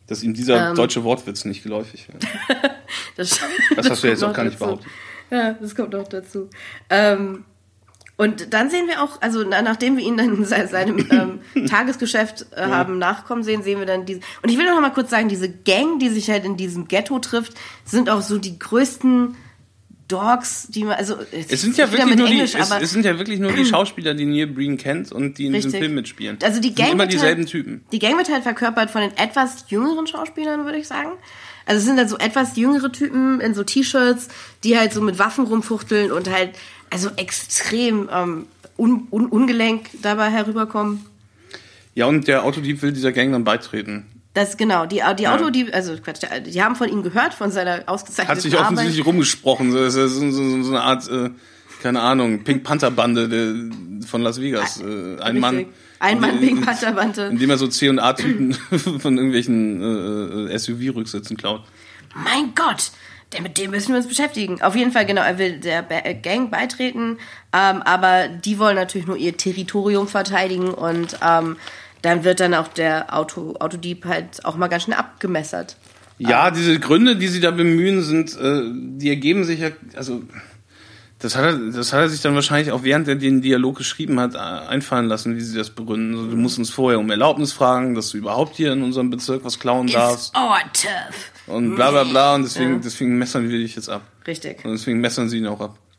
Dass 0.09 0.25
ihm 0.25 0.35
dieser 0.35 0.71
Ähm. 0.71 0.75
deutsche 0.75 1.05
Wortwitz 1.05 1.45
nicht 1.45 1.62
geläufig 1.62 2.09
wäre. 2.09 2.19
Das, 3.17 3.38
Das 3.77 3.88
hast 3.90 4.03
du 4.03 4.09
jetzt 4.09 4.25
auch 4.25 4.33
gar 4.33 4.43
nicht 4.45 4.59
behauptet. 4.59 4.90
Ja, 5.31 5.53
das 5.55 5.75
kommt 5.75 5.93
noch 5.93 6.07
dazu. 6.09 6.49
Ähm, 6.91 7.45
und 8.17 8.55
dann 8.55 8.71
sehen 8.71 8.87
wir 8.87 9.03
auch, 9.03 9.21
also 9.23 9.45
na, 9.49 9.61
nachdem 9.63 9.97
wir 9.97 10.05
ihn 10.05 10.17
dann 10.17 10.37
in 10.37 10.45
se- 10.45 10.69
seinem 10.69 10.99
ähm, 11.55 11.67
Tagesgeschäft 11.67 12.47
äh, 12.55 12.63
haben 12.63 12.99
nachkommen 12.99 13.43
sehen, 13.43 13.63
sehen 13.65 13.81
wir 13.81 13.87
dann 13.87 14.07
diese. 14.07 14.21
Und 14.43 14.51
ich 14.51 14.57
will 14.59 14.67
noch 14.67 14.81
mal 14.81 14.91
kurz 14.91 15.11
sagen, 15.11 15.29
diese 15.29 15.49
Gang, 15.51 15.99
die 15.99 16.09
sich 16.11 16.31
halt 16.31 16.45
in 16.45 16.57
diesem 16.57 16.87
Ghetto 16.87 17.19
trifft, 17.19 17.55
sind 17.85 18.09
auch 18.09 18.23
so 18.23 18.39
die 18.39 18.57
größten 18.59 19.35
Dogs, 20.07 20.69
die 20.69 20.85
man, 20.85 20.97
also 20.97 21.17
Es 21.33 21.63
sind 21.63 21.77
ja 21.79 21.91
wirklich 21.91 22.17
nur 22.17 22.27
die, 22.29 22.35
Englisch, 22.35 22.55
es, 22.55 22.71
aber 22.71 22.83
es 22.83 22.91
sind 22.93 23.05
ja 23.07 23.19
wirklich 23.19 23.41
nur 23.41 23.51
die 23.53 23.65
Schauspieler, 23.67 24.13
die 24.15 24.27
Neil 24.27 24.47
Breen 24.49 24.77
kennt 24.77 25.11
und 25.11 25.39
die 25.39 25.47
in 25.47 25.55
diesem 25.55 25.71
Richtig. 25.71 25.81
Film 25.83 25.95
mitspielen. 25.95 26.39
Also 26.43 26.61
die 26.61 26.69
Es 26.69 26.75
Gang 26.75 26.89
sind 26.91 26.99
immer 27.01 27.07
dieselben 27.07 27.43
halt, 27.43 27.49
Typen. 27.51 27.85
Die 27.91 27.99
Gang 27.99 28.17
wird 28.19 28.31
halt 28.31 28.43
verkörpert 28.43 28.91
von 28.91 29.01
den 29.01 29.17
etwas 29.17 29.65
jüngeren 29.69 30.07
Schauspielern, 30.07 30.67
würde 30.67 30.79
ich 30.79 30.87
sagen. 30.87 31.13
Also 31.66 31.79
es 31.79 31.85
sind 31.85 31.98
halt 31.98 32.09
so 32.09 32.18
etwas 32.18 32.57
jüngere 32.57 32.92
Typen 32.92 33.40
in 33.40 33.55
so 33.55 33.64
T-Shirts, 33.64 34.29
die 34.64 34.79
halt 34.79 34.92
so 34.92 35.00
mit 35.00 35.18
Waffen 35.18 35.46
rumfuchteln 35.46 36.12
und 36.12 36.31
halt 36.31 36.50
also 36.90 37.11
extrem 37.16 38.09
ähm, 38.12 38.46
un, 38.77 39.09
un, 39.11 39.27
ungelenk 39.27 39.90
dabei 40.03 40.31
herüberkommen. 40.31 41.07
Ja, 41.94 42.07
und 42.07 42.29
der 42.29 42.44
Autodieb 42.44 42.83
will 42.83 42.92
dieser 42.92 43.12
Gang 43.12 43.33
dann 43.33 43.44
beitreten. 43.44 44.07
Das 44.35 44.57
genau, 44.57 44.85
die, 44.85 45.00
die 45.16 45.29
Auto, 45.29 45.50
die, 45.50 45.72
also 45.72 45.96
Quatsch, 45.96 46.22
die 46.44 46.62
haben 46.62 46.74
von 46.74 46.88
ihm 46.88 47.05
gehört, 47.05 47.35
von 47.35 47.53
seiner 47.53 47.85
ausgezeichneten 47.87 48.37
Hat 48.37 48.42
sich 48.42 48.59
offensichtlich 48.59 49.00
Arbeit. 49.00 49.07
rumgesprochen. 49.07 49.70
So, 49.70 49.88
so, 49.88 50.09
so, 50.09 50.62
so 50.62 50.70
eine 50.70 50.83
Art, 50.83 51.09
äh, 51.09 51.31
keine 51.83 52.00
Ahnung, 52.00 52.42
Pink 52.42 52.64
Panther 52.64 52.90
Bande 52.90 53.29
der, 53.29 54.07
von 54.09 54.22
Las 54.22 54.40
Vegas. 54.40 54.81
Äh, 54.81 54.83
ein. 54.83 54.88
Richtig. 54.88 55.24
Ein 55.24 55.38
Mann 55.38 55.66
in- 56.12 56.40
Pink 56.40 56.64
Panther 56.64 56.93
Bande. 56.93 57.27
Indem 57.27 57.51
er 57.51 57.59
so 57.59 57.67
C&A-Typen 57.69 58.53
von 59.01 59.17
irgendwelchen 59.17 60.49
äh, 60.49 60.59
SUV-Rücksitzen 60.59 61.37
klaut. 61.37 61.62
mein 62.14 62.55
Gott, 62.55 62.90
mit 63.43 63.59
dem 63.59 63.71
müssen 63.73 63.88
wir 63.88 63.97
uns 63.97 64.07
beschäftigen. 64.07 64.62
Auf 64.62 64.77
jeden 64.77 64.93
Fall, 64.93 65.07
genau, 65.07 65.23
er 65.23 65.38
will 65.38 65.59
der 65.59 65.85
äh, 66.07 66.14
Gang 66.14 66.51
beitreten, 66.51 67.19
ähm, 67.53 67.83
aber 67.83 68.29
die 68.29 68.59
wollen 68.59 68.77
natürlich 68.77 69.07
nur 69.09 69.17
ihr 69.17 69.37
Territorium 69.37 70.07
verteidigen 70.07 70.69
und 70.73 71.19
ähm, 71.27 71.57
dann 72.03 72.23
wird 72.23 72.38
dann 72.40 72.55
auch 72.55 72.69
der 72.69 73.17
Auto, 73.17 73.55
Autodieb 73.59 74.05
halt 74.05 74.45
auch 74.45 74.57
mal 74.57 74.69
ganz 74.69 74.85
schnell 74.85 74.99
abgemessert. 74.99 75.77
Ja, 76.19 76.53
diese 76.53 76.79
Gründe, 76.79 77.17
die 77.17 77.27
sie 77.27 77.40
da 77.40 77.51
bemühen, 77.51 78.03
sind, 78.03 78.37
äh, 78.38 78.62
die 78.73 79.09
ergeben 79.09 79.43
sich 79.45 79.59
ja, 79.61 79.71
also 79.97 80.23
das 81.18 81.37
hat, 81.37 81.44
er, 81.44 81.59
das 81.70 81.92
hat 81.92 82.00
er 82.00 82.09
sich 82.09 82.20
dann 82.20 82.35
wahrscheinlich 82.35 82.72
auch 82.72 82.83
während 82.83 83.09
er 83.09 83.14
den 83.14 83.40
Dialog 83.40 83.77
geschrieben 83.77 84.20
hat, 84.20 84.35
äh, 84.35 84.38
einfallen 84.38 85.07
lassen, 85.07 85.37
wie 85.37 85.40
sie 85.40 85.57
das 85.57 85.70
begründen. 85.70 86.14
Also, 86.14 86.31
du 86.31 86.37
musst 86.37 86.59
uns 86.59 86.70
vorher 86.70 86.98
um 86.98 87.11
Erlaubnis 87.11 87.53
fragen, 87.53 87.94
dass 87.94 88.11
du 88.11 88.18
überhaupt 88.18 88.57
hier 88.57 88.72
in 88.72 88.83
unserem 88.83 89.11
Bezirk 89.11 89.44
was 89.44 89.59
klauen 89.59 89.87
darfst 89.87 90.35
It's 90.35 90.83
turf. 90.83 91.31
und 91.46 91.77
bla 91.77 91.90
bla 91.90 92.05
bla 92.05 92.35
und 92.35 92.42
deswegen, 92.42 92.81
deswegen 92.81 93.16
messern 93.16 93.48
wir 93.48 93.59
dich 93.59 93.77
jetzt 93.77 93.88
ab. 93.88 94.03
Richtig. 94.27 94.64
Und 94.64 94.72
deswegen 94.72 95.00
messern 95.00 95.29
sie 95.29 95.38
ihn 95.38 95.46
auch 95.46 95.61
ab. 95.61 95.79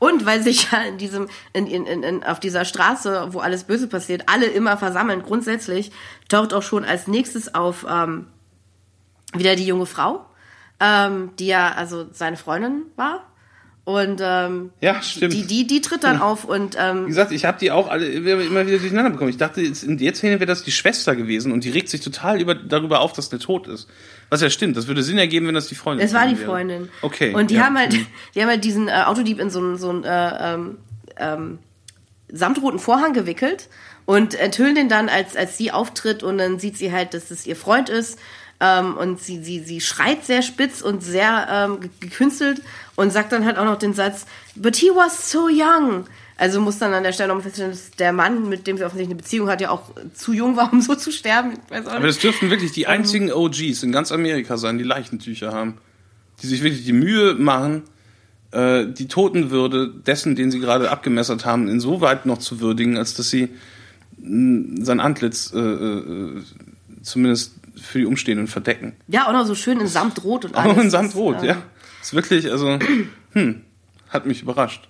Und 0.00 0.24
weil 0.24 0.42
sich 0.42 0.72
ja 0.72 0.80
in 0.80 0.96
diesem, 0.96 1.28
in, 1.52 1.66
in, 1.66 1.84
in, 1.84 2.02
in, 2.02 2.24
auf 2.24 2.40
dieser 2.40 2.64
Straße, 2.64 3.28
wo 3.32 3.40
alles 3.40 3.64
Böse 3.64 3.86
passiert, 3.86 4.22
alle 4.26 4.46
immer 4.46 4.78
versammeln, 4.78 5.22
grundsätzlich, 5.22 5.92
taucht 6.30 6.54
auch 6.54 6.62
schon 6.62 6.84
als 6.84 7.06
nächstes 7.06 7.54
auf 7.54 7.84
ähm, 7.88 8.26
wieder 9.34 9.56
die 9.56 9.66
junge 9.66 9.84
Frau, 9.84 10.24
ähm, 10.80 11.30
die 11.38 11.48
ja 11.48 11.72
also 11.72 12.06
seine 12.12 12.38
Freundin 12.38 12.84
war. 12.96 13.29
Und 13.84 14.20
ähm, 14.22 14.70
Ja, 14.80 15.02
stimmt. 15.02 15.32
die, 15.32 15.46
die, 15.46 15.66
die 15.66 15.80
tritt 15.80 16.04
dann 16.04 16.20
auf 16.20 16.44
und 16.44 16.74
Wie 16.74 16.78
ähm, 16.78 17.06
gesagt, 17.06 17.32
ich 17.32 17.44
habe 17.44 17.58
die 17.58 17.70
auch 17.72 17.88
alle 17.88 18.06
immer 18.06 18.66
wieder 18.66 18.78
durcheinander 18.78 19.10
bekommen. 19.10 19.30
Ich 19.30 19.38
dachte, 19.38 19.62
jetzt 19.62 19.82
in 19.82 19.96
der 19.98 20.14
Szene 20.14 20.34
wäre 20.38 20.46
das 20.46 20.62
die 20.62 20.70
Schwester 20.70 21.16
gewesen 21.16 21.50
und 21.50 21.64
die 21.64 21.70
regt 21.70 21.88
sich 21.88 22.00
total 22.02 22.40
über, 22.40 22.54
darüber 22.54 23.00
auf, 23.00 23.14
dass 23.14 23.30
der 23.30 23.38
tot 23.38 23.66
ist. 23.66 23.88
Was 24.28 24.42
ja 24.42 24.50
stimmt, 24.50 24.76
das 24.76 24.86
würde 24.86 25.02
Sinn 25.02 25.18
ergeben, 25.18 25.46
wenn 25.48 25.54
das 25.54 25.66
die 25.66 25.74
Freundin 25.74 26.06
es 26.06 26.12
war 26.14 26.26
die 26.28 26.38
wäre. 26.38 26.46
Freundin. 26.46 26.88
Okay. 27.02 27.34
Und 27.34 27.50
die 27.50 27.56
ja. 27.56 27.64
haben 27.64 27.76
halt, 27.78 27.96
die 28.34 28.40
haben 28.42 28.48
halt 28.48 28.64
diesen 28.64 28.86
äh, 28.88 28.92
Autodieb 29.06 29.40
in 29.40 29.50
so 29.50 29.58
einen 29.58 29.76
so 29.76 29.88
einen, 29.90 30.04
äh, 30.04 30.54
ähm, 30.54 30.78
ähm, 31.16 31.58
samtroten 32.30 32.78
Vorhang 32.78 33.12
gewickelt 33.12 33.68
und 34.04 34.34
enthüllen 34.34 34.76
den 34.76 34.88
dann, 34.88 35.08
als, 35.08 35.36
als 35.36 35.56
sie 35.58 35.72
auftritt 35.72 36.22
und 36.22 36.38
dann 36.38 36.60
sieht 36.60 36.76
sie 36.76 36.92
halt, 36.92 37.12
dass 37.14 37.30
es 37.32 37.44
ihr 37.46 37.56
Freund 37.56 37.88
ist. 37.88 38.18
Ähm, 38.62 38.94
und 38.98 39.18
sie, 39.20 39.42
sie, 39.42 39.60
sie 39.60 39.80
schreit 39.80 40.24
sehr 40.26 40.42
spitz 40.42 40.82
und 40.82 41.02
sehr 41.02 41.48
ähm, 41.50 41.80
ge- 41.80 41.90
gekünstelt 42.00 42.60
und 43.00 43.10
sagt 43.12 43.32
dann 43.32 43.44
halt 43.44 43.56
auch 43.58 43.64
noch 43.64 43.78
den 43.78 43.94
Satz, 43.94 44.26
but 44.54 44.76
he 44.76 44.90
was 44.94 45.30
so 45.30 45.48
young. 45.48 46.04
Also 46.36 46.60
muss 46.60 46.78
dann 46.78 46.94
an 46.94 47.02
der 47.02 47.12
Stelle 47.12 47.28
nochmal 47.28 47.42
feststellen, 47.44 47.72
dass 47.72 47.90
der 47.92 48.12
Mann, 48.12 48.48
mit 48.48 48.66
dem 48.66 48.78
sie 48.78 48.84
offensichtlich 48.84 49.14
eine 49.14 49.22
Beziehung 49.22 49.48
hat, 49.50 49.60
ja 49.60 49.70
auch 49.70 49.90
zu 50.14 50.32
jung 50.32 50.56
war, 50.56 50.72
um 50.72 50.80
so 50.80 50.94
zu 50.94 51.12
sterben. 51.12 51.52
Ich 51.52 51.70
weiß 51.70 51.86
auch 51.86 51.90
Aber 51.92 52.00
nicht. 52.06 52.16
das 52.16 52.18
dürften 52.18 52.50
wirklich 52.50 52.72
die 52.72 52.82
Ähm. 52.84 52.90
einzigen 52.90 53.32
OGs 53.32 53.82
in 53.82 53.92
ganz 53.92 54.10
Amerika 54.12 54.56
sein, 54.56 54.78
die 54.78 54.84
Leichentücher 54.84 55.52
haben. 55.52 55.78
Die 56.42 56.46
sich 56.46 56.62
wirklich 56.62 56.84
die 56.84 56.94
Mühe 56.94 57.34
machen, 57.34 57.82
äh, 58.52 58.86
die 58.86 59.06
Totenwürde 59.08 59.88
dessen, 60.06 60.34
den 60.36 60.50
sie 60.50 60.58
gerade 60.60 60.90
abgemessert 60.90 61.44
haben, 61.44 61.68
insoweit 61.68 62.24
noch 62.26 62.38
zu 62.38 62.60
würdigen, 62.60 62.96
als 62.96 63.12
dass 63.14 63.28
sie 63.28 63.50
mh, 64.18 64.82
sein 64.84 65.00
Antlitz 65.00 65.52
äh, 65.54 65.58
äh, 65.58 66.42
zumindest 67.02 67.52
für 67.80 67.98
die 67.98 68.06
Umstehenden 68.06 68.46
verdecken. 68.46 68.94
Ja, 69.08 69.26
auch 69.28 69.32
noch 69.32 69.46
so 69.46 69.54
schön 69.54 69.78
in 69.80 69.86
Samtrot 69.86 70.46
und 70.46 70.54
Auch 70.54 70.60
alles. 70.62 70.76
noch 70.76 70.82
in 70.84 70.90
Samtrot, 70.90 71.42
äh, 71.42 71.48
ja. 71.48 71.56
Ist 72.10 72.14
wirklich, 72.14 72.50
also, 72.50 72.76
hm, 73.34 73.64
hat 74.08 74.26
mich 74.26 74.42
überrascht. 74.42 74.88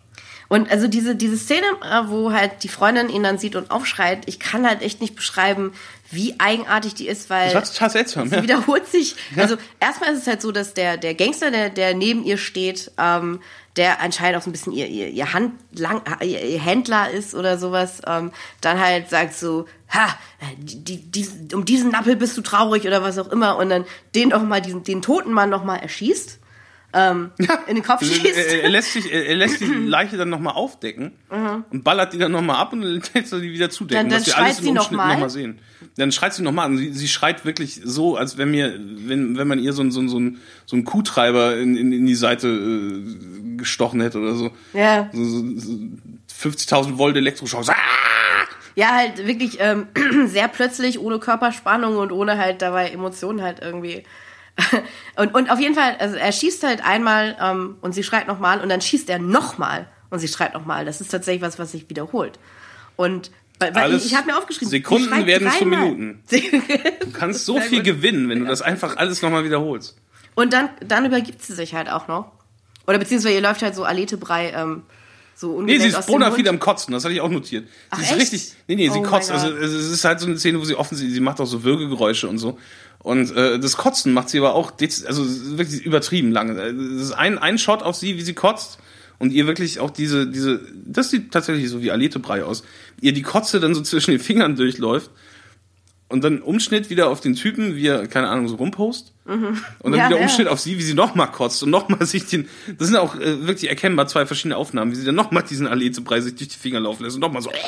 Und 0.48 0.70
also 0.70 0.88
diese, 0.88 1.14
diese 1.16 1.37
Szene, 1.37 1.66
äh, 1.83 2.09
wo 2.09 2.33
halt 2.33 2.64
die 2.64 2.68
Freundin 2.68 3.11
ihn 3.11 3.22
dann 3.22 3.37
sieht 3.37 3.56
und 3.56 3.70
aufschreit, 3.70 4.22
ich 4.24 4.40
kann 4.40 4.66
halt 4.66 4.80
echt 4.80 5.02
nicht 5.02 5.14
beschreiben, 5.14 5.74
wie 6.11 6.35
eigenartig 6.40 6.94
die 6.94 7.09
ist, 7.09 7.28
weil 7.28 7.52
seltsam, 7.90 8.28
sie 8.28 8.37
ja. 8.37 8.42
wiederholt 8.42 8.87
sich. 8.88 9.16
Also 9.37 9.56
erstmal 9.80 10.14
ist 10.14 10.22
es 10.22 10.26
halt 10.26 10.40
so, 10.40 10.50
dass 10.50 10.72
der, 10.72 10.96
der 10.96 11.14
Gangster, 11.14 11.50
der, 11.50 11.68
der 11.68 11.94
neben 11.94 12.24
ihr 12.24 12.38
steht, 12.38 12.90
ähm, 12.96 13.40
der 13.76 14.00
anscheinend 14.00 14.38
auch 14.38 14.42
so 14.42 14.48
ein 14.48 14.52
bisschen 14.52 14.72
ihr, 14.72 14.88
ihr, 14.88 15.09
ihr, 15.09 15.35
Hand, 15.35 15.52
lang, 15.72 16.02
ihr, 16.22 16.59
Händler 16.59 17.11
ist 17.11 17.35
oder 17.35 17.59
sowas, 17.59 18.00
ähm, 18.06 18.33
dann 18.62 18.80
halt 18.80 19.11
sagt 19.11 19.35
so, 19.35 19.66
ha, 19.90 20.09
die, 20.56 20.83
die, 20.83 20.96
die, 20.96 21.54
um 21.54 21.66
diesen 21.66 21.90
Nappel 21.90 22.16
bist 22.16 22.37
du 22.38 22.40
traurig 22.40 22.87
oder 22.87 23.02
was 23.02 23.18
auch 23.18 23.28
immer 23.28 23.56
und 23.59 23.68
dann 23.68 23.85
den 24.16 24.33
auch 24.33 24.42
mal, 24.42 24.62
diesen, 24.62 24.83
den 24.83 25.02
toten 25.02 25.33
Mann 25.33 25.50
noch 25.50 25.62
mal 25.62 25.76
erschießt, 25.76 26.39
ähm, 26.92 27.31
in 27.66 27.74
den 27.76 27.85
Kopf 27.85 28.00
schießt. 28.05 28.24
Er, 28.37 28.62
er, 28.64 28.68
lässt 28.68 28.92
sich, 28.92 29.12
er, 29.12 29.35
lässt 29.37 29.61
die 29.61 29.66
Leiche 29.66 30.16
dann 30.16 30.29
nochmal 30.29 30.54
aufdecken 30.54 31.12
und 31.71 31.85
ballert 31.85 32.12
die 32.12 32.19
dann 32.19 32.33
nochmal 32.33 32.56
ab 32.56 32.73
und 32.73 32.83
dann 32.83 33.02
lässt 33.14 33.33
er 33.33 33.40
die 33.40 33.52
wieder 33.52 33.71
zudecken, 33.71 34.08
Dann- 34.08 34.10
dann 34.10 34.19
dass 34.19 34.27
wir 34.27 34.33
schreit 34.35 34.44
alles 34.44 34.58
im 34.58 34.64
sie 34.64 34.73
noch 34.73 34.83
Umschnitt 34.83 34.96
mal. 34.98 35.12
nochmal 35.12 35.31
sehen. 35.31 35.58
Dann 35.96 36.12
schreit 36.12 36.35
sie 36.35 36.42
nochmal 36.42 36.67
an. 36.67 36.77
Sie, 36.79 36.92
sie 36.92 37.08
schreit 37.08 37.44
wirklich 37.44 37.81
so, 37.85 38.17
als 38.17 38.38
wenn 38.38 38.50
mir, 38.50 38.75
wenn, 38.79 39.37
wenn 39.38 39.48
man 39.48 39.58
ihr 39.58 39.73
so, 39.73 39.88
so, 39.90 40.06
so, 40.08 40.19
ein, 40.19 40.38
so 40.67 40.77
einen 40.77 40.85
Kuhtreiber 40.85 41.56
in, 41.56 41.77
in, 41.77 41.92
in 41.92 42.06
die 42.06 42.14
Seite 42.14 42.48
äh, 42.48 43.56
gestochen 43.56 44.00
hätte 44.00 44.19
oder 44.19 44.35
so. 44.35 44.50
Ja. 44.73 45.10
So, 45.12 45.25
so, 45.25 45.44
so 45.56 45.79
50.000 46.50 46.96
Volt 46.98 47.17
Elektroschock. 47.17 47.69
Ah! 47.69 47.75
Ja, 48.77 48.94
halt 48.94 49.27
wirklich 49.27 49.58
ähm, 49.60 49.88
sehr 50.27 50.48
plötzlich, 50.48 50.98
ohne 51.00 51.19
Körperspannung 51.19 51.96
und 51.96 52.12
ohne 52.12 52.38
halt 52.38 52.62
dabei 52.62 52.88
Emotionen 52.88 53.42
halt 53.42 53.58
irgendwie. 53.60 54.04
und, 55.17 55.35
und 55.35 55.50
auf 55.50 55.61
jeden 55.61 55.75
Fall, 55.75 55.96
also 55.98 56.17
er 56.17 56.33
schießt 56.33 56.63
halt 56.65 56.85
einmal 56.85 57.37
ähm, 57.40 57.77
und 57.81 57.92
sie 57.92 58.02
schreit 58.02 58.27
nochmal 58.27 58.61
und 58.61 58.69
dann 58.69 58.81
schießt 58.81 59.08
er 59.11 59.19
nochmal 59.19 59.88
und 60.11 60.19
sie 60.19 60.29
schreit 60.29 60.54
nochmal. 60.54 60.85
Das 60.85 61.00
ist 61.00 61.08
tatsächlich 61.08 61.42
was, 61.42 61.58
was 61.58 61.73
sich 61.73 61.88
wiederholt. 61.88 62.38
Und 62.96 63.31
weil, 63.58 63.75
weil 63.75 63.94
ich, 63.94 64.06
ich 64.06 64.15
habe 64.17 64.27
mir 64.27 64.38
aufgeschrieben, 64.38 64.71
Sekunden 64.71 65.27
werden 65.27 65.50
zu. 65.50 65.67
Minuten. 65.67 66.23
Du 66.31 67.13
kannst 67.13 67.44
so 67.44 67.61
viel 67.61 67.79
gut. 67.79 67.85
gewinnen, 67.85 68.29
wenn 68.29 68.40
du 68.40 68.46
das 68.46 68.63
einfach 68.63 68.96
alles 68.96 69.21
nochmal 69.21 69.44
wiederholst. 69.44 69.96
Und 70.35 70.52
dann, 70.52 70.71
dann 70.87 71.04
übergibt 71.04 71.42
sie 71.42 71.52
sich 71.52 71.75
halt 71.75 71.90
auch 71.90 72.08
noch. 72.08 72.33
Oder 72.87 72.98
beziehungsweise 72.98 73.35
ihr 73.35 73.42
läuft 73.42 73.63
halt 73.63 73.75
so 73.75 73.85
Aletebrei 73.85 74.52
ähm, 74.52 74.85
so 75.40 75.62
Nee, 75.62 75.78
sie 75.78 75.88
ist 75.88 76.06
bona 76.06 76.30
fide 76.30 76.50
am 76.50 76.58
Kotzen, 76.58 76.92
das 76.92 77.04
hatte 77.04 77.14
ich 77.14 77.20
auch 77.20 77.30
notiert. 77.30 77.66
Sie 77.66 77.72
Ach, 77.90 77.98
ist 77.98 78.10
echt? 78.10 78.20
richtig, 78.20 78.52
nee, 78.68 78.76
nee, 78.76 78.88
sie 78.90 78.98
Oh 78.98 79.02
kotzt, 79.02 79.30
also 79.30 79.48
Gott. 79.48 79.58
es 79.62 79.72
ist 79.72 80.04
halt 80.04 80.20
so 80.20 80.26
eine 80.26 80.38
Szene, 80.38 80.60
wo 80.60 80.64
sie 80.64 80.74
offensichtlich, 80.74 81.14
sie 81.14 81.20
macht 81.20 81.40
auch 81.40 81.46
so 81.46 81.64
Würgegeräusche 81.64 82.28
und 82.28 82.38
so. 82.38 82.58
Und 82.98 83.34
äh, 83.34 83.58
das 83.58 83.78
Kotzen 83.78 84.12
macht 84.12 84.28
sie 84.28 84.38
aber 84.38 84.54
auch, 84.54 84.72
also 85.06 85.24
wirklich 85.56 85.82
übertrieben 85.82 86.30
lange. 86.30 86.60
Es 86.60 87.02
ist 87.02 87.12
ein, 87.12 87.38
ein 87.38 87.56
Shot 87.56 87.82
auf 87.82 87.96
sie, 87.96 88.18
wie 88.18 88.22
sie 88.22 88.34
kotzt 88.34 88.78
und 89.18 89.32
ihr 89.32 89.46
wirklich 89.46 89.80
auch 89.80 89.90
diese, 89.90 90.26
diese, 90.26 90.60
das 90.84 91.10
sieht 91.10 91.32
tatsächlich 91.32 91.70
so 91.70 91.82
wie 91.82 91.90
Aletebrei 91.90 92.44
aus. 92.44 92.62
Ihr 93.00 93.12
die 93.12 93.22
Kotze 93.22 93.60
dann 93.60 93.74
so 93.74 93.80
zwischen 93.80 94.10
den 94.10 94.20
Fingern 94.20 94.56
durchläuft 94.56 95.10
und 96.08 96.22
dann 96.22 96.42
Umschnitt 96.42 96.90
wieder 96.90 97.08
auf 97.08 97.20
den 97.20 97.34
Typen, 97.34 97.76
wie 97.76 97.86
er, 97.86 98.06
keine 98.06 98.28
Ahnung, 98.28 98.48
so 98.48 98.56
rumpost. 98.56 99.12
Und 99.31 99.42
dann 99.83 99.92
Mhm. 99.92 99.94
Ja, 99.96 100.06
wieder 100.08 100.16
ja. 100.16 100.22
Umschnitt 100.22 100.48
auf 100.48 100.58
sie, 100.60 100.76
wie 100.78 100.83
sie 100.83 100.94
nochmal 100.94 101.31
kotzt 101.31 101.62
und 101.62 101.70
nochmal 101.70 102.04
sich 102.06 102.26
den, 102.26 102.48
das 102.78 102.88
sind 102.88 102.96
auch 102.96 103.14
äh, 103.16 103.46
wirklich 103.46 103.68
erkennbar 103.70 104.08
zwei 104.08 104.26
verschiedene 104.26 104.56
Aufnahmen, 104.56 104.90
wie 104.90 104.96
sie 104.96 105.04
dann 105.06 105.14
nochmal 105.14 105.44
diesen 105.44 105.66
Aletebrei 105.68 106.20
sich 106.20 106.35
durch 106.35 106.48
die 106.48 106.58
Finger 106.58 106.81
laufen 106.81 107.04
lässt 107.04 107.14
und 107.16 107.20
nochmal 107.20 107.42
so, 107.42 107.50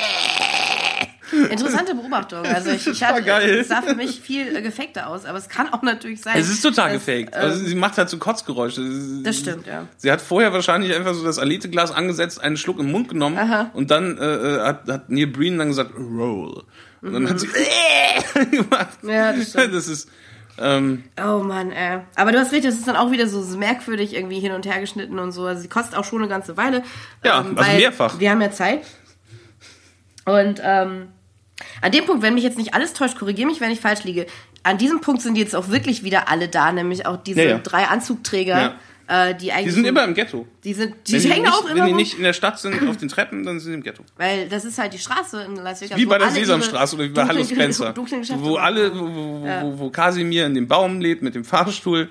Interessante 1.49 1.95
Beobachtung. 1.95 2.45
Also 2.45 2.69
ich, 2.71 2.85
ich 2.85 3.03
hatte, 3.03 3.23
geil. 3.23 3.57
es 3.59 3.67
sah 3.69 3.81
für 3.81 3.95
mich 3.95 4.19
viel 4.21 4.55
äh, 4.55 4.61
gefakter 4.61 5.07
aus, 5.07 5.25
aber 5.25 5.39
es 5.39 5.49
kann 5.49 5.67
auch 5.73 5.81
natürlich 5.81 6.21
sein. 6.21 6.35
es 6.37 6.47
ist 6.47 6.61
total 6.61 6.93
dass, 6.93 7.05
gefaked. 7.05 7.33
äh, 7.33 7.37
Also 7.37 7.63
sie 7.65 7.73
macht 7.73 7.97
halt 7.97 8.09
so 8.09 8.17
Kotzgeräusche. 8.17 8.81
das 9.23 9.39
stimmt, 9.39 9.65
ja. 9.65 9.87
Sie 9.97 10.11
hat 10.11 10.21
vorher 10.21 10.53
wahrscheinlich 10.53 10.93
einfach 10.93 11.15
so 11.15 11.23
das 11.23 11.39
Aleteglas 11.39 11.91
angesetzt, 11.91 12.39
einen 12.39 12.55
Schluck 12.55 12.77
im 12.79 12.91
Mund 12.91 13.09
genommen 13.09 13.37
Aha. 13.37 13.71
und 13.73 13.89
dann 13.89 14.17
äh, 14.19 14.23
äh, 14.35 14.61
hat, 14.61 14.87
hat 14.87 15.09
Neil 15.09 15.25
Breen 15.27 15.57
dann 15.57 15.69
gesagt, 15.69 15.91
roll. 15.97 16.63
Und 17.01 17.13
dann 17.13 17.27
hat 17.27 17.39
sie 17.39 17.47
gemacht. 18.51 19.01
Mhm. 19.03 19.09
Ja, 19.09 19.33
das 19.33 19.49
stimmt. 19.49 19.73
Das 19.73 19.87
ist, 19.87 20.09
ähm, 20.59 21.03
Oh 21.17 21.39
Mann, 21.39 21.71
ey. 21.71 21.99
Aber 22.15 22.31
du 22.31 22.39
hast 22.39 22.51
recht, 22.51 22.65
das 22.65 22.75
ist 22.75 22.87
dann 22.87 22.95
auch 22.95 23.11
wieder 23.11 23.27
so 23.27 23.41
merkwürdig 23.57 24.13
irgendwie 24.15 24.39
hin 24.39 24.51
und 24.51 24.65
her 24.65 24.79
geschnitten 24.79 25.19
und 25.19 25.31
so. 25.31 25.45
Also 25.45 25.61
sie 25.61 25.69
kostet 25.69 25.95
auch 25.97 26.03
schon 26.03 26.19
eine 26.19 26.29
ganze 26.29 26.57
Weile. 26.57 26.77
ähm, 26.77 26.83
Ja, 27.23 27.37
also 27.39 27.55
weil 27.55 27.77
mehrfach. 27.77 28.19
Wir 28.19 28.29
haben 28.31 28.41
ja 28.41 28.51
Zeit. 28.51 28.81
Und 30.25 30.61
ähm, 30.63 31.09
an 31.81 31.91
dem 31.91 32.05
Punkt, 32.05 32.21
wenn 32.23 32.33
mich 32.33 32.43
jetzt 32.43 32.57
nicht 32.57 32.73
alles 32.73 32.93
täuscht, 32.93 33.17
korrigiere 33.17 33.47
mich, 33.47 33.61
wenn 33.61 33.71
ich 33.71 33.81
falsch 33.81 34.03
liege. 34.03 34.25
An 34.63 34.77
diesem 34.77 35.01
Punkt 35.01 35.21
sind 35.21 35.37
jetzt 35.37 35.55
auch 35.55 35.69
wirklich 35.69 36.03
wieder 36.03 36.29
alle 36.29 36.47
da, 36.47 36.71
nämlich 36.71 37.05
auch 37.05 37.17
diese 37.17 37.43
Ja, 37.43 37.49
ja. 37.49 37.57
drei 37.59 37.85
Anzugträger, 37.85 38.75
äh, 39.07 39.35
die 39.35 39.51
eigentlich. 39.51 39.65
die 39.65 39.71
sind 39.71 39.85
immer 39.85 40.03
im 40.03 40.13
Ghetto. 40.13 40.47
Die 40.63 40.73
sind, 40.73 40.95
die 41.07 41.13
Wenn 41.13 41.21
die, 41.21 41.29
hängen 41.29 41.43
nicht, 41.43 41.53
auch 41.53 41.65
immer 41.65 41.75
wenn 41.75 41.87
die 41.87 41.93
nicht 41.93 42.17
in 42.17 42.23
der 42.23 42.33
Stadt 42.33 42.59
sind, 42.59 42.87
auf 42.87 42.97
den 42.97 43.09
Treppen, 43.09 43.43
dann 43.43 43.59
sind 43.59 43.71
sie 43.71 43.75
im 43.75 43.83
Ghetto. 43.83 44.03
weil 44.17 44.47
das 44.47 44.65
ist 44.65 44.77
halt 44.77 44.93
die 44.93 44.97
Straße 44.97 45.43
in 45.43 45.55
Las 45.57 45.81
Vegas. 45.81 45.97
Wie 45.97 46.05
bei 46.05 46.17
der 46.17 46.29
Sesamstraße 46.29 46.95
oder 46.95 47.05
wie 47.05 47.09
bei 47.09 47.25
Hallo 47.25 47.43
Spencer. 47.43 47.93
Wo 48.37 48.55
alle, 48.55 48.93
wo, 48.97 49.05
wo, 49.05 49.41
wo, 49.43 49.79
wo 49.79 49.89
Kasimir 49.89 50.45
in 50.45 50.53
dem 50.53 50.67
Baum 50.67 51.01
lebt 51.01 51.21
mit 51.21 51.35
dem 51.35 51.43
Fahrstuhl 51.43 52.09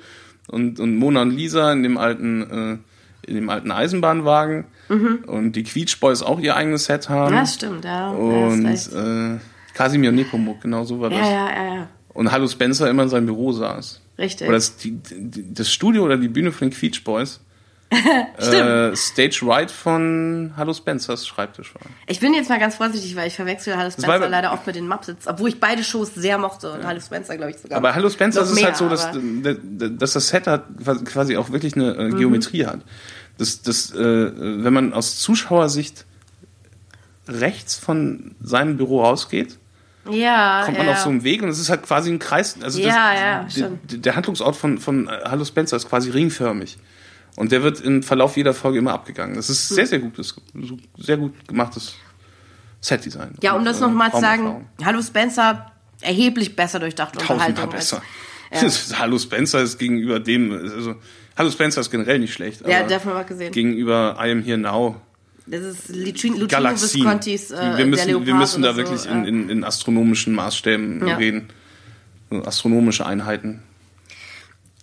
und, 0.49 0.80
und 0.80 0.97
Mona 0.97 1.22
und 1.22 1.30
Lisa 1.30 1.72
in 1.72 1.82
dem 1.82 1.97
alten, 1.97 2.82
äh, 3.24 3.28
in 3.28 3.34
dem 3.36 3.49
alten 3.49 3.70
Eisenbahnwagen 3.70 4.64
und 4.88 5.53
die 5.53 5.62
Quietsch 5.62 5.99
Boys 6.01 6.22
auch 6.22 6.38
ihr 6.38 6.55
eigenes 6.55 6.84
Set 6.84 7.09
haben. 7.09 7.34
Ja, 7.34 7.47
stimmt, 7.47 7.84
ja. 7.84 8.11
und 8.11 8.64
ja, 8.64 9.34
äh, 9.34 9.38
Kasimir 9.72 10.11
und 10.11 10.16
Nepomuk, 10.16 10.61
genau 10.61 10.84
so 10.84 11.01
war 11.01 11.09
das. 11.09 11.18
ja, 11.18 11.30
ja, 11.30 11.49
ja, 11.49 11.74
ja. 11.76 11.88
Und 12.12 12.30
Hallo 12.30 12.47
Spencer 12.47 12.90
immer 12.90 13.05
in 13.05 13.09
seinem 13.09 13.26
Büro 13.26 13.53
saß. 13.53 14.01
Richtig. 14.18 14.46
Oder 14.48 14.56
das, 14.56 14.76
die, 14.76 14.98
das 15.54 15.70
Studio 15.72 16.04
oder 16.04 16.16
die 16.16 16.28
Bühne 16.28 16.52
von 16.52 16.68
den 16.70 16.76
Quietsch 16.76 17.02
Boys. 17.04 17.40
äh, 18.38 18.96
Stage 18.96 19.40
Right 19.42 19.70
von 19.70 20.54
Hallo 20.56 20.72
Spencers 20.72 21.26
Schreibtisch 21.26 21.74
war. 21.74 21.82
Ich 22.06 22.20
bin 22.20 22.32
jetzt 22.32 22.48
mal 22.48 22.58
ganz 22.58 22.76
vorsichtig, 22.76 23.14
weil 23.16 23.28
ich 23.28 23.34
verwechsel 23.36 23.74
Hallo 23.76 23.84
war 23.84 23.90
Spencer 23.90 24.14
aber- 24.14 24.28
leider 24.30 24.52
oft 24.54 24.66
mit 24.66 24.76
den 24.76 24.88
Muppets, 24.88 25.26
obwohl 25.28 25.50
ich 25.50 25.60
beide 25.60 25.84
Shows 25.84 26.14
sehr 26.14 26.38
mochte 26.38 26.72
und 26.72 26.84
Hallo 26.86 27.00
Spencer, 27.00 27.36
glaube 27.36 27.50
ich, 27.50 27.58
sogar. 27.58 27.76
Aber 27.76 27.94
Hallo 27.94 28.08
Spencer 28.08 28.40
ist 28.42 28.48
es 28.48 28.54
mehr, 28.54 28.64
halt 28.68 28.76
so, 28.78 28.88
dass, 28.88 29.08
dass 29.98 30.12
das 30.14 30.28
Set 30.28 30.46
hat 30.46 30.64
quasi 31.04 31.36
auch 31.36 31.50
wirklich 31.50 31.74
eine 31.76 31.92
Mhm. 31.92 32.14
äh, 32.14 32.18
Geometrie 32.18 32.64
hat. 32.64 32.80
Das, 33.36 33.60
das, 33.60 33.90
äh, 33.94 33.98
wenn 33.98 34.72
man 34.72 34.94
aus 34.94 35.18
Zuschauersicht 35.18 36.06
rechts 37.28 37.74
von 37.76 38.34
seinem 38.42 38.78
Büro 38.78 39.02
rausgeht, 39.04 39.58
ja, 40.11 40.62
kommt 40.64 40.78
man 40.78 40.86
ja. 40.86 40.92
auf 40.92 40.98
so 40.98 41.09
einen 41.11 41.22
Weg 41.24 41.42
und 41.42 41.48
es 41.48 41.59
ist 41.59 41.68
halt 41.70 41.82
quasi 41.82 42.11
ein 42.11 42.18
Kreis. 42.18 42.57
Also 42.62 42.80
Ja, 42.80 42.86
das, 42.86 42.96
ja, 43.20 43.42
der, 43.42 43.50
stimmt. 43.50 44.05
der 44.05 44.16
Handlungsort 44.16 44.57
von, 44.57 44.78
von 44.78 45.09
äh, 45.09 45.20
Hallo 45.24 45.44
Spencer 45.44 45.76
ist 45.76 45.88
quasi 45.88 46.11
ringförmig. 46.11 46.78
Und 47.36 47.50
der 47.53 47.62
wird 47.62 47.80
im 47.80 48.03
Verlauf 48.03 48.36
jeder 48.36 48.53
Folge 48.53 48.78
immer 48.78 48.92
abgegangen. 48.92 49.36
Das 49.36 49.48
ist 49.48 49.68
sehr, 49.70 49.86
sehr 49.86 50.00
gutes, 50.00 50.34
sehr 50.98 51.16
gut 51.16 51.32
gemachtes 51.48 51.94
Setdesign. 52.80 53.36
Ja, 53.42 53.53
um 53.53 53.61
Und, 53.61 53.64
das 53.64 53.78
äh, 53.78 53.82
nochmal 53.82 54.11
zu 54.12 54.20
sagen. 54.20 54.68
Hallo 54.84 55.00
Spencer, 55.00 55.72
erheblich 56.00 56.57
besser 56.57 56.78
durchdachte 56.80 57.18
tausendmal 57.18 57.48
Unterhaltung. 57.50 57.74
als- 57.74 57.90
besser. 57.90 58.03
Hallo 58.98 59.18
Spencer 59.18 59.62
ist 59.62 59.78
gegenüber 59.78 60.20
dem, 60.20 60.53
also 60.53 60.96
Hallo 61.38 61.50
Spencer 61.50 61.80
ist 61.80 61.90
generell 61.90 62.18
nicht 62.18 62.34
schlecht. 62.34 62.66
Ja, 62.68 62.80
aber 62.80 62.88
davon 62.88 63.14
mal 63.14 63.24
gesehen. 63.24 63.50
Gegenüber 63.53 64.16
I 64.20 64.30
Am 64.32 64.42
Here 64.42 64.59
Now, 64.59 65.00
Das 65.47 65.62
ist 65.62 65.88
Lucino, 65.88 66.34
Lucino 66.34 66.47
Galaxien. 66.47 67.01
Viscontis 67.01 67.51
äh, 67.51 67.76
wir 67.76 67.86
müssen, 67.86 68.26
wir 68.26 68.34
müssen 68.34 68.62
da 68.62 68.68
oder 68.70 68.76
wirklich 68.78 69.01
so, 69.01 69.11
in, 69.11 69.24
in, 69.24 69.49
in 69.49 69.64
astronomischen 69.64 70.34
Maßstäben 70.34 71.07
Ja. 71.07 71.16
reden. 71.16 71.49
So 72.30 72.45
astronomische 72.45 73.05
Einheiten. 73.05 73.62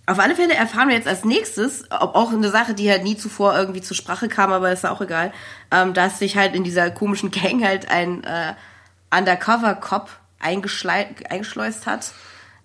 Auf 0.06 0.18
alle 0.18 0.34
Fälle 0.34 0.54
erfahren 0.54 0.88
wir 0.88 0.96
jetzt 0.96 1.06
als 1.06 1.24
nächstes, 1.24 1.84
ob 1.90 2.16
auch 2.16 2.32
eine 2.32 2.50
Sache, 2.50 2.74
die 2.74 2.90
halt 2.90 3.04
nie 3.04 3.16
zuvor 3.16 3.56
irgendwie 3.56 3.80
zur 3.80 3.96
Sprache 3.96 4.28
kam, 4.28 4.52
aber 4.52 4.72
ist 4.72 4.84
auch 4.84 5.00
egal, 5.00 5.32
ähm, 5.70 5.94
dass 5.94 6.18
sich 6.18 6.36
halt 6.36 6.54
in 6.54 6.64
dieser 6.64 6.90
komischen 6.90 7.30
Gang 7.30 7.62
halt 7.64 7.88
ein 7.88 8.24
äh, 8.24 8.54
Undercover-Cop 9.16 10.10
eingeschleust 10.40 11.86
hat. 11.86 12.12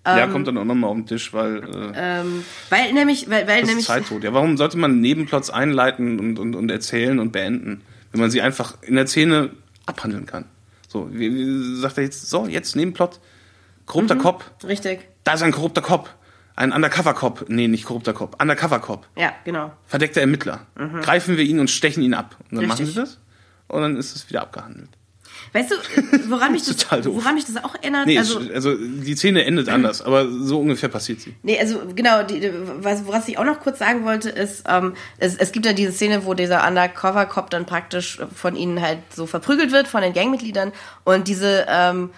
Ja, 0.06 0.28
kommt 0.28 0.48
dann 0.48 0.58
auch 0.58 0.66
nochmal 0.66 0.90
auf 0.90 0.96
den 0.98 1.06
Tisch, 1.08 1.34
weil 1.34 1.58
äh, 1.64 1.92
Ähm, 1.96 2.44
weil 2.70 2.94
nämlich, 2.94 3.30
weil, 3.30 3.48
weil 3.48 3.62
das 3.62 3.64
ist 3.64 3.68
nämlich, 3.70 3.86
Zeittod. 3.88 4.24
Ja, 4.24 4.34
warum 4.34 4.58
sollte 4.58 4.78
man 4.78 5.00
Nebenplots 5.02 5.50
einleiten 5.50 6.20
und, 6.20 6.40
und, 6.40 6.56
und 6.56 6.70
erzählen 6.72 7.20
und 7.20 7.32
beenden, 7.32 7.82
wenn 8.12 8.22
man 8.22 8.30
sie 8.32 8.42
einfach 8.42 8.76
in 8.84 8.96
der 8.96 9.08
Szene 9.08 9.50
abhandeln 9.86 10.26
kann? 10.26 10.46
So, 10.88 11.10
wie, 11.12 11.34
wie 11.34 11.76
sagt 11.80 11.98
er 11.98 12.04
jetzt, 12.04 12.30
so, 12.30 12.46
jetzt 12.48 12.76
Nebenplot, 12.76 13.20
Mhm. 13.20 13.86
korrupter 13.88 14.16
Cop, 14.16 14.44
richtig, 14.64 15.08
Da 15.24 15.34
ist 15.34 15.44
ein 15.44 15.52
korrupter 15.52 15.82
Cop. 15.82 16.10
Ein 16.56 16.72
Undercover-Cop. 16.72 17.50
Nee, 17.50 17.68
nicht 17.68 17.84
korrupter 17.86 18.14
Cop. 18.14 18.42
Undercover-Cop. 18.42 19.06
ja, 19.18 19.34
genau. 19.44 19.74
Verdeckter 19.88 20.22
Ermittler. 20.22 20.66
Greifen 21.02 21.36
wir 21.38 21.44
ihn 21.44 21.60
und 21.60 21.70
stechen 21.70 22.02
ihn 22.02 22.14
ab. 22.14 22.36
Und 22.50 22.56
dann 22.58 22.66
Mhm. 22.66 22.72
Richtig. 22.72 22.86
machen 22.88 22.94
sie 22.96 23.00
das. 23.02 23.20
Und 23.68 23.82
dann 23.82 23.98
ist 23.98 24.16
es 24.16 24.30
wieder 24.30 24.42
abgehandelt. 24.44 24.90
Weißt 25.54 25.72
du, 25.72 25.76
woran 26.30 26.52
mich 26.52 26.64
das, 26.68 26.78
doof. 27.04 27.16
woran 27.16 27.36
mich 27.36 27.46
das 27.46 27.64
auch 27.64 27.76
erinnert? 27.76 28.06
Nee, 28.08 28.18
also, 28.18 28.40
also, 28.54 28.76
die 28.76 29.16
Szene 29.16 29.46
endet 29.46 29.70
anders, 29.70 30.02
aber 30.02 30.28
so 30.30 30.60
ungefähr 30.60 30.90
passiert 30.90 31.22
sie. 31.22 31.34
Nee, 31.44 31.60
also 31.60 31.82
genau, 31.96 32.24
die- 32.24 32.52
was, 32.82 33.08
was 33.08 33.28
ich 33.28 33.38
auch 33.38 33.46
noch 33.46 33.60
kurz 33.60 33.80
sagen 33.80 34.06
wollte, 34.06 34.30
ist, 34.30 34.64
ähm, 34.68 34.94
es, 35.18 35.36
es 35.36 35.52
gibt 35.52 35.66
ja 35.66 35.74
diese 35.74 35.92
Szene, 35.92 36.26
wo 36.26 36.34
dieser 36.34 36.68
Undercover-Cop 36.68 37.50
dann 37.50 37.66
praktisch 37.66 38.20
von 38.36 38.56
ihnen 38.56 38.82
halt 38.82 39.00
so 39.14 39.26
verprügelt 39.26 39.72
wird, 39.72 39.88
von 39.88 40.02
den 40.02 40.14
Gangmitgliedern 40.14 40.72
und 41.04 41.28
diese 41.28 41.66
ähm, 41.70 42.10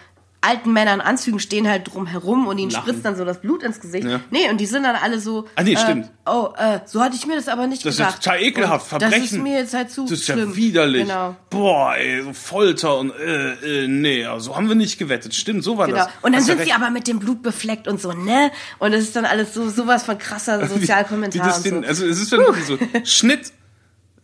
alten 0.47 0.71
Männer 0.73 0.93
in 0.93 1.01
Anzügen 1.01 1.39
stehen 1.39 1.67
halt 1.67 1.93
drum 1.93 2.07
herum 2.07 2.47
und 2.47 2.57
ihnen 2.57 2.71
Lachen. 2.71 2.83
spritzt 2.87 3.05
dann 3.05 3.15
so 3.15 3.25
das 3.25 3.41
Blut 3.41 3.61
ins 3.63 3.79
Gesicht. 3.79 4.07
Ja. 4.07 4.21
Nee, 4.31 4.49
und 4.49 4.59
die 4.59 4.65
sind 4.65 4.83
dann 4.83 4.95
alle 4.95 5.19
so. 5.19 5.45
Ah, 5.55 5.63
nee, 5.63 5.73
äh, 5.73 5.77
stimmt. 5.77 6.09
Oh, 6.25 6.49
äh, 6.57 6.79
so 6.85 7.01
hatte 7.01 7.15
ich 7.15 7.27
mir 7.27 7.35
das 7.35 7.47
aber 7.47 7.67
nicht 7.67 7.85
Das 7.85 7.93
ist 7.93 7.97
gedacht. 7.97 8.23
total 8.23 8.41
ekelhaft, 8.41 8.91
Und 8.93 8.99
Verbrechen. 8.99 9.21
Das 9.23 9.31
ist 9.33 9.41
mir 9.41 9.59
jetzt 9.59 9.73
halt 9.73 9.91
zu 9.91 10.03
Das 10.03 10.11
ist 10.13 10.27
ja 10.27 10.35
schlimm. 10.35 10.55
widerlich. 10.55 11.03
Genau. 11.03 11.35
Boah, 11.49 11.95
ey, 11.95 12.23
so 12.23 12.33
Folter 12.33 12.97
und 12.97 13.11
äh, 13.19 13.83
äh, 13.83 13.87
nee, 13.87 14.25
so 14.37 14.55
haben 14.55 14.67
wir 14.69 14.75
nicht 14.75 14.97
gewettet. 14.97 15.35
Stimmt, 15.35 15.63
so 15.63 15.77
war 15.77 15.87
Genau. 15.87 15.99
das. 15.99 16.07
Und 16.21 16.31
dann 16.31 16.41
Hast 16.41 16.47
ja 16.49 16.55
sind 16.55 16.65
sie 16.65 16.73
aber 16.73 16.89
mit 16.89 17.07
dem 17.07 17.19
Blut 17.19 17.43
befleckt 17.43 17.87
und 17.87 18.01
so, 18.01 18.13
ne? 18.13 18.51
Und 18.79 18.93
es 18.93 19.03
ist 19.03 19.15
dann 19.15 19.25
alles 19.25 19.53
so 19.53 19.69
sowas 19.69 20.03
von 20.03 20.17
krasser 20.17 20.61
Wie 20.61 20.67
Sozialkommentar 20.67 21.45
das 21.45 21.63
den, 21.63 21.81
so. 21.83 21.87
Also 21.87 22.05
es 22.05 22.21
ist 22.21 22.31
dann 22.31 22.39
wirklich 22.39 22.65
so 22.65 22.77
Schnitt, 23.03 23.51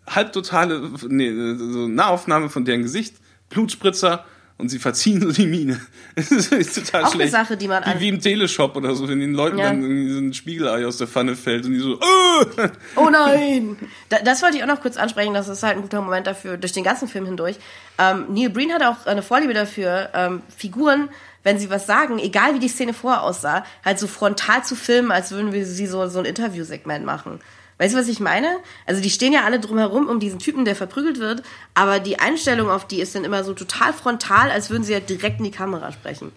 halbtotale 0.07 0.89
nee, 1.07 1.29
so 1.57 1.87
Nahaufnahme 1.87 2.49
von 2.49 2.65
deren 2.65 2.83
Gesicht, 2.83 3.15
Blutspritzer 3.49 4.25
und 4.57 4.69
sie 4.69 4.79
verziehen 4.79 5.19
so 5.21 5.31
die 5.31 5.47
Miene. 5.47 5.79
Das 6.15 6.29
ist 6.29 6.75
total 6.75 7.01
Auch 7.01 7.07
eine 7.07 7.15
schlecht. 7.15 7.31
Sache, 7.31 7.57
die 7.57 7.67
man 7.67 7.83
an- 7.83 7.95
wie, 7.97 8.01
wie 8.01 8.09
im 8.09 8.19
Teleshop 8.21 8.75
oder 8.75 8.93
so, 8.95 9.07
wenn 9.09 9.19
den 9.19 9.33
Leuten 9.33 9.57
Ja. 9.57 9.65
dann 9.65 9.81
irgendwie 9.81 10.09
so 10.13 10.19
ein 10.19 10.33
Spiegelei 10.33 10.85
aus 10.85 10.97
der 10.97 11.07
Pfanne 11.07 11.35
fällt 11.35 11.65
und 11.65 11.71
die 11.73 11.79
so, 11.79 11.95
äh! 11.99 12.69
Oh 12.95 13.09
nein! 13.09 13.77
Da, 14.09 14.19
das 14.19 14.41
wollte 14.43 14.57
ich 14.57 14.63
auch 14.63 14.67
noch 14.67 14.81
kurz 14.81 14.97
ansprechen, 14.97 15.33
das 15.33 15.47
ist 15.47 15.63
halt 15.63 15.75
ein 15.77 15.81
guter 15.81 16.01
Moment 16.01 16.27
dafür, 16.27 16.57
durch 16.57 16.71
den 16.73 16.83
ganzen 16.83 17.07
Film 17.07 17.25
hindurch. 17.25 17.57
Ähm, 17.97 18.25
Neil 18.29 18.49
Breen 18.49 18.71
hat 18.71 18.83
auch 18.83 19.05
eine 19.05 19.21
Vorliebe 19.23 19.53
dafür, 19.53 20.09
ähm, 20.13 20.41
Figuren, 20.55 21.09
wenn 21.43 21.59
sie 21.59 21.69
was 21.69 21.85
sagen, 21.87 22.19
egal 22.19 22.53
wie 22.53 22.59
die 22.59 22.69
Szene 22.69 22.93
vorher 22.93 23.23
aussah, 23.23 23.65
halt 23.83 23.99
so 23.99 24.07
frontal 24.07 24.63
zu 24.63 24.75
filmen, 24.75 25.11
als 25.11 25.31
würden 25.31 25.51
wir 25.51 25.65
sie 25.65 25.87
so, 25.87 26.07
so 26.07 26.19
ein 26.19 26.25
Interviewsegment 26.25 27.05
machen. 27.05 27.39
Weißt 27.83 27.95
du, 27.95 27.99
was 27.99 28.07
ich 28.07 28.21
meine? 28.21 28.47
Also 28.85 29.01
die 29.01 29.09
stehen 29.09 29.33
ja 29.33 29.43
alle 29.43 29.59
drumherum 29.59 30.07
um 30.07 30.21
diesen 30.21 30.39
Typen, 30.39 30.63
der 30.63 30.73
verprügelt 30.73 31.19
wird, 31.19 31.43
aber 31.73 31.99
die 31.99 32.17
Einstellung 32.17 32.69
auf 32.69 32.87
die 32.87 33.01
ist 33.01 33.13
dann 33.13 33.25
immer 33.25 33.43
so 33.43 33.51
total 33.53 33.91
frontal, 33.91 34.51
als 34.51 34.69
würden 34.69 34.85
sie 34.85 34.93
ja 34.93 35.01
direkt 35.01 35.39
in 35.39 35.43
die 35.43 35.51
Kamera 35.51 35.91
sprechen. 35.91 36.31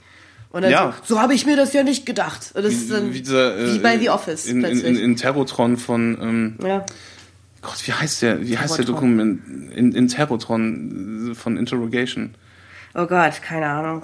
Und 0.50 0.62
dann 0.62 0.72
Ja. 0.72 0.94
so, 1.04 1.14
so 1.14 1.20
habe 1.22 1.34
ich 1.34 1.46
mir 1.46 1.54
das 1.54 1.72
ja 1.72 1.84
nicht 1.84 2.04
gedacht. 2.04 2.50
Und 2.54 2.64
das 2.64 2.72
ist 2.74 2.90
dann 2.90 3.14
wie, 3.14 3.20
dieser, 3.20 3.56
äh, 3.76 3.78
bei 3.78 3.96
The 3.96 4.10
Office 4.10 4.46
in, 4.46 4.56
in, 4.56 4.62
plötzlich. 4.64 4.84
in, 4.86 4.96
in 4.96 5.16
Terrotron 5.16 5.76
von 5.76 6.18
ähm, 6.20 6.58
ja. 6.66 6.84
Gott, 7.62 7.86
wie 7.86 7.92
heißt 7.92 8.22
der? 8.22 8.40
Wie 8.44 8.58
heißt 8.58 8.78
der. 8.78 8.84
Dokument 8.84 9.40
in, 9.72 9.92
in 9.92 10.08
Terrotron 10.08 11.30
äh, 11.30 11.34
von 11.36 11.56
Interrogation? 11.56 12.34
Oh 12.96 13.06
Gott, 13.06 13.40
keine 13.40 13.68
Ahnung. 13.68 14.02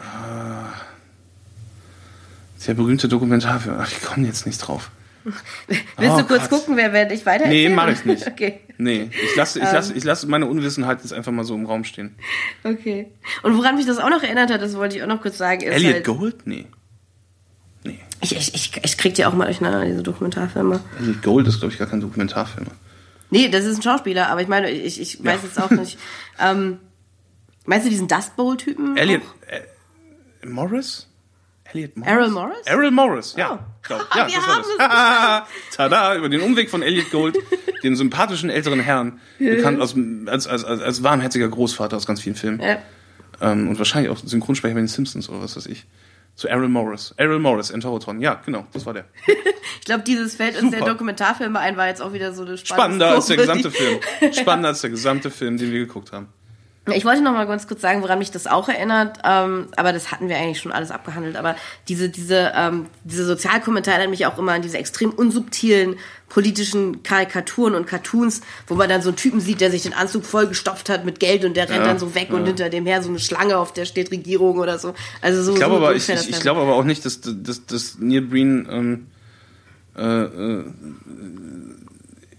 Der 2.68 2.74
berühmte 2.74 3.08
Dokumentarfilm. 3.08 3.74
Ach, 3.80 3.90
ich 3.90 4.00
komme 4.00 4.28
jetzt 4.28 4.46
nicht 4.46 4.58
drauf. 4.58 4.92
Willst 5.68 6.14
Oh 6.14 6.18
du 6.18 6.24
kurz 6.24 6.48
Gott. 6.48 6.60
gucken, 6.60 6.76
wer 6.76 6.92
werde 6.92 7.14
ich 7.14 7.24
weiter 7.26 7.46
Nee, 7.46 7.62
erzählen? 7.64 7.74
mach 7.76 7.88
ich 7.88 8.04
nicht. 8.04 8.26
Okay, 8.30 8.60
Nee, 8.78 9.10
ich 9.24 9.36
lasse 9.36 9.58
ich 9.60 9.64
Ähm. 9.66 9.72
lasse 9.74 9.92
ich 9.94 10.04
lasse 10.04 10.26
meine 10.26 10.46
Unwissenheit 10.46 11.00
jetzt 11.02 11.12
einfach 11.12 11.30
mal 11.32 11.44
so 11.44 11.54
im 11.54 11.66
Raum 11.66 11.84
stehen. 11.84 12.16
okay. 12.64 13.10
Und 13.42 13.56
woran 13.56 13.76
mich 13.76 13.86
das 13.86 13.98
auch 13.98 14.10
noch 14.10 14.22
erinnert 14.22 14.50
hat, 14.50 14.60
das 14.62 14.76
wollte 14.76 14.96
ich 14.96 15.02
auch 15.02 15.06
noch 15.08 15.20
kurz 15.22 15.38
sagen, 15.38 15.60
ist 15.62 15.72
Elliot 15.74 15.94
halt, 15.94 16.04
Gold? 16.04 16.46
Nee. 16.46 16.66
Nee. 17.84 17.98
ich, 18.20 18.36
ich, 18.36 18.54
ich, 18.54 18.72
ich 18.82 18.98
krieg 18.98 19.14
die 19.14 19.24
auch 19.24 19.32
mal 19.34 19.44
durcheinander, 19.46 19.84
diese 19.84 20.02
Dokumentarfilme. 20.02 20.80
Elliot 21.00 21.22
Gold 21.22 21.46
ist, 21.48 21.60
glaube 21.60 21.72
ich, 21.72 21.78
gar 21.78 21.88
kein 21.88 22.00
Dokumentarfilm. 22.00 22.66
Nee, 23.30 23.48
das 23.48 23.64
ist 23.64 23.76
ein 23.76 23.82
Schauspieler, 23.82 24.28
aber 24.28 24.42
ich 24.42 24.48
meine, 24.48 24.70
ich, 24.70 25.00
ich 25.00 25.18
weiß 25.24 25.40
Ja. 25.42 25.48
jetzt 25.48 25.60
auch 25.60 25.70
nicht. 25.70 25.98
Ähm, 26.40 26.78
meinst 27.66 27.86
du 27.86 27.90
diesen 27.90 28.08
Dust 28.08 28.34
Bowl-Typen? 28.36 28.96
Elliot 28.96 29.22
äh, 29.48 30.46
Morris? 30.46 31.06
Elliot 31.72 31.96
Morris? 31.96 32.12
Errol 32.12 32.30
Morris? 32.30 32.66
Errol 32.66 32.90
Morris, 32.90 33.34
ja. 33.36 33.52
Oh. 33.52 33.72
Glaub, 33.82 34.00
ja 34.14 34.26
Wir 34.28 34.36
das 34.36 34.46
war 34.46 34.56
haben 34.56 35.46
das. 35.70 35.76
Tada, 35.76 36.16
über 36.16 36.28
den 36.28 36.40
Umweg 36.40 36.70
von 36.70 36.82
Elliot 36.82 37.10
Gold, 37.10 37.38
dem 37.82 37.96
sympathischen 37.96 38.50
älteren 38.50 38.80
Herrn, 38.80 39.20
bekannt 39.38 39.80
aus, 39.80 39.94
als, 40.26 40.46
als, 40.46 40.64
als, 40.64 40.80
als 40.80 41.02
warmherziger 41.02 41.48
Großvater 41.48 41.96
aus 41.96 42.06
ganz 42.06 42.20
vielen 42.20 42.36
Filmen. 42.36 42.60
Ja. 42.60 42.78
Ähm, 43.40 43.68
und 43.68 43.78
wahrscheinlich 43.78 44.10
auch 44.10 44.18
Synchronsprecher 44.18 44.74
bei 44.74 44.80
den 44.80 44.88
Simpsons 44.88 45.28
oder 45.28 45.42
was 45.42 45.56
weiß 45.56 45.66
ich. 45.66 45.86
Zu 46.34 46.48
Errol 46.48 46.68
Morris. 46.68 47.12
Errol 47.18 47.38
Morris, 47.38 47.70
Enterotron. 47.70 48.20
Ja, 48.22 48.40
genau, 48.46 48.66
das 48.72 48.86
war 48.86 48.94
der. 48.94 49.04
Ich 49.80 49.84
glaube, 49.84 50.02
dieses 50.02 50.36
fällt 50.36 50.60
uns 50.60 50.70
der. 50.70 50.80
Dokumentarfilme 50.80 51.58
ein, 51.58 51.76
war 51.76 51.88
jetzt 51.88 52.00
auch 52.00 52.14
wieder 52.14 52.32
so 52.32 52.42
eine 52.42 52.56
Spannender 52.56 53.10
als 53.10 53.26
der 53.26 53.36
gesamte 53.36 53.70
Film. 53.70 54.00
Spannender 54.32 54.70
als 54.70 54.80
der 54.80 54.90
gesamte 54.90 55.30
Film, 55.30 55.58
den 55.58 55.70
wir 55.72 55.80
geguckt 55.80 56.12
haben. 56.12 56.28
Ich 56.90 57.04
wollte 57.04 57.22
noch 57.22 57.32
mal 57.32 57.46
ganz 57.46 57.68
kurz 57.68 57.80
sagen, 57.80 58.02
woran 58.02 58.18
mich 58.18 58.32
das 58.32 58.48
auch 58.48 58.68
erinnert, 58.68 59.18
ähm, 59.24 59.68
aber 59.76 59.92
das 59.92 60.10
hatten 60.10 60.28
wir 60.28 60.36
eigentlich 60.36 60.60
schon 60.60 60.72
alles 60.72 60.90
abgehandelt. 60.90 61.36
Aber 61.36 61.54
diese 61.86 62.08
diese 62.08 62.52
ähm, 62.56 62.86
diese 63.04 63.24
Sozialkommentare 63.24 63.98
erinnert 63.98 64.10
mich 64.10 64.26
auch 64.26 64.36
immer 64.36 64.52
an 64.52 64.62
diese 64.62 64.78
extrem 64.78 65.10
unsubtilen 65.10 65.96
politischen 66.28 67.04
Karikaturen 67.04 67.76
und 67.76 67.86
Cartoons, 67.86 68.40
wo 68.66 68.74
man 68.74 68.88
dann 68.88 69.00
so 69.00 69.10
einen 69.10 69.16
Typen 69.16 69.40
sieht, 69.40 69.60
der 69.60 69.70
sich 69.70 69.82
den 69.82 69.92
Anzug 69.92 70.24
vollgestopft 70.24 70.88
hat 70.88 71.04
mit 71.04 71.20
Geld 71.20 71.44
und 71.44 71.56
der 71.56 71.68
rennt 71.68 71.82
Ja, 71.82 71.86
dann 71.86 72.00
so 72.00 72.16
weg 72.16 72.30
und 72.30 72.40
ja. 72.40 72.46
hinter 72.46 72.68
dem 72.68 72.84
her 72.84 73.00
so 73.00 73.10
eine 73.10 73.20
Schlange, 73.20 73.58
auf 73.58 73.72
der 73.72 73.84
steht 73.84 74.10
Regierung 74.10 74.58
oder 74.58 74.80
so. 74.80 74.92
Also 75.20 75.42
so. 75.44 75.52
Ich 75.52 75.58
glaube 75.58 75.76
so 75.76 75.84
aber, 75.84 75.94
ich, 75.94 76.08
ich, 76.08 76.30
ich 76.30 76.40
glaube 76.40 76.62
aber 76.62 76.74
auch 76.74 76.84
nicht, 76.84 77.04
dass, 77.04 77.20
dass, 77.22 77.64
dass 77.66 77.98
Neil 78.00 78.22
Breen 78.22 78.66
ähm, 78.68 79.06
äh, 79.96 80.22
äh, 80.24 80.64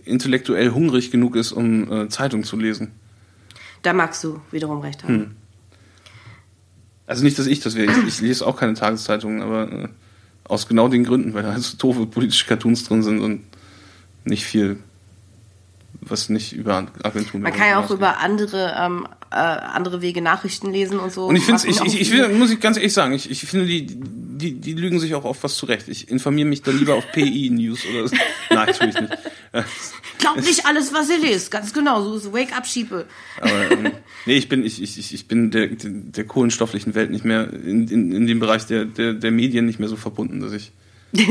intellektuell 0.04 0.72
hungrig 0.72 1.12
genug 1.12 1.38
ist, 1.38 1.54
um 1.54 1.92
äh, 1.92 2.10
Zeitung 2.10 2.44
zu 2.44 2.58
lesen. 2.58 2.92
Da 3.84 3.94
magst 3.94 4.24
du 4.24 4.42
wiederum 4.52 4.80
recht 4.80 5.04
Hm. 5.04 5.10
haben. 5.10 5.38
Also 7.06 7.24
nicht, 7.24 7.38
dass 7.38 7.46
ich 7.46 7.60
das 7.60 7.76
wäre. 7.76 7.92
Ich, 7.92 8.08
ich 8.08 8.22
lese 8.22 8.48
auch 8.48 8.56
keine 8.56 8.74
Tageszeitungen, 8.74 9.42
aber 9.42 9.72
äh, 9.72 9.88
aus 10.46 10.68
genau 10.68 10.88
den 10.88 11.04
Gründen, 11.04 11.34
weil 11.34 11.44
da 11.44 11.52
halt 11.52 11.62
so 11.62 11.78
doofe 11.78 12.06
politische 12.06 12.46
Cartoons 12.48 12.86
drin 12.86 13.04
sind 13.04 13.20
und 13.20 13.44
nicht 14.24 14.46
viel, 14.46 14.78
was 16.02 16.30
nicht 16.30 16.54
über 16.54 16.88
Agenturen. 17.04 17.44
Man 17.44 17.54
kann 17.54 17.68
ja 17.68 17.80
auch 17.80 17.92
über 17.92 18.20
andere 18.20 18.74
ähm, 18.78 19.08
äh, 19.34 19.38
andere 19.38 20.02
Wege 20.02 20.22
Nachrichten 20.22 20.72
lesen 20.72 21.00
und 21.00 21.12
so. 21.12 21.26
Und 21.26 21.36
ich 21.36 21.44
finde, 21.44 21.68
ich, 21.68 21.82
ich, 21.82 22.02
ich 22.02 22.12
will, 22.12 22.30
muss 22.30 22.52
ich 22.52 22.60
ganz 22.60 22.78
ehrlich 22.78 22.94
sagen, 22.94 23.14
ich, 23.14 23.30
ich 23.32 23.42
finde, 23.46 23.66
die, 23.66 23.86
die, 23.88 24.54
die 24.60 24.74
lügen 24.74 25.00
sich 25.00 25.16
auch 25.16 25.26
auf 25.26 25.44
was 25.44 25.56
zurecht. 25.56 25.88
Ich 25.88 26.10
informiere 26.10 26.48
mich 26.48 26.62
dann 26.62 26.78
lieber 26.78 26.96
auf 26.96 27.06
PI 27.14 27.50
News 27.50 27.80
oder 27.92 28.08
so. 28.08 28.16
Nein, 28.50 28.74
tue 28.74 28.88
ich 28.90 28.96
nicht. 29.02 29.14
Glaubt 30.20 30.38
nicht 30.46 30.66
alles, 30.66 30.94
was 30.94 31.10
ihr 31.10 31.20
lest. 31.20 31.52
Ganz 31.52 31.74
genau, 31.74 32.02
so 32.04 32.16
ist 32.16 32.32
Wake 32.34 32.56
Up 32.56 32.66
Schiepe. 32.66 33.06
Aber 33.42 33.72
ähm, 33.72 33.92
nee, 34.26 34.36
ich 34.36 34.48
bin, 34.50 34.64
ich, 34.66 34.82
ich, 34.82 35.14
ich- 35.14 35.28
bin 35.28 35.52
der, 35.52 35.68
der, 35.68 35.90
der 35.92 36.24
kohlenstofflichen 36.26 36.96
Welt 36.96 37.12
nicht 37.12 37.26
mehr 37.26 37.52
in, 37.52 37.88
in, 37.88 38.12
in 38.12 38.28
dem 38.28 38.40
Bereich 38.40 38.66
der, 38.66 38.86
der, 38.86 39.14
der 39.14 39.32
Medien 39.32 39.66
nicht 39.66 39.80
mehr 39.80 39.90
so 39.90 39.96
verbunden, 39.96 40.40
dass 40.40 40.54
ich. 40.54 40.72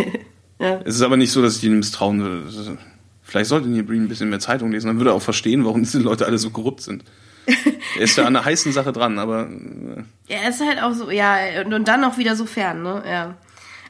Es 0.85 0.95
ist 0.95 1.03
aber 1.03 1.17
nicht 1.17 1.33
so, 1.33 1.43
dass 1.43 1.57
ich 1.57 1.65
ihnen 1.65 1.79
misstrauen 1.79 2.21
würde. 2.21 2.79
Vielleicht 3.25 3.49
sollte 3.49 3.69
Neil 3.69 3.83
Breen 3.83 4.03
ein 4.05 4.09
bisschen 4.09 4.31
mehr 4.31 4.39
Zeitung 4.39 4.71
lesen, 4.71 4.87
dann 4.87 4.99
würde 4.99 5.11
er 5.11 5.15
auch 5.15 5.23
verstehen, 5.23 5.65
warum 5.65 5.83
diese 5.83 5.99
Leute 5.99 6.25
alle 6.25 6.39
so 6.39 6.51
korrupt 6.51 6.83
sind. 6.83 7.03
Er 7.47 8.03
ist 8.03 8.17
ja 8.17 8.25
an 8.25 8.37
einer 8.37 8.45
heißen 8.45 8.73
Sache 8.73 8.93
dran, 8.93 9.19
aber 9.19 9.49
äh, 9.49 10.33
Ja, 10.33 10.41
er 10.43 10.49
ist 10.51 10.61
halt 10.61 10.83
auch 10.83 10.93
so, 10.93 11.11
ja, 11.11 11.37
und, 11.65 11.87
dann 11.87 12.01
noch 12.01 12.17
wieder 12.19 12.37
so 12.37 12.47
fern, 12.47 12.83
ne? 12.83 13.03
Ja. 13.07 13.35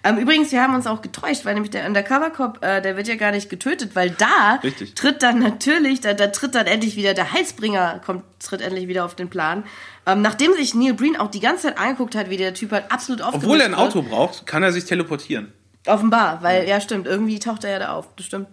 Ähm, 0.04 0.18
übrigens, 0.18 0.50
wir 0.50 0.60
haben 0.60 0.74
uns 0.74 0.88
auch 0.88 1.00
getäuscht, 1.00 1.44
weil 1.44 1.54
nämlich 1.54 1.70
der 1.70 1.86
Undercover 1.86 2.30
Cop, 2.30 2.64
äh, 2.64 2.80
der 2.82 2.96
wird 2.96 3.06
ja 3.06 3.14
gar 3.14 3.30
nicht 3.30 3.48
getötet, 3.48 3.94
weil 3.94 4.10
da 4.10 4.58
Richtig. 4.62 4.94
tritt 4.94 5.22
dann 5.22 5.38
natürlich, 5.38 6.00
da, 6.00 6.12
da 6.12 6.26
tritt 6.28 6.56
dann 6.56 6.66
endlich 6.66 6.96
wieder 6.96 7.14
der 7.14 7.32
Heilsbringer, 7.32 8.00
kommt, 8.04 8.24
tritt 8.40 8.62
endlich 8.62 8.88
wieder 8.88 9.04
auf 9.04 9.14
den 9.14 9.30
Plan. 9.30 9.62
Ähm, 10.04 10.20
nachdem 10.20 10.54
sich 10.54 10.74
Neil 10.74 10.94
Breen 10.94 11.16
auch 11.16 11.30
die 11.30 11.38
ganze 11.38 11.68
Zeit 11.68 11.78
angeguckt 11.78 12.16
hat, 12.16 12.30
wie 12.30 12.36
der 12.36 12.54
Typ 12.54 12.72
halt 12.72 12.90
absolut 12.90 13.22
aufgelöst 13.22 13.44
obwohl 13.44 13.60
er 13.60 13.66
ein 13.66 13.72
wird. 13.72 13.80
Auto 13.80 14.02
braucht, 14.02 14.44
kann 14.46 14.64
er 14.64 14.72
sich 14.72 14.84
teleportieren. 14.86 15.52
Offenbar, 15.86 16.42
weil, 16.42 16.68
ja, 16.68 16.80
stimmt, 16.80 17.06
irgendwie 17.06 17.38
taucht 17.38 17.62
er 17.62 17.70
ja 17.70 17.78
da 17.78 17.92
auf, 17.92 18.08
das 18.16 18.26
stimmt. 18.26 18.48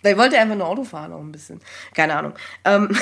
Vielleicht 0.00 0.18
wollte 0.18 0.36
er 0.36 0.42
einfach 0.42 0.56
nur 0.56 0.66
Auto 0.66 0.84
fahren, 0.84 1.12
auch 1.12 1.20
ein 1.20 1.32
bisschen. 1.32 1.60
Keine 1.94 2.16
Ahnung. 2.16 2.32
Ähm, 2.64 2.96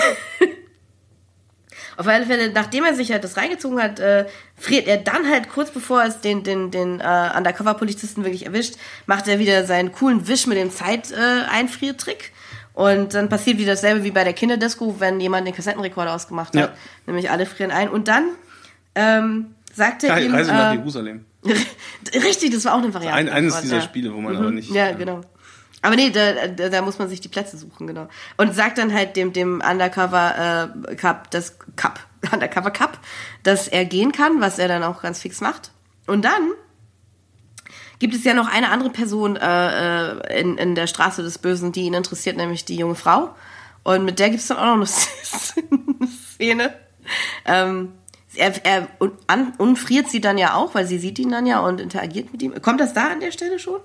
auf 1.96 2.06
alle 2.06 2.26
Fälle, 2.26 2.52
nachdem 2.52 2.84
er 2.84 2.94
sich 2.94 3.12
halt 3.12 3.24
das 3.24 3.36
reingezogen 3.36 3.82
hat, 3.82 4.00
äh, 4.00 4.26
friert 4.56 4.86
er 4.86 4.98
dann 4.98 5.28
halt 5.28 5.48
kurz 5.48 5.70
bevor 5.70 6.04
es 6.04 6.20
den, 6.20 6.42
den, 6.42 6.70
den 6.70 7.00
äh, 7.00 7.30
Undercover-Polizisten 7.36 8.24
wirklich 8.24 8.46
erwischt, 8.46 8.74
macht 9.06 9.28
er 9.28 9.38
wieder 9.38 9.64
seinen 9.64 9.92
coolen 9.92 10.28
Wisch 10.28 10.46
mit 10.46 10.58
dem 10.58 10.70
Zeit-Einfriertrick. 10.70 12.32
Und 12.74 13.14
dann 13.14 13.28
passiert 13.28 13.58
wieder 13.58 13.72
dasselbe 13.72 14.04
wie 14.04 14.12
bei 14.12 14.22
der 14.22 14.32
Kinderdisco, 14.32 15.00
wenn 15.00 15.18
jemand 15.18 15.46
den 15.48 15.54
Kassettenrekorder 15.54 16.14
ausgemacht 16.14 16.56
hat. 16.56 16.70
Ja. 16.70 16.76
Nämlich 17.06 17.28
alle 17.30 17.44
frieren 17.44 17.72
ein. 17.72 17.88
Und 17.88 18.06
dann 18.06 18.28
ähm, 18.94 19.54
sagt 19.74 20.04
er 20.04 20.10
Geil, 20.10 20.26
ihm... 20.26 20.34
Reise 20.34 20.52
nach 20.52 20.72
äh, 20.72 20.76
Jerusalem. 20.76 21.24
Richtig, 22.14 22.52
das 22.52 22.64
war 22.64 22.74
auch 22.74 22.82
eine 22.82 22.94
Variante. 22.94 23.18
Ein, 23.18 23.28
eines 23.28 23.54
davon, 23.54 23.64
dieser 23.64 23.76
ja. 23.78 23.82
Spiele, 23.82 24.14
wo 24.14 24.20
man 24.20 24.36
aber 24.36 24.52
nicht. 24.52 24.70
Ja, 24.70 24.90
äh, 24.90 24.94
genau. 24.94 25.22
Aber 25.82 25.94
nee, 25.94 26.10
da, 26.10 26.48
da, 26.48 26.68
da 26.68 26.82
muss 26.82 26.98
man 26.98 27.08
sich 27.08 27.20
die 27.20 27.28
Plätze 27.28 27.56
suchen, 27.56 27.86
genau. 27.86 28.08
Und 28.36 28.54
sagt 28.54 28.78
dann 28.78 28.92
halt 28.92 29.16
dem, 29.16 29.32
dem 29.32 29.62
Undercover 29.68 30.72
äh, 30.88 30.96
Cup, 30.96 31.30
das 31.30 31.56
Cup, 31.76 32.00
Undercover 32.32 32.70
Cup, 32.70 32.98
dass 33.44 33.68
er 33.68 33.84
gehen 33.84 34.12
kann, 34.12 34.40
was 34.40 34.58
er 34.58 34.68
dann 34.68 34.82
auch 34.82 35.02
ganz 35.02 35.20
fix 35.20 35.40
macht. 35.40 35.70
Und 36.06 36.24
dann 36.24 36.52
gibt 37.98 38.14
es 38.14 38.24
ja 38.24 38.34
noch 38.34 38.48
eine 38.48 38.70
andere 38.70 38.90
Person 38.90 39.36
äh, 39.36 40.10
äh, 40.10 40.40
in, 40.40 40.58
in 40.58 40.74
der 40.74 40.86
Straße 40.86 41.22
des 41.22 41.38
Bösen, 41.38 41.72
die 41.72 41.82
ihn 41.82 41.94
interessiert, 41.94 42.36
nämlich 42.36 42.64
die 42.64 42.76
junge 42.76 42.94
Frau. 42.94 43.34
Und 43.84 44.04
mit 44.04 44.18
der 44.18 44.30
gibt 44.30 44.40
es 44.40 44.48
dann 44.48 44.58
auch 44.58 44.64
noch 44.64 44.74
eine 44.76 44.86
Szene. 46.34 46.74
Ähm, 47.44 47.92
er, 48.34 48.64
er 48.64 48.88
un, 49.00 49.12
an, 49.26 49.52
unfriert 49.58 50.08
sie 50.08 50.20
dann 50.20 50.38
ja 50.38 50.54
auch, 50.54 50.74
weil 50.74 50.86
sie 50.86 50.98
sieht 50.98 51.18
ihn 51.18 51.30
dann 51.30 51.46
ja 51.46 51.60
und 51.60 51.80
interagiert 51.80 52.32
mit 52.32 52.42
ihm. 52.42 52.60
Kommt 52.62 52.80
das 52.80 52.94
da 52.94 53.08
an 53.08 53.20
der 53.20 53.32
Stelle 53.32 53.58
schon? 53.58 53.80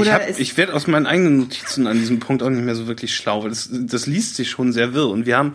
Ich 0.00 0.10
hab, 0.10 0.28
ist- 0.28 0.40
ich 0.40 0.56
werde 0.56 0.74
aus 0.74 0.86
meinen 0.86 1.06
eigenen 1.06 1.38
Notizen 1.38 1.86
an 1.86 1.98
diesem 1.98 2.18
Punkt 2.20 2.42
auch 2.42 2.50
nicht 2.50 2.64
mehr 2.64 2.74
so 2.74 2.86
wirklich 2.86 3.14
schlau, 3.14 3.42
weil 3.42 3.50
das, 3.50 3.68
das 3.72 4.06
liest 4.06 4.36
sich 4.36 4.48
schon 4.50 4.72
sehr 4.72 4.94
wirr. 4.94 5.08
Und 5.08 5.26
wir 5.26 5.36
haben, 5.36 5.54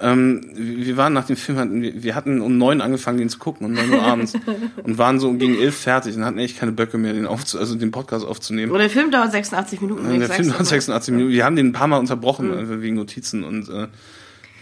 ähm, 0.00 0.40
wir 0.54 0.96
waren 0.96 1.12
nach 1.12 1.26
dem 1.26 1.36
Film, 1.36 1.58
hatten, 1.58 1.82
wir, 1.82 2.02
wir 2.02 2.14
hatten 2.14 2.40
um 2.40 2.56
neun 2.56 2.80
angefangen, 2.80 3.18
den 3.18 3.28
zu 3.28 3.38
gucken, 3.38 3.66
um 3.66 3.72
neun 3.74 3.90
Uhr 3.92 4.02
abends. 4.02 4.32
und 4.84 4.98
waren 4.98 5.18
so 5.20 5.32
gegen 5.34 5.58
elf 5.58 5.76
fertig 5.76 6.16
und 6.16 6.24
hatten 6.24 6.38
echt 6.38 6.58
keine 6.58 6.72
Böcke 6.72 6.96
mehr, 6.98 7.12
den, 7.12 7.26
aufzu 7.26 7.58
also 7.58 7.74
den 7.74 7.90
Podcast 7.90 8.24
aufzunehmen. 8.24 8.72
Und 8.72 8.78
der 8.78 8.88
Film 8.90 9.10
dauert 9.10 9.32
86 9.32 9.80
Minuten. 9.82 10.10
ich 10.12 10.18
der 10.18 10.28
sag's 10.28 10.36
Film 10.36 10.48
dauert 10.48 10.60
mal. 10.60 10.64
86 10.66 11.12
Minuten. 11.14 11.32
Wir 11.32 11.44
haben 11.44 11.56
den 11.56 11.66
ein 11.68 11.72
paar 11.72 11.88
Mal 11.88 11.98
unterbrochen, 11.98 12.48
Mhm. 12.48 12.58
einfach 12.58 12.80
wegen 12.80 12.96
Notizen 12.96 13.44
und 13.44 13.68
äh, 13.68 13.88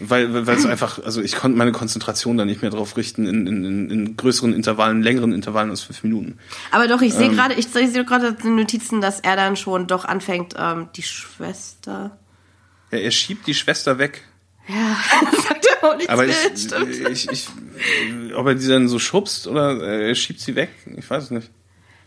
weil, 0.09 0.45
weil 0.47 0.55
es 0.55 0.65
einfach, 0.65 1.03
also 1.03 1.21
ich 1.21 1.35
konnte 1.35 1.57
meine 1.57 1.71
Konzentration 1.71 2.37
da 2.37 2.45
nicht 2.45 2.61
mehr 2.61 2.71
drauf 2.71 2.97
richten 2.97 3.27
in, 3.27 3.47
in, 3.47 3.89
in, 3.89 4.17
größeren 4.17 4.53
Intervallen, 4.53 5.01
längeren 5.01 5.33
Intervallen 5.33 5.69
als 5.69 5.81
fünf 5.81 6.03
Minuten. 6.03 6.37
Aber 6.71 6.87
doch, 6.87 7.01
ich 7.01 7.13
sehe 7.13 7.27
Ähm. 7.27 7.33
gerade, 7.35 7.53
ich 7.55 7.67
sehe 7.67 7.87
sehe 7.89 8.05
gerade 8.05 8.27
in 8.27 8.35
den 8.37 8.55
Notizen, 8.55 9.01
dass 9.01 9.19
er 9.19 9.35
dann 9.35 9.55
schon 9.55 9.87
doch 9.87 10.05
anfängt, 10.05 10.55
ähm, 10.57 10.89
die 10.95 11.03
Schwester. 11.03 12.17
Ja, 12.91 12.97
er 12.97 13.11
schiebt 13.11 13.47
die 13.47 13.53
Schwester 13.53 13.97
weg. 13.97 14.23
Ja, 14.67 14.97
sagt 15.47 15.65
er 15.65 15.89
auch 15.89 15.97
nicht 15.97 16.09
Aber 16.09 16.25
ich, 16.25 16.35
stimmt. 16.55 16.89
ich, 17.09 17.29
ich, 17.29 17.47
ob 18.35 18.45
er 18.47 18.55
die 18.55 18.67
dann 18.67 18.87
so 18.87 18.99
schubst 18.99 19.47
oder 19.47 19.81
äh, 19.81 20.09
er 20.09 20.15
schiebt 20.15 20.39
sie 20.39 20.55
weg, 20.55 20.69
ich 20.95 21.09
weiß 21.09 21.25
es 21.25 21.31
nicht. 21.31 21.49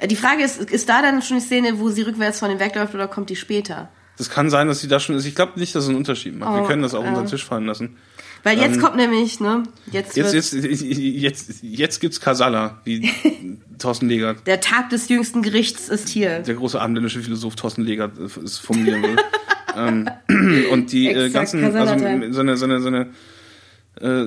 Die 0.07 0.17
Frage 0.17 0.43
ist, 0.43 0.59
ist 0.59 0.89
da 0.89 1.03
dann 1.03 1.23
schon 1.23 1.39
die 1.39 1.43
Szene, 1.45 1.79
wo 1.79 1.89
sie 1.89 2.03
rückwärts 2.03 2.41
von 2.41 2.51
ihm 2.51 2.59
wegläuft 2.59 2.95
oder 2.95 3.09
kommt 3.09 3.31
die 3.31 3.37
später? 3.37 3.89
Das 4.17 4.31
kann 4.31 4.49
sein, 4.51 4.69
dass 4.69 4.81
sie 4.81 4.89
da 4.89 5.01
schon 5.01 5.17
ist. 5.17 5.25
Ich 5.27 5.35
glaube 5.35 5.59
nicht, 5.59 5.75
dass 5.75 5.85
es 5.85 5.89
einen 5.89 5.99
Unterschied 5.99 6.39
macht. 6.39 6.55
Wir 6.55 6.63
Oh, 6.63 6.67
können 6.67 6.83
das 6.83 6.95
auch 6.95 7.03
ja. 7.03 7.09
unter 7.09 7.23
den 7.23 7.29
Tisch 7.29 7.45
fallen 7.45 7.67
lassen. 7.67 7.97
Weil 8.45 8.59
jetzt 8.59 8.77
Ähm, 8.77 8.81
kommt 8.83 8.97
nämlich, 8.97 9.41
ne, 9.41 9.63
jetzt, 9.91 10.17
Jetzt, 10.17 10.35
jetzt, 10.35 10.53
jetzt, 10.53 11.63
jetzt 11.63 12.01
gibt's 12.01 12.21
Kasala, 12.21 12.81
wie 12.85 13.11
Thorsten 13.79 14.09
Legert, 14.09 14.47
der 14.47 14.61
Tag 14.61 14.91
des 14.91 15.09
jüngsten 15.09 15.41
Gerichts 15.43 15.89
ist 15.89 16.09
hier. 16.11 16.41
der 16.41 16.55
große 16.55 16.79
abendländische 16.81 17.23
Philosoph 17.23 17.57
Thorsten 17.57 17.83
Legert 17.83 18.19
äh, 18.19 18.41
es 18.45 18.59
formulieren 18.59 19.03
will. 19.03 19.17
ähm, 19.77 20.09
und 20.73 20.93
die 20.93 21.09
äh, 21.09 21.31
ganzen, 21.31 21.65
also 21.65 21.79
Kasala-Time. 21.79 22.33
seine, 22.35 22.57
seine, 22.59 22.81
seine, 22.83 23.07
äh, 24.01 24.25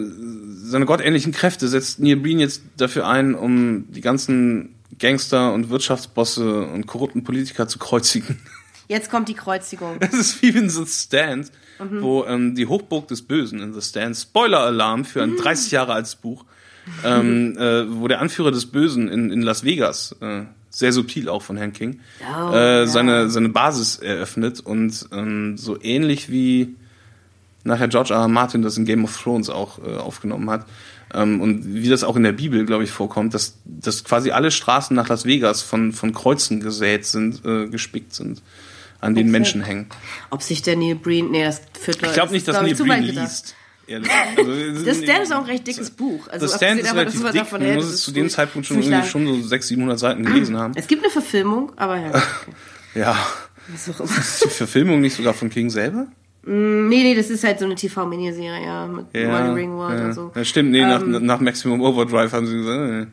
seine 0.63 0.85
gottähnlichen 0.85 1.31
Kräfte 1.31 1.67
setzt 1.67 1.99
Neil 1.99 2.17
Breen 2.17 2.39
jetzt 2.39 2.63
dafür 2.77 3.07
ein, 3.07 3.35
um 3.35 3.85
die 3.91 4.01
ganzen 4.01 4.73
Gangster 4.99 5.53
und 5.53 5.69
Wirtschaftsbosse 5.69 6.63
und 6.65 6.88
korrupten 6.88 7.23
Politiker 7.23 7.67
zu 7.67 7.77
kreuzigen. 7.77 8.39
Jetzt 8.88 9.09
kommt 9.11 9.27
die 9.29 9.33
Kreuzigung. 9.33 9.97
Das 9.99 10.13
ist 10.13 10.41
wie 10.41 10.49
in 10.49 10.69
The 10.69 10.85
Stand, 10.85 11.51
Mhm. 11.79 12.01
wo 12.01 12.25
ähm, 12.25 12.55
die 12.55 12.65
Hochburg 12.65 13.07
des 13.07 13.21
Bösen 13.21 13.59
in 13.61 13.71
The 13.71 13.81
Stand, 13.81 14.15
Spoiler-Alarm 14.17 15.05
für 15.05 15.21
ein 15.21 15.35
30 15.38 15.71
Jahre 15.71 15.93
altes 15.93 16.15
Buch, 16.15 16.43
ähm, 17.03 17.55
äh, 17.59 17.85
wo 17.99 18.07
der 18.07 18.19
Anführer 18.19 18.49
des 18.49 18.65
Bösen 18.65 19.07
in, 19.09 19.29
in 19.29 19.43
Las 19.43 19.63
Vegas, 19.63 20.15
äh, 20.19 20.41
sehr 20.71 20.91
subtil 20.91 21.29
auch 21.29 21.43
von 21.43 21.55
Herrn 21.55 21.73
King, 21.73 21.99
Oh, 22.21 22.51
äh, 22.51 22.79
ja. 22.79 22.88
seine, 22.88 23.29
seine 23.29 23.49
Basis 23.49 23.97
eröffnet 23.97 24.59
und 24.59 25.07
ähm, 25.11 25.55
so 25.57 25.79
ähnlich 25.79 26.31
wie 26.31 26.75
nachher 27.63 27.88
George 27.89 28.13
R. 28.13 28.21
R. 28.21 28.27
Martin 28.27 28.63
das 28.63 28.77
in 28.77 28.85
Game 28.85 29.03
of 29.03 29.15
Thrones 29.21 29.49
auch 29.51 29.77
äh, 29.79 29.97
aufgenommen 29.97 30.49
hat. 30.49 30.65
Ähm, 31.13 31.41
und 31.41 31.75
wie 31.75 31.89
das 31.89 32.03
auch 32.03 32.15
in 32.15 32.23
der 32.23 32.31
Bibel, 32.31 32.65
glaube 32.65 32.83
ich, 32.85 32.91
vorkommt, 32.91 33.33
dass, 33.33 33.57
dass 33.65 34.03
quasi 34.03 34.31
alle 34.31 34.49
Straßen 34.51 34.95
nach 34.95 35.09
Las 35.09 35.25
Vegas 35.25 35.61
von, 35.61 35.91
von 35.93 36.11
Kreuzen 36.13 36.59
gesät 36.59 37.05
sind, 37.05 37.45
äh, 37.45 37.67
gespickt 37.67 38.13
sind, 38.13 38.41
an 39.01 39.15
denen 39.15 39.29
Okay. 39.29 39.31
Menschen 39.39 39.61
hängen. 39.61 39.87
Ob 40.29 40.41
sich 40.41 40.61
der 40.61 40.75
Neil 40.75 40.95
Breen, 40.95 41.31
nee, 41.31 41.43
das 41.43 41.61
führt 41.79 42.01
Ich 42.03 42.13
glaube 42.13 42.31
nicht, 42.33 42.47
dass 42.47 42.61
Neil 42.61 42.75
zu 42.75 42.87
weit 42.87 42.99
Breen 42.99 43.07
gedacht. 43.09 43.25
liest. 43.27 43.55
Ehrlich. 43.89 44.09
Also, 44.37 44.83
Das 44.85 44.97
Stand 44.97 45.23
ist 45.23 45.31
auch 45.33 45.39
ein 45.39 45.45
recht 45.45 45.65
dickes 45.65 45.91
Buch. 45.91 46.27
Also 46.27 46.45
das 46.45 46.55
Stand 46.57 46.81
ist 46.81 46.93
relativ 46.93 47.23
dick. 47.23 47.33
davon 47.35 47.61
hält, 47.61 47.75
muss 47.75 47.85
es 47.85 48.01
zu 48.01 48.11
dem. 48.11 48.29
Zeitpunkt 48.29 48.67
schon, 48.67 48.81
irgendwie 48.81 49.07
schon 49.07 49.25
so 49.25 49.33
600, 49.35 49.63
700 49.63 49.99
Seiten 49.99 50.25
gelesen 50.25 50.57
haben. 50.57 50.73
Es 50.75 50.87
gibt 50.87 51.03
eine 51.03 51.11
Verfilmung, 51.11 51.71
aber 51.77 51.97
ja. 51.97 52.09
Okay. 52.11 52.51
Ja. 52.95 53.15
Was 53.69 53.89
auch 53.89 53.99
immer. 54.01 54.17
Ist 54.17 54.43
die 54.45 54.49
Verfilmung 54.49 54.99
nicht 55.01 55.15
sogar 55.15 55.33
von 55.33 55.49
King 55.49 55.69
selber? 55.69 56.07
Nee, 56.43 57.03
nee, 57.03 57.15
das 57.15 57.29
ist 57.29 57.43
halt 57.43 57.59
so 57.59 57.65
eine 57.65 57.75
TV-Miniserie, 57.75 58.63
ja, 58.63 58.87
mit 58.87 59.05
Ja, 59.13 59.27
Molly 59.29 59.61
Ringwald 59.61 59.99
ja. 59.99 60.05
und 60.05 60.13
so. 60.13 60.31
ja 60.33 60.43
stimmt, 60.45 60.71
nee, 60.71 60.81
nach, 60.81 61.01
Ähm, 61.01 61.25
nach 61.25 61.39
Maximum 61.41 61.81
Overdrive 61.81 62.31
haben 62.31 62.47
sie 62.47 62.55
gesagt, 62.55 62.79
äh, 62.91 63.05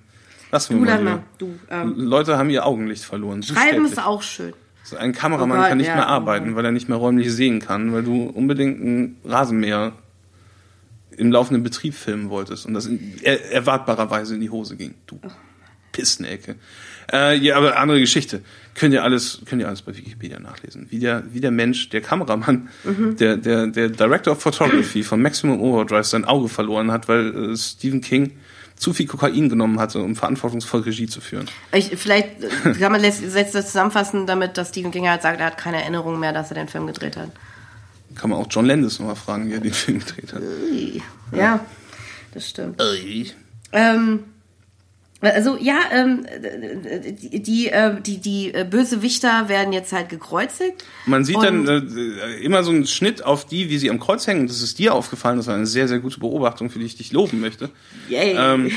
lassen 0.52 0.84
wir 0.84 0.96
Du 0.96 1.02
mal. 1.04 1.22
du. 1.38 1.54
Ähm, 1.70 1.94
Leute 1.96 2.38
haben 2.38 2.50
ihr 2.50 2.64
Augenlicht 2.64 3.04
verloren. 3.04 3.42
schreiben 3.42 3.84
ist 3.86 3.98
auch 3.98 4.22
schön. 4.22 4.52
So 4.84 4.96
Ein 4.96 5.12
Kameramann 5.12 5.58
Oh 5.58 5.60
Gott, 5.62 5.68
kann 5.70 5.78
nicht 5.78 5.86
ja, 5.88 5.96
mehr 5.96 6.04
oh 6.06 6.10
arbeiten, 6.10 6.54
weil 6.56 6.64
er 6.64 6.72
nicht 6.72 6.88
mehr 6.88 6.98
räumlich 6.98 7.32
sehen 7.32 7.58
kann, 7.58 7.92
weil 7.92 8.02
du 8.02 8.24
unbedingt 8.24 8.84
ein 8.84 9.16
Rasenmäher 9.24 9.92
im 11.16 11.32
laufenden 11.32 11.62
Betrieb 11.62 11.94
filmen 11.94 12.28
wolltest 12.28 12.66
und 12.66 12.74
das 12.74 12.86
in, 12.86 13.14
er, 13.22 13.52
erwartbarerweise 13.52 14.34
in 14.34 14.40
die 14.40 14.50
Hose 14.50 14.76
ging. 14.76 14.94
Du 15.06 15.18
Pissnecke. 15.92 16.56
Äh, 17.12 17.36
ja, 17.38 17.56
aber 17.56 17.78
andere 17.78 18.00
Geschichte. 18.00 18.40
Könnt 18.74 18.92
ihr 18.92 19.04
alles, 19.04 19.40
könnt 19.46 19.62
ihr 19.62 19.68
alles 19.68 19.82
bei 19.82 19.96
Wikipedia 19.96 20.40
nachlesen. 20.40 20.86
Wie 20.90 20.98
der, 20.98 21.22
wie 21.32 21.40
der 21.40 21.52
Mensch, 21.52 21.88
der 21.90 22.00
Kameramann, 22.00 22.68
Mhm. 22.82 23.16
der, 23.16 23.36
der, 23.36 23.68
der 23.68 23.88
Director 23.90 24.32
of 24.32 24.42
Photography 24.42 25.02
von 25.04 25.22
Maximum 25.22 25.60
Overdrive 25.60 26.06
sein 26.06 26.24
Auge 26.24 26.48
verloren 26.48 26.90
hat, 26.90 27.08
weil 27.08 27.52
äh, 27.52 27.56
Stephen 27.56 28.00
King 28.00 28.32
zu 28.76 28.92
viel 28.92 29.06
Kokain 29.06 29.48
genommen 29.48 29.78
hatte, 29.78 30.00
um 30.02 30.16
verantwortungsvoll 30.16 30.80
Regie 30.82 31.06
zu 31.06 31.20
führen. 31.20 31.48
Ich, 31.72 31.96
vielleicht 31.96 32.42
äh, 32.42 32.72
kann 32.78 32.92
man 32.92 33.02
das 33.02 33.20
zusammenfassen 33.20 34.26
damit, 34.26 34.56
dass 34.58 34.70
Stephen 34.70 34.90
King 34.90 35.08
halt 35.08 35.22
sagt, 35.22 35.40
er 35.40 35.46
hat 35.46 35.58
keine 35.58 35.80
Erinnerung 35.80 36.18
mehr, 36.18 36.32
dass 36.32 36.50
er 36.50 36.56
den 36.56 36.68
Film 36.68 36.86
gedreht 36.86 37.16
hat. 37.16 37.30
Kann 38.14 38.30
man 38.30 38.38
auch 38.38 38.46
John 38.50 38.66
Landis 38.66 38.98
nochmal 38.98 39.16
fragen, 39.16 39.48
wie 39.48 39.54
er 39.54 39.60
den 39.60 39.72
Film 39.72 39.98
gedreht 39.98 40.32
hat. 40.32 40.42
Ui. 40.42 41.02
Ja, 41.32 41.60
das 42.32 42.48
stimmt. 42.48 42.80
Ähm, 43.72 44.20
also 45.20 45.56
ja, 45.58 45.78
ähm, 45.92 46.26
die, 47.20 47.42
die, 47.42 47.68
äh, 47.68 48.00
die, 48.00 48.18
die 48.18 48.52
äh, 48.52 48.66
Bösewichter 48.68 49.48
werden 49.48 49.72
jetzt 49.72 49.92
halt 49.92 50.08
gekreuzigt. 50.08 50.84
Man 51.06 51.24
sieht 51.24 51.42
dann 51.42 51.66
äh, 51.66 52.34
immer 52.42 52.62
so 52.62 52.70
einen 52.70 52.86
Schnitt 52.86 53.24
auf 53.24 53.46
die, 53.46 53.70
wie 53.70 53.78
sie 53.78 53.90
am 53.90 54.00
Kreuz 54.00 54.26
hängen. 54.26 54.46
Das 54.46 54.60
ist 54.60 54.78
dir 54.78 54.94
aufgefallen. 54.94 55.38
Das 55.38 55.46
war 55.46 55.54
eine 55.54 55.66
sehr, 55.66 55.88
sehr 55.88 56.00
gute 56.00 56.20
Beobachtung, 56.20 56.68
für 56.68 56.78
die 56.78 56.84
ich 56.84 56.96
dich 56.96 57.12
loben 57.12 57.40
möchte. 57.40 57.70
Yay. 58.08 58.36
Ähm, 58.36 58.70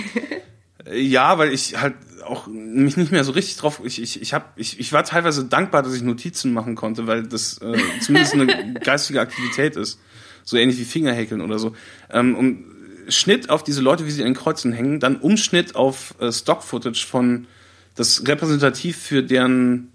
äh, 0.86 1.00
ja, 1.02 1.38
weil 1.38 1.52
ich 1.52 1.80
halt 1.82 1.96
auch 2.24 2.48
mich 2.48 2.98
nicht 2.98 3.12
mehr 3.12 3.24
so 3.24 3.32
richtig 3.32 3.58
drauf. 3.58 3.82
Ich, 3.84 4.02
ich, 4.02 4.22
ich, 4.22 4.34
hab, 4.34 4.58
ich, 4.58 4.80
ich 4.80 4.94
war 4.94 5.04
teilweise 5.04 5.46
dankbar, 5.46 5.84
dass 5.84 5.94
ich 5.94 6.02
Notizen 6.02 6.54
machen 6.54 6.76
konnte, 6.76 7.08
weil 7.08 7.24
das 7.24 7.58
äh, 7.60 7.78
zumindest 8.02 8.34
eine 8.34 8.74
geistige 8.84 9.22
Aktivität 9.22 9.76
ist. 9.76 10.00
So 10.44 10.56
ähnlich 10.56 10.78
wie 10.80 10.86
Fingerhäkeln 10.86 11.42
oder 11.42 11.60
so. 11.60 11.76
Ähm, 12.10 12.36
und 12.36 12.77
Schnitt 13.10 13.50
auf 13.50 13.64
diese 13.64 13.82
Leute, 13.82 14.06
wie 14.06 14.12
sie 14.12 14.22
an 14.22 14.30
den 14.30 14.36
Kreuzen 14.36 14.74
hängen, 14.74 15.00
dann 15.00 15.18
Umschnitt 15.18 15.76
auf 15.76 16.16
äh, 16.20 16.32
Stock-Footage 16.32 17.06
von 17.06 17.48
das 17.96 18.28
repräsentativ 18.28 18.98
für 18.98 19.24
deren 19.24 19.92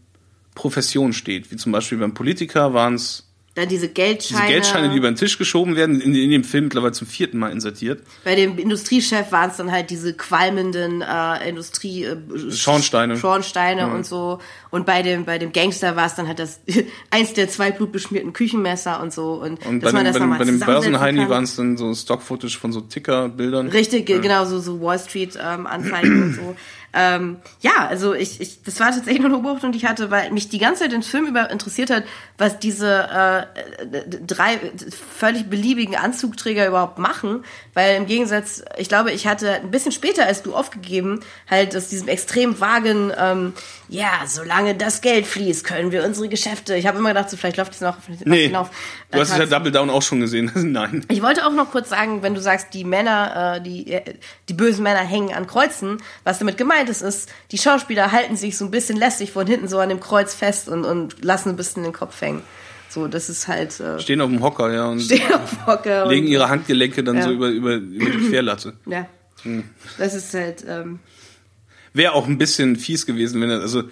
Profession 0.54 1.12
steht. 1.12 1.50
Wie 1.50 1.56
zum 1.56 1.72
Beispiel 1.72 1.98
beim 1.98 2.14
Politiker 2.14 2.74
waren 2.74 2.94
es 2.94 3.31
Dann 3.54 3.68
diese 3.68 3.88
Geldscheine. 3.88 4.40
diese 4.40 4.52
Geldscheine, 4.52 4.88
die 4.90 4.96
über 4.96 5.10
den 5.10 5.16
Tisch 5.16 5.36
geschoben 5.36 5.76
werden, 5.76 6.00
in, 6.00 6.14
in 6.14 6.30
dem 6.30 6.42
Film 6.42 6.64
mittlerweile 6.64 6.92
zum 6.92 7.06
vierten 7.06 7.38
Mal 7.38 7.52
insertiert. 7.52 8.02
Bei 8.24 8.34
dem 8.34 8.56
Industriechef 8.56 9.30
waren 9.30 9.50
es 9.50 9.58
dann 9.58 9.70
halt 9.70 9.90
diese 9.90 10.14
qualmenden 10.14 11.02
äh, 11.02 11.48
Industrie 11.48 12.04
äh, 12.04 12.16
Schornsteine. 12.50 13.18
Schornsteine 13.18 13.92
und 13.92 14.06
so. 14.06 14.38
Und 14.70 14.86
bei 14.86 15.02
dem 15.02 15.26
bei 15.26 15.36
dem 15.38 15.52
Gangster 15.52 15.96
war 15.96 16.06
es 16.06 16.14
dann 16.14 16.28
halt 16.28 16.38
das 16.38 16.60
eins 17.10 17.34
der 17.34 17.48
zwei 17.50 17.70
blutbeschmierten 17.72 18.32
Küchenmesser 18.32 19.02
und 19.02 19.12
so 19.12 19.34
und, 19.34 19.64
Und 19.66 19.80
dass 19.82 19.92
bei 19.92 20.02
man 20.02 20.04
dem, 20.06 20.12
das 20.14 20.14
bei 20.14 20.26
dem, 20.28 20.38
bei 20.38 20.44
dem 20.44 20.60
Börsenheini 20.60 21.28
waren 21.28 21.44
es 21.44 21.54
dann 21.56 21.76
so 21.76 21.92
Stock-Footage 21.94 22.58
von 22.58 22.72
so 22.72 22.80
Ticker-Bildern. 22.80 23.68
Richtig, 23.68 24.06
ge- 24.06 24.20
genau, 24.20 24.46
so, 24.46 24.60
so 24.60 24.80
Wall 24.80 24.98
Street 24.98 25.38
ähm, 25.38 25.66
Anzeigen 25.66 26.22
und 26.22 26.34
so. 26.36 26.56
Ähm, 26.94 27.38
ja, 27.60 27.86
also 27.88 28.12
ich, 28.14 28.40
ich, 28.40 28.62
das 28.62 28.78
war 28.78 28.88
tatsächlich 28.90 29.20
nur 29.20 29.30
eine 29.32 29.38
Beobachtung, 29.42 29.72
die 29.72 29.78
ich 29.78 29.86
hatte, 29.86 30.10
weil 30.10 30.30
mich 30.30 30.48
die 30.50 30.58
ganze 30.58 30.82
Zeit 30.82 30.92
den 30.92 31.02
Film 31.02 31.26
über 31.26 31.50
interessiert 31.50 31.88
hat, 31.90 32.04
was 32.36 32.58
diese 32.58 33.08
äh, 33.10 33.46
drei 34.26 34.58
völlig 35.16 35.48
beliebigen 35.48 35.96
Anzugträger 35.96 36.66
überhaupt 36.66 36.98
machen. 36.98 37.44
Weil 37.74 37.96
im 37.96 38.06
Gegensatz, 38.06 38.62
ich 38.76 38.88
glaube, 38.88 39.10
ich 39.12 39.26
hatte 39.26 39.54
ein 39.54 39.70
bisschen 39.70 39.92
später 39.92 40.26
als 40.26 40.42
du 40.42 40.54
aufgegeben, 40.54 41.20
halt 41.50 41.74
aus 41.76 41.88
diesem 41.88 42.08
extrem 42.08 42.60
vagen, 42.60 43.10
ähm, 43.18 43.54
ja, 43.88 44.10
solange 44.26 44.74
das 44.74 45.00
Geld 45.00 45.26
fließt, 45.26 45.64
können 45.64 45.92
wir 45.92 46.04
unsere 46.04 46.28
Geschäfte. 46.28 46.74
Ich 46.76 46.86
habe 46.86 46.98
immer 46.98 47.10
gedacht, 47.10 47.30
so, 47.30 47.36
vielleicht 47.36 47.56
läuft 47.56 47.72
es 47.72 47.80
noch 47.80 47.96
Nee, 48.24 48.46
hinauf. 48.48 48.70
du 49.10 49.18
hast 49.18 49.28
es 49.28 49.32
ja 49.34 49.38
Tags- 49.40 49.50
Double 49.50 49.72
Down 49.72 49.90
auch 49.90 50.02
schon 50.02 50.20
gesehen. 50.20 50.50
Nein. 50.72 51.04
ich 51.08 51.22
wollte 51.22 51.46
auch 51.46 51.52
noch 51.52 51.70
kurz 51.70 51.88
sagen, 51.88 52.22
wenn 52.22 52.34
du 52.34 52.40
sagst, 52.40 52.68
die 52.74 52.84
Männer, 52.84 53.56
äh, 53.56 53.60
die, 53.62 53.92
äh, 53.92 54.02
die 54.48 54.54
bösen 54.54 54.82
Männer 54.82 55.00
hängen 55.00 55.32
an 55.34 55.46
Kreuzen, 55.46 55.98
was 56.24 56.38
damit 56.38 56.56
gemeint 56.58 56.81
ist, 56.88 57.02
ist, 57.02 57.30
die 57.50 57.58
Schauspieler 57.58 58.12
halten 58.12 58.36
sich 58.36 58.56
so 58.56 58.64
ein 58.64 58.70
bisschen 58.70 58.96
lästig 58.96 59.32
von 59.32 59.46
hinten 59.46 59.68
so 59.68 59.78
an 59.78 59.88
dem 59.88 60.00
Kreuz 60.00 60.34
fest 60.34 60.68
und, 60.68 60.84
und 60.84 61.24
lassen 61.24 61.50
ein 61.50 61.56
bisschen 61.56 61.82
den 61.82 61.92
Kopf 61.92 62.20
hängen. 62.20 62.42
So, 62.88 63.08
das 63.08 63.30
ist 63.30 63.48
halt, 63.48 63.80
äh, 63.80 63.98
Stehen 64.00 64.20
auf 64.20 64.28
dem 64.28 64.42
Hocker, 64.42 64.72
ja, 64.72 64.86
und 64.86 65.00
stehen 65.00 65.32
auf 65.32 65.66
Hocke 65.66 66.04
legen 66.08 66.26
und, 66.26 66.32
ihre 66.32 66.48
Handgelenke 66.50 67.02
dann 67.02 67.16
Ja. 67.16 67.22
so 67.22 67.30
über, 67.30 67.48
über, 67.48 67.74
über 67.76 68.10
die 68.10 68.28
Querlatte. 68.28 68.74
ja. 68.86 69.06
Hm. 69.44 69.64
Das 69.98 70.14
ist 70.14 70.32
halt, 70.34 70.64
ähm, 70.68 71.00
Wäre 71.94 72.12
auch 72.12 72.26
ein 72.28 72.38
bisschen 72.38 72.76
fies 72.76 73.06
gewesen, 73.06 73.40
wenn 73.40 73.50
er, 73.50 73.60
also, 73.60 73.82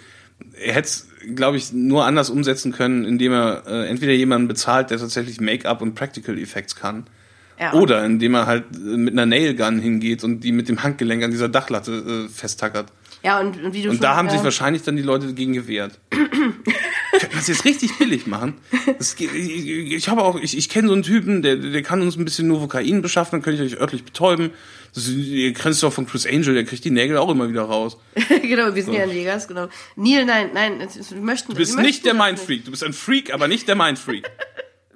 er 0.53 0.73
hätte 0.73 0.87
es, 0.87 1.07
glaube 1.35 1.57
ich, 1.57 1.73
nur 1.73 2.05
anders 2.05 2.29
umsetzen 2.29 2.71
können, 2.71 3.03
indem 3.05 3.33
er 3.33 3.63
äh, 3.67 3.87
entweder 3.89 4.13
jemanden 4.13 4.47
bezahlt, 4.47 4.89
der 4.91 4.97
tatsächlich 4.97 5.41
Make-up 5.41 5.81
und 5.81 5.93
Practical 5.93 6.37
Effects 6.39 6.75
kann. 6.75 7.05
Ja. 7.61 7.73
Oder 7.73 8.03
indem 8.03 8.33
er 8.33 8.47
halt 8.47 8.63
äh, 8.73 8.97
mit 8.97 9.13
einer 9.13 9.27
Nailgun 9.27 9.79
hingeht 9.79 10.23
und 10.23 10.39
die 10.41 10.51
mit 10.51 10.67
dem 10.67 10.81
Handgelenk 10.81 11.23
an 11.23 11.29
dieser 11.29 11.47
Dachlatte 11.47 12.25
äh, 12.25 12.29
festtackert. 12.29 12.87
Ja, 13.23 13.39
und, 13.39 13.63
und 13.63 13.73
wie 13.75 13.83
du 13.83 13.89
Und 13.89 13.97
schon, 13.97 14.01
da 14.01 14.15
haben 14.15 14.29
äh, 14.29 14.31
sich 14.31 14.43
wahrscheinlich 14.43 14.81
dann 14.81 14.95
die 14.95 15.03
Leute 15.03 15.27
dagegen 15.27 15.53
gewehrt. 15.53 15.99
Könnte 16.09 17.27
man 17.29 17.39
es 17.39 17.47
jetzt 17.47 17.65
richtig 17.65 17.97
billig 17.99 18.25
machen? 18.25 18.55
Das, 18.97 19.15
ich 19.19 19.67
ich 19.67 20.09
habe 20.09 20.23
auch, 20.23 20.39
ich, 20.39 20.57
ich 20.57 20.69
kenne 20.69 20.87
so 20.87 20.93
einen 20.95 21.03
Typen, 21.03 21.43
der, 21.43 21.57
der 21.57 21.83
kann 21.83 22.01
uns 22.01 22.17
ein 22.17 22.25
bisschen 22.25 22.47
Novocain 22.47 23.03
beschaffen, 23.03 23.33
dann 23.33 23.41
könnte 23.43 23.63
ich 23.63 23.73
euch 23.73 23.79
örtlich 23.79 24.03
betäuben. 24.03 24.49
Das, 24.95 25.07
ihr 25.07 25.53
kennt 25.53 25.75
es 25.75 25.81
doch 25.81 25.93
von 25.93 26.07
Chris 26.07 26.25
Angel, 26.25 26.55
der 26.55 26.65
kriegt 26.65 26.83
die 26.83 26.89
Nägel 26.89 27.17
auch 27.17 27.29
immer 27.29 27.47
wieder 27.47 27.61
raus. 27.61 27.97
genau, 28.41 28.73
wir 28.73 28.83
sind 28.83 28.93
ja 28.93 29.03
in 29.03 29.11
Vegas, 29.11 29.47
genau. 29.47 29.67
Neil, 29.95 30.25
nein, 30.25 30.49
nein, 30.53 30.79
wir 30.79 31.21
möchten 31.21 31.51
Du 31.51 31.57
bist 31.57 31.77
wir 31.77 31.83
nicht 31.83 32.05
der 32.05 32.15
möchten 32.15 32.35
Mindfreak. 32.37 32.65
Du 32.65 32.71
bist 32.71 32.83
ein 32.83 32.93
Freak, 32.93 33.31
aber 33.33 33.47
nicht 33.47 33.67
der 33.67 33.75
Mindfreak. 33.75 34.29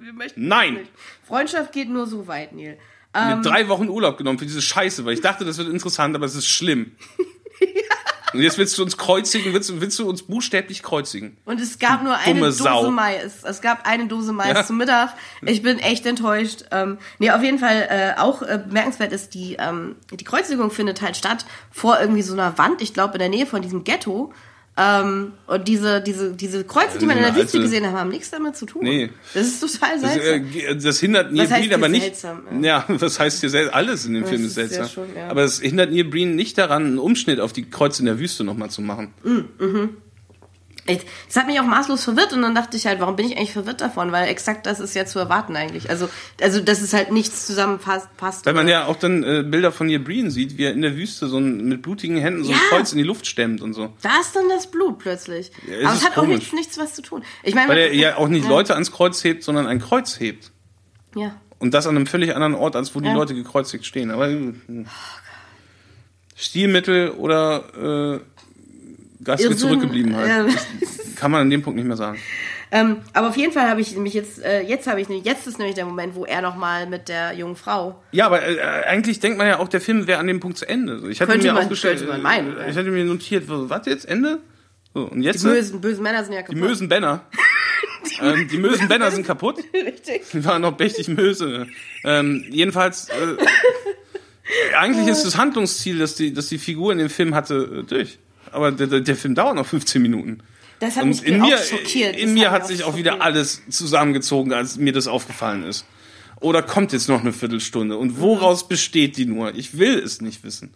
Wir 0.06 0.12
möchten 0.12 0.46
Nein. 0.46 0.74
nicht. 0.74 0.90
Freundschaft 1.26 1.72
geht 1.72 1.88
nur 1.88 2.06
so 2.06 2.28
weit, 2.28 2.52
Neil. 2.52 2.78
Ich 3.12 3.20
Ähm, 3.20 3.28
habe 3.28 3.42
drei 3.42 3.66
Wochen 3.66 3.88
Urlaub 3.88 4.16
genommen 4.16 4.38
für 4.38 4.44
diese 4.46 4.62
Scheiße, 4.62 5.04
weil 5.04 5.14
ich 5.14 5.20
dachte, 5.20 5.44
das 5.44 5.58
wird 5.58 5.68
interessant, 5.68 6.14
aber 6.14 6.26
es 6.26 6.36
ist 6.36 6.46
schlimm. 6.46 6.92
Und 8.32 8.40
jetzt 8.40 8.56
willst 8.56 8.78
du 8.78 8.84
uns 8.84 8.96
kreuzigen, 8.96 9.52
willst, 9.52 9.68
du- 9.68 9.80
willst 9.80 9.98
du 9.98 10.08
uns 10.08 10.22
buchstäblich 10.22 10.84
kreuzigen. 10.84 11.36
Und 11.44 11.60
es 11.60 11.80
gab 11.80 12.04
nur 12.04 12.16
eine 12.16 12.38
Dose 12.38 12.62
Sau. 12.62 12.88
Mais. 12.92 13.42
Es 13.42 13.60
gab 13.60 13.84
eine 13.88 14.06
Dose 14.06 14.32
Mais 14.32 14.46
Ja. 14.54 14.64
zum 14.64 14.76
Mittag. 14.76 15.14
Ich 15.42 15.62
bin 15.62 15.80
echt 15.80 16.06
enttäuscht. 16.06 16.66
Ähm, 16.70 16.98
nee, 17.18 17.32
auf 17.32 17.42
jeden 17.42 17.58
Fall 17.58 17.88
äh, 17.90 18.20
auch 18.20 18.42
äh, 18.42 18.62
bemerkenswert 18.64 19.12
ist, 19.12 19.34
die, 19.34 19.56
ähm, 19.58 19.96
die 20.12 20.22
Kreuzigung 20.22 20.70
findet 20.70 21.02
halt 21.02 21.16
statt 21.16 21.46
vor 21.72 21.98
irgendwie 21.98 22.22
so 22.22 22.32
einer 22.34 22.56
Wand, 22.58 22.80
ich 22.80 22.94
glaube 22.94 23.14
in 23.14 23.18
der 23.18 23.28
Nähe 23.28 23.46
von 23.46 23.60
diesem 23.60 23.82
Ghetto. 23.82 24.32
Ähm, 24.78 25.32
und 25.46 25.68
diese, 25.68 26.02
diese, 26.02 26.32
diese 26.32 26.62
Kreuze, 26.64 26.98
die 26.98 27.06
man 27.06 27.16
in 27.16 27.22
der 27.22 27.34
Wüste 27.34 27.58
gesehen 27.60 27.86
hat, 27.86 27.94
haben 27.94 28.10
nichts 28.10 28.30
damit 28.30 28.56
zu 28.56 28.66
tun. 28.66 28.82
Nee. 28.84 29.08
Das 29.32 29.46
ist 29.46 29.60
total 29.60 29.98
seltsam. 29.98 30.44
Das, 30.52 30.62
äh, 30.62 30.76
das 30.76 31.00
hindert 31.00 31.32
Neil 31.32 31.46
Breen 31.48 31.72
aber 31.72 31.88
nicht. 31.88 32.02
seltsam, 32.02 32.42
ja. 32.62 32.84
was 32.88 33.18
heißt 33.18 33.40
hier 33.40 33.48
seltsam? 33.48 33.74
Alles 33.74 34.04
in 34.04 34.12
dem 34.12 34.22
Das 34.22 34.30
Film 34.30 34.42
ist 34.42 34.48
ist 34.48 34.54
seltsam. 34.54 34.88
schon, 34.88 35.16
ja. 35.16 35.28
Aber 35.28 35.44
es 35.44 35.60
hindert 35.60 35.92
Neil 35.92 36.04
Breen 36.04 36.36
nicht 36.36 36.58
daran, 36.58 36.84
einen 36.84 36.98
Umschnitt 36.98 37.40
auf 37.40 37.54
die 37.54 37.70
Kreuze 37.70 38.02
in 38.02 38.06
der 38.06 38.18
Wüste 38.18 38.44
nochmal 38.44 38.68
zu 38.70 38.82
machen. 38.82 39.14
Ich- 39.24 40.05
Das 40.86 41.36
hat 41.36 41.46
mich 41.46 41.58
auch 41.60 41.64
maßlos 41.64 42.04
verwirrt 42.04 42.32
und 42.32 42.42
dann 42.42 42.54
dachte 42.54 42.76
ich 42.76 42.86
halt, 42.86 43.00
warum 43.00 43.16
bin 43.16 43.26
ich 43.26 43.36
eigentlich 43.36 43.52
verwirrt 43.52 43.80
davon? 43.80 44.12
Weil 44.12 44.28
exakt 44.28 44.66
das 44.66 44.78
ist 44.80 44.94
ja 44.94 45.04
zu 45.06 45.18
erwarten 45.18 45.56
eigentlich. 45.56 45.90
Also, 45.90 46.08
also 46.40 46.60
dass 46.60 46.80
es 46.80 46.92
halt 46.92 47.10
nichts 47.12 47.46
zusammenpasst. 47.46 48.08
Passt, 48.16 48.46
Weil 48.46 48.54
man 48.54 48.68
ja 48.68 48.86
auch 48.86 48.96
dann 48.96 49.22
äh, 49.24 49.42
Bilder 49.42 49.72
von 49.72 49.88
Breen 50.04 50.30
sieht, 50.30 50.56
wie 50.58 50.64
er 50.64 50.72
in 50.72 50.82
der 50.82 50.96
Wüste 50.96 51.26
so 51.26 51.38
ein, 51.38 51.68
mit 51.68 51.82
blutigen 51.82 52.16
Händen 52.18 52.44
so 52.44 52.52
ein 52.52 52.56
Ja. 52.58 52.76
Kreuz 52.76 52.92
in 52.92 52.98
die 52.98 53.04
Luft 53.04 53.26
stemmt 53.26 53.60
und 53.62 53.72
so. 53.74 53.92
Da 54.02 54.20
ist 54.20 54.34
dann 54.36 54.48
das 54.48 54.70
Blut 54.70 54.98
plötzlich. 54.98 55.50
Ja, 55.68 55.74
es 55.78 55.84
Aber 55.86 55.94
es 55.94 56.04
hat 56.04 56.10
auch 56.12 56.14
komisch. 56.22 56.36
nichts, 56.38 56.52
nichts 56.52 56.78
was 56.78 56.94
zu 56.94 57.02
tun. 57.02 57.22
Ich 57.42 57.54
meine, 57.54 57.68
Weil 57.68 57.78
er 57.78 57.94
ja 57.94 58.16
auch 58.16 58.28
nicht 58.28 58.48
Leute 58.48 58.74
ans 58.74 58.92
Kreuz 58.92 59.22
hebt, 59.24 59.42
sondern 59.42 59.66
ein 59.66 59.80
Kreuz 59.80 60.20
hebt. 60.20 60.52
Ja. 61.14 61.34
Und 61.58 61.72
das 61.74 61.86
an 61.86 61.96
einem 61.96 62.06
völlig 62.06 62.34
anderen 62.34 62.54
Ort, 62.54 62.76
als 62.76 62.94
wo 62.94 63.00
die 63.00 63.08
Ja. 63.08 63.14
Leute 63.14 63.34
gekreuzigt 63.34 63.86
stehen. 63.86 64.10
Aber 64.10 64.28
äh, 64.28 64.52
Stilmittel 66.34 67.10
oder 67.10 68.18
äh, 68.18 68.20
geistige 69.26 69.50
Irrsinn, 69.52 69.68
Zurückgebliebenheit. 69.68 70.46
Das 70.80 71.14
kann 71.16 71.30
man 71.30 71.42
an 71.42 71.50
dem 71.50 71.62
Punkt 71.62 71.76
nicht 71.76 71.86
mehr 71.86 71.96
sagen. 71.96 72.18
Ähm, 72.72 72.96
aber 73.12 73.28
auf 73.28 73.36
jeden 73.36 73.52
Fall 73.52 73.68
habe 73.70 73.80
ich 73.80 73.92
nämlich 73.94 74.12
jetzt, 74.14 74.42
äh, 74.42 74.60
jetzt 74.62 74.86
habe 74.88 75.00
ich, 75.00 75.08
nämlich- 75.08 75.24
jetzt 75.24 75.46
ist 75.46 75.58
nämlich 75.58 75.76
der 75.76 75.84
Moment, 75.84 76.14
wo 76.16 76.24
er 76.24 76.42
noch 76.42 76.56
mal 76.56 76.86
mit 76.88 77.08
der 77.08 77.32
jungen 77.34 77.54
Frau. 77.54 78.02
Ja, 78.10 78.26
aber 78.26 78.42
äh, 78.42 78.58
eigentlich 78.86 79.20
denkt 79.20 79.38
man 79.38 79.46
ja 79.46 79.58
auch, 79.60 79.68
der 79.68 79.80
Film 79.80 80.06
wäre 80.08 80.18
an 80.18 80.26
dem 80.26 80.40
Punkt 80.40 80.58
zu 80.58 80.68
Ende. 80.68 81.00
Ich 81.08 81.20
hatte 81.20 81.30
Könnte 81.32 81.46
mir 81.46 81.52
man- 81.52 81.68
könnte 81.68 82.06
man 82.06 82.22
meinen, 82.22 82.56
ich 82.68 82.76
hatte 82.76 82.90
mir 82.90 83.04
notiert, 83.04 83.44
was 83.46 83.86
jetzt 83.86 84.08
Ende? 84.08 84.40
So, 84.94 85.02
und 85.02 85.20
Die 85.20 85.26
jetzt 85.26 85.44
äh, 85.44 85.48
bösen, 85.48 85.80
bösen 85.80 86.02
Männer 86.02 86.24
sind 86.24 86.32
ja 86.32 86.40
die 86.40 86.46
kaputt. 86.46 86.60
Mösen 86.60 86.88
Benner. 86.88 87.24
ähm, 88.22 88.48
die 88.50 88.58
Mösen 88.58 88.88
Benner 88.88 89.10
sind 89.12 89.24
kaputt. 89.26 89.58
Richtig. 89.72 90.22
Die 90.32 90.44
waren 90.44 90.62
noch 90.62 90.76
mächtig 90.78 91.06
Möse. 91.08 91.68
Ähm, 92.02 92.44
jedenfalls, 92.50 93.08
äh, 93.10 93.36
eigentlich 94.78 95.06
ist 95.08 95.24
das 95.24 95.36
Handlungsziel, 95.36 95.98
das 95.98 96.14
die, 96.16 96.32
das 96.32 96.48
die 96.48 96.58
Figur 96.58 96.92
in 96.92 96.98
dem 96.98 97.10
Film 97.10 97.34
hatte, 97.34 97.82
äh, 97.84 97.88
durch. 97.88 98.18
Aber 98.52 98.72
der, 98.72 99.00
der, 99.00 99.16
Film 99.16 99.34
dauert 99.34 99.56
noch 99.56 99.66
15 99.66 100.00
Minuten. 100.00 100.38
Das 100.80 100.96
hat 100.96 101.04
Und 101.04 101.10
mich 101.10 101.24
in 101.24 101.40
auch 101.40 101.48
mir, 101.48 101.58
schockiert. 101.58 102.16
in 102.16 102.26
Das 102.26 102.34
mir 102.34 102.50
hat 102.50 102.66
sich 102.66 102.84
auch 102.84 102.88
auch 102.88 102.96
wieder 102.96 103.12
schockiert. 103.12 103.26
alles 103.26 103.62
zusammengezogen, 103.70 104.52
als 104.52 104.76
mir 104.76 104.92
das 104.92 105.06
aufgefallen 105.06 105.64
ist. 105.64 105.86
Oder 106.40 106.62
kommt 106.62 106.92
jetzt 106.92 107.08
noch 107.08 107.20
eine 107.20 107.32
Viertelstunde? 107.32 107.96
Und 107.96 108.20
woraus 108.20 108.68
besteht 108.68 109.16
die 109.16 109.24
nur? 109.26 109.54
Ich 109.54 109.78
will 109.78 109.98
es 109.98 110.20
nicht 110.20 110.44
wissen. 110.44 110.74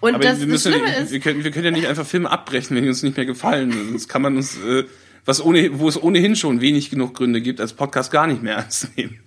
Und 0.00 0.14
Aber 0.14 0.24
das, 0.24 0.40
wir, 0.40 0.46
das 0.46 0.64
müssen, 0.64 0.72
Schlimme 0.72 0.96
ist, 0.96 1.12
wir, 1.12 1.20
können, 1.20 1.44
wir 1.44 1.50
können 1.50 1.64
ja 1.66 1.70
nicht 1.70 1.86
einfach 1.86 2.06
Filme 2.06 2.30
abbrechen, 2.30 2.76
wenn 2.76 2.82
die 2.84 2.88
uns 2.88 3.02
nicht 3.02 3.16
mehr 3.16 3.26
gefallen. 3.26 3.72
Sonst 3.90 4.08
kann 4.08 4.22
man 4.22 4.36
uns, 4.36 4.56
äh, 4.58 4.84
was 5.24 5.44
ohne, 5.44 5.78
wo 5.78 5.88
es 5.88 6.00
ohnehin 6.00 6.36
schon 6.36 6.60
wenig 6.60 6.90
genug 6.90 7.14
Gründe 7.14 7.40
gibt, 7.40 7.60
als 7.60 7.72
Podcast 7.72 8.10
gar 8.10 8.26
nicht 8.26 8.42
mehr 8.42 8.56
ernst 8.56 8.96
nehmen. 8.96 9.18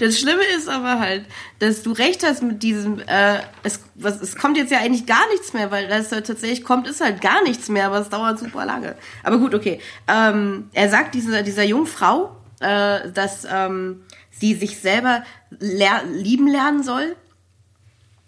Das 0.00 0.18
Schlimme 0.18 0.42
ist 0.56 0.68
aber 0.68 0.98
halt, 0.98 1.24
dass 1.58 1.82
du 1.82 1.92
recht 1.92 2.24
hast 2.24 2.42
mit 2.42 2.62
diesem, 2.62 3.00
äh, 3.00 3.40
es, 3.62 3.80
was, 3.94 4.20
es 4.20 4.36
kommt 4.36 4.56
jetzt 4.56 4.72
ja 4.72 4.78
eigentlich 4.78 5.06
gar 5.06 5.28
nichts 5.30 5.52
mehr, 5.52 5.70
weil 5.70 5.88
das 5.88 6.12
halt 6.12 6.26
tatsächlich 6.26 6.64
kommt, 6.64 6.86
ist 6.88 7.00
halt 7.00 7.20
gar 7.20 7.42
nichts 7.42 7.68
mehr, 7.68 7.86
aber 7.86 7.98
es 7.98 8.08
dauert 8.08 8.38
super 8.38 8.64
lange. 8.64 8.96
Aber 9.22 9.38
gut, 9.38 9.54
okay. 9.54 9.80
Ähm, 10.06 10.68
er 10.72 10.88
sagt 10.88 11.14
dieser, 11.14 11.42
dieser 11.42 11.64
jungen 11.64 11.86
Frau, 11.86 12.36
äh, 12.60 13.10
dass 13.12 13.46
ähm, 13.50 14.02
sie 14.30 14.54
sich 14.54 14.78
selber 14.78 15.22
ler 15.58 16.02
lieben 16.04 16.48
lernen 16.48 16.82
soll. 16.82 17.16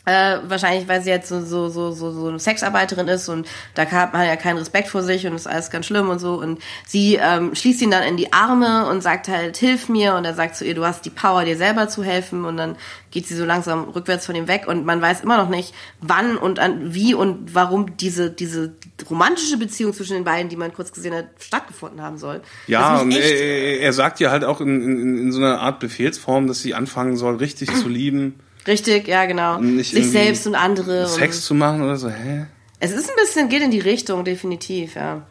Äh, 0.06 0.38
wahrscheinlich, 0.44 0.88
weil 0.88 1.02
sie 1.02 1.10
jetzt 1.10 1.28
so, 1.28 1.44
so, 1.44 1.68
so, 1.68 1.92
so, 1.92 2.10
so 2.10 2.28
eine 2.28 2.38
Sexarbeiterin 2.38 3.06
ist 3.06 3.28
und 3.28 3.46
da 3.74 3.84
hat 3.84 4.14
man 4.14 4.26
ja 4.26 4.36
keinen 4.36 4.56
Respekt 4.56 4.88
vor 4.88 5.02
sich 5.02 5.26
und 5.26 5.34
ist 5.34 5.46
alles 5.46 5.70
ganz 5.70 5.84
schlimm 5.84 6.08
und 6.08 6.18
so. 6.18 6.40
Und 6.40 6.58
sie 6.86 7.16
ähm, 7.16 7.54
schließt 7.54 7.82
ihn 7.82 7.90
dann 7.90 8.04
in 8.04 8.16
die 8.16 8.32
Arme 8.32 8.88
und 8.88 9.02
sagt 9.02 9.28
halt, 9.28 9.58
hilf 9.58 9.90
mir. 9.90 10.14
Und 10.14 10.24
er 10.24 10.34
sagt 10.34 10.56
zu 10.56 10.64
ihr, 10.64 10.74
du 10.74 10.86
hast 10.86 11.04
die 11.04 11.10
Power, 11.10 11.44
dir 11.44 11.58
selber 11.58 11.88
zu 11.88 12.02
helfen. 12.02 12.46
Und 12.46 12.56
dann 12.56 12.76
geht 13.10 13.26
sie 13.26 13.36
so 13.36 13.44
langsam 13.44 13.90
rückwärts 13.90 14.24
von 14.24 14.34
ihm 14.34 14.48
weg 14.48 14.66
und 14.68 14.86
man 14.86 15.02
weiß 15.02 15.20
immer 15.22 15.36
noch 15.36 15.48
nicht, 15.48 15.74
wann 16.00 16.36
und 16.36 16.58
an, 16.58 16.94
wie 16.94 17.12
und 17.12 17.54
warum 17.54 17.96
diese, 17.96 18.30
diese 18.30 18.72
romantische 19.08 19.58
Beziehung 19.58 19.92
zwischen 19.92 20.14
den 20.14 20.24
beiden, 20.24 20.48
die 20.48 20.56
man 20.56 20.72
kurz 20.72 20.92
gesehen 20.92 21.14
hat, 21.14 21.26
stattgefunden 21.40 22.00
haben 22.02 22.18
soll. 22.18 22.40
Ja, 22.68 23.00
und 23.00 23.12
er, 23.12 23.20
er 23.20 23.80
er 23.80 23.92
sagt 23.92 24.20
ja 24.20 24.30
halt 24.30 24.44
auch 24.44 24.60
in, 24.60 24.82
in, 24.82 25.18
in 25.18 25.32
so 25.32 25.38
einer 25.38 25.60
Art 25.60 25.80
Befehlsform, 25.80 26.46
dass 26.46 26.60
sie 26.60 26.74
anfangen 26.74 27.16
soll, 27.16 27.36
richtig 27.36 27.74
zu 27.74 27.88
lieben, 27.88 28.36
Richtig, 28.66 29.08
ja, 29.08 29.24
genau. 29.26 29.58
Nicht 29.60 29.92
Sich 29.92 30.10
selbst 30.10 30.46
und 30.46 30.54
andere. 30.54 31.06
Sex 31.08 31.36
Und 31.36 31.42
zu 31.42 31.54
machen 31.54 31.82
oder 31.82 31.96
so. 31.96 32.08
Hä? 32.10 32.46
es 32.82 32.92
ist 32.92 33.08
ein 33.10 33.16
bisschen, 33.16 33.48
geht 33.48 33.62
in 33.62 33.70
die 33.70 33.80
Richtung, 33.80 34.24
definitiv, 34.24 34.94
ja. 34.94 35.22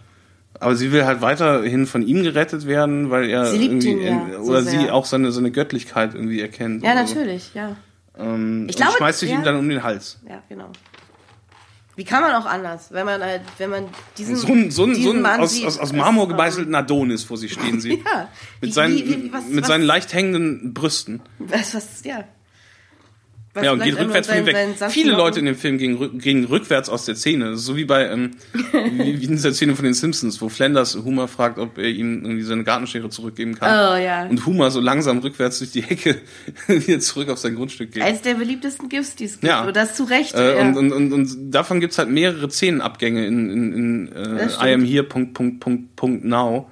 Aber 0.59 0.75
sie 0.75 0.91
will 0.91 1.05
halt 1.05 1.21
weiterhin 1.21 1.85
von 1.87 2.01
ihm 2.05 2.23
gerettet 2.23 2.65
werden, 2.67 3.09
weil 3.11 3.29
er 3.29 3.45
Sie 3.45 3.57
liebt 3.57 3.83
irgendwie 3.83 3.91
ihn 3.91 4.01
ja 4.01 4.11
in, 4.37 4.43
so 4.43 4.51
oder 4.51 4.61
sie 4.63 4.89
auch 4.91 5.05
seine, 5.05 5.31
seine 5.31 5.51
Göttlichkeit 5.51 6.15
irgendwie 6.15 6.41
erkennt. 6.41 6.83
Ja, 6.83 6.91
oder 6.93 7.07
so. 7.07 7.15
natürlich, 7.15 7.53
ja. 7.53 7.75
Ähm, 8.17 8.67
Ich 8.69 8.75
und 8.75 8.81
glaube, 8.81 8.97
schmeißt 8.97 9.19
sich 9.19 9.29
ja. 9.29 9.37
ihm 9.37 9.43
dann 9.43 9.55
um 9.57 9.69
den 9.69 9.83
Hals. 9.83 10.19
Ja, 10.27 10.41
genau. 10.49 10.69
Wie 11.95 12.03
kann 12.03 12.21
man 12.21 12.33
auch 12.33 12.45
anders, 12.45 12.91
wenn 12.91 13.05
man 13.05 13.21
halt, 13.21 13.41
wenn 13.57 13.69
man 13.69 13.85
diesen, 14.17 14.35
So 14.35 14.47
ein, 14.47 14.71
so 14.71 14.85
ein, 14.85 14.95
so 14.95 15.11
ein 15.11 15.21
Mann 15.21 15.39
aus, 15.41 15.51
sieht, 15.53 15.65
aus, 15.65 15.77
aus 15.79 15.91
ist, 15.91 15.97
Marmor 15.97 16.23
ähm, 16.25 16.29
gebeißelten 16.31 16.73
Adonis 16.73 17.23
vor 17.23 17.37
sich 17.37 17.53
stehen 17.53 17.79
sieht. 17.81 18.03
Ja. 18.05 18.29
Mit 18.61 18.69
Wie- 18.69 18.73
seinen, 18.73 18.95
wie- 18.95 19.07
wie- 19.25 19.33
was- 19.33 19.45
mit 19.47 19.61
was- 19.61 19.67
seinen 19.67 19.83
leicht 19.83 20.13
hängenden 20.13 20.73
Brüsten. 20.73 21.21
Was, 21.39 21.73
was, 21.75 22.03
ja. 22.03 22.23
Was 23.59 23.65
Ja, 23.65 23.71
und 23.73 23.83
geht 23.83 23.97
rückwärts 23.97 24.27
von 24.27 24.37
ihm 24.37 24.45
weg. 24.45 24.57
Viele 24.89 25.11
Leute 25.11 25.39
in 25.39 25.45
dem 25.45 25.55
Film 25.55 25.77
gehen, 25.77 26.19
gehen 26.19 26.45
rückwärts 26.45 26.89
aus 26.89 27.05
der 27.05 27.15
Szene. 27.15 27.57
So 27.57 27.75
wie 27.75 27.85
bei, 27.85 28.07
ähm, 28.07 28.31
wie, 28.53 29.21
wie 29.21 29.25
in 29.25 29.31
dieser 29.31 29.53
Szene 29.53 29.75
von 29.75 29.85
den 29.85 29.93
Simpsons, 29.93 30.41
wo 30.41 30.49
Flanders 30.49 30.95
Homer 31.03 31.27
fragt, 31.27 31.59
ob 31.59 31.77
er 31.77 31.89
ihm 31.89 32.23
irgendwie 32.23 32.43
seine 32.43 32.63
Gartenschere 32.63 33.09
zurückgeben 33.09 33.55
kann. 33.55 33.69
Oh, 33.69 34.01
ja. 34.01 34.25
Und 34.25 34.45
Homer 34.45 34.71
so 34.71 34.79
langsam 34.79 35.19
rückwärts 35.19 35.59
durch 35.59 35.71
die 35.71 35.81
Hecke 35.81 36.17
wieder 36.67 36.99
zurück 36.99 37.29
auf 37.29 37.37
sein 37.37 37.55
Grundstück 37.55 37.91
geht. 37.91 38.03
Eines 38.03 38.21
der 38.21 38.35
beliebtesten 38.35 38.89
GIFs, 38.89 39.15
die 39.15 39.25
es 39.25 39.33
gibt. 39.33 39.43
Ja. 39.43 39.65
Und 39.65 39.75
das 39.75 39.95
zu 39.95 40.03
Recht. 40.03 40.35
Äh, 40.35 40.57
ja. 40.57 40.61
und, 40.61 40.77
und, 40.77 40.91
und, 40.91 41.13
und 41.13 41.51
davon 41.51 41.79
gibt's 41.79 41.97
halt 41.97 42.09
mehrere 42.09 42.49
Szenenabgänge 42.49 43.25
in, 43.25 43.49
in, 43.49 43.73
in 43.73 44.11
äh. 44.13 44.47
I 44.61 44.73
am 44.73 44.83
here, 44.83 45.03
Punkt, 45.03 45.33
Punkt, 45.33 45.59
Punkt, 45.59 45.95
Punkt, 45.99 46.23
now. 46.23 46.71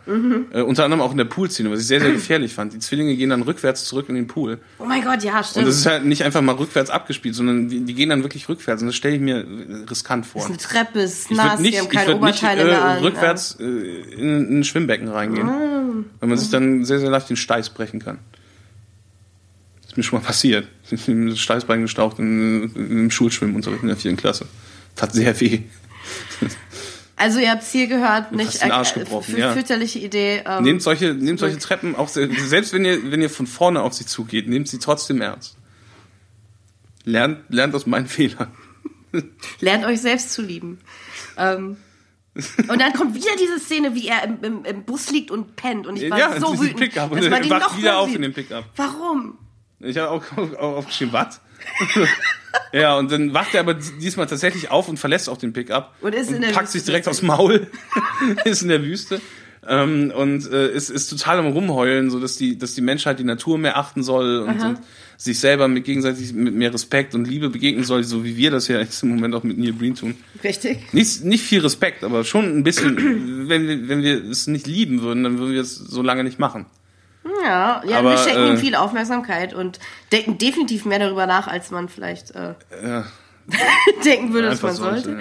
Äh, 0.53 0.61
unter 0.61 0.85
anderem 0.85 1.01
auch 1.01 1.11
in 1.11 1.17
der 1.17 1.25
Poolszene, 1.25 1.69
was 1.69 1.81
ich 1.81 1.87
sehr, 1.87 1.99
sehr 1.99 2.13
gefährlich 2.13 2.53
fand. 2.53 2.71
Die 2.71 2.79
Zwillinge 2.79 3.13
gehen 3.17 3.29
dann 3.29 3.41
rückwärts 3.41 3.83
zurück 3.83 4.07
in 4.07 4.15
den 4.15 4.27
Pool. 4.27 4.57
oh 4.79 4.85
mein 4.85 5.03
Gott, 5.03 5.21
ja, 5.21 5.39
Und 5.39 5.45
stimmt. 5.47 5.67
das 5.67 5.75
ist 5.79 5.85
halt 5.85 6.05
nicht 6.05 6.23
einfach 6.23 6.41
mal 6.41 6.55
rückwärts 6.55 6.89
abgespielt, 6.89 7.35
sondern 7.35 7.67
die, 7.67 7.81
die 7.81 7.93
gehen 7.93 8.07
dann 8.07 8.23
wirklich 8.23 8.47
rückwärts. 8.47 8.81
Und 8.81 8.87
das 8.87 8.95
stelle 8.95 9.15
ich 9.15 9.21
mir 9.21 9.39
äh, 9.39 9.83
riskant 9.89 10.25
vor. 10.25 10.45
eine 10.45 10.55
Treppe, 10.55 11.01
ist 11.01 11.29
Ich 11.29 11.35
nass, 11.35 11.59
nicht, 11.59 11.73
die 11.73 11.79
haben 11.81 11.89
keine 11.89 12.13
würd 12.13 12.21
nicht 12.23 12.41
äh, 12.41 12.63
mehr 12.63 12.85
an. 12.85 12.99
rückwärts 12.99 13.57
äh, 13.59 13.63
in, 13.65 14.47
in 14.47 14.59
ein 14.59 14.63
Schwimmbecken 14.63 15.09
reingehen, 15.09 15.49
Ah. 15.49 16.03
weil 16.21 16.29
man 16.29 16.37
sich 16.37 16.49
dann 16.49 16.85
sehr, 16.85 16.99
sehr 16.99 17.09
leicht 17.09 17.29
den 17.29 17.35
Steiß 17.35 17.71
brechen 17.71 17.99
kann. 17.99 18.19
Das 19.81 19.91
ist 19.91 19.97
mir 19.97 20.03
schon 20.03 20.19
mal 20.21 20.25
passiert. 20.25 20.67
Ich 20.89 21.05
bin 21.05 21.25
mit 21.25 21.33
dem 21.33 21.37
Steißbein 21.37 21.81
gestaucht 21.81 22.17
in, 22.19 22.71
in, 22.73 22.91
im 22.99 23.11
Schulschwimmunterricht 23.11 23.81
in 23.81 23.89
der 23.89 23.97
vierten 23.97 24.15
Klasse. 24.15 24.45
Tat 24.95 25.13
sehr 25.13 25.37
weh. 25.41 25.63
Also 27.17 27.39
ihr 27.39 27.49
habt 27.51 27.63
Ziel 27.63 27.87
gehört, 27.87 28.31
nicht 28.31 28.61
den 28.63 28.71
Arsch 28.71 28.93
gebrochen, 28.93 29.33
fü- 29.35 29.39
ja. 29.39 29.51
fürchterliche 29.53 29.97
Idee. 29.99 30.43
Ähm, 30.45 30.63
Nehmt 30.63 30.81
solche, 30.83 31.13
nehmt 31.15 31.39
solche 31.39 31.57
Treppen 31.57 31.95
auch, 31.95 32.07
selbst 32.09 32.73
wenn 32.73 32.85
ihr, 32.85 33.11
wenn 33.11 33.21
ihr 33.21 33.29
von 33.31 33.47
vorne 33.47 33.81
auf 33.81 33.93
sie 33.93 34.05
zugeht, 34.05 34.47
nehmt 34.47 34.67
sie 34.67 34.77
trotzdem 34.77 35.19
ernst. 35.21 35.57
Lernt, 37.05 37.39
lernt 37.49 37.73
aus 37.73 37.85
meinen 37.87 38.07
Fehlern. 38.07 38.51
Lernt 39.61 39.85
euch 39.85 40.01
selbst 40.01 40.31
zu 40.33 40.41
lieben. 40.41 40.79
Ähm, 41.37 41.77
und 42.67 42.79
dann 42.81 42.93
kommt 42.93 43.15
wieder 43.15 43.31
diese 43.41 43.59
Szene, 43.59 43.95
wie 43.95 44.07
er 44.09 44.23
im, 44.25 44.43
im, 44.43 44.65
im 44.65 44.83
Bus 44.83 45.09
liegt 45.09 45.31
und 45.31 45.55
pennt. 45.55 45.87
Und 45.87 45.95
ich 46.01 46.11
war 46.11 46.19
Ja, 46.19 46.39
so 46.39 46.59
wütend. 46.59 46.77
Pickup. 46.79 47.11
Und 47.11 47.23
er 47.23 47.31
wacht 47.31 47.49
noch 47.49 47.77
wieder 47.77 47.97
auf 47.97 48.13
in 48.13 48.21
dem 48.21 48.33
Pickup. 48.33 48.65
Warum? 48.75 49.39
Ich 49.79 49.97
habe 49.97 50.11
auch, 50.11 50.23
auch 50.37 50.77
aufgeschrieben, 50.77 51.13
was? 51.13 51.41
ja, 52.73 52.95
und 52.97 53.11
dann 53.11 53.33
wacht 53.33 53.53
er 53.53 53.61
aber 53.61 53.73
diesmal 53.73 54.27
tatsächlich 54.27 54.71
auf 54.71 54.87
und 54.89 54.97
verlässt 54.97 55.29
auch 55.29 55.37
den 55.37 55.53
Pickup. 55.53 55.95
Und 56.01 56.13
ist 56.13 56.31
in 56.31 56.41
der 56.41 56.49
packt 56.49 56.67
Wüste 56.67 56.77
sich 56.77 56.85
direkt 56.85 57.07
aufs 57.07 57.21
Maul, 57.21 57.67
ist 58.45 58.61
in 58.61 58.69
der 58.69 58.83
Wüste. 58.83 59.21
Ähm, 59.67 60.13
und 60.15 60.49
äh, 60.51 60.71
ist, 60.71 60.89
ist 60.89 61.09
total 61.09 61.39
am 61.39 61.47
Rumheulen, 61.47 62.09
so 62.09 62.19
dass 62.19 62.37
die, 62.37 62.57
dass 62.57 62.73
die 62.73 62.81
Menschheit 62.81 63.19
die 63.19 63.25
Natur 63.25 63.57
mehr 63.57 63.77
achten 63.77 64.01
soll 64.01 64.39
und, 64.39 64.61
und 64.61 64.79
sich 65.17 65.39
selber 65.39 65.67
mit 65.67 65.83
gegenseitig 65.83 66.31
mit 66.31 66.53
mehr 66.53 66.73
Respekt 66.73 67.15
und 67.15 67.27
Liebe 67.27 67.49
begegnen 67.49 67.83
soll, 67.83 68.03
so 68.03 68.23
wie 68.23 68.37
wir 68.37 68.51
das 68.51 68.67
ja 68.67 68.79
jetzt 68.79 69.01
im 69.03 69.09
Moment 69.09 69.35
auch 69.35 69.43
mit 69.43 69.57
Neil 69.57 69.73
Breen 69.73 69.95
tun. 69.95 70.15
Richtig. 70.43 70.93
Nicht, 70.93 71.25
nicht 71.25 71.43
viel 71.43 71.59
Respekt, 71.61 72.03
aber 72.03 72.23
schon 72.23 72.45
ein 72.45 72.63
bisschen, 72.63 73.49
wenn 73.49 73.67
wir, 73.67 73.89
wenn 73.89 74.03
wir 74.03 74.23
es 74.23 74.47
nicht 74.47 74.67
lieben 74.67 75.01
würden, 75.01 75.23
dann 75.23 75.39
würden 75.39 75.53
wir 75.53 75.61
es 75.61 75.75
so 75.75 76.01
lange 76.01 76.23
nicht 76.23 76.39
machen. 76.39 76.67
Ja, 77.47 77.81
ja 77.87 77.99
Aber, 77.99 78.11
wir 78.11 78.17
schenken 78.17 78.43
äh, 78.43 78.49
ihm 78.51 78.57
viel 78.57 78.75
Aufmerksamkeit 78.75 79.53
und 79.53 79.79
denken 80.11 80.37
definitiv 80.37 80.85
mehr 80.85 80.99
darüber 80.99 81.25
nach, 81.27 81.47
als 81.47 81.71
man 81.71 81.89
vielleicht 81.89 82.31
äh, 82.31 82.53
Ja, 82.83 83.05
denken 84.05 84.33
würde, 84.33 84.49
dass 84.49 84.61
man 84.61 84.75
sollte. 84.75 85.11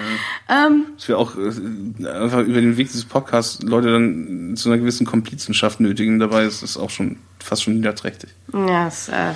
ja. 0.48 0.66
Ähm, 0.66 0.86
dass 0.96 1.08
wir 1.08 1.18
auch 1.18 1.36
äh, 1.36 2.08
einfach 2.08 2.40
über 2.40 2.60
den 2.60 2.76
Weg 2.76 2.88
dieses 2.88 3.04
Podcasts 3.04 3.62
Leute 3.62 3.92
dann 3.92 4.56
zu 4.56 4.68
einer 4.68 4.78
gewissen 4.78 5.06
Komplizenschaft 5.06 5.78
nötigen. 5.80 6.18
Dabei 6.18 6.44
ist 6.44 6.62
es 6.62 6.76
auch 6.76 6.90
schon 6.90 7.18
fast 7.38 7.62
schon 7.62 7.74
niederträchtig. 7.74 8.30
ja, 8.52 8.88
es, 8.88 9.08
äh, 9.08 9.32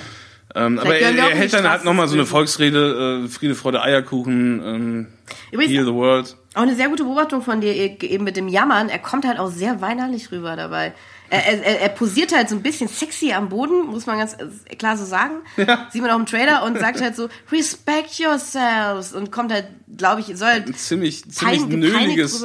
Ähm, 0.57 0.81
aber 0.81 0.97
er, 0.99 1.15
er 1.17 1.37
hält 1.37 1.53
dann 1.53 1.69
halt 1.71 1.85
nochmal 1.85 2.09
so 2.09 2.15
eine. 2.15 2.27
Volksrede, 2.27 3.23
äh, 3.25 3.29
Friede, 3.29 3.55
Freude, 3.55 3.83
Eierkuchen, 3.83 4.61
ähm, 4.65 5.07
übrigens, 5.53 5.73
Heal 5.73 5.85
the 5.85 5.93
World. 5.95 6.37
Auch 6.55 6.63
eine 6.63 6.75
sehr 6.75 6.89
gute 6.89 7.05
Beobachtung 7.05 7.43
von 7.43 7.61
dir 7.61 7.73
eben 8.03 8.25
mit 8.25 8.37
dem 8.37 8.49
Jammern. 8.49 8.89
Er 8.89 8.99
kommt 8.99 9.25
halt 9.25 9.39
auch 9.39 9.53
sehr 9.53 9.81
weinerlich 9.81 10.33
rüber 10.33 10.57
dabei. 10.57 10.93
Er, 11.33 11.47
er, 11.47 11.81
er 11.83 11.89
posiert 11.91 12.35
halt 12.35 12.49
so 12.49 12.57
ein 12.57 12.63
bisschen 12.63 12.89
sexy 12.89 13.33
am 13.33 13.49
Boden, 13.49 13.87
muss 13.87 14.05
man 14.07 14.19
ganz 14.19 14.35
äh, 14.35 14.75
klar 14.75 14.97
so 14.97 15.05
sagen. 15.05 15.37
Ja. 15.57 15.89
Sieht 15.93 16.03
man 16.03 16.11
auch 16.11 16.19
im 16.19 16.27
Trailer 16.27 16.65
und 16.65 16.79
sagt 16.79 17.01
halt 17.01 17.15
so, 17.15 17.29
respect 17.53 18.19
yourselves 18.19 19.13
und 19.13 19.31
kommt 19.31 19.53
halt, 19.53 19.67
glaube 19.97 20.23
ich, 20.23 20.27
soll 20.37 20.49
halt 20.49 20.67
ein 20.67 20.75
ziemlich, 20.75 21.31
ziemlich 21.31 21.67
nöliges, 21.67 22.43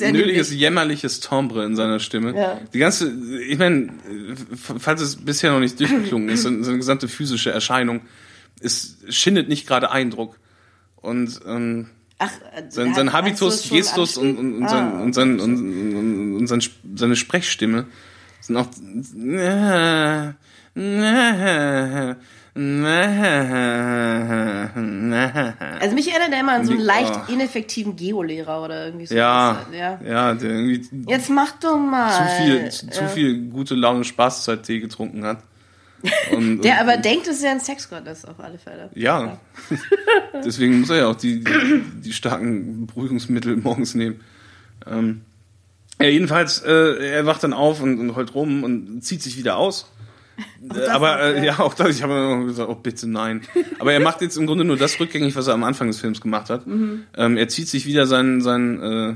nöliges, 0.00 0.50
jämmerliches 0.50 1.20
Timbre 1.20 1.66
in 1.66 1.76
seiner 1.76 2.00
Stimme. 2.00 2.34
Ja. 2.34 2.58
Die 2.72 2.78
ganze, 2.78 3.12
ich 3.46 3.58
meine, 3.58 3.92
falls 4.54 5.02
es 5.02 5.16
bisher 5.16 5.52
noch 5.52 5.60
nicht 5.60 5.78
durchgeklungen 5.78 6.30
ist, 6.30 6.42
seine 6.42 6.78
gesamte 6.78 7.08
physische 7.08 7.50
Erscheinung, 7.50 8.00
es 8.60 8.96
schindet 9.10 9.50
nicht 9.50 9.66
gerade 9.66 9.90
Eindruck. 9.90 10.38
Und 10.96 11.40
ähm, 11.46 11.90
Ach, 12.18 12.30
sein, 12.70 12.94
sein 12.94 13.12
Habitus, 13.12 13.68
Gestus 13.68 14.16
und, 14.16 14.38
und, 14.38 14.56
und, 14.56 14.64
ah, 14.64 15.00
und, 15.00 15.12
sein, 15.12 15.38
und, 15.38 16.46
sein, 16.46 16.62
seine 16.94 17.14
Sprechstimme 17.14 17.86
sind 18.40 18.56
auch. 18.56 18.68
Also 25.78 25.94
mich 25.94 26.10
erinnert 26.10 26.32
er 26.32 26.40
immer 26.40 26.52
an 26.52 26.64
so 26.64 26.72
einen 26.72 26.80
leicht 26.80 27.12
oh. 27.14 27.32
ineffektiven 27.32 27.96
Geolehrer 27.96 28.64
oder 28.64 28.86
irgendwie 28.86 29.04
so. 29.04 29.14
Ja, 29.14 29.66
ja, 29.70 30.00
ja, 30.02 30.34
der 30.34 30.50
irgendwie. 30.50 31.04
Jetzt 31.06 31.28
mach 31.28 31.52
doch 31.60 31.76
mal. 31.76 32.10
Zu 32.10 32.42
viel, 32.42 32.70
zu, 32.70 32.86
ja. 32.86 32.92
zu 32.92 33.08
viel 33.08 33.50
gute 33.50 33.74
Laune 33.74 34.04
Spaßzeit-Tee 34.04 34.80
getrunken 34.80 35.24
hat. 35.24 35.42
Und, 36.32 36.62
der 36.62 36.80
aber 36.80 36.96
denkt, 36.96 37.26
dass 37.26 37.42
er 37.42 37.52
ein 37.52 37.60
Sexgott 37.60 38.06
ist, 38.06 38.26
auf 38.26 38.40
alle 38.40 38.58
Fälle. 38.58 38.90
Ja. 38.94 39.38
Deswegen 40.44 40.80
muss 40.80 40.90
er 40.90 40.96
ja 40.96 41.06
auch 41.08 41.16
die, 41.16 41.44
die 42.04 42.12
starken 42.12 42.86
Beruhigungsmittel 42.86 43.56
morgens 43.56 43.94
nehmen. 43.94 44.20
Ähm, 44.86 45.22
ja, 46.00 46.08
jedenfalls, 46.08 46.60
äh, 46.60 47.08
er 47.08 47.26
wacht 47.26 47.42
dann 47.42 47.52
auf 47.52 47.80
und, 47.80 47.98
und 47.98 48.16
heult 48.16 48.34
rum 48.34 48.64
und 48.64 49.02
zieht 49.02 49.22
sich 49.22 49.38
wieder 49.38 49.56
aus. 49.56 49.90
Äh, 50.74 50.88
aber 50.88 51.20
äh, 51.22 51.46
ja. 51.46 51.58
auch 51.60 51.74
das, 51.74 51.96
ich 51.96 52.02
habe 52.02 52.44
gesagt, 52.46 52.68
oh 52.68 52.74
bitte 52.74 53.08
nein. 53.08 53.42
Aber 53.78 53.92
er 53.92 54.00
macht 54.00 54.20
jetzt 54.20 54.36
im 54.36 54.46
Grunde 54.46 54.64
nur 54.64 54.76
das 54.76 55.00
rückgängig, 55.00 55.34
was 55.36 55.46
er 55.46 55.54
am 55.54 55.64
Anfang 55.64 55.86
des 55.88 56.00
Films 56.00 56.20
gemacht 56.20 56.50
hat. 56.50 56.66
Mhm. 56.66 57.04
Ähm, 57.16 57.36
er 57.36 57.48
zieht 57.48 57.68
sich 57.68 57.86
wieder 57.86 58.06
sein, 58.06 58.40
sein, 58.40 58.82
äh, 58.82 59.14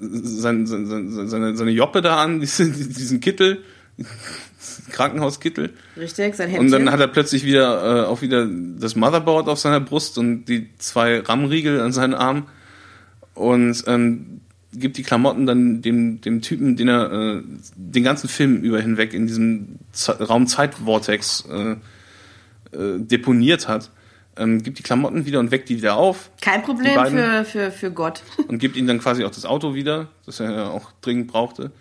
sein, 0.00 0.66
sein, 0.66 0.86
sein, 0.86 1.28
seine, 1.28 1.56
seine 1.56 1.70
Joppe 1.70 2.00
da 2.00 2.22
an, 2.22 2.40
diesen, 2.40 2.72
diesen 2.72 3.20
Kittel, 3.20 3.62
Krankenhauskittel. 4.90 5.70
Richtig, 5.96 6.34
sein 6.34 6.48
Hemdchen. 6.48 6.66
Und 6.66 6.72
dann 6.72 6.92
hat 6.92 7.00
er 7.00 7.08
plötzlich 7.08 7.44
wieder 7.44 8.04
äh, 8.04 8.06
auch 8.06 8.22
wieder 8.22 8.46
das 8.78 8.96
Motherboard 8.96 9.48
auf 9.48 9.58
seiner 9.58 9.80
Brust 9.80 10.18
und 10.18 10.44
die 10.44 10.68
zwei 10.78 11.20
RAM-Riegel 11.20 11.80
an 11.80 11.92
seinen 11.92 12.14
Arm 12.14 12.46
und 13.34 13.82
ähm, 13.86 14.40
gibt 14.72 14.98
die 14.98 15.02
Klamotten 15.02 15.46
dann 15.46 15.82
dem, 15.82 16.20
dem 16.20 16.42
Typen, 16.42 16.76
den 16.76 16.88
er 16.88 17.12
äh, 17.12 17.42
den 17.74 18.04
ganzen 18.04 18.28
Film 18.28 18.62
über 18.62 18.80
hinweg 18.80 19.14
in 19.14 19.26
diesem 19.26 19.78
Raum-Zeit-Vortex 20.06 21.48
äh, 21.50 21.72
äh, 22.76 22.98
deponiert 23.00 23.66
hat. 23.66 23.90
Ähm, 24.36 24.62
gibt 24.62 24.78
die 24.78 24.82
Klamotten 24.82 25.26
wieder 25.26 25.40
und 25.40 25.50
weckt 25.50 25.68
die 25.68 25.76
wieder 25.76 25.96
auf. 25.96 26.30
Kein 26.40 26.62
Problem 26.62 26.94
für, 27.06 27.44
für, 27.44 27.70
für 27.72 27.90
Gott. 27.90 28.22
Und 28.46 28.58
gibt 28.58 28.76
ihm 28.76 28.86
dann 28.86 29.00
quasi 29.00 29.24
auch 29.24 29.30
das 29.30 29.44
Auto 29.44 29.74
wieder, 29.74 30.08
das 30.24 30.38
er 30.38 30.52
ja 30.52 30.68
auch 30.68 30.92
dringend 31.00 31.26
brauchte. 31.26 31.72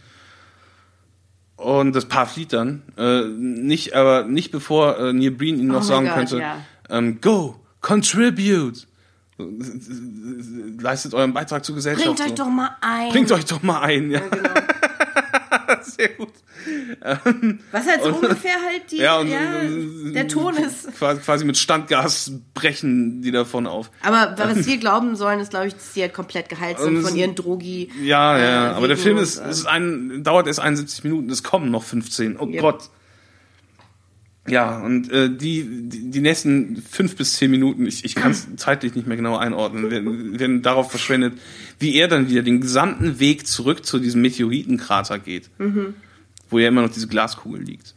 Und 1.59 1.93
das 1.93 2.05
Paar 2.05 2.25
flieht 2.25 2.53
dann. 2.53 2.83
Äh, 2.97 3.23
nicht, 3.23 3.93
aber 3.93 4.23
nicht 4.23 4.51
bevor 4.51 4.97
äh, 4.97 5.13
Neil 5.13 5.31
Breen 5.31 5.59
ihm 5.59 5.67
noch 5.67 5.81
oh 5.81 5.83
sagen 5.83 6.05
God, 6.05 6.15
könnte, 6.15 6.39
ja. 6.39 6.57
ähm, 6.89 7.19
go, 7.19 7.59
contribute. 7.81 8.87
Leistet 10.79 11.13
euren 11.13 11.33
Beitrag 11.33 11.65
zur 11.65 11.75
Gesellschaft. 11.75 12.05
Bringt 12.05 12.21
euch 12.21 12.35
doch 12.35 12.49
mal 12.49 12.77
ein. 12.79 13.11
Bringt 13.11 13.31
euch 13.31 13.45
doch 13.45 13.61
mal 13.61 13.81
ein, 13.81 14.09
ja. 14.09 14.19
ja 14.19 14.27
genau. 14.27 14.49
Sehr 15.99 16.09
gut. 16.09 16.31
Ähm, 17.03 17.59
Was 17.71 17.85
halt 17.85 18.03
so 18.03 18.07
und, 18.07 18.23
ungefähr 18.23 18.55
halt 18.65 18.89
die, 18.89 18.97
ja, 18.97 19.19
und, 19.19 19.27
ja, 19.27 19.63
der 20.13 20.29
Ton 20.29 20.55
ist. 20.55 20.87
Quasi 20.97 21.43
mit 21.43 21.57
Standgas 21.57 22.31
brechen 22.53 23.21
die 23.21 23.31
davon 23.31 23.67
auf. 23.67 23.91
Aber 24.01 24.33
was 24.37 24.65
wir 24.65 24.77
glauben 24.77 25.17
sollen, 25.17 25.41
ist, 25.41 25.49
glaube 25.49 25.67
ich, 25.67 25.73
dass 25.73 25.93
sie 25.93 26.01
halt 26.01 26.13
komplett 26.13 26.47
geheilt 26.47 26.79
sind 26.79 27.01
von 27.01 27.17
ihren 27.17 27.35
Drogi. 27.35 27.91
Ja, 28.01 28.37
ja, 28.37 28.71
äh, 28.71 28.75
aber 28.75 28.87
der 28.87 28.95
Film 28.95 29.17
ist, 29.17 29.39
ist 29.39 29.65
ein, 29.65 30.23
dauert 30.23 30.47
erst 30.47 30.61
71 30.61 31.03
Minuten, 31.03 31.29
es 31.29 31.43
kommen 31.43 31.69
noch 31.69 31.83
15. 31.83 32.37
Oh 32.39 32.47
yep. 32.47 32.61
Gott. 32.61 32.89
Ja, 34.49 34.79
und 34.79 35.11
äh, 35.11 35.29
die, 35.29 35.65
die, 35.89 36.11
die 36.11 36.21
nächsten 36.21 36.81
fünf 36.81 37.15
bis 37.15 37.33
zehn 37.33 37.51
Minuten, 37.51 37.85
ich, 37.85 38.05
ich 38.05 38.15
kann 38.15 38.31
es 38.31 38.47
zeitlich 38.57 38.95
nicht 38.95 39.07
mehr 39.07 39.17
genau 39.17 39.37
einordnen, 39.37 39.89
werden, 39.91 40.39
werden 40.39 40.61
darauf 40.61 40.89
verschwendet, 40.89 41.33
wie 41.79 41.95
er 41.95 42.07
dann 42.07 42.29
wieder 42.29 42.41
den 42.41 42.61
gesamten 42.61 43.19
Weg 43.19 43.47
zurück 43.47 43.85
zu 43.85 43.99
diesem 43.99 44.21
Meteoritenkrater 44.21 45.19
geht, 45.19 45.49
mhm. 45.57 45.93
wo 46.49 46.59
ja 46.59 46.67
immer 46.67 46.81
noch 46.81 46.93
diese 46.93 47.07
Glaskugel 47.07 47.61
liegt. 47.61 47.95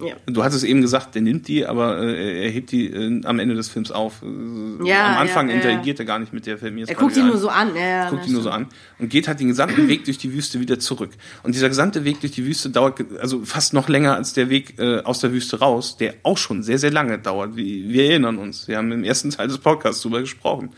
Ja. 0.00 0.14
Du 0.26 0.44
hattest 0.44 0.62
eben 0.62 0.80
gesagt, 0.80 1.16
der 1.16 1.22
nimmt 1.22 1.48
die, 1.48 1.66
aber 1.66 2.00
äh, 2.00 2.44
er 2.44 2.50
hebt 2.50 2.70
die 2.70 2.86
äh, 2.86 3.20
am 3.24 3.40
Ende 3.40 3.56
des 3.56 3.68
Films 3.68 3.90
auf. 3.90 4.22
Äh, 4.22 4.86
ja, 4.86 5.08
am 5.08 5.18
Anfang 5.18 5.48
ja, 5.48 5.56
interagiert 5.56 5.98
er 5.98 6.04
gar 6.04 6.20
nicht 6.20 6.32
mit 6.32 6.46
der 6.46 6.56
Film. 6.56 6.78
Er 6.78 6.94
guckt 6.94 7.16
ihn 7.16 7.26
nur 7.26 7.36
so 7.36 7.48
an. 7.48 7.74
Ja, 7.74 8.08
guckt 8.08 8.26
ihn 8.26 8.32
nur 8.32 8.42
so 8.42 8.50
an 8.50 8.66
und 8.98 9.08
geht 9.08 9.26
halt 9.26 9.40
den 9.40 9.48
gesamten 9.48 9.88
Weg 9.88 10.04
durch 10.04 10.18
die 10.18 10.32
Wüste 10.32 10.60
wieder 10.60 10.78
zurück. 10.78 11.10
Und 11.42 11.54
dieser 11.54 11.68
gesamte 11.68 12.04
Weg 12.04 12.20
durch 12.20 12.32
die 12.32 12.44
Wüste 12.44 12.70
dauert 12.70 13.04
also 13.20 13.44
fast 13.44 13.74
noch 13.74 13.88
länger 13.88 14.14
als 14.14 14.34
der 14.34 14.50
Weg 14.50 14.78
äh, 14.78 15.00
aus 15.00 15.18
der 15.18 15.32
Wüste 15.32 15.58
raus, 15.58 15.96
der 15.96 16.14
auch 16.22 16.38
schon 16.38 16.62
sehr, 16.62 16.78
sehr 16.78 16.92
lange 16.92 17.18
dauert. 17.18 17.56
Wir, 17.56 17.88
wir 17.88 18.10
erinnern 18.10 18.38
uns. 18.38 18.68
Wir 18.68 18.76
haben 18.76 18.92
im 18.92 19.02
ersten 19.02 19.30
Teil 19.30 19.48
des 19.48 19.58
Podcasts 19.58 20.02
darüber 20.02 20.20
gesprochen. 20.20 20.70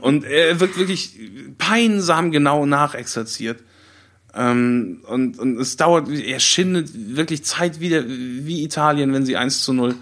und 0.00 0.24
er 0.24 0.58
wird 0.58 0.76
wirklich 0.76 1.20
peinsam 1.58 2.32
genau 2.32 2.66
nachexerziert. 2.66 3.62
Ähm, 4.34 5.00
und, 5.06 5.38
und 5.38 5.60
es 5.60 5.76
dauert, 5.76 6.08
er 6.08 6.40
schindet 6.40 6.90
wirklich 7.16 7.44
Zeit 7.44 7.80
wieder 7.80 8.04
wie 8.06 8.62
Italien, 8.62 9.12
wenn 9.12 9.26
sie 9.26 9.36
1 9.36 9.64
zu 9.64 9.72
0 9.72 9.94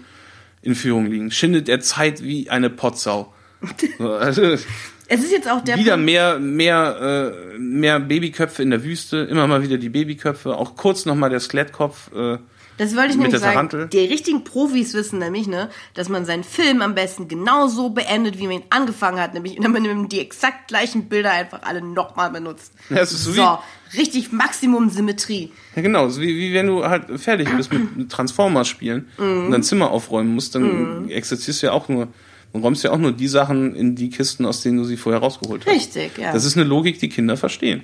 in 0.61 0.75
Führung 0.75 1.07
liegen. 1.07 1.31
Schindet 1.31 1.69
er 1.69 1.79
Zeit 1.79 2.21
wie 2.23 2.49
eine 2.49 2.69
Potsau. 2.69 3.33
also, 3.99 4.43
es 4.43 5.23
ist 5.23 5.31
jetzt 5.31 5.49
auch 5.49 5.63
der 5.63 5.77
wieder 5.77 5.93
Punkt. 5.93 6.05
mehr 6.05 6.39
mehr 6.39 7.33
äh, 7.55 7.57
mehr 7.57 7.99
Babyköpfe 7.99 8.61
in 8.61 8.69
der 8.69 8.83
Wüste, 8.83 9.17
immer 9.17 9.47
mal 9.47 9.63
wieder 9.63 9.77
die 9.77 9.89
Babyköpfe, 9.89 10.55
auch 10.55 10.75
kurz 10.75 11.05
noch 11.05 11.15
mal 11.15 11.29
der 11.29 11.39
Skelettkopf. 11.39 12.11
Äh, 12.13 12.37
das 12.79 12.95
wollte 12.95 13.09
ich 13.09 13.17
nämlich 13.17 13.37
sagen. 13.37 13.53
Tarantel. 13.53 13.87
Die 13.89 13.99
richtigen 13.99 14.45
Profis 14.45 14.93
wissen 14.93 15.19
nämlich, 15.19 15.47
ne, 15.47 15.69
dass 15.95 16.07
man 16.07 16.23
seinen 16.23 16.45
Film 16.45 16.81
am 16.81 16.95
besten 16.95 17.27
genauso 17.27 17.89
beendet, 17.89 18.39
wie 18.39 18.43
man 18.43 18.53
ihn 18.53 18.63
angefangen 18.69 19.19
hat, 19.19 19.33
nämlich 19.33 19.57
indem 19.57 19.73
man 19.73 20.07
die 20.07 20.21
exakt 20.21 20.69
gleichen 20.69 21.09
Bilder 21.09 21.31
einfach 21.31 21.63
alle 21.63 21.81
nochmal 21.81 22.31
benutzt. 22.31 22.71
Ja, 22.89 22.95
das 22.95 23.11
ist 23.11 23.25
so, 23.25 23.33
so 23.33 23.59
richtig 23.97 24.31
Maximum 24.31 24.89
Symmetrie. 24.89 25.51
Ja, 25.75 25.81
genau, 25.81 26.07
so 26.07 26.21
wie, 26.21 26.35
wie 26.35 26.53
wenn 26.53 26.67
du 26.67 26.85
halt 26.85 27.19
fertig 27.19 27.49
bist 27.55 27.71
mit 27.73 28.09
Transformers 28.09 28.69
spielen 28.69 29.09
mm. 29.17 29.21
und 29.21 29.51
dein 29.51 29.63
Zimmer 29.63 29.91
aufräumen 29.91 30.33
musst, 30.33 30.55
dann 30.55 31.05
mm. 31.05 31.09
exerzierst 31.09 31.61
du 31.61 31.67
ja 31.67 31.73
auch 31.73 31.89
nur 31.89 32.07
und 32.53 32.63
räumst 32.63 32.83
ja 32.83 32.91
auch 32.91 32.97
nur 32.97 33.11
die 33.11 33.27
Sachen 33.27 33.75
in 33.75 33.95
die 33.95 34.09
Kisten, 34.09 34.45
aus 34.45 34.61
denen 34.61 34.77
du 34.77 34.85
sie 34.85 34.97
vorher 34.97 35.21
rausgeholt 35.21 35.65
hast. 35.65 35.75
Richtig, 35.75 36.17
ja. 36.17 36.31
Das 36.31 36.45
ist 36.45 36.57
eine 36.57 36.65
Logik, 36.65 36.97
die 36.99 37.09
Kinder 37.09 37.37
verstehen. 37.37 37.83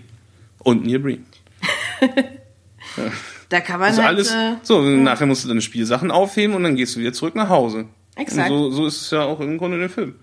Und 0.59 0.85
Neil 0.85 0.99
Breen. 0.99 1.25
ja. 2.01 3.11
Da 3.49 3.61
kann 3.61 3.79
man 3.79 3.89
also 3.89 4.03
halt, 4.03 4.15
alles. 4.15 4.31
Äh, 4.31 4.55
so, 4.63 4.83
ja. 4.83 4.89
nachher 4.97 5.25
musst 5.25 5.43
du 5.43 5.47
deine 5.47 5.61
Spielsachen 5.61 6.11
aufheben 6.11 6.55
und 6.55 6.63
dann 6.63 6.75
gehst 6.75 6.95
du 6.95 6.99
wieder 6.99 7.13
zurück 7.13 7.35
nach 7.35 7.49
Hause. 7.49 7.85
Exakt. 8.15 8.49
Und 8.49 8.57
so, 8.57 8.71
so 8.71 8.87
ist 8.87 9.01
es 9.01 9.11
ja 9.11 9.23
auch 9.23 9.39
im 9.39 9.57
Grunde 9.57 9.77
in 9.77 9.81
dem 9.81 9.89
Film. 9.89 10.15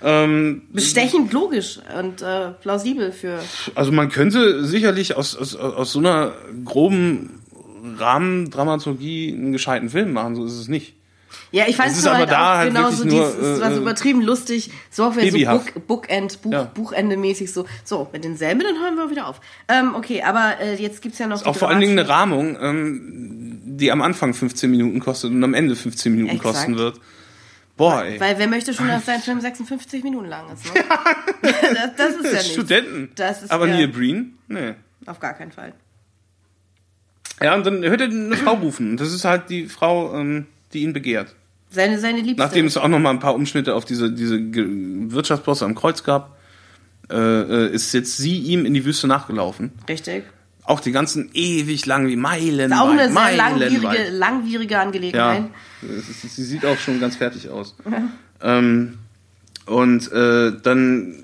Ähm, 0.00 0.62
Bestechend 0.72 1.32
logisch 1.32 1.80
und 1.98 2.22
äh, 2.22 2.50
plausibel 2.60 3.10
für. 3.10 3.40
Also 3.74 3.90
man 3.90 4.10
könnte 4.10 4.64
sicherlich 4.64 5.16
aus, 5.16 5.36
aus, 5.36 5.56
aus 5.56 5.92
so 5.92 5.98
einer 5.98 6.32
groben 6.64 7.40
Rahmendramaturgie 7.96 9.32
einen 9.32 9.52
gescheiten 9.52 9.90
Film 9.90 10.12
machen, 10.12 10.36
so 10.36 10.44
ist 10.44 10.58
es 10.58 10.68
nicht. 10.68 10.94
Ja, 11.50 11.64
ich 11.66 11.76
fand 11.76 11.92
es 11.92 12.06
aber 12.06 12.18
halt 12.18 12.30
da 12.30 12.58
halt 12.58 12.74
genau 12.74 12.90
so 12.90 13.04
nur, 13.04 13.26
dieses, 13.26 13.36
es 13.36 13.60
war 13.60 13.70
so 13.70 13.78
äh, 13.78 13.80
übertrieben 13.80 14.22
lustig, 14.22 14.70
so 14.90 15.04
auch 15.04 15.16
wieder 15.16 15.30
so 15.30 15.58
Book, 15.58 15.86
Bookend, 15.86 16.42
Buch, 16.42 16.52
ja. 16.52 16.64
Buchende 16.64 17.16
mäßig 17.16 17.52
so. 17.52 17.66
So, 17.84 18.08
mit 18.12 18.24
denselben, 18.24 18.60
dann 18.60 18.78
hören 18.78 18.96
wir 18.96 19.10
wieder 19.10 19.28
auf. 19.28 19.40
Ähm, 19.68 19.94
okay, 19.94 20.22
aber 20.22 20.60
äh, 20.60 20.74
jetzt 20.74 21.02
gibt's 21.02 21.18
ja 21.18 21.26
noch. 21.26 21.44
Auch 21.44 21.56
vor 21.56 21.68
allen 21.68 21.80
Dingen 21.80 21.98
eine 21.98 22.08
Rahmung, 22.08 22.56
ähm, 22.60 23.60
die 23.64 23.90
am 23.90 24.02
Anfang 24.02 24.34
15 24.34 24.70
Minuten 24.70 25.00
kostet 25.00 25.30
und 25.30 25.42
am 25.42 25.54
Ende 25.54 25.76
15 25.76 26.12
Minuten 26.12 26.36
Exakt. 26.36 26.56
kosten 26.56 26.76
wird. 26.76 27.00
Boah, 27.76 28.04
ey. 28.04 28.18
Weil 28.18 28.38
wer 28.38 28.48
möchte 28.48 28.74
schon, 28.74 28.88
dass 28.88 29.06
sein 29.06 29.20
Film 29.20 29.40
56 29.40 30.02
Minuten 30.02 30.26
lang 30.26 30.46
ist, 30.52 30.64
ne? 30.64 30.82
das, 31.42 31.96
das 31.96 32.16
ist 32.16 32.24
ja 32.24 32.32
nicht. 32.32 32.52
Studenten. 32.52 33.10
Das 33.14 33.44
ist 33.44 33.50
aber 33.52 33.68
ja, 33.68 33.74
Neil 33.74 33.88
Breen? 33.88 34.36
Nee. 34.48 34.74
Auf 35.06 35.20
gar 35.20 35.34
keinen 35.34 35.52
Fall. 35.52 35.72
Ja, 37.40 37.54
und 37.54 37.64
dann 37.64 37.84
hört 37.84 38.00
er 38.00 38.08
eine 38.08 38.36
Frau 38.36 38.54
rufen. 38.54 38.96
Das 38.96 39.12
ist 39.12 39.24
halt 39.24 39.48
die 39.48 39.66
Frau, 39.66 40.12
ähm, 40.18 40.46
die 40.72 40.80
ihn 40.82 40.92
begehrt. 40.92 41.34
Seine, 41.70 41.98
seine 41.98 42.20
Liebste. 42.20 42.42
Nachdem 42.42 42.66
es 42.66 42.76
auch 42.76 42.88
noch 42.88 42.98
mal 42.98 43.10
ein 43.10 43.20
paar 43.20 43.34
Umschnitte 43.34 43.74
auf 43.74 43.84
diese, 43.84 44.10
diese 44.10 44.38
Wirtschaftsbosse 44.38 45.64
am 45.64 45.74
Kreuz 45.74 46.02
gab, 46.02 46.38
äh, 47.10 47.16
äh, 47.16 47.72
ist 47.72 47.92
jetzt 47.92 48.16
sie 48.16 48.38
ihm 48.38 48.64
in 48.64 48.74
die 48.74 48.84
Wüste 48.84 49.06
nachgelaufen. 49.06 49.72
Richtig. 49.88 50.24
Auch 50.64 50.80
die 50.80 50.92
ganzen 50.92 51.30
ewig 51.32 51.86
lang 51.86 52.08
wie 52.08 52.16
Meilen. 52.16 52.72
Auch 52.72 52.90
eine 52.90 53.10
sehr 53.10 53.36
langwierige, 53.36 54.10
langwierige 54.10 54.78
Angelegenheit. 54.78 55.44
Ja, 55.82 55.88
sie 56.28 56.44
sieht 56.44 56.66
auch 56.66 56.76
schon 56.78 57.00
ganz 57.00 57.16
fertig 57.16 57.48
aus. 57.48 57.74
Ähm, 58.42 58.98
Und 59.64 60.10
äh, 60.12 60.52
dann 60.62 61.14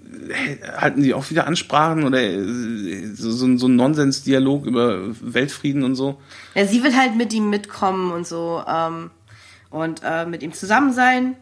halten 0.76 1.02
die 1.02 1.14
auch 1.14 1.30
wieder 1.30 1.46
Ansprachen 1.46 2.04
oder 2.04 2.22
äh, 2.22 3.06
so, 3.14 3.30
so, 3.30 3.56
so 3.56 3.68
ein 3.68 3.76
Nonsensdialog 3.76 4.66
über 4.66 5.00
Weltfrieden 5.20 5.82
und 5.82 5.94
so. 5.94 6.18
Ja, 6.54 6.66
sie 6.66 6.82
will 6.82 6.94
halt 6.94 7.16
mit 7.16 7.32
ihm 7.32 7.50
mitkommen 7.50 8.12
und 8.12 8.26
so 8.26 8.62
ähm, 8.66 9.10
und 9.74 10.02
äh, 10.04 10.24
mit 10.24 10.42
ihm 10.42 10.52
zusammen 10.52 10.92
sein. 10.92 11.36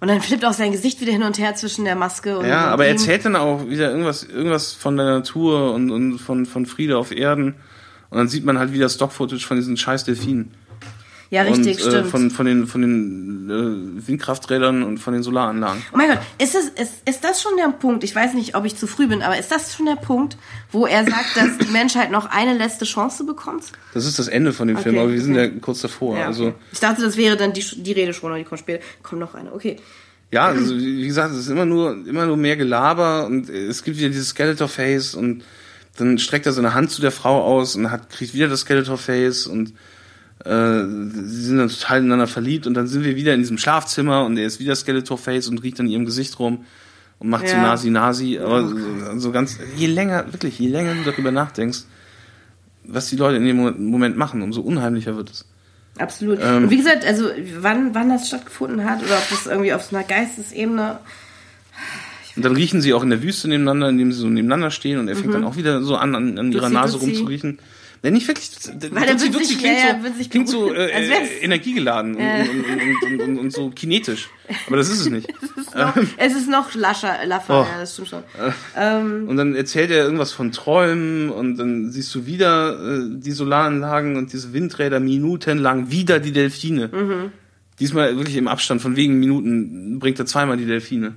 Und 0.00 0.08
dann 0.08 0.20
flippt 0.20 0.44
auch 0.44 0.52
sein 0.52 0.70
Gesicht 0.70 1.00
wieder 1.00 1.10
hin 1.10 1.24
und 1.24 1.38
her 1.38 1.54
zwischen 1.56 1.84
der 1.84 1.96
Maske 1.96 2.38
und 2.38 2.46
Ja, 2.46 2.66
aber 2.66 2.84
er 2.84 2.92
erzählt 2.92 3.24
dann 3.24 3.34
auch 3.34 3.66
wieder 3.66 3.90
irgendwas, 3.90 4.22
irgendwas 4.22 4.72
von 4.72 4.96
der 4.96 5.06
Natur 5.06 5.74
und, 5.74 5.90
und 5.90 6.18
von, 6.18 6.46
von 6.46 6.66
Friede 6.66 6.96
auf 6.98 7.10
Erden. 7.10 7.56
Und 8.10 8.18
dann 8.18 8.28
sieht 8.28 8.44
man 8.44 8.58
halt 8.58 8.72
wieder 8.72 8.88
Stock-Footage 8.88 9.44
von 9.44 9.56
diesen 9.56 9.76
scheiß 9.76 10.04
Delfinen. 10.04 10.52
Ja, 11.30 11.42
richtig, 11.42 11.84
und, 11.84 11.88
äh, 11.88 11.90
stimmt. 11.90 12.10
von, 12.10 12.30
von 12.30 12.46
den, 12.46 12.66
von 12.66 12.80
den 12.80 13.50
äh, 13.50 14.08
Windkrafträdern 14.08 14.82
und 14.82 14.98
von 14.98 15.12
den 15.12 15.22
Solaranlagen. 15.22 15.82
Oh 15.92 15.96
mein 15.96 16.08
Gott, 16.08 16.20
ist, 16.38 16.54
es, 16.54 16.68
ist, 16.68 16.92
ist 17.06 17.22
das 17.22 17.42
schon 17.42 17.52
der 17.58 17.68
Punkt, 17.68 18.02
ich 18.02 18.14
weiß 18.14 18.32
nicht, 18.32 18.54
ob 18.54 18.64
ich 18.64 18.76
zu 18.76 18.86
früh 18.86 19.06
bin, 19.06 19.20
aber 19.20 19.38
ist 19.38 19.50
das 19.50 19.74
schon 19.74 19.84
der 19.84 19.96
Punkt, 19.96 20.38
wo 20.72 20.86
er 20.86 21.04
sagt, 21.04 21.36
dass 21.36 21.58
die 21.58 21.70
Menschheit 21.70 22.10
noch 22.10 22.26
eine 22.30 22.56
letzte 22.56 22.86
Chance 22.86 23.24
bekommt? 23.24 23.64
Das 23.92 24.06
ist 24.06 24.18
das 24.18 24.28
Ende 24.28 24.54
von 24.54 24.68
dem 24.68 24.76
Okay, 24.76 24.84
Film, 24.84 24.98
aber 24.98 25.12
wir 25.12 25.20
sind 25.20 25.34
okay. 25.36 25.52
ja 25.54 25.60
kurz 25.60 25.82
davor. 25.82 26.16
Ja, 26.18 26.26
Also 26.26 26.46
okay. 26.46 26.54
Ich 26.72 26.80
dachte, 26.80 27.02
das 27.02 27.18
wäre 27.18 27.36
dann 27.36 27.52
die, 27.52 27.64
die 27.76 27.92
Rede 27.92 28.14
schon, 28.14 28.30
oder 28.30 28.38
die 28.38 28.44
kommt 28.44 28.60
später. 28.60 28.82
Kommt 29.02 29.20
noch 29.20 29.34
eine, 29.34 29.52
okay. 29.52 29.76
Ja, 30.30 30.46
also 30.46 30.76
wie 30.76 31.06
gesagt, 31.06 31.32
es 31.32 31.40
ist 31.40 31.48
immer 31.48 31.64
nur, 31.66 32.06
immer 32.06 32.26
nur 32.26 32.36
mehr 32.36 32.56
Gelaber 32.56 33.26
und 33.26 33.48
es 33.48 33.82
gibt 33.82 33.98
wieder 33.98 34.08
dieses 34.08 34.30
Skeletor-Face 34.30 35.14
und 35.14 35.42
dann 35.96 36.18
streckt 36.18 36.46
er 36.46 36.52
seine 36.52 36.74
Hand 36.74 36.90
zu 36.90 37.00
der 37.00 37.10
Frau 37.10 37.42
aus 37.42 37.76
und 37.76 37.90
hat, 37.90 38.10
kriegt 38.10 38.34
wieder 38.34 38.48
das 38.48 38.60
Skeletor-Face 38.60 39.46
und 39.46 39.72
äh, 40.44 40.84
sie 41.24 41.42
sind 41.44 41.58
dann 41.58 41.68
total 41.68 41.98
ineinander 41.98 42.26
verliebt 42.26 42.66
und 42.66 42.74
dann 42.74 42.86
sind 42.86 43.04
wir 43.04 43.16
wieder 43.16 43.34
in 43.34 43.40
diesem 43.40 43.58
Schlafzimmer 43.58 44.24
und 44.24 44.36
er 44.36 44.46
ist 44.46 44.60
wieder 44.60 44.74
Skeletor-Face 44.76 45.48
und 45.48 45.62
riecht 45.62 45.80
an 45.80 45.88
ihrem 45.88 46.04
Gesicht 46.04 46.38
rum 46.38 46.64
und 47.18 47.28
macht 47.28 47.48
so 47.48 47.54
Ja. 47.56 47.62
Nasi-Nasi, 47.62 48.38
aber 48.38 48.68
so, 48.68 48.76
so 49.16 49.32
ganz, 49.32 49.58
je 49.76 49.86
länger, 49.86 50.32
wirklich, 50.32 50.58
je 50.58 50.68
länger 50.68 50.94
du 50.94 51.10
darüber 51.10 51.32
nachdenkst, 51.32 51.80
was 52.84 53.08
die 53.10 53.16
Leute 53.16 53.36
in 53.36 53.44
dem 53.44 53.56
Moment- 53.90 54.16
machen, 54.16 54.40
umso 54.42 54.60
unheimlicher 54.60 55.16
wird 55.16 55.30
es. 55.30 55.44
Absolut. 55.98 56.38
Ähm. 56.40 56.64
und 56.64 56.70
wie 56.70 56.76
gesagt, 56.76 57.04
also 57.04 57.28
wann, 57.60 57.92
wann 57.94 58.08
das 58.08 58.28
stattgefunden 58.28 58.84
hat 58.84 59.02
oder 59.02 59.16
ob 59.18 59.28
das 59.30 59.46
irgendwie 59.46 59.72
auf 59.72 59.82
so 59.82 59.96
einer 59.96 60.06
Geistesebene. 60.06 61.00
Und 62.36 62.44
dann 62.44 62.54
riechen 62.54 62.80
sie 62.80 62.94
auch 62.94 63.02
in 63.02 63.10
der 63.10 63.20
Wüste 63.20 63.48
nebeneinander, 63.48 63.88
indem 63.88 64.12
sie 64.12 64.20
so 64.20 64.28
nebeneinander 64.28 64.70
stehen 64.70 65.00
und 65.00 65.08
er 65.08 65.16
fängt 65.16 65.34
dann 65.34 65.42
auch 65.42 65.56
wieder 65.56 65.82
so 65.82 65.96
an, 65.96 66.14
an, 66.14 66.38
an 66.38 66.52
ihrer 66.52 66.68
Mhm. 66.68 66.74
Nase 66.74 66.98
rumzuriechen. 66.98 67.58
Nein, 68.02 68.12
nicht 68.12 68.28
wirklich. 68.28 68.50
Weil 68.92 69.08
er 69.08 69.14
Dutzi, 69.14 69.30
Dutzi 69.30 69.56
klingt 69.56 69.78
ja, 69.78 69.88
ja, 69.88 70.00
so, 70.00 70.16
sich 70.16 70.30
klingt 70.30 70.48
so 70.48 70.72
äh, 70.72 70.88
energiegeladen 71.42 72.14
und, 72.14 72.22
und, 72.22 73.20
und, 73.20 73.38
und, 73.38 73.52
so 73.52 73.70
kinetisch. 73.70 74.28
Aber 74.66 74.76
das 74.76 74.88
ist 74.88 75.00
es 75.00 75.10
nicht. 75.10 75.28
Es 75.58 75.66
ist 75.66 75.74
noch, 75.74 75.96
es 76.16 76.34
ist 76.34 76.48
noch 76.48 76.74
lascher, 76.74 77.26
laffer, 77.26 77.60
Oh. 77.60 77.66
ja, 77.70 77.80
das 77.80 77.92
stimmt 77.92 78.08
schon. 78.08 79.28
Und 79.28 79.36
dann 79.36 79.54
erzählt 79.54 79.90
er 79.90 80.04
irgendwas 80.04 80.32
von 80.32 80.52
Träumen 80.52 81.30
und 81.30 81.56
dann 81.56 81.90
siehst 81.90 82.14
du 82.14 82.26
wieder 82.26 82.72
äh, 82.72 83.18
die 83.18 83.32
Solaranlagen 83.32 84.16
und 84.16 84.32
diese 84.32 84.52
Windräder 84.52 85.00
minutenlang, 85.00 85.90
wieder 85.90 86.20
die 86.20 86.32
Delfine. 86.32 86.88
Mhm. 86.88 87.32
Diesmal 87.80 88.16
wirklich 88.16 88.36
im 88.36 88.48
Abstand 88.48 88.80
von 88.80 88.96
wenigen 88.96 89.18
Minuten 89.20 89.98
bringt 89.98 90.18
er 90.18 90.26
zweimal 90.26 90.56
die 90.56 90.66
Delfine. 90.66 91.14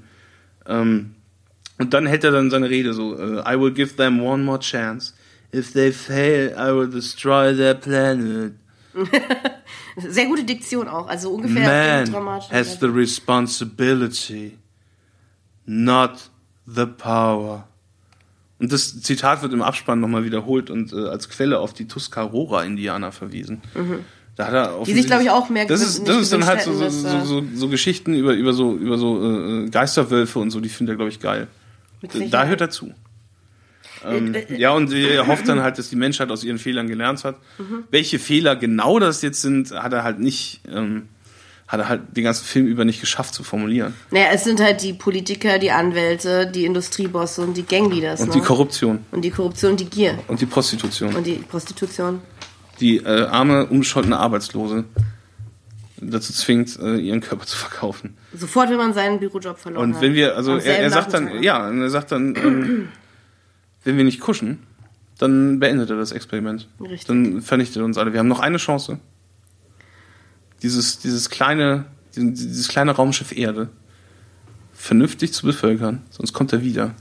Ähm, 0.68 1.12
und 1.78 1.94
dann 1.94 2.06
hält 2.06 2.24
er 2.24 2.32
dann 2.32 2.50
seine 2.50 2.70
Rede 2.70 2.94
so, 2.94 3.18
äh, 3.18 3.42
I 3.42 3.60
will 3.60 3.72
give 3.72 3.96
them 3.96 4.22
one 4.22 4.44
more 4.44 4.60
chance. 4.60 5.14
If 5.54 5.74
they 5.74 5.92
fail, 5.92 6.54
I 6.58 6.74
will 6.74 6.90
destroy 6.90 7.56
their 7.56 7.74
planet. 7.74 8.54
Sehr 9.98 10.26
gute 10.26 10.44
Diktion 10.44 10.88
auch, 10.88 11.08
also 11.08 11.32
ungefähr 11.32 12.06
Man 12.06 12.42
has 12.52 12.80
the 12.80 12.88
responsibility, 12.88 14.58
not 15.66 16.30
the 16.66 16.86
power. 16.86 17.68
Und 18.60 18.72
das 18.72 19.02
Zitat 19.02 19.42
wird 19.42 19.54
im 19.54 19.62
Abspann 19.62 20.00
nochmal 20.00 20.24
wiederholt 20.24 20.70
und 20.70 20.94
äh, 20.94 21.08
als 21.08 21.30
Quelle 21.30 21.60
auf 21.60 21.74
die 21.74 21.88
Tuscarora-Indianer 21.88 23.12
verwiesen. 23.12 23.62
Da 24.36 24.48
hat 24.48 24.54
er 24.54 24.80
Mhm. 24.80 24.84
Die 24.86 24.94
sich, 24.94 25.08
glaub 25.08 25.22
ich, 25.22 25.30
auch 25.30 25.50
mehr 25.50 25.66
Das 25.66 25.82
ist, 25.82 26.08
das 26.08 26.18
ist 26.18 26.34
dann 26.34 26.46
halt 26.46 26.62
so, 26.62 26.74
so, 26.74 26.90
so, 26.90 27.44
so, 27.54 27.68
Geschichten 27.70 28.14
über, 28.14 28.34
über 28.34 28.54
so, 28.54 28.76
über 28.76 28.98
so 28.98 29.66
äh, 29.66 29.70
Geisterwölfe 29.70 30.40
und 30.40 30.52
so, 30.52 30.60
die 30.60 30.70
findet 30.70 30.94
er, 30.94 30.98
glaube 30.98 31.10
ich, 31.10 31.20
geil. 31.20 31.48
Da 32.30 32.46
hört 32.46 32.62
er 32.62 32.70
zu. 32.70 32.94
Ähm, 34.06 34.34
Äh, 34.34 34.40
äh, 34.40 34.58
ja, 34.60 34.72
und 34.72 34.92
er 34.94 35.28
hofft 35.28 35.48
dann 35.48 35.62
halt, 35.62 35.78
dass 35.78 35.90
die 35.90 35.96
Menschheit 35.96 36.30
aus 36.32 36.44
ihren 36.44 36.58
Fehlern 36.58 36.88
gelernt 36.88 37.24
hat. 37.24 37.36
Mhm. 37.58 37.84
Welche 37.92 38.20
Fehler 38.20 38.56
genau 38.56 39.00
das 39.00 39.22
jetzt 39.22 39.42
sind, 39.42 39.72
hat 39.72 39.94
er 39.94 40.04
halt 40.04 40.20
nicht, 40.20 40.62
ähm, 40.72 41.10
hat 41.68 41.80
er 41.80 41.90
halt 41.90 42.02
den 42.18 42.24
ganzen 42.24 42.46
Film 42.46 42.68
über 42.68 42.84
nicht 42.86 43.00
geschafft 43.00 43.34
zu 43.34 43.44
formulieren. 43.44 43.94
Naja, 44.10 44.28
es 44.34 44.44
sind 44.44 44.60
halt 44.60 44.82
die 44.82 44.94
Politiker, 44.94 45.58
die 45.60 45.72
Anwälte, 45.72 46.48
die 46.48 46.66
Industriebosse 46.66 47.42
und 47.42 47.56
die 47.56 47.64
Gangleaders. 47.66 48.20
Und 48.22 48.28
ne? 48.30 48.34
die 48.34 48.42
Korruption 48.42 49.00
und 49.12 49.22
die 49.24 49.30
Korruption, 49.32 49.78
die 49.78 49.86
Gier 49.86 50.18
und 50.28 50.42
die 50.42 50.46
Prostitution. 50.46 51.16
und 51.16 51.26
die 51.26 51.36
Prostitution. 51.36 52.20
die 52.80 52.98
äh, 52.98 53.26
arme, 53.26 53.68
unbescholtene 53.68 54.18
Arbeitslose 54.18 54.84
dazu 56.04 56.34
zwingt, 56.34 56.80
äh, 56.82 56.96
ihren 56.98 57.22
Körper 57.22 57.46
zu 57.46 57.56
verkaufen. 57.56 58.18
Sofort, 58.34 58.70
wenn 58.72 58.78
man 58.78 58.94
seinen 58.94 59.20
Bürojob 59.20 59.60
verloren 59.60 59.84
Und 59.90 59.96
hat. 59.96 60.02
wenn 60.02 60.16
wir, 60.16 60.36
also 60.36 60.58
er, 60.58 60.80
er 60.80 60.90
sagt 60.90 61.14
dann, 61.14 61.26
Nachmittag. 61.26 61.44
ja, 61.46 61.68
und 61.70 61.80
er 61.82 61.90
sagt 61.92 62.12
dann, 62.12 62.36
ähm, 62.36 62.90
wenn 63.84 63.98
wir 63.98 64.04
nicht 64.04 64.20
kuschen, 64.20 64.60
dann 65.18 65.60
beendet 65.60 65.90
er 65.90 65.98
das 65.98 66.12
Experiment. 66.12 66.68
Richtig. 66.80 67.06
Dann 67.06 67.42
vernichtet 67.42 67.78
er 67.78 67.86
uns 67.86 67.98
alle. 67.98 68.14
Wir 68.14 68.20
haben 68.20 68.28
noch 68.28 68.40
eine 68.40 68.58
Chance. 68.58 69.00
Dieses, 70.64 71.00
dieses 71.00 71.30
kleine, 71.30 71.86
dieses 72.16 72.68
kleine 72.68 72.92
Raumschiff 72.92 73.32
Erde 73.32 73.70
vernünftig 74.74 75.34
zu 75.34 75.46
bevölkern, 75.46 76.02
sonst 76.10 76.34
kommt 76.34 76.54
er 76.54 76.64
wieder 76.64 76.96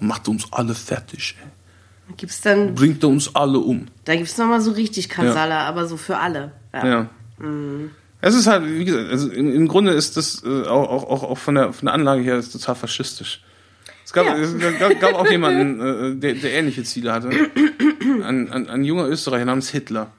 und 0.00 0.08
macht 0.08 0.28
uns 0.28 0.46
alle 0.52 0.74
fertig. 0.74 1.36
Ey. 1.42 2.14
Gibt's 2.16 2.40
dann, 2.40 2.74
Bringt 2.74 3.02
er 3.02 3.08
uns 3.08 3.34
alle 3.34 3.58
um. 3.58 3.88
da 4.04 4.14
gibt's 4.14 4.38
nochmal 4.38 4.60
so 4.60 4.70
richtig 4.70 5.08
Kasala, 5.08 5.66
aber 5.66 5.86
so 5.86 5.96
für 5.96 6.18
alle. 6.18 6.52
Ja. 6.72 6.86
Ja. 6.86 7.10
Es 8.20 8.34
ist 8.34 8.46
halt, 8.46 8.64
wie 8.64 8.84
gesagt, 8.84 9.10
also 9.10 9.30
im, 9.30 9.52
im 9.52 9.68
Grunde 9.68 9.92
ist 9.92 10.16
das 10.16 10.42
äh, 10.44 10.62
auch, 10.62 10.88
auch, 10.88 11.04
auch, 11.10 11.22
auch 11.24 11.38
von, 11.38 11.56
der, 11.56 11.72
von 11.72 11.86
der 11.86 11.94
Anlage 11.94 12.22
her 12.22 12.36
ist 12.36 12.52
total 12.52 12.74
faschistisch. 12.74 13.42
Es 14.16 14.24
gab, 14.24 14.26
Ja. 14.26 14.68
es 14.68 14.78
gab, 14.78 15.00
gab 15.00 15.14
auch 15.14 15.30
jemanden, 15.30 15.80
äh, 15.80 16.16
der, 16.16 16.34
der 16.34 16.52
ähnliche 16.54 16.84
Ziele 16.84 17.12
hatte. 17.12 17.28
Ein, 17.28 18.50
ein, 18.50 18.68
ein 18.68 18.84
junger 18.84 19.06
Österreicher 19.08 19.44
namens 19.44 19.68
Hitler. 19.68 20.10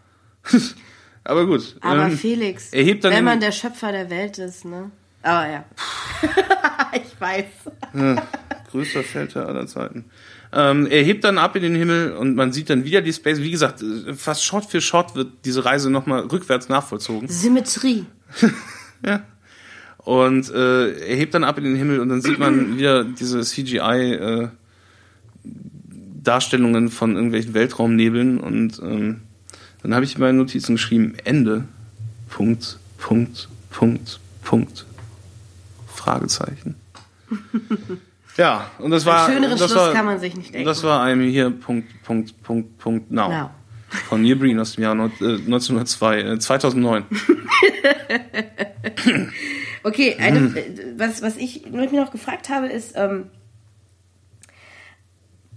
Aber 1.24 1.46
gut. 1.46 1.76
Aber 1.82 2.06
ähm, 2.06 2.18
Felix, 2.18 2.72
er 2.72 2.84
hebt 2.84 3.04
dann 3.04 3.12
wenn 3.12 3.24
man 3.24 3.40
der 3.40 3.52
Schöpfer 3.52 3.92
der 3.92 4.10
Welt 4.10 4.38
ist, 4.38 4.66
ne? 4.66 4.92
Aber 5.24 5.50
ja. 5.50 5.66
ich 6.94 7.20
weiß. 7.20 7.46
größter 8.72 9.04
Feldherr 9.04 9.48
aller 9.48 9.68
Zeiten. 9.68 10.06
Ähm, 10.54 10.88
er 10.88 11.04
hebt 11.04 11.24
dann 11.24 11.38
ab 11.38 11.56
in 11.56 11.64
den 11.64 11.76
Himmel 11.76 12.14
und 12.14 12.36
man 12.36 12.54
sieht 12.54 12.70
dann 12.70 12.86
wieder 12.86 13.02
die 13.02 13.12
Space. 13.12 13.40
Wie 13.40 13.52
gesagt, 13.52 13.82
äh, 13.82 14.14
fast 14.14 14.46
Shot 14.46 14.66
für 14.66 14.80
Shot 14.80 15.16
wird 15.16 15.32
diese 15.44 15.66
Reise 15.66 15.90
nochmal 15.90 16.22
rückwärts 16.22 16.70
nachvollzogen. 16.70 17.28
Symmetrie. 17.28 18.06
Ja. 19.06 19.22
Und 20.08 20.50
äh, 20.52 20.92
er 21.00 21.16
hebt 21.18 21.34
dann 21.34 21.44
ab 21.44 21.58
in 21.58 21.66
den 21.66 21.76
Himmel 21.76 22.00
und 22.00 22.08
dann 22.08 22.22
sieht 22.22 22.40
man 22.40 22.78
wieder 22.78 23.04
diese 23.04 23.42
CGI 23.42 24.14
äh, 24.14 24.48
Darstellungen 26.24 26.88
von 26.88 27.16
irgendwelchen 27.16 27.54
Weltraumnebeln 27.54 28.40
und 28.40 28.80
ähm, 28.82 29.20
dann 29.84 29.94
habe 29.94 30.06
ich 30.06 30.16
in 30.16 30.22
meinen 30.22 30.38
Notizen 30.38 30.76
geschrieben 30.76 31.16
Ende 31.26 31.66
Punkt 32.30 32.80
Punkt 32.98 33.50
Punkt 33.70 34.22
Punkt 34.46 34.86
Fragezeichen. 35.94 36.76
Ja, 38.38 38.70
und 38.78 38.92
das 38.92 39.04
war 39.08 39.28
schöneren 39.28 39.58
das 39.58 39.72
Schluss 39.72 39.76
war, 39.76 39.94
kann 39.94 40.06
man 40.06 40.20
sich 40.20 40.38
nicht 40.38 40.54
denken. 40.54 40.68
Das 40.68 40.84
war 40.84 41.02
einem 41.02 41.28
hier 41.28 41.50
Punkt 41.50 41.88
Punkt 42.04 42.40
Punkt 42.44 42.78
Punkt 42.78 43.12
now. 43.12 43.30
Now. 43.30 43.50
Von 44.08 44.22
Neil 44.22 44.36
Breen 44.36 44.60
aus 44.60 44.74
dem 44.74 44.84
Jahr 44.84 44.94
neun- 44.94 45.12
äh, 45.20 45.38
1902, 45.38 46.22
äh, 46.22 46.40
2009. 46.40 47.06
Okay, 49.88 50.18
eine, 50.20 50.40
Hm. 50.40 50.56
äh, 50.58 50.64
was, 50.98 51.22
was 51.22 51.38
ich 51.38 51.66
mir 51.70 51.90
noch 52.02 52.12
gefragt 52.12 52.50
habe, 52.50 52.68
ist, 52.68 52.94
ähm, 52.96 53.26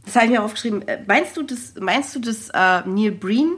das 0.05 0.14
habe 0.16 0.26
ich 0.26 0.31
mir 0.33 0.43
aufgeschrieben, 0.43 0.87
äh, 0.89 0.99
meinst 1.07 1.37
du, 1.37 1.43
dass, 1.43 1.74
meinst 1.81 2.14
du, 2.16 2.20
dass 2.20 2.49
äh, 2.51 2.89
Neil 2.89 3.12
Breen 3.12 3.57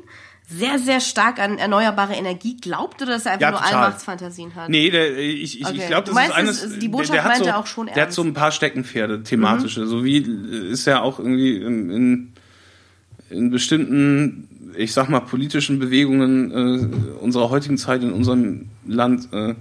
sehr, 0.48 0.78
sehr 0.78 1.00
stark 1.00 1.38
an 1.38 1.56
erneuerbare 1.58 2.14
Energie 2.14 2.56
glaubt 2.58 3.00
oder 3.00 3.12
dass 3.12 3.24
er 3.26 3.32
einfach 3.32 3.40
Ja, 3.46 3.50
nur. 3.52 3.62
Allmachtsfantasien 3.64 4.54
hat? 4.54 4.68
Nee, 4.68 4.90
der, 4.90 5.16
ich, 5.18 5.60
ich, 5.60 5.66
Okay. 5.66 5.76
ich 5.78 5.86
glaube, 5.86 6.02
das 6.02 6.10
ist 6.10 6.14
meinst, 6.14 6.34
eines. 6.34 6.62
es- 6.62 6.78
die 6.78 6.88
Botschaft 6.88 7.14
der, 7.14 7.22
der 7.22 7.24
hat 7.24 7.30
meint 7.30 7.44
so, 7.44 7.50
er 7.50 7.58
auch 7.58 7.66
schon 7.66 7.86
Der 7.86 7.94
hat 7.94 8.00
ernst. 8.00 8.18
Mhm. 8.18 8.22
so 8.22 8.28
ein 8.28 8.34
paar 8.34 8.50
Steckenpferde, 8.52 9.22
thematische. 9.22 9.86
So 9.86 10.04
wie 10.04 10.18
äh, 10.18 10.70
ist 10.70 10.84
ja 10.86 11.00
auch 11.00 11.18
irgendwie 11.18 11.56
in, 11.56 11.90
in, 11.90 12.32
in 13.30 13.50
bestimmten, 13.50 14.72
ich 14.76 14.92
sag 14.92 15.08
mal, 15.08 15.20
politischen 15.20 15.78
Bewegungen 15.78 16.50
äh, 16.50 17.12
unserer 17.22 17.48
heutigen 17.48 17.78
Zeit 17.78 18.02
in 18.02 18.12
unserem 18.12 18.68
Land 18.86 19.28
äh, 19.32 19.54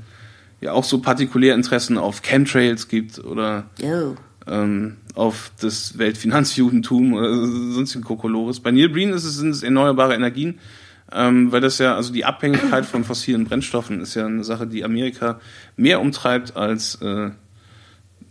ja 0.62 0.72
auch 0.74 0.84
so 0.84 1.00
Partikulärinteressen 1.00 1.98
auf 1.98 2.22
Chemtrails 2.22 2.88
gibt 2.88 3.20
oder 3.20 3.66
Oh. 3.84 4.16
ähm, 4.48 4.98
auf 5.16 5.52
das 5.60 5.98
Weltfinanzjudentum 5.98 7.14
oder 7.14 7.46
sonstigen 7.74 8.04
Kokolores. 8.04 8.60
Bei 8.60 8.72
Neil 8.72 8.90
Breen 8.90 9.12
ist 9.12 9.26
es, 9.26 9.36
sind 9.36 9.50
es 9.50 9.64
erneuerbare 9.64 10.14
Energien, 10.14 10.60
ähm, 11.12 11.52
weil 11.52 11.62
das 11.62 11.80
ja, 11.80 11.96
also 11.96 12.14
die 12.14 12.24
Abhängigkeit 12.24 12.86
von 12.86 13.04
fossilen 13.04 13.46
Brennstoffen 13.46 14.00
ist 14.00 14.16
ja 14.16 14.26
eine 14.26 14.44
Sache, 14.44 14.68
die 14.68 14.86
Amerika 14.86 15.42
mehr 15.76 16.00
umtreibt 16.00 16.56
als, 16.56 16.96
äh, 17.02 17.32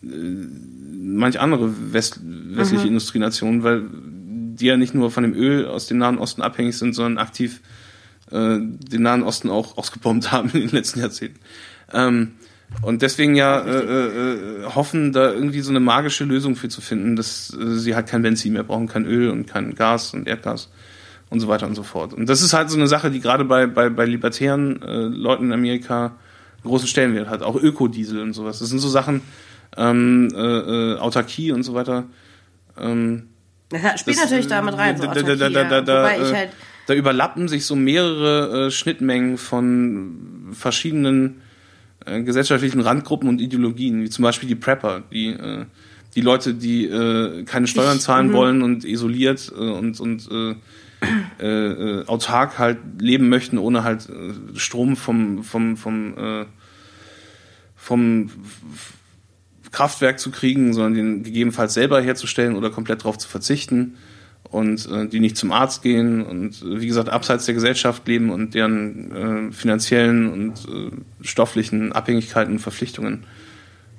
manch 0.03 1.41
andere 1.41 1.93
West, 1.93 2.21
westliche 2.23 2.85
mhm. 2.85 2.89
Industrienationen, 2.89 3.63
weil 3.63 3.85
die 3.93 4.67
ja 4.67 4.77
nicht 4.77 4.95
nur 4.95 5.11
von 5.11 5.25
dem 5.25 5.35
Öl 5.35 5.67
aus 5.67 5.87
dem 5.87 5.99
Nahen 5.99 6.19
Osten 6.19 6.43
abhängig 6.43 6.79
sind, 6.79 6.95
sondern 6.95 7.19
aktiv 7.19 7.61
äh, 8.31 8.59
den 8.61 9.03
Nahen 9.03 9.23
Osten 9.23 9.51
auch 9.51 9.77
ausgebombt 9.77 10.33
haben 10.33 10.51
in 10.51 10.61
den 10.61 10.71
letzten 10.71 11.01
Jahrzehnten. 11.01 11.41
Ähm, 11.93 12.33
und 12.83 13.03
deswegen 13.03 13.35
ja 13.35 13.61
äh, 13.61 13.79
äh, 13.79 14.65
hoffen, 14.75 15.13
da 15.13 15.33
irgendwie 15.33 15.61
so 15.61 15.71
eine 15.71 15.81
magische 15.81 16.25
Lösung 16.25 16.57
für 16.57 16.69
zu 16.69 16.81
finden, 16.81 17.17
dass 17.17 17.53
äh, 17.53 17.77
sie 17.77 17.95
halt 17.95 18.07
kein 18.07 18.23
Benzin 18.23 18.53
mehr 18.53 18.63
brauchen, 18.63 18.87
kein 18.87 19.07
Öl 19.07 19.31
und 19.31 19.47
kein 19.47 19.75
Gas 19.75 20.15
und 20.15 20.29
Erdgas 20.29 20.71
und 21.31 21.41
so 21.41 21.49
weiter 21.49 21.67
und 21.67 21.75
so 21.75 21.83
fort. 21.83 22.15
Und 22.15 22.29
das 22.29 22.43
ist 22.43 22.53
halt 22.53 22.71
so 22.71 22.77
eine 22.77 22.87
Sache, 22.87 23.11
die 23.11 23.21
gerade 23.21 23.45
bei, 23.45 23.67
bei, 23.67 23.89
bei 23.91 24.05
libertären 24.05 24.83
äh, 24.83 25.03
Leuten 25.03 25.47
in 25.47 25.53
Amerika 25.53 26.13
großen 26.63 26.89
Stellenwert 26.89 27.29
hat. 27.29 27.43
Auch 27.43 27.57
Ökodiesel 27.57 28.21
und 28.21 28.35
sowas. 28.35 28.61
Das 28.61 28.69
sind 28.69 28.79
so 28.79 28.89
Sachen, 28.89 29.23
ähm, 29.77 30.29
äh, 30.35 30.39
äh, 30.39 30.99
Autarkie 30.99 31.53
und 31.53 31.63
so 31.63 31.75
weiter. 31.75 32.05
Ähm, 32.79 33.29
das 33.69 34.01
spielt 34.01 34.17
das, 34.17 34.25
natürlich 34.25 34.49
damit 34.49 34.77
rein. 34.77 34.97
So 34.97 35.07
da, 35.07 35.15
da, 35.15 35.35
da, 35.37 35.65
da, 35.65 35.81
da, 35.81 36.13
äh, 36.13 36.35
halt 36.35 36.51
da 36.87 36.95
überlappen 36.95 37.47
sich 37.47 37.67
so 37.67 37.77
mehrere 37.77 38.67
äh, 38.67 38.71
Schnittmengen 38.71 39.39
von 39.39 40.49
verschiedenen 40.53 41.41
äh, 42.07 42.23
gesellschaftlichen 42.23 42.81
Randgruppen 42.81 43.29
und 43.29 43.41
Ideologien, 43.41 44.03
wie 44.03 44.11
zum 44.11 44.23
Beispiel 44.23 44.49
die 44.49 44.55
Prepper, 44.55 45.03
die 45.13 45.29
äh, 45.29 45.65
die 46.15 46.21
Leute, 46.23 46.55
die 46.55 46.87
äh, 46.87 47.45
keine 47.45 47.67
Steuern 47.67 47.99
ich, 47.99 48.03
zahlen 48.03 48.31
-hmm. 48.31 48.35
wollen 48.35 48.63
und 48.63 48.85
isoliert 48.85 49.53
äh, 49.55 49.61
und 49.61 50.01
und 50.01 50.29
äh, 50.31 50.55
äh, 51.41 52.05
autark 52.07 52.59
halt 52.59 52.79
leben 52.99 53.29
möchten, 53.29 53.59
ohne 53.59 53.85
halt 53.85 54.09
äh, 54.09 54.59
Strom 54.59 54.97
vom 54.97 55.45
vom 55.45 55.77
vom 55.77 56.19
äh, 56.19 56.47
vom 57.77 58.31
Kraftwerk 59.71 60.19
zu 60.19 60.31
kriegen, 60.31 60.75
sondern 60.75 60.95
den 60.95 61.23
gegebenenfalls 61.23 61.75
selber 61.75 62.01
herzustellen 62.03 62.57
oder 62.57 62.71
komplett 62.71 63.01
darauf 63.01 63.19
zu 63.19 63.29
verzichten 63.29 63.97
und 64.51 64.89
äh, 64.91 65.07
die 65.07 65.21
nicht 65.21 65.37
zum 65.37 65.53
Arzt 65.53 65.83
gehen 65.83 66.23
und 66.23 66.63
äh, 66.63 66.81
wie 66.81 66.87
gesagt 66.87 67.09
abseits 67.09 67.47
der 67.47 67.55
Gesellschaft 67.55 68.07
leben 68.09 68.31
und 68.31 68.55
deren 68.55 69.49
äh, 69.51 69.53
finanziellen 69.53 70.31
und 70.31 70.53
äh, 70.69 70.91
stofflichen 71.25 71.93
Abhängigkeiten 71.93 72.55
und 72.55 72.59
Verpflichtungen, 72.59 73.25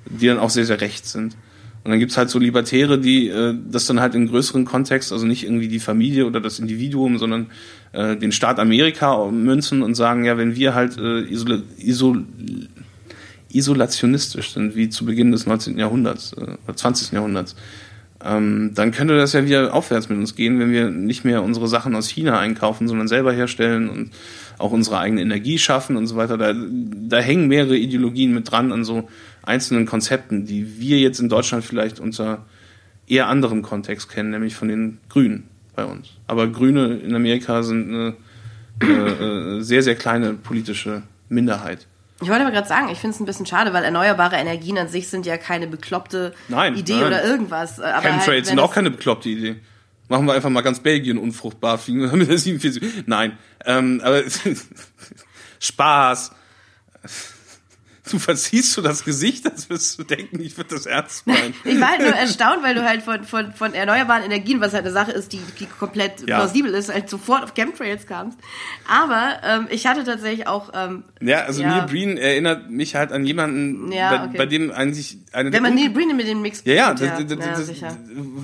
die 0.06 0.26
dann 0.26 0.38
auch 0.38 0.50
sehr, 0.50 0.66
sehr 0.66 0.80
recht 0.80 1.06
sind. 1.06 1.36
Und 1.84 1.90
dann 1.90 1.98
gibt's 1.98 2.16
halt 2.16 2.30
so 2.30 2.38
Libertäre, 2.38 2.98
die 2.98 3.28
äh, 3.28 3.56
das 3.68 3.86
dann 3.86 4.00
halt 4.00 4.14
in 4.14 4.28
größeren 4.28 4.64
Kontext, 4.64 5.12
also 5.12 5.26
nicht 5.26 5.42
irgendwie 5.42 5.68
die 5.68 5.80
Familie 5.80 6.26
oder 6.26 6.40
das 6.40 6.60
Individuum, 6.60 7.18
sondern 7.18 7.46
äh, 7.92 8.16
den 8.16 8.30
Staat 8.30 8.60
Amerika 8.60 9.26
münzen 9.30 9.82
und 9.82 9.94
sagen, 9.94 10.24
ja, 10.24 10.38
wenn 10.38 10.54
wir 10.54 10.74
halt 10.74 10.96
äh, 10.98 11.22
isol 11.22 11.64
isol 11.78 12.24
isolationistisch 13.48 14.52
sind, 14.52 14.76
wie 14.76 14.88
zu 14.88 15.04
Beginn 15.04 15.32
des 15.32 15.46
19. 15.46 15.78
Jahrhunderts 15.78 16.32
äh, 16.34 16.56
oder 16.64 16.76
20. 16.76 17.12
Jahrhunderts, 17.12 17.56
ähm, 18.24 18.72
dann 18.74 18.92
könnte 18.92 19.16
das 19.16 19.32
ja 19.32 19.44
wieder 19.44 19.74
aufwärts 19.74 20.08
mit 20.08 20.18
uns 20.18 20.34
gehen, 20.34 20.58
wenn 20.58 20.70
wir 20.70 20.90
nicht 20.90 21.24
mehr 21.24 21.42
unsere 21.42 21.68
Sachen 21.68 21.94
aus 21.94 22.08
China 22.08 22.38
einkaufen, 22.38 22.88
sondern 22.88 23.08
selber 23.08 23.32
herstellen 23.32 23.88
und 23.88 24.10
auch 24.58 24.70
unsere 24.70 24.98
eigene 24.98 25.22
Energie 25.22 25.58
schaffen 25.58 25.96
und 25.96 26.06
so 26.06 26.16
weiter. 26.16 26.38
Da, 26.38 26.54
da 26.54 27.18
hängen 27.18 27.48
mehrere 27.48 27.76
Ideologien 27.76 28.32
mit 28.32 28.50
dran 28.50 28.72
an 28.72 28.84
so 28.84 29.08
einzelnen 29.42 29.86
Konzepten, 29.86 30.46
die 30.46 30.78
wir 30.78 30.98
jetzt 30.98 31.18
in 31.18 31.28
Deutschland 31.28 31.64
vielleicht 31.64 31.98
unter 31.98 32.44
eher 33.08 33.28
anderem 33.28 33.62
Kontext 33.62 34.08
kennen, 34.08 34.30
nämlich 34.30 34.54
von 34.54 34.68
den 34.68 34.98
Grünen 35.08 35.48
bei 35.74 35.84
uns. 35.84 36.10
Aber 36.26 36.48
Grüne 36.48 36.98
in 36.98 37.14
Amerika 37.14 37.62
sind 37.62 37.88
eine 37.88 38.14
äh, 38.82 39.56
äh, 39.58 39.60
sehr, 39.60 39.82
sehr 39.82 39.94
kleine 39.94 40.34
politische 40.34 41.02
Minderheit. 41.28 41.86
Ich 42.22 42.28
wollte 42.28 42.42
aber 42.42 42.52
gerade 42.52 42.68
sagen, 42.68 42.88
ich 42.88 42.98
finde 42.98 43.14
es 43.14 43.20
ein 43.20 43.26
bisschen 43.26 43.46
schade, 43.46 43.72
weil 43.72 43.84
erneuerbare 43.84 44.36
Energien 44.36 44.78
an 44.78 44.88
sich 44.88 45.08
sind 45.08 45.26
ja 45.26 45.36
keine 45.36 45.66
bekloppte 45.66 46.34
nein, 46.48 46.76
Idee 46.76 46.94
nein. 46.94 47.04
oder 47.04 47.24
irgendwas. 47.24 47.80
Aber 47.80 48.00
Chemtrails 48.00 48.26
halt, 48.26 48.46
sind 48.46 48.60
auch 48.60 48.72
keine 48.72 48.90
bekloppte 48.90 49.28
Idee. 49.28 49.56
Machen 50.08 50.26
wir 50.26 50.34
einfach 50.34 50.50
mal 50.50 50.60
ganz 50.60 50.80
Belgien 50.80 51.18
unfruchtbar, 51.18 51.78
fliegen 51.78 52.02
wir 52.02 52.12
mit 52.16 52.28
der 52.28 52.38
47. 52.38 53.04
Nein, 53.06 53.38
ähm, 53.64 54.00
aber 54.04 54.22
Spaß. 55.58 56.32
Du 58.12 58.18
verziehst 58.18 58.76
du 58.76 58.82
das 58.82 59.06
Gesicht, 59.06 59.50
als 59.50 59.70
würdest 59.70 59.98
du 59.98 60.02
denken, 60.02 60.38
ich 60.38 60.54
würde 60.58 60.74
das 60.74 60.84
ernst 60.84 61.26
meinen. 61.26 61.54
ich 61.64 61.80
war 61.80 61.92
halt 61.92 62.00
nur 62.00 62.10
erstaunt, 62.14 62.62
weil 62.62 62.74
du 62.74 62.84
halt 62.84 63.02
von, 63.02 63.24
von, 63.24 63.54
von 63.54 63.72
erneuerbaren 63.72 64.22
Energien, 64.22 64.60
was 64.60 64.74
halt 64.74 64.84
eine 64.84 64.92
Sache 64.92 65.12
ist, 65.12 65.32
die, 65.32 65.40
die 65.58 65.64
komplett 65.64 66.28
ja. 66.28 66.36
plausibel 66.36 66.74
ist, 66.74 66.92
halt 66.92 67.08
sofort 67.08 67.42
auf 67.42 67.54
Chemtrails 67.54 68.06
kamst. 68.06 68.38
Aber 68.86 69.38
ähm, 69.42 69.66
ich 69.70 69.86
hatte 69.86 70.04
tatsächlich 70.04 70.46
auch... 70.46 70.72
Ähm, 70.74 71.04
ja, 71.22 71.44
also 71.44 71.62
ja. 71.62 71.68
Neil 71.68 71.86
Breen 71.86 72.18
erinnert 72.18 72.70
mich 72.70 72.94
halt 72.96 73.12
an 73.12 73.24
jemanden, 73.24 73.90
ja, 73.90 74.10
bei, 74.10 74.24
okay. 74.26 74.36
bei, 74.36 74.46
dem 74.46 74.70
eigentlich... 74.70 75.16
Eine 75.32 75.50
Wenn 75.50 75.62
man 75.62 75.74
Neil 75.74 75.88
Breen 75.88 76.14
mit 76.14 76.28
dem 76.28 76.42
Mix... 76.42 76.60
Ja, 76.66 76.74
ja, 76.74 76.92
das, 76.92 77.26
das, 77.26 77.38
das, 77.38 77.96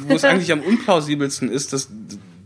wo 0.07 0.14
es 0.14 0.25
eigentlich 0.25 0.51
am 0.51 0.62
unplausibelsten 0.62 1.51
ist, 1.51 1.75
dass 1.75 1.91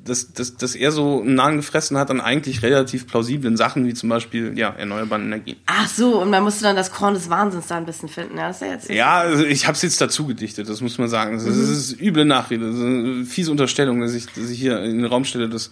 dass, 0.04 0.32
dass, 0.32 0.56
dass 0.56 0.74
er 0.74 0.90
so 0.90 1.20
einen 1.20 1.34
Nahen 1.34 1.56
gefressen 1.56 1.96
hat 1.96 2.10
an 2.10 2.20
eigentlich 2.20 2.62
relativ 2.62 3.06
plausiblen 3.06 3.56
Sachen, 3.56 3.86
wie 3.86 3.94
zum 3.94 4.08
Beispiel 4.08 4.58
ja, 4.58 4.70
erneuerbaren 4.70 5.24
Energien. 5.26 5.56
Ach 5.66 5.88
so, 5.88 6.20
und 6.20 6.30
man 6.30 6.42
musste 6.42 6.64
dann 6.64 6.76
das 6.76 6.90
Korn 6.90 7.14
des 7.14 7.30
Wahnsinns 7.30 7.68
da 7.68 7.76
ein 7.76 7.86
bisschen 7.86 8.08
finden. 8.08 8.36
Ja, 8.36 8.48
das 8.48 8.56
ist 8.56 8.62
ja, 8.62 8.72
jetzt 8.72 8.90
ja 8.90 9.12
also 9.14 9.44
ich 9.44 9.66
habe 9.66 9.76
es 9.76 9.82
jetzt 9.82 10.00
dazu 10.00 10.26
gedichtet, 10.26 10.68
das 10.68 10.80
muss 10.80 10.98
man 10.98 11.08
sagen. 11.08 11.34
Das, 11.34 11.44
mhm. 11.44 11.48
das 11.50 11.68
ist 11.68 12.00
üble 12.00 12.24
Nachrede, 12.24 12.66
das 12.66 12.76
ist 12.76 12.82
eine 12.82 13.24
fiese 13.24 13.50
Unterstellung, 13.50 14.00
dass 14.00 14.14
ich, 14.14 14.26
dass 14.26 14.50
ich 14.50 14.58
hier 14.58 14.82
in 14.82 14.98
den 14.98 15.06
Raum 15.06 15.24
stelle, 15.24 15.48
dass 15.48 15.70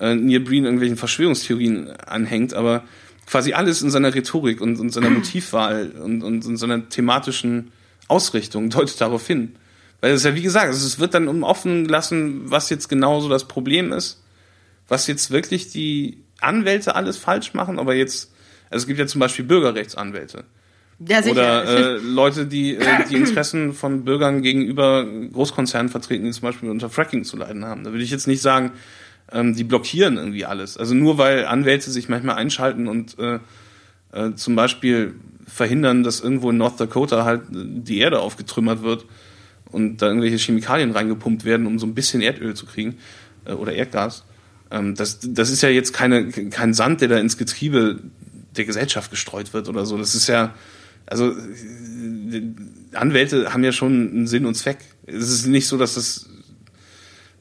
äh, 0.00 0.14
Neil 0.14 0.40
Breen 0.40 0.64
irgendwelchen 0.64 0.96
Verschwörungstheorien 0.96 1.90
anhängt, 2.06 2.54
aber 2.54 2.82
quasi 3.26 3.52
alles 3.52 3.82
in 3.82 3.90
seiner 3.90 4.14
Rhetorik 4.14 4.60
und, 4.60 4.80
und 4.80 4.90
seiner 4.90 5.10
Motivwahl 5.10 5.92
und, 6.02 6.22
und, 6.22 6.44
und 6.44 6.56
seiner 6.56 6.88
thematischen 6.88 7.70
Ausrichtung 8.08 8.70
deutet 8.70 9.00
darauf 9.00 9.26
hin. 9.26 9.54
Weil 10.02 10.12
es 10.12 10.24
ja, 10.24 10.34
wie 10.34 10.42
gesagt, 10.42 10.74
es 10.74 10.98
wird 10.98 11.14
dann 11.14 11.44
offen 11.44 11.86
gelassen, 11.86 12.50
was 12.50 12.68
jetzt 12.70 12.88
genau 12.88 13.20
so 13.20 13.28
das 13.28 13.46
Problem 13.46 13.92
ist, 13.92 14.20
was 14.88 15.06
jetzt 15.06 15.30
wirklich 15.30 15.70
die 15.70 16.18
Anwälte 16.40 16.96
alles 16.96 17.16
falsch 17.16 17.54
machen, 17.54 17.78
aber 17.78 17.94
jetzt, 17.94 18.32
also 18.68 18.82
es 18.82 18.88
gibt 18.88 18.98
ja 18.98 19.06
zum 19.06 19.20
Beispiel 19.20 19.44
Bürgerrechtsanwälte. 19.44 20.44
Ja, 20.98 21.22
sicher. 21.22 21.32
Oder 21.32 21.64
äh, 21.64 21.98
Leute, 21.98 22.46
die 22.46 22.74
äh, 22.74 23.04
die 23.08 23.14
Interessen 23.14 23.74
von 23.74 24.04
Bürgern 24.04 24.42
gegenüber 24.42 25.04
Großkonzernen 25.04 25.88
vertreten, 25.88 26.24
die 26.24 26.32
zum 26.32 26.42
Beispiel 26.42 26.68
unter 26.68 26.90
Fracking 26.90 27.22
zu 27.22 27.36
leiden 27.36 27.64
haben. 27.64 27.84
Da 27.84 27.92
würde 27.92 28.02
ich 28.02 28.10
jetzt 28.10 28.26
nicht 28.26 28.42
sagen, 28.42 28.72
ähm, 29.30 29.54
die 29.54 29.64
blockieren 29.64 30.16
irgendwie 30.16 30.44
alles. 30.44 30.76
Also 30.76 30.94
nur 30.94 31.16
weil 31.16 31.46
Anwälte 31.46 31.92
sich 31.92 32.08
manchmal 32.08 32.36
einschalten 32.36 32.88
und 32.88 33.18
äh, 33.20 33.38
äh, 34.12 34.34
zum 34.34 34.56
Beispiel 34.56 35.14
verhindern, 35.46 36.02
dass 36.02 36.20
irgendwo 36.20 36.50
in 36.50 36.56
North 36.56 36.80
Dakota 36.80 37.24
halt 37.24 37.42
die 37.50 37.98
Erde 37.98 38.20
aufgetrümmert 38.20 38.82
wird, 38.82 39.06
und 39.72 39.98
da 39.98 40.06
irgendwelche 40.08 40.36
Chemikalien 40.36 40.92
reingepumpt 40.92 41.44
werden, 41.44 41.66
um 41.66 41.78
so 41.78 41.86
ein 41.86 41.94
bisschen 41.94 42.22
Erdöl 42.22 42.54
zu 42.54 42.66
kriegen 42.66 42.96
äh, 43.44 43.52
oder 43.52 43.72
Erdgas. 43.72 44.24
Ähm, 44.70 44.94
das, 44.94 45.18
das 45.22 45.50
ist 45.50 45.62
ja 45.62 45.68
jetzt 45.68 45.92
keine, 45.92 46.28
kein 46.28 46.74
Sand, 46.74 47.00
der 47.00 47.08
da 47.08 47.18
ins 47.18 47.36
Getriebe 47.36 48.00
der 48.56 48.64
Gesellschaft 48.64 49.10
gestreut 49.10 49.52
wird 49.52 49.68
oder 49.68 49.86
so. 49.86 49.98
Das 49.98 50.14
ist 50.14 50.28
ja, 50.28 50.54
also 51.06 51.30
äh, 51.30 52.42
Anwälte 52.94 53.52
haben 53.52 53.64
ja 53.64 53.72
schon 53.72 54.10
einen 54.10 54.26
Sinn 54.26 54.46
und 54.46 54.54
Zweck. 54.54 54.78
Es 55.06 55.30
ist 55.30 55.46
nicht 55.46 55.66
so, 55.66 55.78
dass 55.78 55.94
das, 55.94 56.28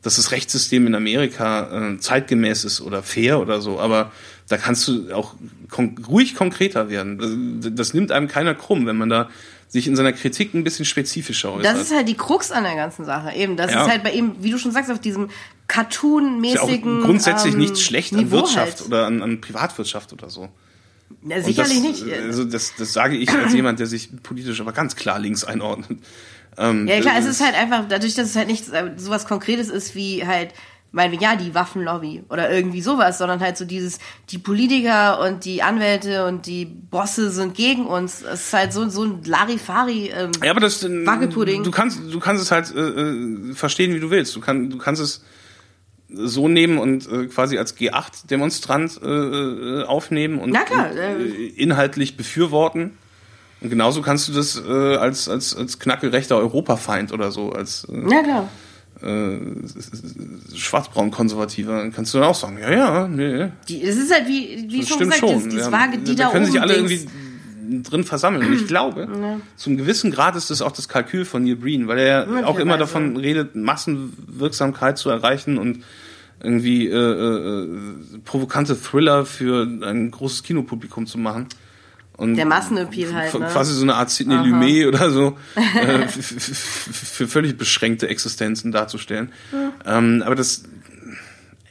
dass 0.02 0.16
das 0.16 0.32
Rechtssystem 0.32 0.88
in 0.88 0.96
Amerika 0.96 1.92
äh, 1.92 1.98
zeitgemäß 2.00 2.64
ist 2.64 2.82
oder 2.82 3.04
fair 3.04 3.40
oder 3.40 3.62
so, 3.62 3.80
aber 3.80 4.12
da 4.52 4.58
kannst 4.58 4.88
du 4.88 5.14
auch 5.14 5.36
kon 5.70 5.96
ruhig 6.08 6.36
konkreter 6.36 6.90
werden. 6.90 7.62
Das, 7.62 7.72
das 7.74 7.94
nimmt 7.94 8.12
einem 8.12 8.28
keiner 8.28 8.54
krumm, 8.54 8.86
wenn 8.86 8.98
man 8.98 9.10
da 9.10 9.30
sich 9.70 9.88
in 9.88 9.96
seiner 9.96 10.12
Kritik 10.12 10.54
ein 10.54 10.66
bisschen 10.66 10.84
spezifischer 10.84 11.54
äußert. 11.54 11.66
Das 11.66 11.82
ist 11.82 11.96
halt 11.96 12.10
die 12.10 12.18
Krux 12.18 12.52
an 12.52 12.64
der 12.64 12.76
ganzen 12.76 13.06
Sache. 13.06 13.34
Eben, 13.34 13.56
das 13.56 13.72
ja. 13.72 13.86
ist 13.86 13.90
halt 13.90 14.04
bei 14.04 14.12
ihm, 14.12 14.36
wie 14.42 14.52
du 14.52 14.58
schon 14.58 14.72
sagst, 14.72 14.92
auf 14.92 15.00
diesem 15.00 15.30
Cartoon-mäßigen. 15.68 17.00
Ja 17.00 17.06
grundsätzlich 17.06 17.54
ähm, 17.54 17.60
nichts 17.60 17.82
schlecht 17.82 18.12
Niveau 18.12 18.24
an 18.24 18.32
Wirtschaft 18.32 18.80
halt. 18.80 18.88
oder 18.88 19.06
an, 19.06 19.22
an 19.22 19.40
Privatwirtschaft 19.40 20.12
oder 20.12 20.30
so. 20.30 20.50
Ja, 21.24 21.42
sicherlich 21.42 21.82
das, 21.82 22.02
nicht. 22.02 22.14
Also 22.14 22.44
das, 22.44 22.74
das 22.78 22.92
sage 22.92 23.16
ich 23.16 23.30
als 23.32 23.54
jemand, 23.54 23.80
der 23.80 23.88
sich 23.88 24.10
politisch 24.24 24.60
aber 24.60 24.74
ganz 24.74 24.98
klar 24.98 25.20
links 25.20 25.46
einordnet. 25.46 26.00
Ähm, 26.58 26.86
ja 26.88 27.00
klar, 27.00 27.16
es 27.18 27.26
ist 27.26 27.42
halt 27.42 27.56
einfach, 27.56 27.86
dadurch, 27.88 28.16
dass 28.16 28.30
es 28.30 28.36
halt 28.36 28.48
nicht 28.48 28.68
äh, 28.74 28.92
sowas 28.98 29.26
Konkretes 29.26 29.70
ist 29.70 29.96
wie 29.96 30.26
halt 30.28 30.54
wir, 30.92 31.14
ja, 31.14 31.36
die 31.36 31.56
Waffenlobby 31.56 32.24
oder 32.30 32.52
irgendwie 32.52 32.82
sowas, 32.82 33.18
sondern 33.18 33.40
halt 33.40 33.58
so 33.58 33.66
dieses, 33.66 34.00
die 34.30 34.38
Politiker 34.38 35.22
und 35.22 35.46
die 35.46 35.64
Anwälte 35.64 36.26
und 36.26 36.46
die 36.46 36.66
Bosse 36.66 37.32
sind 37.32 37.56
gegen 37.56 37.86
uns. 37.86 38.22
Es 38.22 38.48
ist 38.48 38.54
halt 38.54 38.74
so, 38.74 38.88
so 38.90 39.04
ein 39.06 39.24
Larifari 39.24 40.12
ähm, 40.14 40.32
Ja, 40.44 40.52
aber 40.52 40.60
das, 40.60 40.84
äh, 40.84 40.90
du 40.90 41.72
kannst, 41.72 42.00
du 42.12 42.20
kannst 42.20 42.44
es 42.44 42.52
halt 42.52 42.76
äh, 42.76 42.80
äh, 42.80 43.54
verstehen, 43.54 43.94
wie 43.96 44.00
du 44.00 44.10
willst. 44.10 44.36
Du, 44.36 44.42
kann, 44.42 44.70
du 44.70 44.78
kannst 44.78 45.02
es 45.02 45.24
so 46.10 46.50
nehmen 46.50 46.78
und 46.78 47.10
äh, 47.10 47.28
quasi 47.28 47.58
als 47.58 47.78
G8-Demonstrant 47.78 49.00
äh, 49.02 49.08
äh, 49.08 49.84
aufnehmen 49.86 50.40
und, 50.40 50.52
klar, 50.52 50.92
und 50.92 50.98
äh, 50.98 51.46
inhaltlich 51.56 52.18
befürworten. 52.18 52.98
Und 53.62 53.70
genauso 53.70 54.02
kannst 54.02 54.28
du 54.28 54.34
das 54.34 54.62
äh, 54.62 54.96
als, 54.96 55.30
als, 55.30 55.56
als 55.56 55.80
knackelrechter 55.80 56.36
Europafeind 56.36 57.14
oder 57.14 57.32
so, 57.32 57.52
als 57.54 57.86
äh, 57.86 58.10
ja, 58.10 58.24
klar 58.24 58.50
äh, 59.04 59.40
schwarzbraun-konservativer, 60.56 61.90
kannst 61.92 62.14
du 62.14 62.20
dann 62.20 62.28
auch 62.28 62.36
sagen, 62.36 62.58
ja, 62.60 62.72
ja, 62.72 63.08
nee. 63.08 63.50
Die, 63.68 63.84
es 63.84 63.98
ist 63.98 64.14
halt 64.14 64.28
wie, 64.28 64.68
wie 64.70 64.86
schon 64.86 65.00
gesagt, 65.00 65.20
schon. 65.20 65.46
Das 65.46 65.66
ja, 65.66 65.72
vage, 65.72 65.98
die 66.00 66.16
da, 66.16 66.26
da 66.26 66.32
können 66.32 66.46
sich 66.46 66.60
alle 66.62 66.76
irgendwie 66.76 67.08
drin 67.84 68.04
versammeln. 68.04 68.48
Und 68.48 68.54
ich 68.54 68.68
glaube, 68.68 69.08
ja. 69.12 69.40
zum 69.56 69.78
gewissen 69.78 70.12
Grad 70.12 70.36
ist 70.36 70.50
das 70.50 70.62
auch 70.62 70.72
das 70.72 70.88
Kalkül 70.88 71.26
von 71.26 71.44
Neil 71.44 71.56
Breen, 71.56 71.88
weil 71.88 72.00
er 72.00 72.06
ja 72.06 72.46
auch 72.46 72.60
immer 72.60 72.78
davon 72.78 73.18
redet, 73.18 73.56
Massenwirksamkeit 73.56 74.98
zu 74.98 75.10
erreichen 75.10 75.58
und 75.58 75.84
irgendwie 76.44 76.88
äh, 76.88 76.96
äh, 76.96 77.68
provokante 78.26 78.80
Thriller 78.80 79.26
für 79.26 79.64
ein 79.64 80.10
großes 80.12 80.44
Kinopublikum 80.44 81.06
zu 81.06 81.18
machen. 81.18 81.48
Und 82.22 82.36
der 82.36 82.46
Massenappeal 82.46 83.16
halt. 83.16 83.34
Ne? 83.34 83.48
Quasi 83.48 83.74
so 83.74 83.82
eine 83.82 83.96
Art 83.96 84.12
Sidney. 84.12 84.36
Lumet 84.36 84.86
oder 84.86 85.10
so 85.10 85.40
äh, 85.56 86.08
für 86.08 87.28
völlig 87.28 87.58
beschränkte 87.58 88.08
Existenzen 88.08 88.72
darzustellen. 88.72 89.32
Mhm. 89.52 89.72
Ähm, 89.88 90.24
aber 90.24 90.36
das 90.36 90.66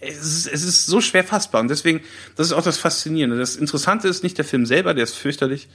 es 0.01 0.16
ist, 0.18 0.47
es 0.48 0.64
ist 0.64 0.86
so 0.86 1.01
schwer 1.01 1.22
fassbar 1.22 1.60
und 1.60 1.68
deswegen, 1.68 2.01
das 2.35 2.48
ist 2.48 2.52
auch 2.52 2.64
das 2.64 2.78
Faszinierende. 2.78 3.39
Das 3.39 3.55
Interessante 3.55 4.09
ist 4.09 4.24
nicht 4.24 4.39
der 4.39 4.44
Film 4.44 4.66
selber, 4.66 4.93
der 4.93 5.05
ist 5.05 5.14
fürchterlich. 5.14 5.68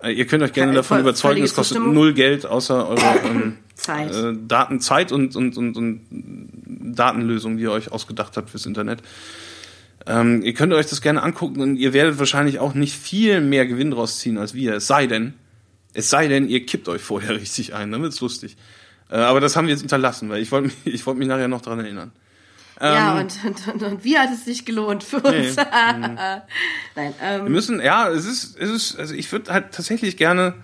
Äh, 0.00 0.12
ihr 0.12 0.28
könnt 0.28 0.44
euch 0.44 0.52
gerne 0.52 0.70
ja, 0.70 0.76
davon 0.76 1.00
überzeugen, 1.00 1.42
es 1.42 1.54
kostet 1.54 1.84
null 1.84 2.14
Geld 2.14 2.46
außer 2.46 2.88
eure 2.88 3.18
ähm, 3.24 3.56
Zeit. 3.74 4.14
Äh, 4.14 4.34
Daten, 4.46 4.80
Zeit 4.80 5.10
und, 5.10 5.34
und, 5.34 5.56
und, 5.56 5.76
und 5.76 6.00
Datenlösungen, 6.94 7.56
die 7.56 7.64
ihr 7.64 7.72
euch 7.72 7.90
ausgedacht 7.90 8.36
habt 8.36 8.50
fürs 8.50 8.66
Internet. 8.66 9.02
Ähm, 10.06 10.42
ihr 10.42 10.54
könnt 10.54 10.72
euch 10.72 10.86
das 10.86 11.00
gerne 11.00 11.22
angucken 11.22 11.60
und 11.60 11.76
ihr 11.76 11.92
werdet 11.92 12.18
wahrscheinlich 12.18 12.60
auch 12.60 12.74
nicht 12.74 12.96
viel 12.96 13.40
mehr 13.40 13.66
Gewinn 13.66 13.90
draus 13.90 14.20
ziehen 14.20 14.38
als 14.38 14.54
wir. 14.54 14.74
Es 14.74 14.86
sei 14.86 15.06
denn, 15.06 15.34
es 15.94 16.10
sei 16.10 16.28
denn, 16.28 16.48
ihr 16.48 16.64
kippt 16.64 16.88
euch 16.88 17.02
vorher 17.02 17.30
richtig 17.40 17.74
ein, 17.74 17.90
dann 17.90 18.02
wird's 18.02 18.20
lustig. 18.20 18.56
Äh, 19.10 19.16
aber 19.16 19.40
das 19.40 19.56
haben 19.56 19.66
wir 19.66 19.74
jetzt 19.74 19.82
unterlassen, 19.82 20.28
weil 20.28 20.42
ich 20.42 20.52
wollte 20.52 20.68
mich, 20.68 20.76
ich 20.94 21.06
wollte 21.06 21.18
mich 21.18 21.28
nachher 21.28 21.48
noch 21.48 21.60
dran 21.60 21.80
erinnern. 21.80 22.12
Ja, 22.80 23.18
ähm, 23.18 23.26
und, 23.26 23.68
und, 23.72 23.82
und, 23.82 24.04
wie 24.04 24.18
hat 24.18 24.28
es 24.30 24.44
sich 24.44 24.66
gelohnt 24.66 25.02
für 25.02 25.20
uns? 25.20 25.56
Nee. 25.56 25.62
Nein, 25.96 27.14
ähm, 27.22 27.44
wir 27.44 27.50
müssen, 27.50 27.80
ja, 27.80 28.10
es 28.10 28.26
ist, 28.26 28.58
es 28.58 28.70
ist, 28.70 28.98
also 28.98 29.14
ich 29.14 29.32
würde 29.32 29.50
halt 29.50 29.72
tatsächlich 29.72 30.18
gerne, 30.18 30.54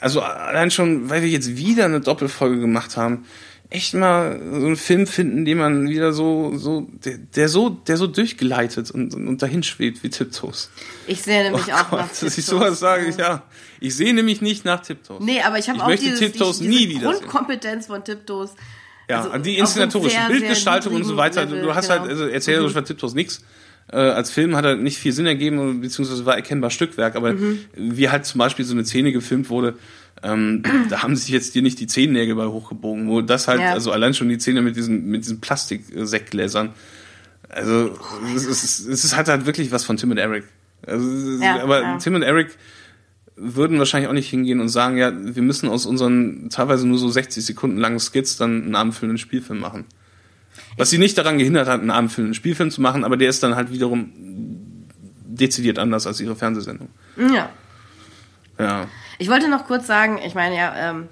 also 0.00 0.20
allein 0.20 0.72
schon, 0.72 1.08
weil 1.08 1.22
wir 1.22 1.28
jetzt 1.28 1.56
wieder 1.56 1.84
eine 1.84 2.00
Doppelfolge 2.00 2.58
gemacht 2.58 2.96
haben, 2.96 3.24
echt 3.70 3.94
mal 3.94 4.38
so 4.38 4.66
einen 4.66 4.76
Film 4.76 5.06
finden, 5.06 5.44
den 5.44 5.58
man 5.58 5.88
wieder 5.88 6.12
so, 6.12 6.56
so, 6.56 6.86
der, 7.04 7.18
der 7.18 7.48
so, 7.48 7.70
der 7.70 7.96
so 7.96 8.06
durchgeleitet 8.06 8.90
und, 8.90 9.14
und 9.14 9.42
dahin 9.42 9.62
schwebt 9.62 10.02
wie 10.02 10.10
Tiptoes. 10.10 10.70
Ich 11.06 11.22
sehe 11.22 11.44
nämlich 11.44 11.66
oh 11.68 11.72
auch 11.72 11.90
Gott, 11.90 12.00
nach 12.00 12.08
Tiptoes. 12.08 12.20
Dass 12.20 12.38
ich 12.38 12.44
sowas 12.44 12.78
sage, 12.78 13.14
ja. 13.18 13.42
Ich 13.80 13.96
sehe 13.96 14.14
nämlich 14.14 14.40
nicht 14.40 14.64
nach 14.64 14.80
Tiptoes. 14.82 15.20
Nee, 15.20 15.40
aber 15.42 15.58
ich 15.58 15.68
habe 15.68 15.82
auch 15.82 15.90
dieses, 15.90 16.18
Tiptoes 16.18 16.58
die, 16.58 16.68
diese 16.68 16.84
nie 16.84 16.88
wieder 16.88 17.12
Grundkompetenz 17.12 17.86
von 17.86 18.04
Tiptoes. 18.04 18.54
Ja, 19.08 19.22
also 19.22 19.38
die 19.38 19.58
inszenatorische 19.58 20.16
so 20.20 20.32
Bildgestaltung 20.32 20.94
und 20.94 21.04
so 21.04 21.16
weiter. 21.16 21.44
Level, 21.44 21.62
du 21.62 21.74
hast 21.74 21.90
halt, 21.90 22.02
genau. 22.02 22.14
halt, 22.14 22.22
also 22.22 22.32
erzählerisch 22.32 22.72
mhm. 22.72 22.76
war 22.76 22.84
Tiptoes 22.84 23.14
nix. 23.14 23.42
Äh, 23.88 23.98
als 23.98 24.30
Film 24.30 24.56
hat 24.56 24.64
er 24.64 24.74
nicht 24.74 24.98
viel 24.98 25.12
Sinn 25.12 25.26
ergeben, 25.26 25.80
beziehungsweise 25.80 26.26
war 26.26 26.34
erkennbar 26.34 26.70
Stückwerk, 26.70 27.14
aber 27.14 27.34
mhm. 27.34 27.60
wie 27.76 28.08
halt 28.08 28.26
zum 28.26 28.40
Beispiel 28.40 28.64
so 28.64 28.74
eine 28.74 28.84
Szene 28.84 29.12
gefilmt 29.12 29.48
wurde, 29.48 29.76
ähm, 30.22 30.62
da 30.90 31.02
haben 31.02 31.16
sich 31.16 31.28
jetzt 31.28 31.54
dir 31.54 31.62
nicht 31.62 31.78
die 31.80 31.86
Zehennägel 31.86 32.34
bei 32.34 32.46
hochgebogen, 32.46 33.08
wo 33.08 33.20
das 33.20 33.48
halt, 33.48 33.60
ja. 33.60 33.72
also 33.72 33.92
allein 33.92 34.14
schon 34.14 34.28
die 34.28 34.38
Szene 34.38 34.62
mit 34.62 34.76
diesen, 34.76 35.06
mit 35.06 35.24
diesen 35.24 35.40
Plastiksektgläsern. 35.40 36.70
Also, 37.48 37.96
es 38.34 38.44
ist, 38.44 38.86
es 38.86 39.04
ist 39.04 39.16
halt 39.16 39.28
halt 39.28 39.46
wirklich 39.46 39.70
was 39.70 39.84
von 39.84 39.96
Tim 39.96 40.10
und 40.10 40.18
Eric. 40.18 40.44
Also, 40.86 41.06
ja, 41.42 41.62
aber 41.62 41.82
ja. 41.82 41.98
Tim 41.98 42.14
und 42.14 42.22
Eric 42.22 42.56
würden 43.36 43.78
wahrscheinlich 43.78 44.08
auch 44.08 44.14
nicht 44.14 44.30
hingehen 44.30 44.60
und 44.60 44.68
sagen, 44.68 44.96
ja, 44.96 45.12
wir 45.14 45.42
müssen 45.42 45.68
aus 45.68 45.86
unseren 45.86 46.48
teilweise 46.48 46.88
nur 46.88 46.98
so 46.98 47.08
60 47.08 47.44
Sekunden 47.44 47.76
langen 47.76 48.00
Skits 48.00 48.36
dann 48.36 48.64
einen 48.64 48.74
abendfüllenden 48.74 49.18
Spielfilm 49.18 49.60
machen. 49.60 49.84
Was 50.78 50.90
sie 50.90 50.98
nicht 50.98 51.16
daran 51.18 51.38
gehindert 51.38 51.68
hat, 51.68 51.80
einen 51.80 51.90
abendfüllenden 51.90 52.34
Spielfilm 52.34 52.70
zu 52.70 52.80
machen, 52.80 53.04
aber 53.04 53.16
der 53.16 53.28
ist 53.28 53.42
dann 53.42 53.54
halt 53.54 53.70
wiederum 53.70 54.10
dezidiert 55.26 55.78
anders 55.78 56.06
als 56.06 56.20
ihre 56.20 56.34
Fernsehsendung. 56.34 56.88
Ja. 57.16 57.50
Ja. 58.58 58.88
Ich 59.18 59.28
wollte 59.28 59.48
noch 59.48 59.66
kurz 59.66 59.86
sagen, 59.86 60.20
ich 60.24 60.34
meine 60.34 60.56
ja, 60.56 60.74
ähm, 60.76 61.08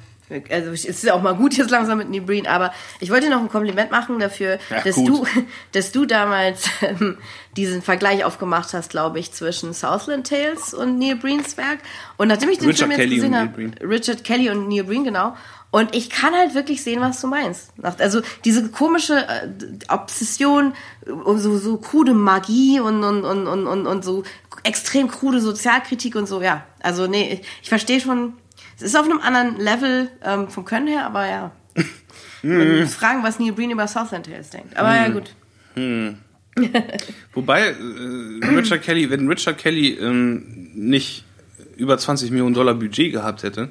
also 0.51 0.71
es 0.71 0.85
ist 0.85 1.03
ja 1.05 1.15
auch 1.15 1.23
mal 1.23 1.35
gut 1.35 1.55
jetzt 1.57 1.71
langsam 1.71 1.99
mit 1.99 2.11
Neil 2.11 2.23
Breen, 2.23 2.47
aber 2.47 2.73
ich 3.01 3.11
wollte 3.11 3.29
noch 3.29 3.41
ein 3.41 3.49
Kompliment 3.49 3.91
machen 3.91 4.19
dafür, 4.19 4.59
ja, 4.71 4.81
dass 4.81 4.97
du, 4.97 5.27
dass 5.73 5.93
du 5.93 6.07
damals 6.07 6.69
ähm, 6.81 7.19
diesen 7.57 7.83
Vergleich 7.83 8.25
aufgemacht 8.25 8.73
hast, 8.73 8.91
glaube 8.91 9.19
ich, 9.19 9.33
zwischen 9.33 9.75
Southland 9.75 10.27
Tales 10.27 10.73
und 10.73 10.99
Neil 10.99 11.17
Breens 11.17 11.57
Werk. 11.57 11.79
Und 12.17 12.29
nachdem 12.29 12.49
ich 12.49 12.59
den 12.59 12.69
Richard 12.69 12.89
Film 12.89 12.91
jetzt 12.93 13.01
Kelly 13.01 13.17
gesehen 13.17 13.39
habe, 13.39 13.71
Richard 13.87 14.25
Kelly 14.25 14.51
und 14.51 14.69
Neil 14.69 14.85
Breen, 14.85 15.05
genau. 15.05 15.35
Und 15.71 15.93
ich 15.93 16.09
kann 16.09 16.33
halt 16.35 16.55
wirklich 16.55 16.85
sehen, 16.85 17.01
was 17.01 17.21
du 17.21 17.27
meinst. 17.27 17.73
Also 17.83 18.21
diese 18.45 18.69
komische 18.69 19.27
äh, 19.27 19.49
Obsession, 19.89 20.73
so, 21.05 21.59
so 21.59 21.79
krude 21.79 22.15
Magie 22.15 22.79
und, 22.79 23.03
und, 23.03 23.25
und, 23.25 23.49
und, 23.49 23.67
und, 23.67 23.87
und 23.89 24.05
so 24.05 24.23
extrem 24.65 25.09
krude 25.09 25.41
Sozialkritik 25.41 26.17
und 26.17 26.27
so, 26.27 26.43
ja. 26.43 26.67
Also 26.81 27.07
nee, 27.07 27.35
ich, 27.35 27.49
ich 27.63 27.69
verstehe 27.69 28.01
schon, 28.01 28.35
es 28.77 28.83
ist 28.83 28.97
auf 28.97 29.05
einem 29.05 29.21
anderen 29.21 29.57
Level 29.59 30.11
ähm, 30.25 30.49
vom 30.49 30.65
Können 30.65 30.89
her, 30.89 31.07
aber 31.07 31.27
ja. 31.27 31.53
hm. 32.41 32.89
Fragen, 32.89 33.23
was 33.23 33.39
Neil 33.39 33.53
Breen 33.53 33.71
über 33.71 33.87
Southland 33.87 34.27
Tales 34.27 34.51
denkt. 34.51 34.77
Aber 34.77 34.91
hm. 34.91 34.97
ja, 34.97 35.09
gut. 35.09 35.35
Hm. 35.75 36.17
Wobei, 37.35 37.69
äh, 37.69 38.47
Richard 38.47 38.83
Kelly, 38.83 39.11
wenn 39.11 39.29
Richard 39.29 39.59
Kelly 39.59 39.95
ähm, 39.95 40.71
nicht 40.75 41.25
über 41.77 41.99
20 41.99 42.31
Millionen 42.31 42.55
Dollar 42.55 42.75
Budget 42.75 43.13
gehabt 43.13 43.43
hätte, 43.43 43.71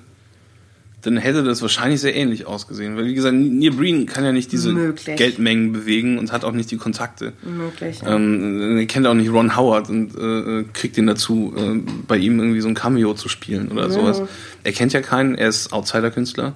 dann 1.03 1.17
hätte 1.17 1.43
das 1.43 1.61
wahrscheinlich 1.61 1.99
sehr 1.99 2.15
ähnlich 2.15 2.47
ausgesehen. 2.47 2.95
Weil, 2.95 3.05
wie 3.05 3.13
gesagt, 3.13 3.35
Neil 3.35 3.71
Breen 3.71 4.05
kann 4.05 4.23
ja 4.23 4.31
nicht 4.31 4.51
diese 4.53 4.71
Möglich. 4.71 5.17
Geldmengen 5.17 5.73
bewegen 5.73 6.17
und 6.17 6.31
hat 6.31 6.45
auch 6.45 6.53
nicht 6.53 6.71
die 6.71 6.77
Kontakte. 6.77 7.33
Möglich. 7.43 7.99
Ähm, 8.05 8.77
er 8.77 8.85
kennt 8.85 9.05
auch 9.05 9.13
nicht 9.13 9.29
Ron 9.29 9.57
Howard 9.57 9.89
und 9.89 10.15
äh, 10.15 10.63
kriegt 10.71 10.97
ihn 10.97 11.05
dazu, 11.05 11.53
äh, 11.57 11.79
bei 12.07 12.17
ihm 12.17 12.39
irgendwie 12.39 12.61
so 12.61 12.69
ein 12.69 12.73
Cameo 12.73 13.13
zu 13.15 13.27
spielen 13.27 13.69
oder 13.69 13.89
mhm. 13.89 13.91
sowas. 13.91 14.21
Er 14.63 14.71
kennt 14.71 14.93
ja 14.93 15.01
keinen, 15.01 15.35
er 15.35 15.49
ist 15.49 15.73
Outsider-Künstler. 15.73 16.53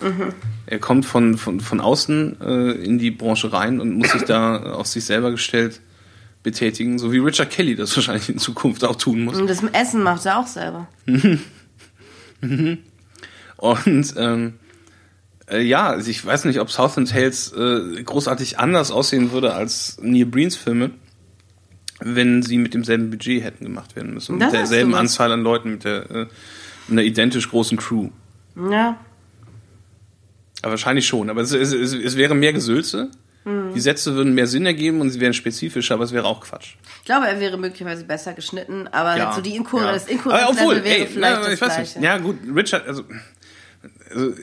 Mhm. 0.00 0.32
Er 0.64 0.78
kommt 0.78 1.04
von, 1.04 1.36
von, 1.36 1.60
von 1.60 1.80
außen 1.80 2.40
äh, 2.40 2.70
in 2.82 2.98
die 2.98 3.10
Branche 3.10 3.52
rein 3.52 3.80
und 3.80 3.92
muss 3.92 4.12
sich 4.12 4.22
da 4.22 4.72
auf 4.72 4.86
sich 4.86 5.04
selber 5.04 5.30
gestellt 5.30 5.82
betätigen, 6.42 6.98
so 6.98 7.12
wie 7.12 7.18
Richard 7.18 7.50
Kelly 7.50 7.76
das 7.76 7.94
wahrscheinlich 7.96 8.30
in 8.30 8.38
Zukunft 8.38 8.82
auch 8.82 8.96
tun 8.96 9.24
muss. 9.24 9.38
Und 9.38 9.50
das 9.50 9.62
Essen 9.74 10.02
macht 10.02 10.24
er 10.24 10.38
auch 10.38 10.46
selber. 10.46 10.88
Und 13.60 14.14
ähm, 14.16 14.54
äh, 15.50 15.60
ja, 15.62 15.88
also 15.88 16.10
ich 16.10 16.24
weiß 16.24 16.46
nicht, 16.46 16.60
ob 16.60 16.70
Southland 16.70 17.10
Tales 17.10 17.52
äh, 17.52 18.02
großartig 18.02 18.58
anders 18.58 18.90
aussehen 18.90 19.32
würde 19.32 19.52
als 19.54 19.98
Neil 20.00 20.26
Breens 20.26 20.56
Filme, 20.56 20.92
wenn 22.00 22.42
sie 22.42 22.56
mit 22.56 22.72
demselben 22.72 23.10
Budget 23.10 23.44
hätten 23.44 23.64
gemacht 23.64 23.96
werden 23.96 24.14
müssen. 24.14 24.38
Das 24.38 24.52
mit 24.52 24.60
derselben 24.60 24.94
Anzahl 24.94 25.30
an 25.32 25.42
Leuten, 25.42 25.72
mit 25.72 25.84
der 25.84 26.10
äh, 26.10 26.26
einer 26.90 27.02
identisch 27.02 27.50
großen 27.50 27.76
Crew. 27.76 28.08
Ja. 28.56 28.98
Aber 30.62 30.72
wahrscheinlich 30.72 31.06
schon. 31.06 31.30
Aber 31.30 31.42
es, 31.42 31.52
es, 31.52 31.72
es, 31.72 31.92
es 31.92 32.16
wäre 32.16 32.34
mehr 32.34 32.52
Gesülze. 32.52 33.10
Mhm. 33.44 33.72
Die 33.74 33.80
Sätze 33.80 34.14
würden 34.14 34.34
mehr 34.34 34.46
Sinn 34.46 34.66
ergeben 34.66 35.00
und 35.00 35.10
sie 35.10 35.20
wären 35.20 35.32
spezifischer, 35.32 35.94
aber 35.94 36.04
es 36.04 36.12
wäre 36.12 36.26
auch 36.26 36.40
Quatsch. 36.40 36.74
Ich 36.98 37.04
glaube, 37.04 37.26
er 37.26 37.40
wäre 37.40 37.56
möglicherweise 37.56 38.04
besser 38.04 38.34
geschnitten, 38.34 38.86
aber 38.88 39.16
ja, 39.16 39.32
so 39.32 39.40
die 39.40 39.56
Inkur 39.56 39.82
ja. 39.82 39.92
das 39.92 40.06
Inkurrenz-Level 40.06 40.84
wäre 40.84 40.96
ey, 40.98 41.06
vielleicht 41.06 41.40
na, 41.42 41.48
das 41.48 41.58
Gleiche. 41.58 42.00
Ja 42.00 42.18
gut, 42.18 42.36
Richard, 42.54 42.86
also 42.86 43.04
also, 44.12 44.34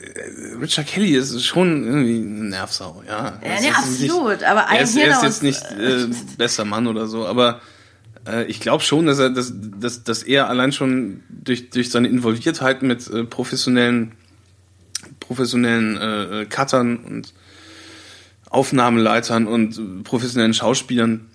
Richard 0.60 0.86
Kelly 0.86 1.14
ist 1.14 1.44
schon 1.44 1.84
irgendwie 1.84 2.16
eine 2.16 2.48
Nervsau, 2.50 3.02
ja. 3.06 3.38
Ja, 3.44 3.60
nee, 3.60 3.70
absolut, 3.70 4.38
nicht, 4.38 4.44
aber 4.44 4.60
er 4.62 4.80
ist, 4.80 4.96
er 4.96 5.10
ist 5.10 5.22
jetzt 5.22 5.42
nicht 5.42 5.62
äh, 5.78 6.06
bester 6.36 6.64
Mann 6.64 6.86
oder 6.86 7.06
so, 7.06 7.26
aber 7.26 7.60
äh, 8.26 8.44
ich 8.44 8.60
glaube 8.60 8.82
schon, 8.82 9.06
dass 9.06 9.18
er, 9.18 9.30
dass, 9.30 9.52
dass, 9.54 10.04
dass 10.04 10.22
er 10.22 10.48
allein 10.48 10.72
schon 10.72 11.22
durch, 11.28 11.70
durch 11.70 11.90
seine 11.90 12.08
Involviertheit 12.08 12.82
mit 12.82 13.08
äh, 13.08 13.24
professionellen, 13.24 14.12
professionellen 15.20 15.96
äh, 15.96 16.46
Cuttern 16.46 16.96
und 16.98 17.34
Aufnahmeleitern 18.50 19.46
und 19.46 20.04
professionellen 20.04 20.54
Schauspielern 20.54 21.26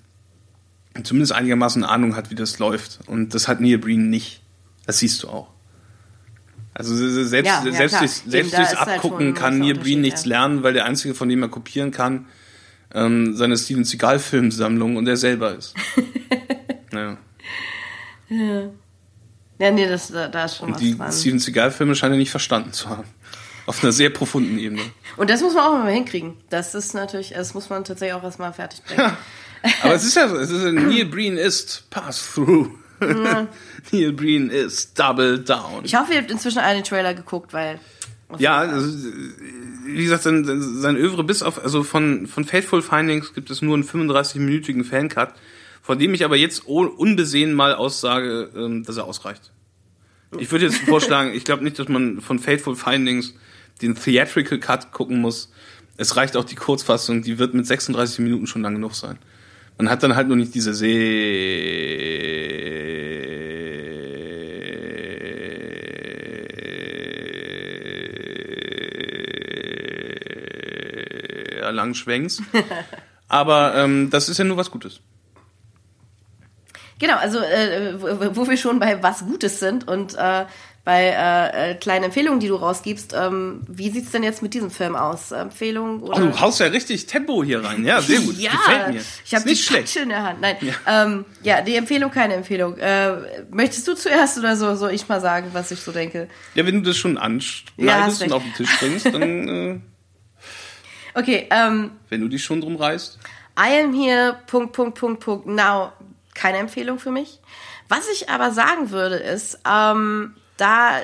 zumindest 1.03 1.31
einigermaßen 1.31 1.83
Ahnung 1.83 2.15
hat, 2.15 2.29
wie 2.29 2.35
das 2.35 2.59
läuft. 2.59 2.99
Und 3.07 3.33
das 3.33 3.47
hat 3.47 3.61
Neil 3.61 3.77
Breen 3.77 4.09
nicht. 4.09 4.41
Das 4.85 4.99
siehst 4.99 5.23
du 5.23 5.29
auch. 5.29 5.52
Also 6.75 6.95
selbst, 6.95 7.33
ja, 7.47 7.63
ja, 7.63 7.71
selbst, 7.71 7.99
durch, 7.99 8.11
selbst 8.11 8.57
durchs 8.57 8.75
halt 8.75 8.89
Abgucken 8.97 9.27
halt 9.27 9.35
kann 9.35 9.59
Neil 9.59 9.75
Breen 9.75 10.01
nichts 10.01 10.25
lernen, 10.25 10.63
weil 10.63 10.73
der 10.73 10.85
einzige, 10.85 11.13
von 11.13 11.29
dem 11.29 11.41
er 11.43 11.49
kopieren 11.49 11.91
kann, 11.91 12.25
ähm, 12.93 13.35
seine 13.35 13.57
Steven 13.57 13.83
Seagal 13.83 14.19
Filmsammlung 14.19 14.95
und 14.95 15.07
er 15.07 15.17
selber 15.17 15.55
ist. 15.55 15.75
ja. 16.91 17.17
ja. 18.29 18.69
Ja, 19.59 19.71
nee, 19.71 19.87
das, 19.87 20.09
da 20.09 20.45
ist 20.45 20.57
schon 20.57 20.69
und 20.69 20.73
was 20.75 20.81
die 20.81 20.97
dran. 20.97 21.11
Steven 21.11 21.39
Seagal 21.39 21.71
Filme 21.71 21.95
scheint 21.95 22.13
er 22.13 22.17
nicht 22.17 22.31
verstanden 22.31 22.73
zu 22.73 22.89
haben. 22.89 23.07
Auf 23.65 23.81
einer 23.81 23.93
sehr 23.93 24.09
profunden 24.09 24.57
Ebene. 24.59 24.81
Und 25.15 25.29
das 25.29 25.41
muss 25.41 25.53
man 25.53 25.63
auch 25.63 25.71
mal 25.71 25.91
hinkriegen. 25.91 26.33
Das 26.49 26.75
ist 26.75 26.93
natürlich, 26.93 27.29
das 27.29 27.53
muss 27.53 27.69
man 27.69 27.85
tatsächlich 27.85 28.13
auch 28.13 28.23
erstmal 28.23 28.51
fertig 28.51 28.83
bringen. 28.83 28.99
Ja. 28.99 29.17
Aber 29.83 29.93
es 29.93 30.03
ist 30.03 30.15
ja 30.15 30.27
so, 30.27 30.35
es 30.37 30.49
ist, 30.49 30.63
Neil 30.73 31.05
Breen 31.05 31.37
ist 31.37 31.89
Pass-Through. 31.89 32.71
Ja. 33.09 33.47
Neil 33.91 34.13
Breen 34.13 34.49
ist 34.49 34.97
Double 34.99 35.39
Down. 35.39 35.83
Ich 35.83 35.95
hoffe, 35.95 36.13
ihr 36.13 36.19
habt 36.19 36.31
inzwischen 36.31 36.59
einen 36.59 36.83
Trailer 36.83 37.13
geguckt, 37.13 37.53
weil. 37.53 37.79
Ja, 38.39 38.59
also, 38.59 39.09
wie 39.85 40.03
gesagt, 40.03 40.23
sein, 40.23 40.43
sein 40.45 40.95
Övre 40.95 41.23
bis 41.23 41.43
auf, 41.43 41.61
also 41.63 41.83
von, 41.83 42.25
von 42.25 42.45
Faithful 42.45 42.81
Findings 42.81 43.33
gibt 43.33 43.51
es 43.51 43.61
nur 43.61 43.75
einen 43.75 43.83
35-minütigen 43.83 44.83
Fancut, 44.83 45.33
von 45.83 45.99
dem 45.99 46.13
ich 46.15 46.25
aber 46.25 46.35
jetzt 46.35 46.65
unbesehen 46.65 47.53
mal 47.53 47.75
aussage, 47.75 48.49
ähm, 48.55 48.83
dass 48.83 48.97
er 48.97 49.05
ausreicht. 49.05 49.51
Ich 50.39 50.51
würde 50.51 50.65
jetzt 50.65 50.77
vorschlagen, 50.77 51.33
ich 51.33 51.43
glaube 51.43 51.63
nicht, 51.63 51.77
dass 51.77 51.87
man 51.89 52.21
von 52.21 52.39
Fateful 52.39 52.75
Findings 52.75 53.35
den 53.81 53.95
Theatrical 53.95 54.59
Cut 54.59 54.91
gucken 54.91 55.19
muss. 55.21 55.51
Es 55.97 56.15
reicht 56.15 56.35
auch 56.35 56.45
die 56.45 56.55
Kurzfassung, 56.55 57.21
die 57.21 57.37
wird 57.37 57.53
mit 57.53 57.67
36 57.67 58.19
Minuten 58.19 58.47
schon 58.47 58.63
lang 58.63 58.73
genug 58.73 58.95
sein. 58.95 59.19
Man 59.77 59.89
hat 59.89 60.03
dann 60.03 60.15
halt 60.15 60.27
nur 60.27 60.37
nicht 60.37 60.55
diese 60.55 60.73
sehr 60.73 60.93
langen 71.93 71.95
Schwenks. 71.95 72.41
Aber 73.27 73.75
ähm, 73.75 74.09
das 74.09 74.29
ist 74.29 74.37
ja 74.37 74.43
nur 74.43 74.57
was 74.57 74.71
Gutes. 74.71 74.99
Genau, 76.99 77.15
also 77.15 77.39
äh, 77.39 77.95
wo, 77.99 78.35
wo 78.35 78.49
wir 78.49 78.57
schon 78.57 78.79
bei 78.79 79.01
was 79.01 79.25
Gutes 79.25 79.59
sind 79.59 79.87
und 79.87 80.15
äh, 80.15 80.45
bei 80.85 81.05
äh, 81.05 81.71
äh, 81.71 81.75
kleinen 81.75 82.05
Empfehlungen, 82.05 82.41
die 82.41 82.49
du 82.49 82.55
rausgibst, 82.55 83.13
ähm, 83.17 83.61
wie 83.69 83.89
sieht's 83.89 84.11
denn 84.11 84.21
jetzt 84.21 84.41
mit 84.41 84.53
diesem 84.53 84.69
Film 84.69 84.95
aus? 84.97 85.31
Empfehlung 85.31 86.03
oder? 86.03 86.17
Oh, 86.17 86.25
du 86.27 86.39
haust 86.41 86.59
ja 86.59 86.67
richtig 86.67 87.05
Tempo 87.05 87.41
hier 87.43 87.63
rein. 87.63 87.85
Ja, 87.85 88.01
sehr 88.01 88.19
gut. 88.19 88.37
ja, 88.37 88.51
Gefällt 88.51 88.93
mir. 88.93 89.01
ich 89.25 89.33
habe 89.33 89.45
die 89.45 89.51
nicht 89.51 89.65
schlecht. 89.65 89.85
Patsche 89.85 89.99
in 90.01 90.09
der 90.09 90.23
Hand. 90.23 90.41
Nein, 90.41 90.57
ja. 90.59 91.03
Ähm, 91.05 91.25
ja, 91.41 91.61
die 91.61 91.75
Empfehlung, 91.77 92.11
keine 92.11 92.33
Empfehlung. 92.33 92.77
Äh, 92.77 93.13
möchtest 93.49 93.87
du 93.87 93.95
zuerst 93.95 94.37
oder 94.37 94.57
so, 94.57 94.75
soll 94.75 94.91
ich 94.91 95.07
mal 95.07 95.21
sagen, 95.21 95.51
was 95.53 95.71
ich 95.71 95.79
so 95.79 95.93
denke? 95.93 96.27
Ja, 96.53 96.65
wenn 96.65 96.75
du 96.75 96.89
das 96.89 96.97
schon 96.97 97.15
Ja, 97.15 97.21
anschneidest 97.21 98.21
hast 98.21 98.21
und 98.23 98.33
auf 98.33 98.43
den 98.43 98.53
Tisch 98.53 98.79
bringst, 98.79 99.05
dann, 99.05 99.47
äh, 99.47 99.79
Okay, 101.13 101.47
ähm, 101.51 101.91
wenn 102.09 102.21
du 102.21 102.27
dich 102.27 102.43
schon 102.43 102.61
drum 102.61 102.75
reißt. 102.75 103.19
I 103.57 103.81
am 103.83 103.93
here, 103.93 104.39
Punkt, 104.47 104.73
Punkt, 104.73 104.97
Punkt, 104.97 105.19
Punkt, 105.19 105.45
now. 105.45 105.91
Keine 106.33 106.57
Empfehlung 106.57 106.97
für 106.97 107.11
mich. 107.11 107.39
Was 107.89 108.09
ich 108.09 108.29
aber 108.29 108.51
sagen 108.51 108.89
würde, 108.89 109.15
ist, 109.15 109.59
ähm, 109.69 110.35
da 110.57 110.99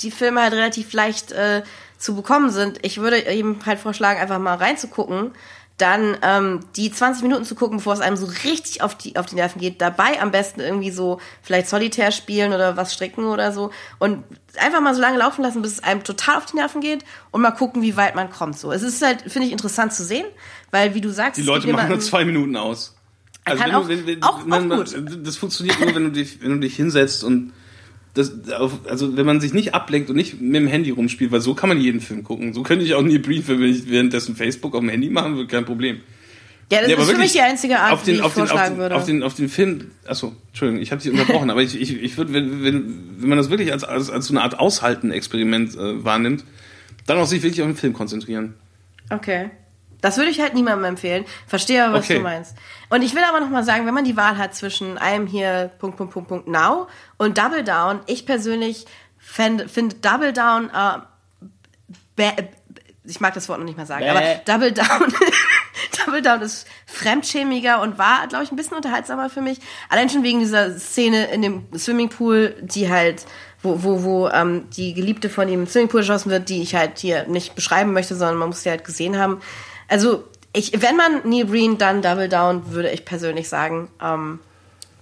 die 0.00 0.10
Filme 0.10 0.42
halt 0.42 0.52
relativ 0.52 0.92
leicht 0.92 1.32
äh, 1.32 1.62
zu 1.96 2.14
bekommen 2.14 2.50
sind, 2.50 2.84
ich 2.84 2.98
würde 2.98 3.26
eben 3.26 3.58
halt 3.64 3.78
vorschlagen, 3.78 4.20
einfach 4.20 4.38
mal 4.38 4.56
reinzugucken, 4.56 5.32
dann 5.76 6.16
ähm, 6.22 6.60
die 6.76 6.92
20 6.92 7.24
Minuten 7.24 7.44
zu 7.44 7.56
gucken, 7.56 7.78
bevor 7.78 7.94
es 7.94 8.00
einem 8.00 8.16
so 8.16 8.26
richtig 8.44 8.80
auf 8.82 8.94
die, 8.96 9.16
auf 9.16 9.26
die 9.26 9.34
Nerven 9.34 9.60
geht, 9.60 9.80
dabei 9.80 10.20
am 10.22 10.30
besten 10.30 10.60
irgendwie 10.60 10.92
so 10.92 11.18
vielleicht 11.42 11.68
Solitär 11.68 12.12
spielen 12.12 12.52
oder 12.52 12.76
was 12.76 12.94
stricken 12.94 13.24
oder 13.24 13.50
so 13.52 13.72
und 13.98 14.22
einfach 14.56 14.80
mal 14.80 14.94
so 14.94 15.00
lange 15.00 15.18
laufen 15.18 15.42
lassen, 15.42 15.62
bis 15.62 15.72
es 15.72 15.82
einem 15.82 16.04
total 16.04 16.36
auf 16.36 16.46
die 16.46 16.56
Nerven 16.56 16.80
geht 16.80 17.04
und 17.32 17.40
mal 17.42 17.50
gucken, 17.50 17.82
wie 17.82 17.96
weit 17.96 18.14
man 18.14 18.30
kommt. 18.30 18.56
So, 18.56 18.70
es 18.70 18.82
ist 18.82 19.02
halt, 19.02 19.22
finde 19.22 19.46
ich, 19.48 19.52
interessant 19.52 19.92
zu 19.92 20.04
sehen, 20.04 20.26
weil 20.70 20.94
wie 20.94 21.00
du 21.00 21.10
sagst, 21.10 21.38
Die 21.38 21.42
Leute 21.42 21.66
machen 21.72 21.88
nur 21.88 21.98
zwei 22.00 22.24
Minuten 22.24 22.56
aus. 22.56 22.94
Also 23.44 23.60
Kann 23.62 23.70
wenn 23.72 23.76
auch- 23.76 23.82
du, 23.82 23.88
wenn, 23.88 24.06
wenn, 24.06 24.22
auch- 24.22 24.46
man, 24.46 24.72
auch 24.72 24.86
man, 24.94 25.24
das 25.24 25.36
funktioniert 25.36 25.80
nur, 25.80 25.92
wenn 25.94 26.04
du 26.04 26.12
dich, 26.12 26.40
wenn 26.40 26.50
du 26.52 26.58
dich 26.60 26.76
hinsetzt 26.76 27.24
und 27.24 27.52
das, 28.14 28.32
also 28.88 29.16
wenn 29.16 29.26
man 29.26 29.40
sich 29.40 29.52
nicht 29.52 29.74
ablenkt 29.74 30.08
und 30.08 30.16
nicht 30.16 30.40
mit 30.40 30.54
dem 30.54 30.68
Handy 30.68 30.90
rumspielt, 30.90 31.32
weil 31.32 31.40
so 31.40 31.54
kann 31.54 31.68
man 31.68 31.80
jeden 31.80 32.00
Film 32.00 32.22
gucken. 32.22 32.54
So 32.54 32.62
könnte 32.62 32.84
ich 32.84 32.94
auch 32.94 33.02
nie 33.02 33.18
briefen, 33.18 33.60
wenn 33.60 33.68
ich 33.68 33.90
währenddessen 33.90 34.36
Facebook 34.36 34.74
auf 34.74 34.80
dem 34.80 34.88
Handy 34.88 35.10
machen 35.10 35.34
würde, 35.36 35.48
kein 35.48 35.64
Problem. 35.64 36.00
Ja, 36.70 36.80
das 36.80 36.88
Nee, 36.88 36.94
ist 36.94 37.10
für 37.10 37.18
mich 37.18 37.32
die 37.32 37.40
einzige 37.40 37.78
Art, 37.78 37.92
auf 37.92 38.04
den, 38.04 38.14
wie 38.14 38.18
ich 38.18 38.22
auf 38.22 38.34
den, 38.34 38.42
auf 38.44 38.48
vorschlagen 38.48 38.74
den, 38.74 38.80
würde. 38.80 38.94
Auf 38.94 39.04
den, 39.04 39.22
auf 39.22 39.34
den 39.34 39.48
Film, 39.48 39.90
achso, 40.06 40.34
Entschuldigung, 40.48 40.80
ich 40.80 40.92
habe 40.92 41.02
dich 41.02 41.12
unterbrochen, 41.12 41.50
aber 41.50 41.62
ich, 41.62 41.78
ich, 41.78 42.02
ich 42.02 42.16
würde, 42.16 42.32
wenn, 42.32 42.64
wenn, 42.64 42.94
wenn 43.18 43.28
man 43.28 43.36
das 43.36 43.50
wirklich 43.50 43.72
als, 43.72 43.84
als, 43.84 44.10
als 44.10 44.26
so 44.26 44.32
eine 44.32 44.42
Art 44.42 44.58
Aushalten-Experiment 44.58 45.74
äh, 45.74 46.04
wahrnimmt, 46.04 46.44
dann 47.06 47.18
auch 47.18 47.26
sich 47.26 47.42
wirklich 47.42 47.60
auf 47.62 47.68
den 47.68 47.76
Film 47.76 47.92
konzentrieren. 47.92 48.54
Okay. 49.10 49.50
Das 50.04 50.18
würde 50.18 50.30
ich 50.30 50.40
halt 50.40 50.52
niemandem 50.54 50.84
empfehlen. 50.84 51.24
Verstehe 51.46 51.82
aber, 51.84 51.94
was 51.94 52.04
Okay. 52.04 52.16
du 52.16 52.20
meinst. 52.20 52.54
Und 52.90 53.02
ich 53.02 53.14
will 53.14 53.24
aber 53.24 53.40
noch 53.40 53.48
mal 53.48 53.64
sagen, 53.64 53.86
wenn 53.86 53.94
man 53.94 54.04
die 54.04 54.16
Wahl 54.16 54.36
hat 54.36 54.54
zwischen 54.54 54.98
I'm 54.98 55.26
here, 55.30 55.70
Punkt, 55.78 55.96
Punkt, 55.96 56.12
Punkt, 56.12 56.28
Punkt, 56.28 56.46
now 56.48 56.86
und 57.16 57.38
Double 57.38 57.64
Down, 57.64 58.00
ich 58.06 58.26
persönlich 58.26 58.84
finde 59.18 59.64
Double 60.02 60.32
Down, 60.34 60.68
äh, 60.70 60.98
bä- 62.20 62.48
ich 63.06 63.20
mag 63.20 63.34
das 63.34 63.48
Wort 63.48 63.58
noch 63.58 63.66
nicht 63.66 63.76
mal 63.78 63.86
sagen, 63.86 64.04
Bäh. 64.04 64.10
aber 64.10 64.34
Double 64.44 64.72
Down, 64.72 65.12
Double 66.06 66.22
Down 66.22 66.40
ist 66.42 66.66
fremdschämiger 66.86 67.80
und 67.82 67.98
war, 67.98 68.26
glaube 68.28 68.44
ich, 68.44 68.52
ein 68.52 68.56
bisschen 68.56 68.76
unterhaltsamer 68.76 69.30
für 69.30 69.40
mich. 69.40 69.58
Allein 69.88 70.08
schon 70.10 70.22
wegen 70.22 70.40
dieser 70.40 70.78
Szene 70.78 71.26
in 71.26 71.42
dem 71.42 71.66
Swimmingpool, 71.76 72.54
die 72.60 72.90
halt, 72.90 73.24
wo, 73.62 73.82
wo, 73.82 74.02
wo 74.02 74.28
ähm, 74.28 74.68
die 74.76 74.94
Geliebte 74.94 75.28
von 75.28 75.48
ihm 75.48 75.60
im 75.62 75.66
Swimmingpool 75.66 76.00
geschossen 76.00 76.30
wird, 76.30 76.48
die 76.48 76.62
ich 76.62 76.74
halt 76.74 76.98
hier 76.98 77.26
nicht 77.26 77.54
beschreiben 77.54 77.92
möchte, 77.92 78.14
sondern 78.14 78.36
man 78.36 78.48
muss 78.48 78.62
sie 78.62 78.70
halt 78.70 78.84
gesehen 78.84 79.18
haben. 79.18 79.40
Also, 79.94 80.24
ich, 80.52 80.82
wenn 80.82 80.96
man 80.96 81.20
Neil 81.22 81.44
Breen, 81.44 81.78
dann 81.78 82.02
Double 82.02 82.28
Down, 82.28 82.72
würde 82.72 82.90
ich 82.90 83.04
persönlich 83.04 83.48
sagen, 83.48 83.92
ähm, 84.02 84.40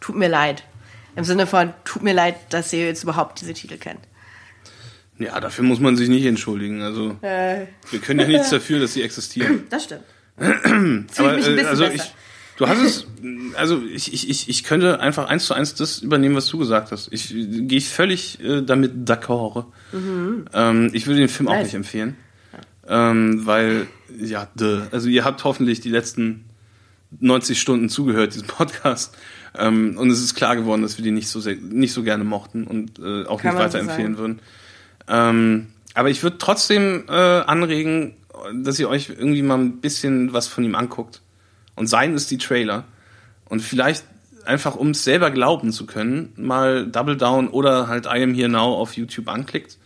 tut 0.01 0.17
mir 0.17 0.29
leid. 0.29 0.65
Im 1.17 1.25
Sinne 1.25 1.47
von, 1.47 1.73
tut 1.87 2.03
mir 2.03 2.13
leid, 2.13 2.37
dass 2.51 2.75
ihr 2.75 2.85
jetzt 2.85 3.03
überhaupt 3.03 3.41
diese 3.41 3.55
Titel 3.55 3.79
kennt. 3.79 4.01
Ja, 5.19 5.41
dafür 5.41 5.65
muss 5.65 5.81
man 5.81 5.97
sich 5.97 6.11
nicht 6.11 6.27
entschuldigen. 6.27 6.83
Also 6.83 7.17
Äh, 7.23 7.69
wir 7.91 8.01
können 8.01 8.21
ja 8.21 8.27
nichts 8.27 8.51
dafür, 8.51 8.81
dass 8.81 8.93
sie 8.93 9.01
existieren. 9.01 9.65
das 9.71 9.85
stimmt. 9.85 10.03
Aber, 10.37 10.53
mich 10.57 11.17
ein 11.17 11.37
bisschen 11.37 11.59
äh, 11.59 11.65
also 11.65 11.85
besser. 11.85 11.95
ich, 11.95 12.15
du 12.59 12.69
hast 12.69 12.83
es, 12.83 13.07
also 13.57 13.83
ich, 13.95 14.13
ich, 14.29 14.51
ich, 14.51 14.63
könnte 14.63 15.01
einfach 15.01 15.27
eins 15.27 15.47
zu 15.47 15.55
eins 15.55 15.75
das 15.75 16.01
übernehmen, 16.01 16.37
was 16.37 16.49
du 16.49 16.59
gesagt 16.59 16.93
hast. 16.93 17.09
Ich 17.11 17.31
gehe 17.31 17.79
ich 17.79 17.89
völlig 17.89 18.45
äh, 18.45 18.61
damit 18.61 19.09
d'accord. 19.09 19.65
Ähm, 19.95 20.91
ich 20.93 21.07
würde 21.07 21.21
den 21.21 21.31
Film 21.31 21.49
auch 21.49 21.57
nicht 21.57 21.73
empfehlen. 21.73 22.15
Ähm, 22.89 23.47
weil, 23.47 23.87
ja, 24.19 24.49
duh. 24.55 24.83
also 24.91 25.09
ihr 25.09 25.25
habt 25.25 25.45
hoffentlich 25.45 25.81
die 25.81 25.91
letzten 25.91 26.45
90 27.21 27.61
Stunden 27.61 27.89
zugehört, 27.89 28.35
diesem 28.35 28.49
Podcast. 28.49 29.17
Ähm, 29.57 29.97
und 29.99 30.11
es 30.11 30.23
ist 30.23 30.35
klar 30.35 30.57
geworden, 30.57 30.83
dass 30.83 30.97
wir 30.97 31.05
die 31.05 31.11
nicht 31.11 31.29
so 31.29 31.41
sehr, 31.41 31.57
nicht 31.57 31.93
so 31.93 32.03
gerne 32.03 32.25
mochten 32.25 32.65
und 32.65 32.99
äh, 32.99 33.25
auch 33.27 33.41
Kann 33.41 33.55
nicht 33.55 33.59
so 33.59 33.65
weiterempfehlen 33.65 34.17
sagen. 34.17 34.19
würden. 34.19 34.41
Ähm, 35.09 35.67
aber 35.95 36.11
ich 36.11 36.23
würde 36.23 36.39
trotzdem 36.39 37.05
äh, 37.09 37.13
anregen, 37.13 38.15
dass 38.55 38.79
ihr 38.79 38.89
euch 38.89 39.11
irgendwie 39.11 39.43
mal 39.43 39.59
ein 39.59 39.81
bisschen 39.81 40.33
was 40.33 40.49
von 40.49 40.65
ihm 40.65 40.75
anguckt. 40.75 41.21
Und 41.75 41.87
seien 41.87 42.15
es 42.15 42.27
die 42.27 42.39
Trailer. 42.39 42.85
Und 43.47 43.61
vielleicht 43.61 44.05
einfach, 44.45 44.77
um 44.77 44.91
es 44.91 45.05
selber 45.05 45.31
glauben 45.31 45.73
zu 45.73 45.87
können, 45.87 46.33
mal 46.37 46.87
Double 46.87 47.17
Down 47.17 47.49
oder 47.49 47.89
halt 47.89 48.07
I 48.07 48.23
Am 48.23 48.35
Here 48.35 48.49
Now 48.49 48.75
auf 48.75 48.95
YouTube 48.95 49.29
anklickt. 49.29 49.79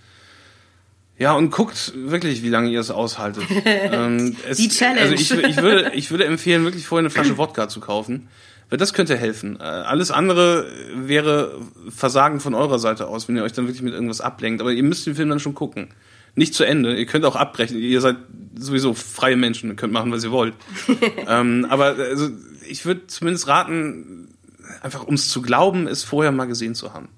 Ja, 1.19 1.33
und 1.33 1.51
guckt 1.51 1.95
wirklich, 1.97 2.43
wie 2.43 2.51
lange 2.51 2.71
ihr 2.71 2.81
es 2.81 2.91
aushaltet. 2.91 3.45
ähm, 3.65 4.37
es, 4.49 4.59
Die 4.59 4.69
Challenge. 4.69 5.01
Also 5.01 5.15
ich, 5.15 5.31
ich, 5.31 5.57
würde, 5.57 5.93
ich 5.95 6.11
würde 6.11 6.25
empfehlen, 6.27 6.65
wirklich 6.65 6.87
vorher 6.87 7.03
eine 7.03 7.11
Flasche 7.11 7.39
Wodka 7.39 7.69
zu 7.69 7.81
kaufen. 7.81 8.29
Weil 8.69 8.79
das 8.79 8.93
könnte 8.93 9.17
helfen. 9.17 9.59
Äh, 9.61 9.63
Alles 9.63 10.11
andere 10.11 10.67
wäre 10.95 11.59
Versagen 11.89 12.41
von 12.41 12.55
eurer 12.55 12.79
Seite 12.79 13.07
aus, 13.07 13.29
wenn 13.29 13.37
ihr 13.37 13.45
euch 13.45 13.53
dann 13.53 13.67
wirklich 13.67 13.83
mit 13.83 13.95
irgendwas 13.95 14.21
ablenkt. 14.21 14.61
Aber 14.61 14.73
ihr 14.73 14.83
müsst 14.83 15.07
den 15.07 15.15
Film 15.15 15.29
dann 15.29 15.41
schon 15.41 15.55
gucken. 15.55 15.89
Nicht 16.35 16.53
zu 16.53 16.65
Ende. 16.65 16.97
Ihr 16.97 17.07
könnt 17.07 17.25
auch 17.25 17.37
abbrechen. 17.37 17.79
Ihr 17.79 18.01
seid 18.01 18.17
sowieso 18.59 18.93
freie 18.93 19.37
Menschen. 19.37 19.71
Ihr 19.71 19.77
könnt 19.77 19.93
machen, 19.93 20.13
was 20.13 20.25
ihr 20.25 20.33
wollt. 20.33 20.55
ähm, 21.29 21.67
aber 21.71 21.97
also, 21.97 22.29
ich 22.69 22.85
würde 22.85 23.07
zumindest 23.07 23.47
raten, 23.47 24.35
einfach 24.83 25.05
um 25.05 25.15
es 25.15 25.29
zu 25.29 25.41
glauben, 25.41 25.87
es 25.87 26.05
vorher 26.05 26.33
mal 26.33 26.47
gesehen 26.47 26.75
zu 26.75 26.93
haben. 26.93 27.09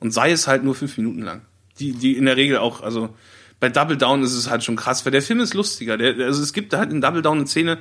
Und 0.00 0.12
sei 0.12 0.32
es 0.32 0.46
halt 0.48 0.64
nur 0.64 0.74
fünf 0.74 0.98
Minuten 0.98 1.22
lang. 1.22 1.42
Die, 1.78 1.92
die 1.92 2.16
in 2.16 2.26
der 2.26 2.36
Regel 2.36 2.58
auch, 2.58 2.82
also 2.82 3.10
bei 3.60 3.68
Double 3.68 3.96
Down 3.96 4.22
ist 4.22 4.34
es 4.34 4.48
halt 4.48 4.64
schon 4.64 4.76
krass, 4.76 5.04
weil 5.04 5.12
der 5.12 5.22
Film 5.22 5.40
ist 5.40 5.54
lustiger. 5.54 5.96
Der, 5.96 6.26
also 6.26 6.42
es 6.42 6.52
gibt 6.52 6.74
halt 6.74 6.92
in 6.92 7.00
Double 7.00 7.22
Down 7.22 7.38
eine 7.38 7.46
Szene 7.46 7.78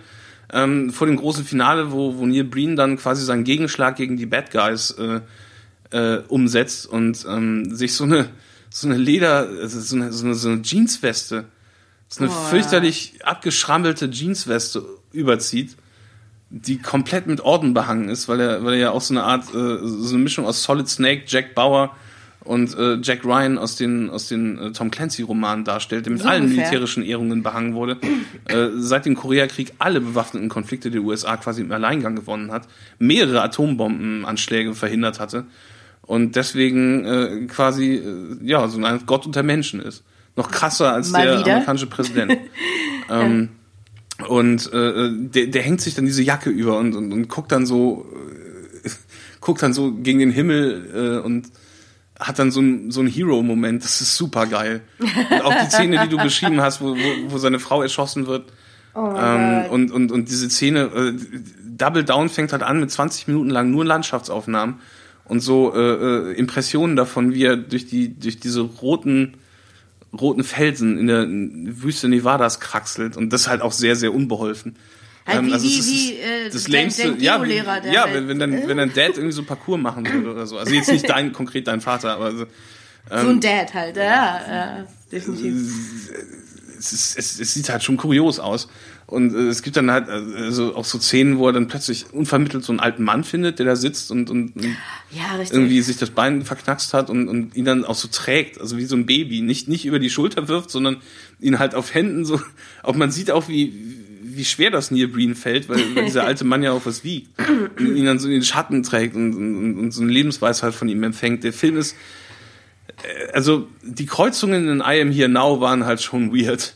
ähm, 0.51 0.91
vor 0.91 1.07
dem 1.07 1.17
großen 1.17 1.45
Finale, 1.45 1.91
wo, 1.91 2.17
wo 2.17 2.25
Neil 2.25 2.43
Breen 2.43 2.75
dann 2.75 2.97
quasi 2.97 3.23
seinen 3.23 3.43
Gegenschlag 3.43 3.95
gegen 3.95 4.17
die 4.17 4.25
Bad 4.25 4.51
Guys 4.51 4.91
äh, 4.91 5.21
äh, 5.91 6.21
umsetzt 6.27 6.87
und 6.87 7.25
ähm, 7.29 7.75
sich 7.75 7.93
so 7.93 8.05
eine 8.05 8.29
so 8.69 8.87
eine 8.87 8.97
Leder, 8.97 9.47
also 9.61 9.79
so 9.79 9.95
eine, 9.95 10.11
so 10.11 10.25
eine, 10.25 10.35
so 10.35 10.49
eine 10.49 10.61
Jeansweste, 10.61 11.45
so 12.07 12.23
eine 12.23 12.31
Oh, 12.31 12.35
ja. 12.35 12.39
fürchterlich 12.49 13.19
abgeschrammelte 13.23 14.09
Jeansweste 14.09 14.83
überzieht, 15.11 15.75
die 16.49 16.77
komplett 16.77 17.27
mit 17.27 17.41
Orden 17.41 17.73
behangen 17.73 18.09
ist, 18.09 18.27
weil 18.27 18.39
er, 18.39 18.63
weil 18.63 18.73
er 18.73 18.79
ja 18.79 18.91
auch 18.91 19.01
so 19.01 19.13
eine 19.13 19.23
Art, 19.23 19.49
äh, 19.53 19.77
so 19.81 20.13
eine 20.13 20.23
Mischung 20.23 20.45
aus 20.45 20.63
Solid 20.63 20.87
Snake, 20.87 21.23
Jack 21.27 21.55
Bauer 21.55 21.95
und 22.47 22.77
äh, 22.77 22.97
Jack 23.01 23.25
Ryan 23.25 23.57
aus 23.57 23.75
den, 23.75 24.09
aus 24.09 24.27
den 24.29 24.57
äh, 24.57 24.71
Tom 24.71 24.89
Clancy-Romanen 24.89 25.65
darstellt, 25.65 26.05
der 26.05 26.13
mit 26.13 26.21
So 26.21 26.29
allen 26.29 26.43
ungefähr. 26.43 26.63
militärischen 26.63 27.03
Ehrungen 27.03 27.43
behangen 27.43 27.73
wurde, 27.73 27.97
äh, 28.45 28.69
seit 28.77 29.05
dem 29.05 29.15
Koreakrieg 29.15 29.73
alle 29.79 29.99
bewaffneten 29.99 30.49
Konflikte 30.49 30.89
der 30.89 31.01
USA 31.01 31.37
quasi 31.37 31.61
im 31.61 31.71
Alleingang 31.71 32.15
gewonnen 32.15 32.51
hat, 32.51 32.67
mehrere 32.99 33.41
Atombombenanschläge 33.41 34.73
verhindert 34.73 35.19
hatte 35.19 35.45
und 36.01 36.35
deswegen 36.37 37.05
äh, 37.05 37.45
quasi 37.47 37.95
äh, 37.95 38.37
ja 38.41 38.67
so 38.69 38.81
ein 38.81 39.01
Gott 39.05 39.25
unter 39.25 39.43
Menschen 39.43 39.81
ist. 39.81 40.03
Noch 40.37 40.49
krasser 40.49 40.93
als 40.93 41.09
Mal 41.09 41.25
der 41.25 41.39
wieder? 41.39 41.51
amerikanische 41.51 41.87
Präsident. 41.87 42.37
ähm, 43.09 43.49
und 44.27 44.71
äh, 44.71 45.09
der, 45.11 45.47
der 45.47 45.61
hängt 45.61 45.81
sich 45.81 45.95
dann 45.95 46.05
diese 46.05 46.23
Jacke 46.23 46.49
über 46.49 46.77
und, 46.79 46.95
und, 46.95 47.11
und 47.11 47.27
guckt 47.27 47.51
dann 47.51 47.65
so 47.65 48.05
guckt 49.41 49.61
dann 49.61 49.73
so 49.73 49.91
gegen 49.93 50.19
den 50.19 50.31
Himmel 50.31 51.21
und 51.23 51.51
hat 52.19 52.39
dann 52.39 52.51
so 52.51 52.61
ein 52.61 52.91
so 52.91 53.01
ein 53.01 53.07
Hero-Moment. 53.07 53.83
Das 53.83 54.01
ist 54.01 54.15
super 54.15 54.47
geil. 54.47 54.81
Und 54.99 55.41
auch 55.43 55.53
die 55.53 55.69
Szene, 55.69 55.99
die 56.03 56.09
du 56.09 56.17
beschrieben 56.17 56.61
hast, 56.61 56.81
wo, 56.81 56.95
wo, 56.95 57.31
wo 57.31 57.37
seine 57.37 57.59
Frau 57.59 57.81
erschossen 57.81 58.27
wird. 58.27 58.51
Oh 58.95 59.13
ähm, 59.15 59.65
und, 59.69 59.91
und, 59.91 60.11
und 60.11 60.29
diese 60.29 60.49
Szene, 60.49 60.89
äh, 60.95 61.13
Double 61.77 62.03
Down 62.03 62.29
fängt 62.29 62.51
halt 62.51 62.63
an 62.63 62.79
mit 62.79 62.89
20 62.89 63.27
Minuten 63.27 63.49
lang 63.51 63.69
nur 63.69 63.85
Landschaftsaufnahmen 63.85 64.79
und 65.25 65.41
so 65.41 65.73
äh, 65.75 66.31
äh, 66.31 66.33
Impressionen 66.33 66.95
davon, 66.95 67.33
wie 67.33 67.43
er 67.43 67.57
durch 67.57 67.85
die 67.85 68.19
durch 68.19 68.39
diese 68.39 68.61
roten 68.61 69.35
roten 70.19 70.43
Felsen 70.43 70.97
in 70.97 71.07
der 71.07 71.27
Wüste 71.27 72.07
Nevadas 72.07 72.59
kraxelt 72.59 73.17
und 73.17 73.31
das 73.31 73.47
halt 73.47 73.61
auch 73.61 73.71
sehr 73.71 73.95
sehr 73.95 74.13
unbeholfen. 74.13 74.75
Halt 75.27 75.39
Ähm, 75.39 75.47
wie, 75.47 75.53
also 75.53 75.65
wie, 75.67 75.77
ist 75.77 75.87
wie 75.87 76.13
äh, 76.13 76.49
das 76.49 76.63
dein 76.63 77.19
ja, 77.19 77.43
wie, 77.43 77.49
der 77.49 77.91
ja, 77.91 78.03
halt- 78.05 78.13
wenn, 78.13 78.27
wenn 78.29 78.39
dann 78.39 78.67
wenn 78.67 78.77
dein 78.77 78.93
Dad 78.93 79.17
irgendwie 79.17 79.33
so 79.33 79.43
Parcours 79.43 79.79
machen 79.79 80.09
würde 80.09 80.31
oder 80.31 80.47
so. 80.47 80.57
Also 80.57 80.73
jetzt 80.73 80.89
nicht 80.89 81.07
dein 81.09 81.33
konkret 81.33 81.67
dein 81.67 81.81
Vater, 81.81 82.13
aber 82.13 82.31
so, 82.31 82.45
so 83.09 83.29
ein 83.29 83.41
Dad 83.41 83.73
halt, 83.73 83.97
ja, 83.97 84.03
ja 84.03 84.87
definitiv. 85.11 85.53
es, 86.79 86.93
ist, 86.93 87.17
es, 87.17 87.39
es 87.41 87.53
sieht 87.53 87.69
halt 87.69 87.83
schon 87.83 87.97
kurios 87.97 88.39
aus. 88.39 88.69
Und 89.05 89.33
äh, 89.33 89.47
es 89.47 89.63
gibt 89.63 89.75
dann 89.75 89.91
halt 89.91 90.09
also 90.09 90.75
auch 90.75 90.85
so 90.85 90.97
Szenen, 90.99 91.37
wo 91.39 91.47
er 91.47 91.53
dann 91.53 91.67
plötzlich 91.67 92.13
unvermittelt 92.13 92.63
so 92.63 92.71
einen 92.71 92.79
alten 92.79 93.03
Mann 93.03 93.23
findet, 93.25 93.59
der 93.59 93.65
da 93.65 93.75
sitzt 93.75 94.11
und, 94.11 94.29
und, 94.29 94.55
und 94.55 94.77
Ja, 95.11 95.39
irgendwie 95.49 95.81
sich 95.81 95.97
das 95.97 96.09
Bein 96.09 96.43
verknackst 96.43 96.93
hat 96.93 97.09
und, 97.09 97.27
und 97.27 97.55
ihn 97.55 97.65
dann 97.65 97.83
auch 97.85 97.95
so 97.95 98.07
trägt, 98.09 98.59
also 98.61 98.77
wie 98.77 98.85
so 98.85 98.95
ein 98.97 99.05
Baby, 99.05 99.41
nicht 99.41 99.67
nicht 99.69 99.85
über 99.85 99.99
die 99.99 100.09
Schulter 100.09 100.47
wirft, 100.49 100.69
sondern 100.71 100.97
ihn 101.39 101.59
halt 101.59 101.73
auf 101.75 101.93
Händen 101.93 102.25
so. 102.25 102.39
Auch 102.83 102.95
man 102.95 103.11
sieht 103.11 103.31
auch 103.31 103.47
wie 103.47 104.06
wie 104.37 104.45
schwer 104.45 104.71
das 104.71 104.91
Neil 104.91 105.07
Breen 105.07 105.35
fällt, 105.35 105.67
weil, 105.67 105.95
weil 105.95 106.05
dieser 106.05 106.23
alte 106.25 106.45
Mann 106.45 106.63
ja 106.63 106.71
auch 106.71 106.85
was 106.85 107.03
wiegt 107.03 107.29
und 107.79 107.95
ihn 107.95 108.05
dann 108.05 108.19
so 108.19 108.27
in 108.27 108.33
den 108.33 108.43
Schatten 108.43 108.83
trägt 108.83 109.15
und, 109.15 109.33
und, 109.33 109.77
und 109.77 109.91
so 109.91 110.01
eine 110.01 110.11
Lebensweisheit 110.11 110.73
von 110.73 110.87
ihm 110.87 111.03
empfängt. 111.03 111.43
Der 111.43 111.53
Film 111.53 111.77
ist 111.77 111.95
äh, 113.03 113.31
also 113.33 113.67
die 113.83 114.05
Kreuzungen 114.05 114.69
in 114.69 114.79
I 114.79 115.01
Am 115.01 115.11
Here 115.11 115.29
Now 115.29 115.59
waren 115.59 115.85
halt 115.85 116.01
schon 116.01 116.33
weird. 116.33 116.75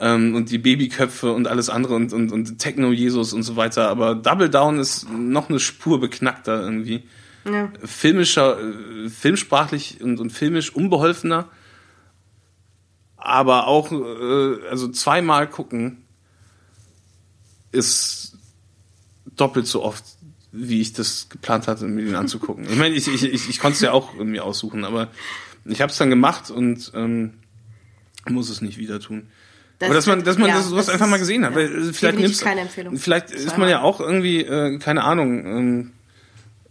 Ähm, 0.00 0.34
und 0.34 0.50
die 0.50 0.58
Babyköpfe 0.58 1.32
und 1.32 1.46
alles 1.46 1.70
andere 1.70 1.94
und, 1.94 2.12
und, 2.12 2.32
und 2.32 2.58
Techno-Jesus 2.58 3.32
und 3.32 3.44
so 3.44 3.54
weiter. 3.54 3.88
Aber 3.88 4.16
Double 4.16 4.50
Down 4.50 4.80
ist 4.80 5.08
noch 5.08 5.48
eine 5.48 5.60
Spur 5.60 6.00
beknackter 6.00 6.62
irgendwie. 6.62 7.04
Ja. 7.44 7.70
Filmischer, 7.84 8.58
äh, 8.58 9.08
filmsprachlich 9.08 10.00
und, 10.02 10.18
und 10.18 10.30
filmisch 10.30 10.74
unbeholfener. 10.74 11.48
Aber 13.16 13.68
auch, 13.68 13.92
äh, 13.92 14.68
also 14.68 14.88
zweimal 14.88 15.48
gucken 15.48 16.03
ist 17.74 18.38
doppelt 19.36 19.66
so 19.66 19.82
oft, 19.82 20.04
wie 20.52 20.80
ich 20.80 20.92
das 20.92 21.28
geplant 21.28 21.66
hatte, 21.66 21.86
mir 21.86 22.04
den 22.04 22.14
anzugucken. 22.14 22.64
Ich 22.70 22.76
meine, 22.76 22.94
ich, 22.94 23.08
ich, 23.08 23.24
ich, 23.24 23.48
ich 23.48 23.58
konnte 23.58 23.74
es 23.74 23.80
ja 23.80 23.92
auch 23.92 24.14
irgendwie 24.14 24.40
aussuchen, 24.40 24.84
aber 24.84 25.08
ich 25.64 25.80
habe 25.80 25.90
es 25.90 25.98
dann 25.98 26.10
gemacht 26.10 26.50
und 26.50 26.92
ähm, 26.94 27.34
muss 28.28 28.50
es 28.50 28.60
nicht 28.60 28.78
wieder 28.78 29.00
tun. 29.00 29.28
Das 29.78 29.88
aber 29.88 29.94
dass 29.96 30.06
man, 30.06 30.22
dass 30.22 30.38
man 30.38 30.48
ja, 30.48 30.56
das 30.56 30.68
sowas 30.68 30.86
das 30.86 30.94
einfach 30.94 31.08
mal 31.08 31.18
gesehen 31.18 31.44
hat, 31.44 31.52
ja, 31.52 31.56
weil 31.56 31.88
äh, 31.88 31.92
vielleicht 31.92 32.18
nimmst 32.18 32.42
keine 32.42 32.60
Empfehlung. 32.60 32.96
vielleicht 32.96 33.32
ist 33.32 33.58
man 33.58 33.68
ja 33.68 33.82
auch 33.82 34.00
irgendwie 34.00 34.42
äh, 34.42 34.78
keine 34.78 35.02
Ahnung 35.02 35.44
ähm, 35.44 35.92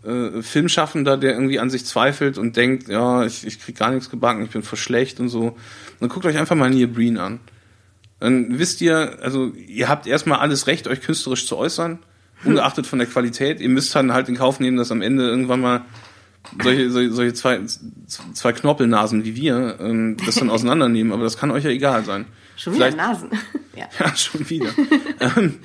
äh, 0.05 0.41
Filmschaffender, 0.41 1.17
der 1.17 1.33
irgendwie 1.33 1.59
an 1.59 1.69
sich 1.69 1.85
zweifelt 1.85 2.37
und 2.37 2.55
denkt, 2.55 2.87
ja, 2.87 3.25
ich, 3.25 3.45
ich 3.45 3.59
krieg 3.59 3.77
gar 3.77 3.91
nichts 3.91 4.09
gebacken, 4.09 4.43
ich 4.43 4.51
bin 4.51 4.63
voll 4.63 4.79
schlecht 4.79 5.19
und 5.19 5.29
so. 5.29 5.57
Dann 5.99 6.09
guckt 6.09 6.25
euch 6.25 6.37
einfach 6.37 6.55
mal 6.55 6.69
Neil 6.69 6.87
Breen 6.87 7.17
an. 7.17 7.39
Dann 8.23 8.57
wisst 8.57 8.79
ihr, 8.79 9.17
also 9.21 9.51
ihr 9.67 9.89
habt 9.89 10.07
erstmal 10.07 10.39
alles 10.39 10.65
Recht, 10.67 10.87
euch 10.87 11.01
künstlerisch 11.01 11.45
zu 11.45 11.57
äußern, 11.57 11.99
ungeachtet 12.45 12.87
von 12.87 12.97
der 12.97 13.05
Qualität. 13.09 13.59
Ihr 13.59 13.67
müsst 13.67 13.93
dann 13.93 14.13
halt 14.13 14.29
in 14.29 14.37
Kauf 14.37 14.61
nehmen, 14.61 14.77
dass 14.77 14.93
am 14.93 15.01
Ende 15.01 15.27
irgendwann 15.27 15.59
mal 15.59 15.81
solche, 16.63 16.89
solche, 16.89 17.11
solche 17.11 17.33
zwei, 17.33 17.59
zwei 18.33 18.53
Knorpelnasen 18.53 19.25
wie 19.25 19.35
wir 19.35 19.75
ähm, 19.81 20.15
das 20.25 20.35
dann 20.35 20.49
auseinandernehmen, 20.49 21.11
aber 21.11 21.23
das 21.23 21.35
kann 21.37 21.51
euch 21.51 21.65
ja 21.65 21.69
egal 21.69 22.05
sein. 22.05 22.23
Schon 22.55 22.75
wieder 22.75 22.85
Vielleicht- 22.91 22.97
Nasen. 22.97 23.29
ja. 23.75 23.89
ja, 23.99 24.15
schon 24.15 24.49
wieder. 24.49 24.69
ähm, 25.19 25.55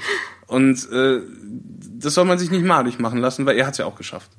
und 0.49 0.91
äh, 0.91 1.21
das 2.01 2.15
soll 2.15 2.25
man 2.25 2.41
sich 2.41 2.51
nicht 2.51 2.65
madig 2.65 2.99
machen 2.99 3.21
lassen, 3.21 3.47
weil 3.47 3.57
er 3.57 3.67
hat 3.67 3.75
es 3.75 3.79
ja 3.79 3.85
auch 3.85 3.97
geschafft. 3.97 4.33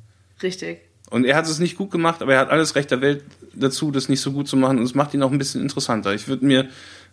Richtig. 0.44 0.80
Und 1.10 1.24
er 1.24 1.38
hat 1.38 1.46
es 1.46 1.60
nicht 1.60 1.78
gut 1.78 1.90
gemacht, 1.90 2.22
aber 2.22 2.34
er 2.34 2.42
hat 2.42 2.50
alles 2.50 2.76
Recht 2.76 2.92
der 2.92 3.00
Welt 3.00 3.24
dazu, 3.54 3.92
das 3.92 4.10
nicht 4.10 4.20
so 4.20 4.34
gut 4.34 4.50
zu 4.50 4.58
machen. 4.58 4.78
Und 4.78 4.84
es 4.84 4.94
macht 4.94 5.14
ihn 5.14 5.24
auch 5.24 5.32
ein 5.32 5.38
bisschen 5.38 5.62
interessanter. 5.62 6.14
Ich 6.14 6.28
würde 6.28 6.46
mir 6.46 6.68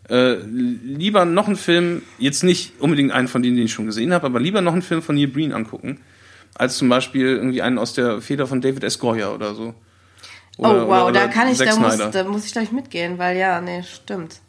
äh, 0.09 0.35
lieber 0.35 1.24
noch 1.24 1.47
einen 1.47 1.57
Film, 1.57 2.03
jetzt 2.19 2.45
nicht 2.45 2.81
unbedingt 2.81 3.12
einen 3.12 3.28
von 3.28 3.43
denen, 3.43 3.57
den 3.57 3.66
ich 3.66 3.73
schon 3.73 3.87
gesehen 3.87 4.12
habe, 4.12 4.27
aber 4.27 4.41
lieber 4.41 4.61
noch 4.61 4.73
einen 4.73 4.83
Film 4.83 5.03
von 5.03 5.16
Neil 5.16 5.28
Breen 5.28 5.53
angucken, 5.53 6.01
als 6.55 6.77
zum 6.77 6.89
Beispiel 6.89 7.27
irgendwie 7.27 7.62
einen 7.62 7.78
aus 7.78 7.95
der 7.95 8.20
Feder 8.20 8.47
von 8.47 8.61
David 8.61 8.85
S. 8.85 8.99
Goya 8.99 9.33
oder 9.33 9.55
so. 9.55 9.74
Oder- 10.59 10.87
oh 10.87 10.89
wow, 10.89 11.03
oder- 11.09 11.12
da 11.12 11.24
oder 11.24 11.28
kann 11.28 11.49
ich, 11.49 11.59
da 11.59 11.77
muss, 11.77 11.99
da 11.99 12.24
muss 12.24 12.47
ich 12.47 12.53
gleich 12.53 12.73
mitgehen, 12.73 13.19
weil 13.19 13.37
ja, 13.37 13.61
nee, 13.61 13.83
stimmt. 13.83 14.41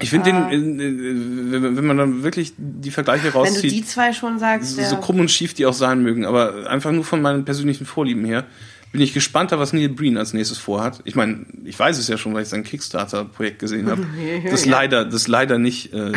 Ich 0.00 0.10
finde 0.10 0.32
den, 0.32 0.80
äh, 0.80 1.56
äh, 1.56 1.76
wenn 1.76 1.86
man 1.86 1.96
dann 1.96 2.22
wirklich 2.22 2.54
die 2.56 2.90
Vergleiche 2.90 3.24
Wenn 3.24 3.32
du 3.32 3.38
rauszieht, 3.38 3.70
die 3.70 3.84
zwei 3.84 4.12
schon 4.12 4.38
sagst, 4.38 4.76
so 4.76 4.80
ja. 4.80 4.94
krumm 4.96 5.20
und 5.20 5.30
schief 5.30 5.54
die 5.54 5.64
auch 5.66 5.72
sein 5.72 6.02
mögen, 6.02 6.24
aber 6.24 6.68
einfach 6.68 6.92
nur 6.92 7.04
von 7.04 7.22
meinen 7.22 7.44
persönlichen 7.44 7.86
Vorlieben 7.86 8.24
her, 8.24 8.44
bin 8.92 9.00
ich 9.00 9.12
gespannter, 9.14 9.58
was 9.58 9.72
Neil 9.72 9.88
Breen 9.88 10.16
als 10.18 10.32
nächstes 10.34 10.58
vorhat. 10.58 11.00
Ich 11.04 11.14
meine, 11.14 11.46
ich 11.64 11.78
weiß 11.78 11.98
es 11.98 12.08
ja 12.08 12.18
schon, 12.18 12.34
weil 12.34 12.42
ich 12.42 12.48
sein 12.48 12.62
Kickstarter-Projekt 12.62 13.58
gesehen 13.58 13.88
habe, 13.90 14.06
das 14.50 14.64
Ja. 14.66 14.70
leider, 14.72 15.04
das 15.06 15.28
leider 15.28 15.58
nicht 15.58 15.92
äh, 15.94 16.12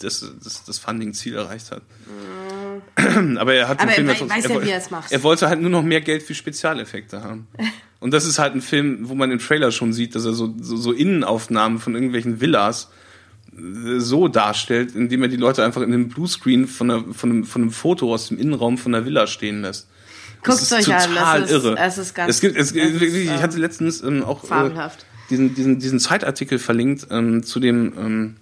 das, 0.00 0.24
das, 0.42 0.64
das 0.64 0.78
Funding-Ziel 0.78 1.34
erreicht 1.36 1.70
hat. 1.70 1.82
aber 3.38 3.54
er 3.54 3.68
hat 3.68 3.80
Aber 3.80 3.90
Film 3.92 4.08
er 4.08 4.20
wei- 4.20 4.28
weiß 4.30 4.44
er, 4.46 4.50
ja, 4.56 4.64
wie 4.64 4.70
er 4.70 4.78
es 4.78 4.90
macht. 4.90 5.12
er 5.12 5.22
wollte 5.22 5.48
halt 5.48 5.60
nur 5.60 5.70
noch 5.70 5.82
mehr 5.82 6.00
Geld 6.00 6.22
für 6.22 6.34
Spezialeffekte 6.34 7.22
haben. 7.22 7.46
Und 8.00 8.12
das 8.14 8.24
ist 8.24 8.38
halt 8.38 8.54
ein 8.54 8.62
Film, 8.62 9.10
wo 9.10 9.14
man 9.14 9.30
im 9.30 9.38
Trailer 9.38 9.70
schon 9.72 9.92
sieht, 9.92 10.14
dass 10.14 10.24
er 10.24 10.32
so, 10.32 10.54
so, 10.58 10.76
so 10.76 10.92
Innenaufnahmen 10.92 11.78
von 11.80 11.94
irgendwelchen 11.94 12.40
Villas 12.40 12.88
äh, 13.54 13.98
so 13.98 14.26
darstellt, 14.28 14.94
indem 14.94 15.20
er 15.22 15.28
die 15.28 15.36
Leute 15.36 15.62
einfach 15.62 15.82
in 15.82 15.92
einem 15.92 16.08
Bluescreen 16.08 16.66
von, 16.66 16.90
einer, 16.90 17.04
von, 17.12 17.30
einem, 17.30 17.44
von 17.44 17.60
einem 17.62 17.70
Foto 17.72 18.12
aus 18.14 18.28
dem 18.28 18.38
Innenraum 18.38 18.78
von 18.78 18.92
der 18.92 19.04
Villa 19.04 19.26
stehen 19.26 19.60
lässt. 19.60 19.86
Guckt 20.42 20.48
Das 20.48 20.72
euch 20.72 20.80
ist 20.80 20.88
an, 20.88 21.10
total 21.14 21.40
das 21.40 21.50
ist, 21.50 21.64
irre. 21.64 21.78
es 21.78 21.98
ist 21.98 22.14
ganz 22.14 22.30
es 22.30 22.40
gibt, 22.40 22.56
es, 22.56 22.72
es 22.72 23.02
ist, 23.02 23.14
ich 23.14 23.42
hatte 23.42 23.58
letztens 23.58 24.02
ähm, 24.02 24.24
auch 24.24 24.44
äh, 24.50 24.70
diesen, 25.28 25.54
diesen, 25.54 25.78
diesen 25.78 26.00
Zeitartikel 26.00 26.58
verlinkt 26.58 27.06
ähm, 27.10 27.42
zu 27.42 27.60
dem 27.60 27.92
ähm, 27.98 28.36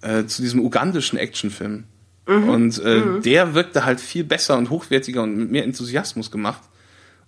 äh, 0.00 0.26
zu 0.26 0.42
diesem 0.42 0.60
ugandischen 0.60 1.18
Actionfilm. 1.18 1.84
Mhm. 2.26 2.48
Und 2.48 2.78
äh, 2.80 3.20
der 3.20 3.54
wirkte 3.54 3.84
halt 3.84 4.00
viel 4.00 4.24
besser 4.24 4.56
und 4.58 4.70
hochwertiger 4.70 5.22
und 5.22 5.36
mit 5.36 5.50
mehr 5.50 5.64
Enthusiasmus 5.64 6.30
gemacht 6.30 6.62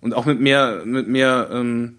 und 0.00 0.12
auch 0.14 0.26
mit 0.26 0.40
mehr 0.40 0.82
mit 0.84 1.08
mehr 1.08 1.48
ähm, 1.52 1.98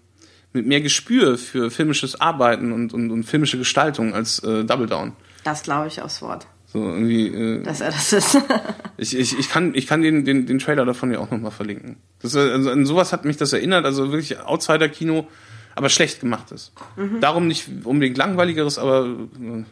mit 0.52 0.66
mehr 0.66 0.80
Gespür 0.80 1.38
für 1.38 1.70
filmisches 1.70 2.20
Arbeiten 2.20 2.72
und, 2.72 2.92
und, 2.94 3.10
und 3.10 3.24
filmische 3.24 3.58
Gestaltung 3.58 4.14
als 4.14 4.38
äh, 4.40 4.64
Double 4.64 4.86
Down. 4.86 5.12
Das 5.44 5.62
glaube 5.62 5.88
ich 5.88 6.02
aufs 6.02 6.22
Wort, 6.22 6.46
So 6.66 6.80
irgendwie 6.80 7.28
äh, 7.28 7.62
dass 7.62 7.80
er 7.80 7.90
das 7.90 8.12
ist. 8.12 8.38
ich, 8.96 9.16
ich, 9.16 9.38
ich 9.38 9.48
kann, 9.48 9.74
ich 9.74 9.86
kann 9.86 10.02
den, 10.02 10.24
den, 10.24 10.46
den 10.46 10.58
Trailer 10.58 10.84
davon 10.84 11.12
ja 11.12 11.20
auch 11.20 11.30
nochmal 11.30 11.52
verlinken. 11.52 11.96
Das, 12.20 12.34
also 12.34 12.70
an 12.70 12.84
sowas 12.86 13.12
hat 13.12 13.24
mich 13.24 13.36
das 13.36 13.52
erinnert, 13.52 13.84
also 13.84 14.10
wirklich 14.10 14.40
Outsider-Kino, 14.40 15.28
aber 15.76 15.88
schlecht 15.88 16.20
gemachtes. 16.20 16.72
Mhm. 16.96 17.20
Darum 17.20 17.46
nicht 17.46 17.68
unbedingt 17.84 18.16
langweiligeres, 18.18 18.78
aber 18.78 19.06
äh, 19.06 19.64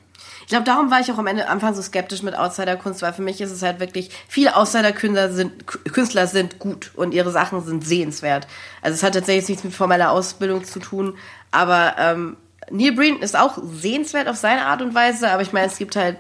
Ich 0.43 0.49
glaube, 0.49 0.65
darum 0.65 0.91
war 0.93 1.01
ich 1.01 1.11
auch 1.11 1.19
am 1.19 1.27
Ende 1.27 1.49
Anfang 1.49 1.75
so 1.75 1.83
skeptisch 1.83 2.23
mit 2.23 2.39
Outsider-Kunst, 2.39 3.03
weil 3.03 3.13
für 3.13 3.23
mich 3.23 3.41
ist 3.41 3.51
es 3.51 3.63
halt 3.63 3.81
wirklich, 3.81 4.11
viele 4.29 4.55
Outsider-Künstler 4.55 5.33
sind, 5.33 5.67
Künstler 5.67 6.29
sind 6.29 6.61
gut 6.61 6.93
und 6.95 7.13
ihre 7.13 7.33
Sachen 7.33 7.65
sind 7.65 7.85
sehenswert. 7.85 8.47
Also 8.83 8.95
es 8.95 9.03
hat 9.03 9.15
tatsächlich 9.15 9.49
nichts 9.49 9.65
mit 9.65 9.75
formeller 9.75 10.13
Ausbildung 10.13 10.63
zu 10.63 10.79
tun, 10.79 11.17
aber 11.51 11.97
ähm, 11.99 12.37
Neil 12.71 12.93
Breen 12.93 13.19
ist 13.21 13.37
auch 13.37 13.59
sehenswert 13.63 14.29
auf 14.29 14.37
seine 14.37 14.67
Art 14.67 14.81
und 14.81 14.95
Weise, 14.95 15.31
aber 15.31 15.43
ich 15.43 15.53
meine, 15.53 15.67
es 15.67 15.77
gibt 15.77 15.97
halt 15.97 16.19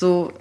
so 0.00 0.32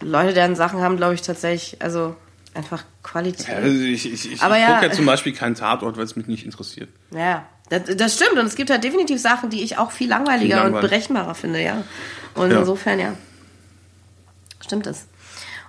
Leute, 0.00 0.32
deren 0.34 0.56
Sachen 0.56 0.80
haben, 0.80 0.96
glaube 0.96 1.14
ich, 1.14 1.22
tatsächlich, 1.22 1.80
also 1.82 2.16
einfach 2.54 2.84
Qualität. 3.02 3.48
also 3.54 3.68
ich, 3.84 4.12
ich, 4.12 4.32
ich, 4.32 4.42
Aber 4.42 4.56
ich 4.56 4.62
ja. 4.62 4.74
gucke 4.74 4.86
ja 4.86 4.92
zum 4.92 5.06
Beispiel 5.06 5.32
keinen 5.32 5.54
Tatort, 5.54 5.96
weil 5.96 6.04
es 6.04 6.16
mich 6.16 6.26
nicht 6.26 6.44
interessiert. 6.44 6.88
Ja, 7.12 7.46
das, 7.68 7.82
das 7.96 8.14
stimmt. 8.16 8.32
Und 8.38 8.46
es 8.46 8.54
gibt 8.56 8.70
halt 8.70 8.82
definitiv 8.82 9.20
Sachen, 9.20 9.50
die 9.50 9.62
ich 9.62 9.76
auch 9.78 9.90
viel 9.92 10.08
langweiliger 10.08 10.56
Viel 10.56 10.66
und 10.66 10.72
langweilig. 10.72 10.90
berechenbarer 10.90 11.34
finde, 11.34 11.62
ja. 11.62 11.84
Und 12.34 12.50
Ja. 12.50 12.60
insofern, 12.60 12.98
ja. 12.98 13.14
Stimmt 14.60 14.86
es. 14.86 15.06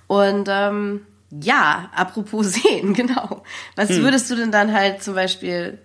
Und 0.07 0.47
ähm, 0.49 1.01
ja, 1.41 1.91
apropos 1.95 2.47
sehen, 2.53 2.93
genau. 2.93 3.43
Was 3.75 3.89
Hm. 3.89 4.03
würdest 4.03 4.29
du 4.31 4.35
denn 4.35 4.51
dann 4.51 4.73
halt 4.73 5.03
zum 5.03 5.13
Beispiel 5.15 5.77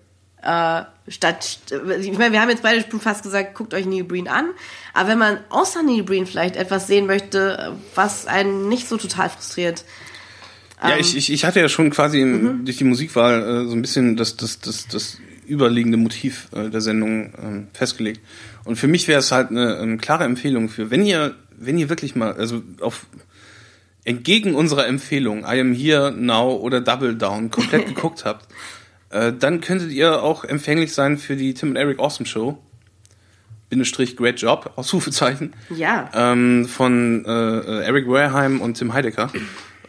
äh, 0.44 1.10
statt, 1.10 1.58
ich 2.00 2.12
meine, 2.18 2.32
wir 2.32 2.40
haben 2.40 2.50
jetzt 2.50 2.62
beide 2.62 2.84
schon 2.88 3.00
fast 3.00 3.22
gesagt, 3.22 3.54
guckt 3.54 3.74
euch 3.74 3.86
Neil 3.86 4.04
Breen 4.04 4.28
an, 4.28 4.50
aber 4.92 5.08
wenn 5.10 5.18
man 5.18 5.38
außer 5.50 5.82
Neil 5.82 6.02
Breen 6.02 6.26
vielleicht 6.26 6.56
etwas 6.56 6.86
sehen 6.86 7.06
möchte, 7.06 7.76
was 7.94 8.26
einen 8.26 8.68
nicht 8.68 8.88
so 8.88 8.96
total 8.96 9.30
frustriert, 9.30 9.84
Ähm. 10.82 10.90
Ja, 10.90 10.96
ich, 10.98 11.16
ich, 11.16 11.32
ich 11.32 11.44
hatte 11.44 11.60
ja 11.60 11.68
schon 11.68 11.90
quasi 11.90 12.18
Mhm. 12.24 12.64
durch 12.64 12.76
die 12.76 12.84
Musikwahl 12.84 13.42
äh, 13.42 13.68
so 13.68 13.74
ein 13.74 13.80
bisschen 13.80 14.16
das, 14.16 14.36
das, 14.36 14.58
das, 14.58 14.88
das 14.88 15.18
überliegende 15.46 15.96
Motiv 15.96 16.48
äh, 16.52 16.68
der 16.68 16.80
Sendung 16.80 17.32
ähm, 17.40 17.66
festgelegt. 17.72 18.20
Und 18.64 18.76
für 18.76 18.88
mich 18.88 19.06
wäre 19.08 19.20
es 19.20 19.30
halt 19.30 19.50
eine, 19.50 19.78
eine 19.78 19.98
klare 19.98 20.24
Empfehlung 20.24 20.68
für, 20.68 20.90
wenn 20.90 21.06
ihr, 21.06 21.36
wenn 21.56 21.78
ihr 21.78 21.88
wirklich 21.88 22.16
mal, 22.16 22.32
also 22.34 22.62
auf 22.80 23.06
entgegen 24.04 24.54
unserer 24.54 24.86
Empfehlung, 24.86 25.44
I 25.44 25.60
am 25.60 25.72
here 25.72 26.12
now 26.12 26.56
oder 26.56 26.80
Double 26.80 27.14
Down 27.14 27.50
komplett 27.50 27.86
geguckt 27.94 28.24
habt, 28.24 28.46
äh, 29.14 29.32
dann 29.32 29.60
könntet 29.60 29.92
ihr 29.92 30.22
auch 30.22 30.44
empfänglich 30.44 30.92
sein 30.92 31.18
für 31.18 31.36
die 31.36 31.54
Tim 31.54 31.70
und 31.70 31.76
Eric 31.76 32.00
Awesome 32.00 32.26
Show. 32.26 32.58
Bindestrich 33.70 34.16
Great 34.16 34.40
Job, 34.40 34.72
Ausrufezeichen 34.76 35.54
ja, 35.74 36.10
ähm, 36.14 36.66
von 36.66 37.24
äh, 37.24 37.84
Eric 37.84 38.06
Wareheim 38.06 38.60
und 38.60 38.74
Tim 38.74 38.92
Heidecker 38.92 39.30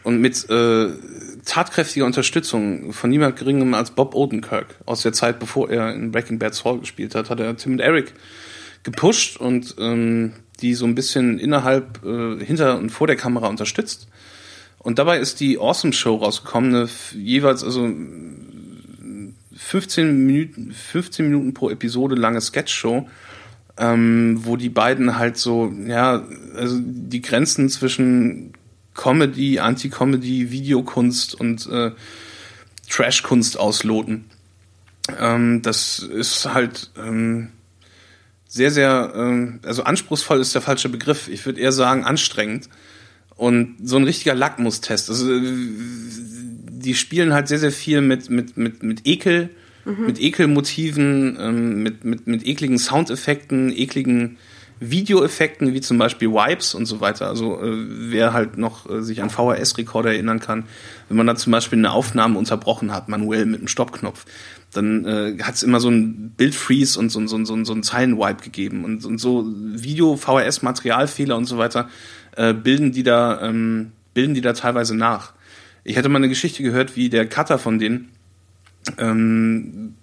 und 0.02 0.20
mit 0.20 0.48
äh, 0.48 0.88
tatkräftiger 1.44 2.06
Unterstützung 2.06 2.92
von 2.92 3.10
niemand 3.10 3.36
geringem 3.36 3.74
als 3.74 3.90
Bob 3.90 4.14
Odenkirk 4.14 4.76
aus 4.86 5.02
der 5.02 5.12
Zeit, 5.12 5.38
bevor 5.38 5.70
er 5.70 5.92
in 5.92 6.10
Breaking 6.10 6.38
Bad 6.38 6.54
Saul 6.54 6.80
gespielt 6.80 7.14
hat, 7.14 7.28
hat 7.28 7.38
er 7.38 7.56
Tim 7.56 7.72
und 7.72 7.80
Eric 7.80 8.14
gepusht 8.82 9.36
und 9.36 9.76
ähm, 9.78 10.32
die 10.60 10.74
so 10.74 10.86
ein 10.86 10.94
bisschen 10.94 11.38
innerhalb, 11.38 12.04
äh, 12.04 12.44
hinter 12.44 12.78
und 12.78 12.90
vor 12.90 13.06
der 13.06 13.16
Kamera 13.16 13.48
unterstützt. 13.48 14.08
Und 14.78 14.98
dabei 14.98 15.18
ist 15.18 15.40
die 15.40 15.58
Awesome 15.58 15.92
Show 15.92 16.16
rausgekommen, 16.16 16.74
eine 16.74 16.88
jeweils 17.12 17.62
also 17.62 17.90
15 19.66 20.26
Minuten, 20.26 20.72
15 20.72 21.28
Minuten 21.28 21.52
pro 21.52 21.70
Episode 21.70 22.14
lange 22.14 22.40
Sketch-Show, 22.40 23.08
ähm, 23.78 24.40
wo 24.44 24.56
die 24.56 24.68
beiden 24.68 25.18
halt 25.18 25.38
so, 25.38 25.74
ja, 25.86 26.24
also 26.54 26.78
die 26.80 27.20
Grenzen 27.20 27.68
zwischen 27.68 28.52
Comedy, 28.94 29.58
Anti-Comedy, 29.58 30.52
Videokunst 30.52 31.34
und 31.34 31.66
äh, 31.66 31.90
Trash-Kunst 32.88 33.58
ausloten. 33.58 34.26
Ähm, 35.18 35.62
das 35.62 35.98
ist 35.98 36.46
halt 36.46 36.92
ähm, 36.96 37.48
sehr, 38.46 38.70
sehr, 38.70 39.12
ähm, 39.16 39.58
also 39.64 39.82
anspruchsvoll 39.82 40.40
ist 40.40 40.54
der 40.54 40.62
falsche 40.62 40.88
Begriff. 40.88 41.26
Ich 41.26 41.44
würde 41.44 41.60
eher 41.60 41.72
sagen 41.72 42.04
anstrengend. 42.04 42.68
Und 43.34 43.76
so 43.82 43.96
ein 43.96 44.04
richtiger 44.04 44.34
Lackmustest. 44.34 45.10
Also 45.10 45.30
äh, 45.30 45.52
die 46.86 46.94
spielen 46.94 47.34
halt 47.34 47.48
sehr, 47.48 47.58
sehr 47.58 47.72
viel 47.72 48.00
mit, 48.00 48.30
mit, 48.30 48.56
mit, 48.56 48.82
mit 48.84 49.06
Ekel, 49.06 49.50
mhm. 49.84 50.06
mit 50.06 50.20
Ekelmotiven, 50.20 51.36
ähm, 51.40 51.82
mit, 51.82 52.04
mit, 52.04 52.26
mit 52.28 52.46
ekligen 52.46 52.78
Soundeffekten, 52.78 53.76
ekligen 53.76 54.38
Videoeffekten, 54.78 55.72
wie 55.74 55.80
zum 55.80 55.98
Beispiel 55.98 56.30
Wipes 56.30 56.74
und 56.74 56.86
so 56.86 57.00
weiter. 57.00 57.26
Also 57.26 57.60
äh, 57.60 57.86
wer 58.10 58.32
halt 58.32 58.56
noch 58.56 58.88
äh, 58.88 59.02
sich 59.02 59.20
an 59.20 59.30
VHS-Rekorder 59.30 60.12
erinnern 60.12 60.38
kann, 60.38 60.64
wenn 61.08 61.16
man 61.16 61.26
da 61.26 61.34
zum 61.34 61.50
Beispiel 61.50 61.78
eine 61.78 61.90
Aufnahme 61.90 62.38
unterbrochen 62.38 62.92
hat, 62.92 63.08
manuell 63.08 63.46
mit 63.46 63.58
einem 63.58 63.68
Stoppknopf, 63.68 64.26
dann 64.72 65.04
äh, 65.06 65.42
hat 65.42 65.56
es 65.56 65.64
immer 65.64 65.80
so 65.80 65.88
ein 65.88 66.34
Bildfreeze 66.36 67.00
und 67.00 67.10
so, 67.10 67.26
so, 67.26 67.44
so, 67.44 67.64
so 67.64 67.72
ein 67.72 67.82
Zeilenwipe 67.82 68.44
gegeben. 68.44 68.84
Und, 68.84 69.04
und 69.04 69.18
so 69.18 69.44
Video, 69.46 70.16
VHS, 70.16 70.62
Materialfehler 70.62 71.36
und 71.36 71.46
so 71.46 71.58
weiter 71.58 71.88
äh, 72.36 72.54
bilden 72.54 72.92
die 72.92 73.02
da, 73.02 73.40
ähm, 73.42 73.90
bilden 74.14 74.34
die 74.34 74.40
da 74.40 74.52
teilweise 74.52 74.94
nach. 74.94 75.32
Ich 75.86 75.96
hatte 75.96 76.08
mal 76.08 76.18
eine 76.18 76.28
Geschichte 76.28 76.64
gehört, 76.64 76.96
wie 76.96 77.08
der 77.08 77.28
Cutter 77.28 77.58
von 77.60 77.78
denen, 77.78 78.10
ähm, 78.98 79.94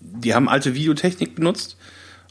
die 0.00 0.32
haben 0.32 0.48
alte 0.48 0.74
Videotechnik 0.74 1.34
benutzt 1.34 1.76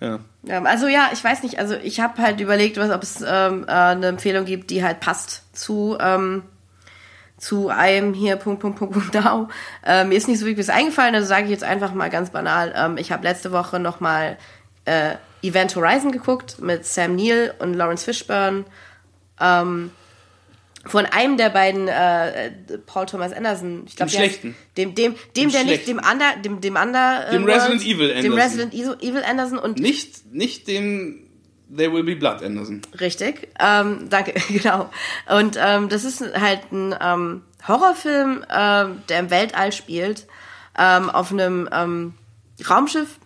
Ja. 0.00 0.20
Ja, 0.44 0.62
also 0.62 0.86
ja, 0.86 1.10
ich 1.12 1.22
weiß 1.22 1.42
nicht, 1.42 1.58
also 1.58 1.74
ich 1.74 2.00
habe 2.00 2.22
halt 2.22 2.40
überlegt, 2.40 2.76
was, 2.76 2.90
ob 2.90 3.02
es 3.02 3.20
ähm, 3.26 3.64
äh, 3.66 3.72
eine 3.72 4.06
Empfehlung 4.06 4.44
gibt, 4.44 4.70
die 4.70 4.82
halt 4.84 5.00
passt 5.00 5.44
zu 5.56 5.98
ähm, 6.00 6.44
zu 7.36 7.68
einem 7.68 8.14
hier 8.14 8.36
Punkt 8.36 8.60
Punkt 8.60 8.78
Punkt 8.78 8.94
Punkt 8.94 9.14
now. 9.24 9.48
Äh, 9.84 10.04
mir 10.04 10.16
ist 10.16 10.28
nicht 10.28 10.40
so 10.40 10.46
wirklich 10.46 10.70
eingefallen, 10.70 11.14
also 11.14 11.26
sage 11.26 11.44
ich 11.44 11.50
jetzt 11.50 11.64
einfach 11.64 11.94
mal 11.94 12.10
ganz 12.10 12.30
banal. 12.30 12.72
Ähm, 12.76 12.96
ich 12.96 13.12
habe 13.12 13.24
letzte 13.24 13.52
Woche 13.52 13.78
noch 13.78 14.00
mal 14.00 14.36
äh, 14.84 15.14
Event 15.42 15.74
Horizon 15.76 16.12
geguckt 16.12 16.60
mit 16.60 16.84
Sam 16.84 17.16
Neill 17.16 17.54
und 17.58 17.74
Lawrence 17.74 18.04
Fishburne. 18.04 18.64
Ähm, 19.40 19.92
von 20.86 21.06
einem 21.06 21.36
der 21.36 21.50
beiden 21.50 21.88
äh, 21.88 22.50
Paul 22.86 23.06
Thomas 23.06 23.32
Anderson, 23.32 23.84
ich 23.86 23.96
glaube, 23.96 24.10
Dem 24.10 24.18
Schlechten. 24.18 24.56
dem 24.76 24.94
dem 24.94 25.14
dem, 25.14 25.18
Dem 25.34 25.52
der 25.52 25.64
nicht 25.64 25.88
dem 25.88 25.98
Under 25.98 26.36
dem 26.42 26.60
dem 26.60 26.76
Under 26.76 27.28
äh, 27.28 27.32
Dem 27.32 27.44
Resident 27.44 27.82
Evil 27.82 28.08
dem 28.08 28.16
Anderson. 28.16 28.40
Resident 28.40 28.74
Evil 28.74 28.96
Evil 29.00 29.24
Anderson 29.24 29.58
und 29.58 29.80
Nicht, 29.80 30.32
nicht 30.32 30.68
dem 30.68 31.28
There 31.74 31.92
Will 31.92 32.04
Be 32.04 32.16
Blood 32.16 32.42
Anderson. 32.42 32.80
Richtig, 32.98 33.48
ähm, 33.60 34.08
danke, 34.08 34.34
genau. 34.48 34.90
Und 35.28 35.58
ähm, 35.60 35.88
das 35.88 36.04
ist 36.04 36.22
halt 36.22 36.72
ein 36.72 36.94
ähm, 37.00 37.42
Horrorfilm, 37.66 38.44
ähm, 38.50 39.02
der 39.08 39.18
im 39.18 39.30
Weltall 39.30 39.72
spielt, 39.72 40.26
ähm, 40.78 41.10
auf 41.10 41.30
einem 41.32 41.68
ähm, 41.72 42.14
Raumschiff, 42.68 43.18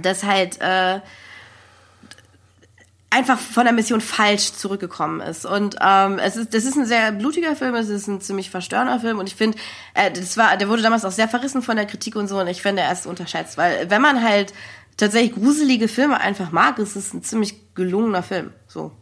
das 0.00 0.22
halt 0.22 0.60
äh, 0.60 1.00
einfach 3.10 3.38
von 3.38 3.64
der 3.64 3.72
Mission 3.72 4.00
falsch 4.00 4.52
zurückgekommen 4.52 5.20
ist. 5.20 5.46
Und 5.46 5.76
ähm, 5.80 6.18
es 6.18 6.36
ist, 6.36 6.52
das 6.52 6.64
ist 6.64 6.76
ein 6.76 6.84
sehr 6.86 7.10
blutiger 7.12 7.56
Film, 7.56 7.74
es 7.74 7.88
ist 7.88 8.06
ein 8.06 8.20
ziemlich 8.20 8.50
verstörender 8.50 9.00
Film 9.00 9.18
und 9.18 9.26
ich 9.28 9.34
finde, 9.34 9.56
äh, 9.94 10.10
das 10.10 10.36
war, 10.36 10.56
der 10.56 10.68
wurde 10.68 10.82
damals 10.82 11.04
auch 11.06 11.10
sehr 11.12 11.28
verrissen 11.28 11.62
von 11.62 11.76
der 11.76 11.86
Kritik 11.86 12.16
und 12.16 12.28
so 12.28 12.38
und 12.38 12.48
ich 12.48 12.60
finde, 12.60 12.82
er 12.82 12.92
ist 12.92 13.06
unterschätzt, 13.06 13.56
weil 13.56 13.88
wenn 13.90 14.02
man 14.02 14.22
halt 14.22 14.52
tatsächlich 14.98 15.32
gruselige 15.34 15.88
Filme 15.88 16.20
einfach 16.20 16.50
mag, 16.52 16.78
ist 16.78 16.96
es 16.96 17.14
ein 17.14 17.22
ziemlich 17.22 17.74
gelungener 17.74 18.22
Film. 18.22 18.52
So. 18.66 18.92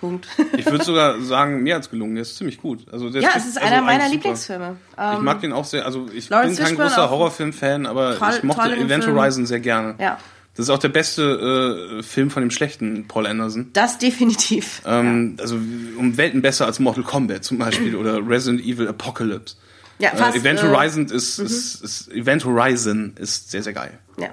Punkt. 0.00 0.28
Ich 0.56 0.64
würde 0.66 0.84
sogar 0.84 1.20
sagen, 1.20 1.62
mir 1.64 1.74
hat's 1.74 1.90
gelungen. 1.90 2.14
Der 2.14 2.22
ist 2.22 2.36
ziemlich 2.36 2.58
gut. 2.62 2.86
Also 2.92 3.10
der 3.10 3.20
ja, 3.20 3.30
es 3.36 3.46
ist 3.46 3.58
also 3.58 3.66
einer 3.68 3.82
meiner 3.82 4.04
eigentlich 4.04 4.04
super. 4.04 4.14
Lieblingsfilme. 4.14 4.76
Ich 4.92 5.18
Ähm, 5.18 5.24
mag 5.24 5.40
den 5.40 5.52
auch 5.52 5.64
sehr. 5.64 5.84
Also 5.84 6.06
ich 6.14 6.28
Lawrence 6.28 6.54
bin 6.54 6.64
kein 6.64 6.66
Fishburne 6.68 6.90
großer 6.90 7.10
Horrorfilm-Fan, 7.10 7.84
aber 7.86 8.16
toll- 8.16 8.34
ich 8.36 8.42
mochte 8.44 8.76
Event. 8.76 9.06
Horizon 9.08 9.44
sehr 9.44 9.58
gerne. 9.58 9.96
Ja. 9.98 10.18
Das 10.58 10.66
ist 10.66 10.70
auch 10.70 10.78
der 10.78 10.88
beste 10.88 11.98
äh, 11.98 12.02
Film 12.02 12.30
von 12.30 12.42
dem 12.42 12.50
schlechten 12.50 13.06
Paul 13.06 13.26
Anderson. 13.28 13.70
das 13.74 13.96
definitiv. 13.98 14.82
Ähm, 14.84 15.36
Also 15.38 15.54
um 15.54 16.16
Welten 16.16 16.42
besser 16.42 16.66
als 16.66 16.80
Mortal 16.80 17.04
Kombat 17.04 17.44
zum 17.44 17.58
Beispiel 17.58 17.94
oder 17.94 18.20
Resident 18.28 18.60
Evil 18.62 18.88
Apocalypse. 18.88 19.54
Ja, 20.00 20.10
fast, 20.16 20.36
äh, 20.36 20.40
Event 20.40 20.58
äh, 20.58 20.62
Horizon 20.64 21.06
ist, 21.06 21.38
ist, 21.38 21.80
ist 21.82 22.10
Event 22.12 22.44
Horizon 22.44 23.14
ist 23.20 23.52
sehr 23.52 23.62
sehr 23.62 23.72
geil. 23.72 23.98
ja. 24.18 24.30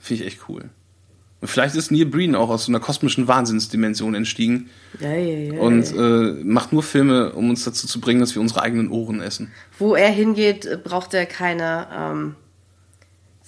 Finde 0.00 0.22
ich 0.22 0.28
echt 0.28 0.48
cool. 0.48 0.70
Und 1.40 1.48
vielleicht 1.48 1.74
ist 1.74 1.90
Neil 1.90 2.06
Breen 2.06 2.36
auch 2.36 2.50
aus 2.50 2.66
so 2.66 2.70
einer 2.70 2.78
kosmischen 2.80 3.26
Wahnsinnsdimension 3.26 4.14
entstiegen 4.14 4.70
Ja, 5.00 5.12
ja, 5.12 5.54
ja. 5.54 5.60
und 5.60 5.92
äh, 5.92 6.44
macht 6.44 6.72
nur 6.72 6.84
Filme, 6.84 7.32
um 7.32 7.50
uns 7.50 7.64
dazu 7.64 7.88
zu 7.88 8.00
bringen, 8.00 8.20
dass 8.20 8.34
wir 8.36 8.40
unsere 8.40 8.62
eigenen 8.62 8.90
Ohren 8.90 9.20
essen. 9.20 9.50
Wo 9.78 9.96
er 9.96 10.10
hingeht, 10.10 10.66
äh, 10.66 10.76
braucht 10.82 11.14
er 11.14 11.26
keine 11.26 11.88
ähm, 11.92 12.34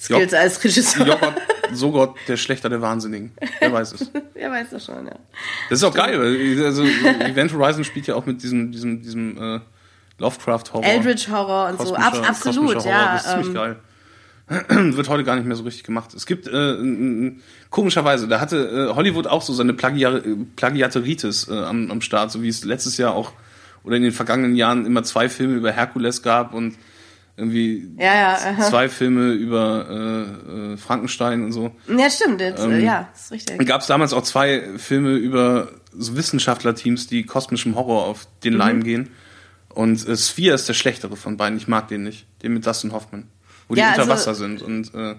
Skills 0.07 0.33
Job- 0.33 0.41
als 0.41 0.65
Regisseur. 0.65 1.07
Joghurt, 1.07 1.35
so 1.73 1.91
Gott, 1.91 2.15
der 2.29 2.37
Schlechter 2.37 2.69
der 2.69 2.81
Wahnsinnigen. 2.81 3.33
Wer 3.61 3.73
weiß 3.73 3.93
es. 3.93 4.11
er 4.35 4.51
weiß 4.51 4.71
das 4.71 4.85
schon, 4.85 5.07
ja. 5.07 5.17
Das 5.69 5.81
ist 5.81 5.85
auch 5.85 5.95
geil. 5.95 6.19
weil, 6.19 6.65
Also 6.65 6.85
Event 6.85 7.53
Horizon 7.53 7.85
spielt 7.85 8.07
ja 8.07 8.15
auch 8.15 8.27
mit 8.27 8.43
diesem, 8.43 8.73
diesem, 8.73 9.03
diesem 9.03 9.37
äh, 9.37 9.61
Lovecraft-Horror. 10.19 10.85
Eldritch 10.85 11.29
Horror 11.29 11.71
und 11.71 11.87
so. 11.87 11.95
Ab, 11.95 12.23
absolut, 12.29 12.85
ja. 12.85 13.15
Das 13.15 13.25
ist 13.25 13.31
ziemlich 13.31 13.49
ähm, 13.49 13.55
geil. 13.55 13.77
wird 14.69 15.09
heute 15.09 15.25
gar 15.25 15.35
nicht 15.35 15.47
mehr 15.47 15.57
so 15.57 15.65
richtig 15.65 15.83
gemacht. 15.83 16.15
Es 16.15 16.25
gibt 16.25 16.47
äh, 16.47 17.33
komischerweise, 17.71 18.29
da 18.29 18.39
hatte 18.39 18.91
äh, 18.91 18.95
Hollywood 18.95 19.27
auch 19.27 19.43
so 19.43 19.53
seine 19.53 19.75
Plagia 19.75 20.21
Plagiateritis 20.55 21.49
äh, 21.49 21.53
am, 21.53 21.91
am 21.91 22.01
Start, 22.01 22.31
so 22.31 22.43
wie 22.43 22.49
es 22.49 22.65
letztes 22.65 22.97
Jahr 22.97 23.15
auch 23.15 23.33
oder 23.83 23.97
in 23.97 24.03
den 24.03 24.13
vergangenen 24.13 24.55
Jahren 24.55 24.87
immer 24.87 25.03
zwei 25.03 25.29
Filme 25.29 25.55
über 25.55 25.73
Herkules 25.73 26.23
gab 26.23 26.55
und 26.55 26.77
irgendwie 27.37 27.91
Ja, 27.99 28.15
ja, 28.41 28.61
zwei 28.61 28.89
Filme 28.89 29.33
über 29.33 29.87
äh, 30.49 30.73
äh, 30.73 30.77
Frankenstein 30.77 31.45
und 31.45 31.53
so. 31.53 31.75
Ja, 31.89 32.09
stimmt. 32.11 32.41
Jetzt, 32.41 32.63
Ähm, 32.63 32.81
ja, 32.81 33.09
ist 33.15 33.31
richtig. 33.31 33.67
Gab 33.67 33.83
es 33.83 33.87
damals 33.87 34.13
auch 34.13 34.23
zwei 34.23 34.63
Filme 34.79 35.13
über 35.17 35.69
so 35.93 36.17
Wissenschaftlerteams, 36.17 37.07
die 37.07 37.25
kosmischem 37.25 37.75
Horror 37.75 38.07
auf 38.07 38.27
den 38.45 38.55
Mhm. 38.55 38.59
Leim 38.59 38.83
gehen. 38.85 39.11
Und 39.69 40.09
äh, 40.09 40.17
Sphere 40.17 40.55
ist 40.55 40.69
der 40.69 40.75
schlechtere 40.75 41.17
von 41.17 41.37
beiden. 41.37 41.59
Ich 41.59 41.69
mag 41.69 41.89
den 41.89 42.05
nicht. 42.05 42.27
Den 42.43 42.55
mit 42.55 42.67
Dustin 42.67 42.93
Hoffman. 42.93 43.29
Wo 43.69 43.75
die 43.75 43.81
Ja, 43.81 43.89
unter 43.91 44.01
also- 44.03 44.13
Wasser 44.13 44.35
sind 44.35 44.63
und 44.63 44.95
äh, 44.95 45.17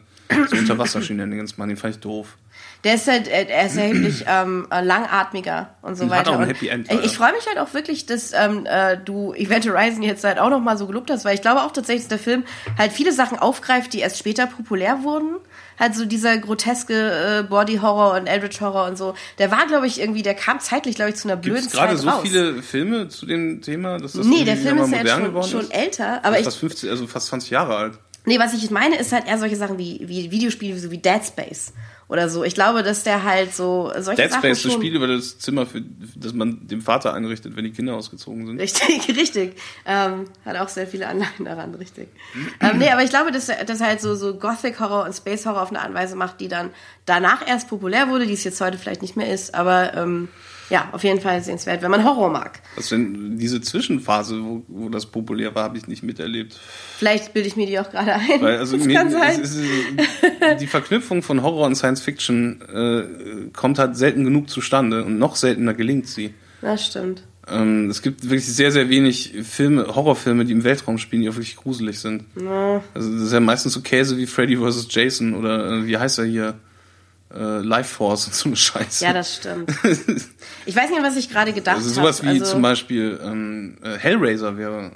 so 0.50 0.56
Unterwasser-Shenanigans 0.58 1.58
machen. 1.58 1.70
Den 1.70 1.78
fand 1.78 1.96
ich 1.96 2.02
doof. 2.02 2.38
Der 2.84 2.96
ist 2.96 3.08
halt, 3.08 3.28
äh, 3.28 3.46
er 3.50 3.66
ist 3.66 3.76
erheblich 3.78 4.26
ähm, 4.28 4.68
äh, 4.72 4.82
langatmiger 4.82 5.76
und 5.82 5.96
so 5.96 6.04
Und 6.06 6.12
hat 6.12 6.20
weiter. 6.28 6.32
auch 6.32 6.40
ein 6.40 6.48
Happy 6.48 6.68
End, 6.70 6.92
ich 7.04 7.18
freue 7.18 7.34
mich 7.34 7.46
halt 7.48 7.58
auch 7.58 7.74
wirklich, 7.74 8.06
dass 8.06 8.34
ähm, 8.34 8.66
äh, 8.66 8.98
du 8.98 9.34
Event 9.34 9.68
Horizon 9.68 10.04
jetzt 10.04 10.24
halt 10.24 10.40
auch 10.40 10.50
noch 10.50 10.60
mal 10.60 10.78
so 10.78 10.88
gelobt 10.88 11.10
hast, 11.10 11.26
weil 11.26 11.36
ich 11.36 11.42
glaube 11.42 11.62
auch 11.62 11.72
tatsächlich, 11.72 12.04
dass 12.04 12.10
der 12.10 12.20
Film 12.20 12.44
halt 12.78 12.92
viele 12.92 13.12
Sachen 13.12 13.38
aufgreift, 13.40 13.94
die 13.94 14.00
erst 14.00 14.18
später 14.18 14.48
populär 14.48 15.04
wurden. 15.04 15.36
Halt 15.80 15.96
so 15.96 16.06
dieser 16.06 16.38
groteske 16.40 17.42
äh, 17.42 17.44
Body 17.44 17.78
Horror 17.78 18.16
und 18.16 18.26
Eldritch 18.26 18.62
Horror 18.62 18.88
und 18.88 18.98
so. 18.98 19.14
Der 19.38 19.52
war, 19.52 19.68
glaube 19.68 19.86
ich, 19.86 20.00
irgendwie, 20.00 20.24
der 20.24 20.34
kam 20.34 20.60
zeitlich, 20.60 20.96
glaube 20.96 21.12
ich, 21.12 21.18
zu 21.18 21.28
einer 21.28 21.38
blöden 21.38 21.70
gerade 21.70 21.96
Zeit 21.96 22.00
so 22.00 22.10
raus. 22.10 22.22
viele 22.24 22.64
Filme 22.64 23.10
zu 23.10 23.28
dem 23.28 23.62
Thema, 23.62 23.98
dass 24.00 24.14
das 24.14 24.26
nee, 24.26 24.44
der 24.44 24.58
Film 24.58 24.80
ist 24.80 24.92
ja 24.92 24.98
jetzt 25.00 25.12
schon, 25.12 25.24
geworden 25.26 25.50
schon 25.50 25.62
ist? 25.62 25.76
älter, 25.76 26.26
aber 26.26 26.40
ich, 26.40 26.46
fast 26.46 26.58
50, 26.58 26.90
also 26.90 27.06
fast 27.06 27.28
20 27.28 27.52
Jahre 27.52 27.76
alt. 27.76 28.00
Nee, 28.26 28.40
was 28.40 28.54
ich 28.54 28.62
jetzt 28.64 28.72
meine, 28.72 28.98
ist 28.98 29.12
halt 29.14 29.28
eher 29.28 29.38
solche 29.38 29.56
Sachen 29.56 29.78
wie, 29.78 30.04
wie 30.06 30.32
Videospiele, 30.32 30.78
so 30.80 30.90
wie 30.90 30.98
Dead 30.98 31.24
Space 31.24 31.74
oder 32.10 32.30
so. 32.30 32.44
Ich 32.44 32.54
glaube, 32.54 32.84
dass 32.84 33.04
der 33.04 33.24
halt 33.24 33.54
so 33.54 33.92
solche 33.98 34.22
Dead 34.22 34.34
Space, 34.34 34.64
das 34.64 34.74
Spiel 34.74 34.96
über 34.96 35.08
das 35.08 35.40
Zimmer, 35.40 35.66
für, 35.66 35.82
das 36.16 36.34
man 36.34 36.68
dem 36.68 36.82
Vater 36.82 37.14
einrichtet, 37.14 37.56
wenn 37.56 37.66
die 37.66 37.72
Kinder 37.72 37.96
ausgezogen 37.96 38.46
sind. 38.48 38.60
Richtig, 38.60 39.08
richtig. 39.18 39.58
Ähm, 39.86 40.26
hat 40.46 40.56
auch 40.58 40.70
sehr 40.70 40.88
viele 40.88 41.08
Anleihen 41.08 41.46
daran, 41.46 41.76
richtig. 41.76 42.08
ähm, 42.62 42.78
nee, 42.78 42.90
aber 42.90 43.04
ich 43.04 43.10
glaube, 43.10 43.32
dass 43.32 43.48
das 43.48 43.82
halt 43.82 44.02
so, 44.02 44.16
so 44.16 44.36
Gothic 44.36 44.80
Horror 44.80 45.06
und 45.06 45.14
Space 45.14 45.46
Horror 45.46 45.64
auf 45.64 45.70
eine 45.70 45.80
Art 45.80 45.90
und 45.90 45.96
Weise 45.96 46.16
macht, 46.16 46.40
die 46.40 46.48
dann 46.48 46.72
danach 47.06 47.46
erst 47.46 47.70
populär 47.70 48.10
wurde, 48.10 48.26
die 48.26 48.34
es 48.34 48.44
jetzt 48.44 48.62
heute 48.62 48.78
vielleicht 48.78 49.02
nicht 49.02 49.18
mehr 49.18 49.32
ist, 49.32 49.54
aber 49.54 49.94
ähm, 49.96 50.30
ja, 50.70 50.90
auf 50.92 51.04
jeden 51.04 51.22
Fall 51.22 51.42
sehenswert, 51.42 51.82
wenn 51.82 51.92
man 51.92 52.04
Horror 52.04 52.30
mag. 52.30 52.62
Was 52.76 52.90
denn 52.90 53.38
diese 53.38 53.62
Zwischenphase, 53.62 54.44
wo, 54.44 54.64
wo 54.68 54.90
das 54.90 55.06
populär 55.06 55.56
war, 55.56 55.64
habe 55.64 55.78
ich 55.78 55.88
nicht 55.88 56.04
miterlebt. 56.04 56.60
Vielleicht 56.98 57.34
bilde 57.34 57.48
ich 57.48 57.56
mir 57.56 57.68
die 57.68 57.80
auch 57.80 57.90
gerade 57.90 58.14
ein. 58.14 58.42
Weil 58.42 58.58
also 58.58 58.78
das 58.78 58.86
mir, 58.86 58.96
kann 58.96 59.12
sein. 59.12 59.42
ist, 59.42 59.58
die 60.60 60.68
Verknüpfung 60.68 61.24
von 61.24 61.42
Horror 61.42 61.66
und 61.66 61.76
Science 61.76 62.02
Fiction 62.02 62.62
äh, 62.62 63.50
kommt 63.52 63.80
halt 63.80 63.96
selten 63.96 64.24
genug 64.24 64.50
zustande 64.50 65.04
und 65.04 65.18
noch 65.18 65.36
seltener 65.36 65.74
gelingt 65.74 66.08
sie. 66.08 66.34
das 66.62 66.86
stimmt. 66.86 67.24
Ähm, 67.50 67.90
es 67.90 68.02
gibt 68.02 68.24
wirklich 68.24 68.46
sehr, 68.46 68.72
sehr 68.72 68.90
wenig 68.90 69.34
Filme, 69.44 69.88
Horrorfilme, 69.96 70.44
die 70.44 70.52
im 70.52 70.64
Weltraum 70.64 70.98
spielen, 70.98 71.22
die 71.22 71.30
auch 71.30 71.36
wirklich 71.36 71.56
gruselig 71.56 72.00
sind. 72.00 72.26
Ja. 72.42 72.84
Also 72.94 73.14
das 73.14 73.22
ist 73.22 73.34
ja 73.34 73.40
meistens 73.40 73.74
so 73.74 73.82
Käse 73.82 74.18
wie 74.18 74.28
Freddy 74.28 74.58
vs. 74.58 74.88
Jason 74.90 75.34
oder 75.34 75.72
äh, 75.72 75.86
wie 75.86 75.98
heißt 75.98 76.20
er 76.20 76.26
hier? 76.26 76.56
Äh, 77.34 77.60
Life 77.60 77.96
Force 77.96 78.28
und 78.28 78.34
so 78.36 78.50
eine 78.50 78.56
Scheiße. 78.56 79.04
Ja, 79.04 79.14
das 79.14 79.36
stimmt. 79.36 79.70
Ich 80.66 80.76
weiß 80.76 80.90
nicht, 80.90 81.02
was 81.02 81.16
ich 81.18 81.30
gerade 81.30 81.52
gedacht 81.54 81.76
habe. 81.76 81.86
also 81.86 81.94
sowas 82.02 82.24
wie 82.24 82.28
also, 82.30 82.46
zum 82.46 82.62
Beispiel 82.62 83.20
ähm, 83.24 83.78
äh, 83.84 83.98
Hellraiser 83.98 84.58
wäre. 84.58 84.92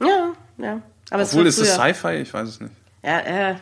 Äh, 0.00 0.04
Ja, 0.06 0.32
ja. 0.58 0.82
Aber 1.10 1.22
es 1.22 1.28
obwohl 1.30 1.44
war 1.44 1.48
ist 1.48 1.58
früher. 1.58 1.92
Sci-Fi? 1.92 2.14
Ich 2.16 2.34
weiß 2.34 2.48
es 2.48 2.60
nicht. 2.60 2.72
Ja, 3.02 3.20
äh, 3.20 3.54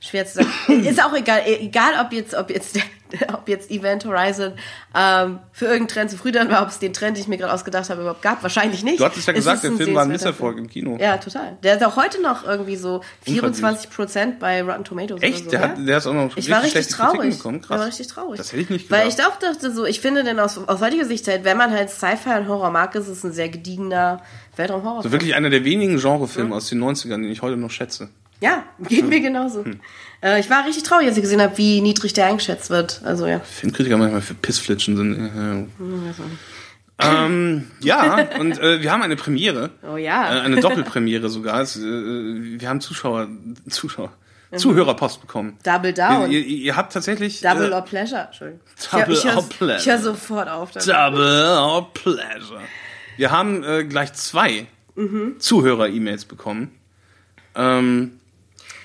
schwer 0.00 0.26
zu 0.26 0.42
sagen. 0.42 0.84
ist 0.84 1.02
auch 1.02 1.14
egal, 1.14 1.42
egal 1.46 1.92
ob 2.04 2.12
jetzt, 2.12 2.34
ob 2.34 2.50
jetzt, 2.50 2.78
ob 3.32 3.48
jetzt 3.48 3.70
Event 3.70 4.04
Horizon 4.04 4.52
ähm, 4.94 5.38
für 5.52 5.66
irgendeinen 5.66 5.88
Trend 5.88 6.10
zu 6.10 6.16
früh 6.16 6.32
dran 6.32 6.50
war, 6.50 6.62
ob 6.62 6.68
es 6.68 6.78
den 6.78 6.92
Trend, 6.92 7.16
den 7.16 7.22
ich 7.22 7.28
mir 7.28 7.36
gerade 7.38 7.52
ausgedacht 7.52 7.88
habe, 7.90 8.00
überhaupt 8.02 8.22
gab, 8.22 8.42
wahrscheinlich 8.42 8.82
nicht. 8.84 9.00
Du 9.00 9.04
hattest 9.04 9.26
ja 9.26 9.32
Es 9.32 9.38
gesagt, 9.38 9.64
ist 9.64 9.70
der 9.70 9.76
Film 9.84 9.94
war 9.96 10.02
ein 10.02 10.08
Misserfolg 10.08 10.58
im 10.58 10.68
Kino. 10.68 10.96
Ja, 11.00 11.16
total. 11.18 11.56
Der 11.62 11.76
ist 11.76 11.84
auch 11.84 11.96
heute 11.96 12.20
noch 12.22 12.44
irgendwie 12.44 12.76
so 12.76 13.02
24 13.22 13.90
Prozent 13.90 14.38
bei 14.38 14.62
Rotten 14.62 14.84
Tomatoes. 14.84 15.22
Echt? 15.22 15.44
So, 15.44 15.50
der, 15.50 15.60
hat, 15.60 15.78
der 15.78 15.96
hat 15.96 16.06
auch 16.06 16.12
noch 16.14 16.36
Ich 16.36 16.50
war 16.50 16.62
richtig 16.62 16.88
Kritiken 16.88 17.04
traurig. 17.12 17.36
bekommen. 17.36 17.58
Ich 17.60 17.66
Krass. 17.68 17.78
war 17.80 17.86
richtig 17.86 18.06
traurig. 18.08 18.36
Das 18.38 18.52
hätte 18.52 18.62
ich 18.62 18.70
nicht 18.70 18.90
Weil 18.90 19.08
gedacht. 19.08 19.18
ich 19.20 19.26
auch 19.26 19.38
dachte 19.38 19.72
so, 19.72 19.84
ich 19.84 20.00
finde 20.00 20.24
denn 20.24 20.38
aus, 20.40 20.58
aus 20.58 20.80
heutiger 20.80 21.04
Sicht 21.04 21.26
halt, 21.28 21.44
wenn 21.44 21.56
man 21.56 21.70
halt 21.70 21.90
Sci-Fi 21.90 22.30
und 22.38 22.48
Horror 22.48 22.70
mag, 22.70 22.94
ist 22.94 23.08
es 23.08 23.24
ein 23.24 23.32
sehr 23.32 23.48
gediegener 23.48 24.20
Weltraum-Horror. 24.56 25.02
So 25.02 25.12
wirklich 25.12 25.34
einer 25.34 25.50
der 25.50 25.64
wenigen 25.64 25.98
Genrefilme 25.98 26.54
aus 26.54 26.68
den 26.68 26.82
90ern, 26.82 27.22
den 27.22 27.30
ich 27.30 27.42
heute 27.42 27.56
noch 27.56 27.70
schätze. 27.70 28.08
Ja, 28.40 28.64
geht 28.88 29.08
mir 29.08 29.20
genauso. 29.20 29.64
Äh, 30.22 30.40
ich 30.40 30.50
war 30.50 30.64
richtig 30.64 30.82
traurig, 30.84 31.06
als 31.06 31.16
ich 31.16 31.22
gesehen 31.22 31.40
habe, 31.40 31.56
wie 31.58 31.80
niedrig 31.80 32.12
der 32.12 32.26
eingeschätzt 32.26 32.70
wird. 32.70 33.00
Also 33.04 33.26
ja. 33.26 33.40
Filmkritiker 33.40 33.96
manchmal 33.96 34.20
für 34.20 34.34
Pissflitschen 34.34 34.96
sind. 34.96 35.68
Ja, 37.00 37.24
ähm, 37.24 37.70
ja 37.80 38.28
und 38.40 38.58
äh, 38.58 38.82
wir 38.82 38.90
haben 38.90 39.02
eine 39.02 39.16
Premiere. 39.16 39.70
Oh 39.88 39.96
ja. 39.96 40.36
Äh, 40.36 40.40
eine 40.40 40.60
Doppelpremiere 40.60 41.28
sogar. 41.28 41.60
Es, 41.60 41.76
äh, 41.76 41.80
wir 41.80 42.68
haben 42.68 42.80
Zuschauer, 42.80 43.28
Zuschauer, 43.68 44.12
Zuhörerpost 44.56 45.20
bekommen. 45.20 45.58
Double 45.62 45.92
down. 45.92 46.30
Ihr, 46.30 46.40
ihr, 46.40 46.56
ihr 46.56 46.76
habt 46.76 46.92
tatsächlich 46.92 47.40
Double 47.40 47.70
äh, 47.70 47.74
or 47.74 47.82
Pleasure, 47.82 48.22
Entschuldigung. 48.26 48.60
Double 48.90 49.14
ich 49.14 49.24
or 49.24 49.30
ich 49.30 49.36
hör, 49.36 49.42
Pleasure. 49.42 49.78
Ich 49.78 49.86
höre 49.86 49.98
sofort 49.98 50.48
auf. 50.48 50.72
damit. 50.72 50.88
Double 50.88 51.58
or 51.60 51.92
Pleasure. 51.92 52.62
Wir 53.16 53.30
haben 53.30 53.62
äh, 53.62 53.84
gleich 53.84 54.12
zwei 54.14 54.66
Zuhörer-E-Mails 55.38 56.24
bekommen. 56.24 56.72
Ähm, 57.54 58.18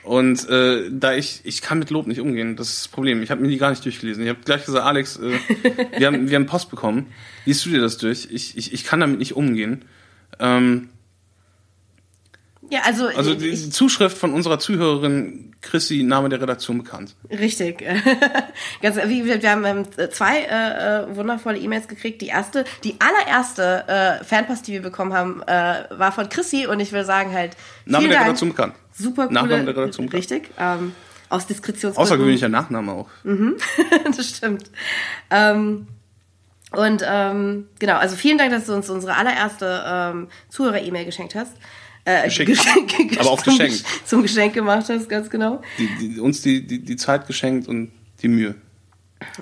und 0.03 0.47
äh, 0.49 0.89
da 0.91 1.13
ich, 1.13 1.41
ich 1.43 1.61
kann 1.61 1.79
mit 1.79 1.89
Lob 1.89 2.07
nicht 2.07 2.19
umgehen, 2.19 2.55
das 2.55 2.69
ist 2.69 2.79
das 2.81 2.87
Problem. 2.89 3.23
Ich 3.23 3.31
habe 3.31 3.41
mir 3.41 3.47
die 3.47 3.57
gar 3.57 3.69
nicht 3.69 3.83
durchgelesen. 3.85 4.23
Ich 4.23 4.29
habe 4.29 4.39
gleich 4.43 4.65
gesagt, 4.65 4.85
Alex, 4.85 5.17
äh, 5.17 5.37
wir, 5.97 6.07
haben, 6.07 6.29
wir 6.29 6.35
haben 6.35 6.45
Post 6.45 6.69
bekommen. 6.69 7.07
Liest 7.45 7.65
du 7.65 7.69
dir 7.69 7.79
das 7.79 7.97
durch? 7.97 8.27
Ich, 8.29 8.57
ich, 8.57 8.73
ich 8.73 8.83
kann 8.83 8.99
damit 8.99 9.19
nicht 9.19 9.35
umgehen. 9.35 9.85
Ähm, 10.39 10.89
Ja, 12.69 12.81
also, 12.85 13.07
also 13.07 13.35
die 13.35 13.49
ich, 13.49 13.71
Zuschrift 13.71 14.17
von 14.17 14.33
unserer 14.33 14.57
Zuhörerin 14.57 15.53
Chrissy, 15.61 16.03
Name 16.03 16.29
der 16.29 16.41
Redaktion 16.41 16.79
bekannt. 16.79 17.15
richtig. 17.29 17.83
Ganz, 18.81 18.97
wie, 19.05 19.25
wir, 19.25 19.41
wir 19.41 19.51
haben 19.51 19.65
ähm, 19.65 19.85
zwei 20.11 20.39
äh, 20.39 21.03
äh, 21.03 21.15
wundervolle 21.15 21.57
E-Mails 21.57 21.87
gekriegt. 21.87 22.21
Die 22.21 22.27
erste, 22.27 22.65
die 22.83 22.95
allererste 22.99 23.87
äh, 23.87 24.23
Fanpost, 24.23 24.67
die 24.67 24.73
wir 24.73 24.81
bekommen 24.81 25.13
haben, 25.13 25.41
äh, 25.43 25.85
war 25.91 26.11
von 26.11 26.29
Chrissy 26.29 26.67
und 26.67 26.79
ich 26.79 26.91
will 26.91 27.05
sagen 27.05 27.31
halt, 27.31 27.55
Name 27.85 28.07
der 28.07 28.17
Dank. 28.17 28.27
Redaktion 28.27 28.49
bekannt. 28.49 28.75
Super 28.93 29.27
coole, 29.27 29.33
Nachname 29.33 29.65
der 29.65 29.77
Redaktion 29.77 30.07
bekannt. 30.07 30.31
Richtig. 30.31 30.49
Ähm, 30.57 30.93
aus 31.29 31.47
Diskretionsgründen. 31.47 32.01
Außergewöhnlicher 32.01 32.49
Nachname 32.49 32.91
auch. 32.91 33.09
das 34.15 34.29
stimmt. 34.29 34.69
Ähm, 35.31 35.87
und 36.71 37.03
ähm, 37.05 37.67
genau, 37.79 37.97
also 37.97 38.15
vielen 38.15 38.37
Dank, 38.37 38.51
dass 38.51 38.65
du 38.65 38.73
uns 38.73 38.89
unsere 38.89 39.15
allererste 39.15 39.83
ähm, 39.85 40.27
Zuhörer-E-Mail 40.49 41.05
geschenkt 41.05 41.35
hast. 41.35 41.53
Äh, 42.05 42.23
Geschenkt. 42.25 42.51
Geschenk- 42.51 43.19
Aber 43.19 43.31
auch 43.31 43.43
geschenkt. 43.43 43.83
Zum 44.05 44.21
Geschenk 44.23 44.53
gemacht 44.53 44.87
hast, 44.89 45.07
ganz 45.07 45.29
genau. 45.29 45.61
Die, 45.77 45.87
die, 45.99 46.19
uns 46.19 46.41
die, 46.41 46.65
die, 46.65 46.79
die 46.79 46.95
Zeit 46.97 47.27
geschenkt 47.27 47.67
und 47.67 47.91
die 48.21 48.27
Mühe. 48.27 48.55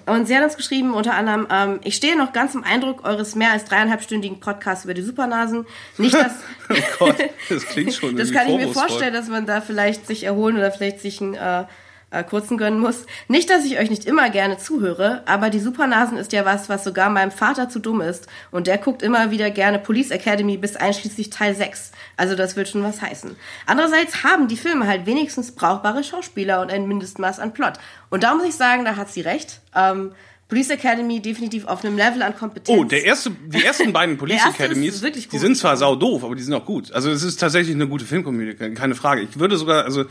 Und 0.05 0.27
sie 0.27 0.35
hat 0.37 0.43
uns 0.43 0.57
geschrieben, 0.57 0.93
unter 0.93 1.15
anderem, 1.15 1.47
ähm, 1.49 1.79
ich 1.83 1.95
stehe 1.95 2.15
noch 2.15 2.33
ganz 2.33 2.53
im 2.53 2.63
Eindruck 2.63 3.03
eures 3.03 3.33
mehr 3.35 3.51
als 3.51 3.65
dreieinhalbstündigen 3.65 4.39
Podcasts 4.39 4.85
über 4.85 4.93
die 4.93 5.01
Supernasen. 5.01 5.65
Nicht, 5.97 6.13
dass... 6.13 6.33
Oh 6.99 7.05
Gott, 7.07 7.15
das 7.49 7.65
klingt 7.65 7.93
schon 7.93 8.15
Das 8.17 8.31
kann 8.31 8.47
ich 8.47 8.57
mir 8.57 8.71
vorstellen, 8.71 9.13
dass 9.13 9.27
man 9.27 9.47
da 9.47 9.59
vielleicht 9.59 10.05
sich 10.05 10.23
erholen 10.23 10.55
oder 10.55 10.71
vielleicht 10.71 10.99
sich 11.01 11.19
einen 11.19 11.33
äh, 11.33 11.65
äh, 12.11 12.23
kurzen 12.23 12.57
gönnen 12.57 12.79
muss. 12.79 13.05
Nicht, 13.27 13.49
dass 13.49 13.65
ich 13.65 13.79
euch 13.79 13.89
nicht 13.89 14.05
immer 14.05 14.29
gerne 14.29 14.57
zuhöre, 14.57 15.23
aber 15.25 15.49
die 15.49 15.59
Supernasen 15.59 16.17
ist 16.17 16.31
ja 16.33 16.45
was, 16.45 16.69
was 16.69 16.83
sogar 16.83 17.09
meinem 17.09 17.31
Vater 17.31 17.69
zu 17.69 17.79
dumm 17.79 18.01
ist. 18.01 18.27
Und 18.51 18.67
der 18.67 18.77
guckt 18.77 19.01
immer 19.01 19.31
wieder 19.31 19.49
gerne 19.49 19.79
Police 19.79 20.11
Academy 20.11 20.57
bis 20.57 20.75
einschließlich 20.75 21.29
Teil 21.29 21.55
6. 21.55 21.91
Also 22.17 22.35
das 22.35 22.55
wird 22.55 22.67
schon 22.69 22.83
was 22.83 23.01
heißen. 23.01 23.35
Andererseits 23.65 24.23
haben 24.23 24.47
die 24.47 24.57
Filme 24.57 24.87
halt 24.87 25.05
wenigstens 25.05 25.53
brauchbare 25.53 26.03
Schauspieler 26.03 26.61
und 26.61 26.71
ein 26.71 26.87
Mindestmaß 26.87 27.39
an 27.39 27.53
Plot. 27.53 27.73
Und 28.09 28.23
da 28.23 28.35
muss 28.35 28.45
ich 28.45 28.55
sagen, 28.55 28.85
da 28.85 28.95
hat 28.95 29.09
sie 29.11 29.21
recht. 29.21 29.59
Ähm, 29.75 30.11
Police 30.49 30.71
Academy 30.71 31.21
definitiv 31.21 31.65
auf 31.65 31.85
einem 31.85 31.95
Level 31.95 32.21
an 32.23 32.35
Kompetenz. 32.35 32.77
Oh, 32.77 32.83
der 32.83 33.05
erste, 33.05 33.31
die 33.31 33.63
ersten 33.63 33.93
beiden 33.93 34.17
Police 34.17 34.41
Academies, 34.45 35.01
die 35.31 35.37
sind 35.39 35.55
zwar 35.57 35.77
sau 35.77 35.95
doof, 35.95 36.25
aber 36.25 36.35
die 36.35 36.43
sind 36.43 36.53
auch 36.53 36.65
gut. 36.65 36.91
Also 36.91 37.09
es 37.09 37.23
ist 37.23 37.37
tatsächlich 37.39 37.73
eine 37.73 37.87
gute 37.87 38.03
Filmkomödie, 38.03 38.55
ke- 38.55 38.73
keine 38.73 38.95
Frage. 38.95 39.21
Ich 39.21 39.39
würde 39.39 39.55
sogar, 39.55 39.85
also 39.85 40.03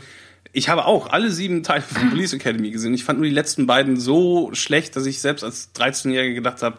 ich 0.53 0.69
habe 0.69 0.85
auch 0.85 1.09
alle 1.09 1.31
sieben 1.31 1.63
Teile 1.63 1.81
von 1.81 2.09
Police 2.11 2.33
Academy 2.33 2.71
gesehen. 2.71 2.93
Ich 2.93 3.03
fand 3.03 3.19
nur 3.19 3.27
die 3.27 3.33
letzten 3.33 3.67
beiden 3.67 3.97
so 3.99 4.49
schlecht, 4.53 4.95
dass 4.95 5.05
ich 5.05 5.21
selbst 5.21 5.43
als 5.43 5.69
13-Jähriger 5.75 6.33
gedacht 6.33 6.61
habe, 6.61 6.77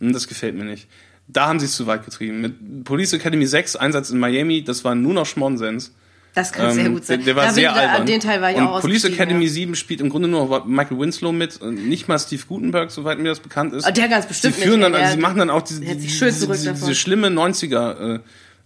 hm, 0.00 0.12
das 0.12 0.28
gefällt 0.28 0.56
mir 0.56 0.64
nicht. 0.64 0.88
Da 1.28 1.46
haben 1.46 1.60
sie 1.60 1.66
es 1.66 1.76
zu 1.76 1.86
weit 1.86 2.04
getrieben. 2.04 2.40
Mit 2.40 2.84
Police 2.84 3.12
Academy 3.12 3.46
6, 3.46 3.76
Einsatz 3.76 4.10
in 4.10 4.18
Miami, 4.18 4.64
das 4.64 4.84
war 4.84 4.94
nur 4.94 5.14
noch 5.14 5.24
Schmonsens. 5.24 5.92
das 6.34 6.52
kann 6.52 6.72
sehr 6.72 6.86
Ähm, 6.86 6.94
gut 6.94 7.04
sein. 7.04 7.18
Der, 7.18 7.26
der 7.26 7.36
war 7.36 7.44
Da 7.46 7.52
sehr 7.52 7.72
albern. 7.72 8.00
An 8.00 8.06
den 8.06 8.20
Teil 8.20 8.40
war 8.42 8.50
ich 8.50 8.56
und 8.56 8.66
auch 8.66 8.80
Police 8.80 9.04
Academy 9.04 9.44
ja. 9.44 9.50
7 9.50 9.74
spielt 9.76 10.00
im 10.00 10.08
Grunde 10.08 10.28
nur 10.28 10.66
Michael 10.66 10.98
Winslow 10.98 11.30
mit, 11.30 11.60
und 11.60 11.88
nicht 11.88 12.08
mal 12.08 12.18
Steve 12.18 12.42
Gutenberg, 12.48 12.90
soweit 12.90 13.18
mir 13.18 13.28
das 13.28 13.40
bekannt 13.40 13.72
ist. 13.72 13.84
Ah, 13.84 13.92
der 13.92 14.08
ganz 14.08 14.26
bestimmt 14.26 14.56
Sie 14.56 14.62
führen 14.62 14.80
nicht, 14.80 14.92
dann, 14.92 15.00
also 15.00 15.14
sie 15.14 15.20
machen 15.20 15.38
dann 15.38 15.50
auch 15.50 15.62
diese, 15.62 15.84
hält 15.84 16.02
diese, 16.02 16.48
diese 16.48 16.94
schlimme 16.94 17.28
90er 17.28 18.16
äh, 18.16 18.18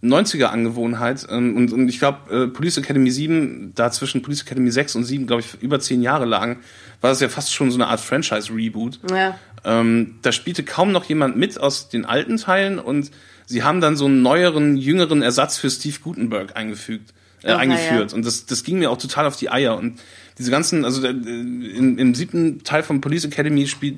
90er-Angewohnheit. 0.02 1.27
Ähm, 1.31 1.56
und, 1.56 1.73
und 1.73 1.89
ich 1.89 1.98
glaube, 1.98 2.44
äh, 2.44 2.47
Police 2.48 2.78
Academy 2.78 3.10
7, 3.10 3.73
da 3.74 3.90
zwischen 3.90 4.23
Police 4.23 4.43
Academy 4.43 4.70
6 4.70 4.97
und 4.97 5.05
7, 5.05 5.27
glaube 5.27 5.43
ich, 5.43 5.60
über 5.62 5.81
zehn 5.81 6.02
Jahre 6.02 6.24
lagen, 6.24 6.59
war 7.01 7.10
das 7.10 7.20
ja 7.20 7.28
fast 7.28 7.52
schon 7.55 7.70
so 7.70 7.77
eine 7.77 7.89
Art 7.89 8.01
Franchise-Reboot. 8.01 9.01
Ja. 9.10 9.39
Ähm, 9.64 10.16
da 10.23 10.32
spielte 10.32 10.62
kaum 10.62 10.93
noch 10.93 11.05
jemand 11.05 11.36
mit 11.36 11.59
aus 11.59 11.89
den 11.89 12.05
alten 12.05 12.36
Teilen 12.36 12.78
und 12.78 13.10
sie 13.47 13.62
haben 13.64 13.81
dann 13.81 13.97
so 13.97 14.06
einen 14.06 14.23
neueren, 14.23 14.77
jüngeren 14.77 15.23
Ersatz 15.23 15.59
für 15.59 15.70
Steve 15.70 15.97
Gutenberg 16.02 16.56
eingefügt, 16.56 17.12
äh, 17.43 17.52
Okay, 17.52 17.60
eingeführt. 17.62 18.10
ja. 18.12 18.16
Und 18.16 18.24
das, 18.24 18.47
das 18.47 18.62
ging 18.64 18.78
mir 18.78 18.90
auch 18.90 18.98
total 18.98 19.27
auf 19.27 19.36
die 19.36 19.51
Eier. 19.51 19.77
Und 19.77 19.98
diese 20.39 20.51
ganzen, 20.51 20.85
also 20.85 21.01
der, 21.01 21.10
in, 21.10 21.98
im 21.98 22.14
siebten 22.14 22.62
Teil 22.62 22.82
von 22.82 23.01
Police 23.01 23.24
Academy 23.24 23.66
spielt, 23.66 23.97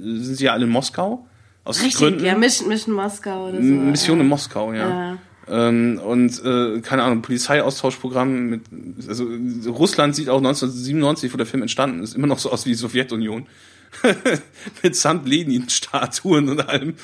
sind 0.00 0.36
sie 0.36 0.44
ja 0.44 0.52
alle 0.52 0.64
in 0.64 0.70
Moskau. 0.70 1.26
Aus 1.64 1.78
Richtig, 1.80 1.96
Gründen. 1.96 2.24
ja, 2.24 2.36
Mission, 2.36 2.68
Mission 2.68 2.94
Moskau 2.94 3.48
oder 3.48 3.56
so. 3.56 3.62
Mission 3.62 4.20
in 4.20 4.26
Moskau, 4.28 4.72
ja. 4.74 4.88
Ja. 4.88 5.18
Ähm, 5.48 6.00
und 6.02 6.42
äh, 6.44 6.80
keine 6.80 7.02
Ahnung, 7.02 7.22
Polizeiaustauschprogramm 7.22 8.46
mit 8.46 8.62
also 9.06 9.28
Russland 9.68 10.16
sieht 10.16 10.28
auch 10.28 10.38
1997, 10.38 11.32
wo 11.32 11.36
der 11.36 11.46
Film 11.46 11.62
entstanden 11.62 12.02
ist, 12.02 12.14
immer 12.14 12.26
noch 12.26 12.38
so 12.38 12.50
aus 12.50 12.64
wie 12.64 12.70
die 12.70 12.76
Sowjetunion. 12.76 13.46
mit 14.82 14.96
samt 14.96 15.28
Lenin-Statuen 15.28 16.48
und 16.48 16.68
allem. 16.68 16.94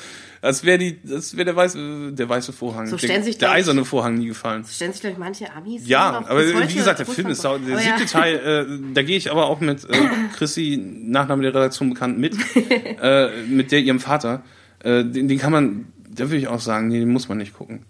Als 0.41 0.63
wäre 0.63 0.79
die, 0.79 0.99
das 1.03 1.37
wäre 1.37 1.45
der 1.45 1.55
weiße, 1.55 2.13
der 2.13 2.27
weiße 2.27 2.51
Vorhang. 2.51 2.87
So 2.87 2.97
der, 2.97 3.07
stellen 3.07 3.23
sich, 3.23 3.37
der 3.37 3.49
ich- 3.49 3.55
eiserne 3.55 3.85
Vorhang 3.85 4.15
nie 4.15 4.27
gefallen. 4.27 4.65
Stellen 4.65 4.91
sich, 4.91 5.01
glaube 5.01 5.13
ich, 5.13 5.19
manche 5.19 5.53
Amis 5.53 5.87
Ja, 5.87 6.25
aber 6.27 6.45
wie 6.45 6.73
gesagt, 6.73 6.99
der 6.99 7.05
Film 7.05 7.27
ist 7.27 7.41
sau, 7.41 7.59
der 7.59 7.75
Aber 7.75 7.81
siebte 7.81 8.01
ja. 8.01 8.07
Teil, 8.07 8.35
äh, 8.35 8.93
da 8.93 9.03
gehe 9.03 9.17
ich 9.17 9.29
aber 9.31 9.45
auch 9.45 9.59
mit 9.59 9.85
äh, 9.85 9.97
Chrissy, 10.35 10.81
Nachname 10.83 11.43
der 11.43 11.53
Redaktion 11.53 11.91
bekannt, 11.91 12.17
mit, 12.17 12.35
äh, 13.01 13.29
mit 13.47 13.71
der 13.71 13.79
ihrem 13.81 13.99
Vater. 13.99 14.41
Äh, 14.79 15.05
den, 15.05 15.27
den 15.27 15.37
kann 15.37 15.51
man, 15.51 15.85
da 16.09 16.25
würde 16.25 16.37
ich 16.37 16.47
auch 16.47 16.59
sagen, 16.59 16.87
nee, 16.87 16.99
den 16.99 17.09
muss 17.09 17.29
man 17.29 17.37
nicht 17.37 17.53
gucken. 17.53 17.85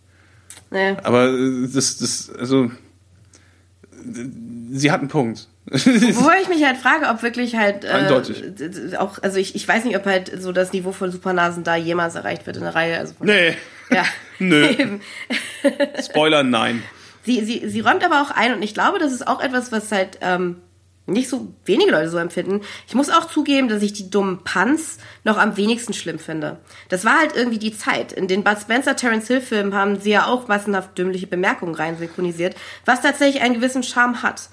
Nee. 0.71 0.95
Aber 1.03 1.27
äh, 1.27 1.67
das, 1.67 1.97
das, 1.97 2.31
also, 2.37 2.71
sie 4.71 4.91
hat 4.91 5.01
einen 5.01 5.09
Punkt. 5.09 5.47
Wobei 5.65 6.37
ich 6.41 6.49
mich 6.49 6.63
halt 6.65 6.77
frage, 6.77 7.07
ob 7.07 7.21
wirklich 7.21 7.55
halt 7.55 7.85
äh, 7.85 8.97
auch, 8.97 9.19
also 9.21 9.37
ich, 9.37 9.53
ich 9.55 9.67
weiß 9.67 9.85
nicht, 9.85 9.95
ob 9.95 10.05
halt 10.05 10.41
so 10.41 10.51
das 10.51 10.73
Niveau 10.73 10.91
von 10.91 11.11
Supernasen 11.11 11.63
da 11.63 11.75
jemals 11.75 12.15
erreicht 12.15 12.45
wird 12.45 12.57
in 12.57 12.63
der 12.63 12.73
Reihe. 12.73 12.97
Also 12.97 13.13
nee. 13.19 13.55
ja. 13.91 14.03
Nö. 14.39 14.67
Spoiler, 16.03 16.43
nein. 16.43 16.81
Sie, 17.23 17.45
sie, 17.45 17.69
sie 17.69 17.81
räumt 17.81 18.03
aber 18.03 18.23
auch 18.23 18.31
ein 18.31 18.53
und 18.53 18.63
ich 18.63 18.73
glaube, 18.73 18.97
das 18.97 19.11
ist 19.11 19.27
auch 19.27 19.39
etwas, 19.39 19.71
was 19.71 19.91
halt 19.91 20.17
ähm, 20.21 20.57
nicht 21.07 21.29
so 21.29 21.53
wenige 21.65 21.91
Leute 21.91 22.09
so 22.09 22.17
empfinden. 22.17 22.61
Ich 22.87 22.93
muss 22.93 23.09
auch 23.09 23.25
zugeben, 23.25 23.67
dass 23.67 23.81
ich 23.81 23.93
die 23.93 24.09
dummen 24.09 24.43
Punts 24.43 24.97
noch 25.23 25.37
am 25.37 25.57
wenigsten 25.57 25.93
schlimm 25.93 26.19
finde. 26.19 26.59
Das 26.89 27.05
war 27.05 27.19
halt 27.19 27.35
irgendwie 27.35 27.59
die 27.59 27.75
Zeit. 27.75 28.13
In 28.13 28.27
den 28.27 28.43
Bud 28.43 28.57
Spencer 28.59 28.95
Terence 28.95 29.27
Hill 29.27 29.41
Filmen 29.41 29.73
haben 29.73 29.99
sie 29.99 30.11
ja 30.11 30.27
auch 30.27 30.47
massenhaft 30.47 30.97
dümmliche 30.97 31.27
Bemerkungen 31.27 31.75
rein 31.75 31.97
synchronisiert, 31.97 32.55
was 32.85 33.01
tatsächlich 33.01 33.41
einen 33.41 33.55
gewissen 33.55 33.83
Charme 33.83 34.21
hat. 34.21 34.49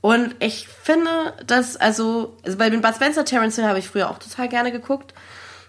Und 0.00 0.34
ich 0.40 0.66
finde, 0.66 1.34
dass, 1.46 1.76
also, 1.76 2.36
also 2.44 2.58
bei 2.58 2.68
den 2.68 2.80
Bud 2.80 2.94
Spencer 2.94 3.24
Terence 3.24 3.56
Hill 3.56 3.66
habe 3.66 3.78
ich 3.78 3.88
früher 3.88 4.10
auch 4.10 4.18
total 4.18 4.48
gerne 4.48 4.72
geguckt. 4.72 5.14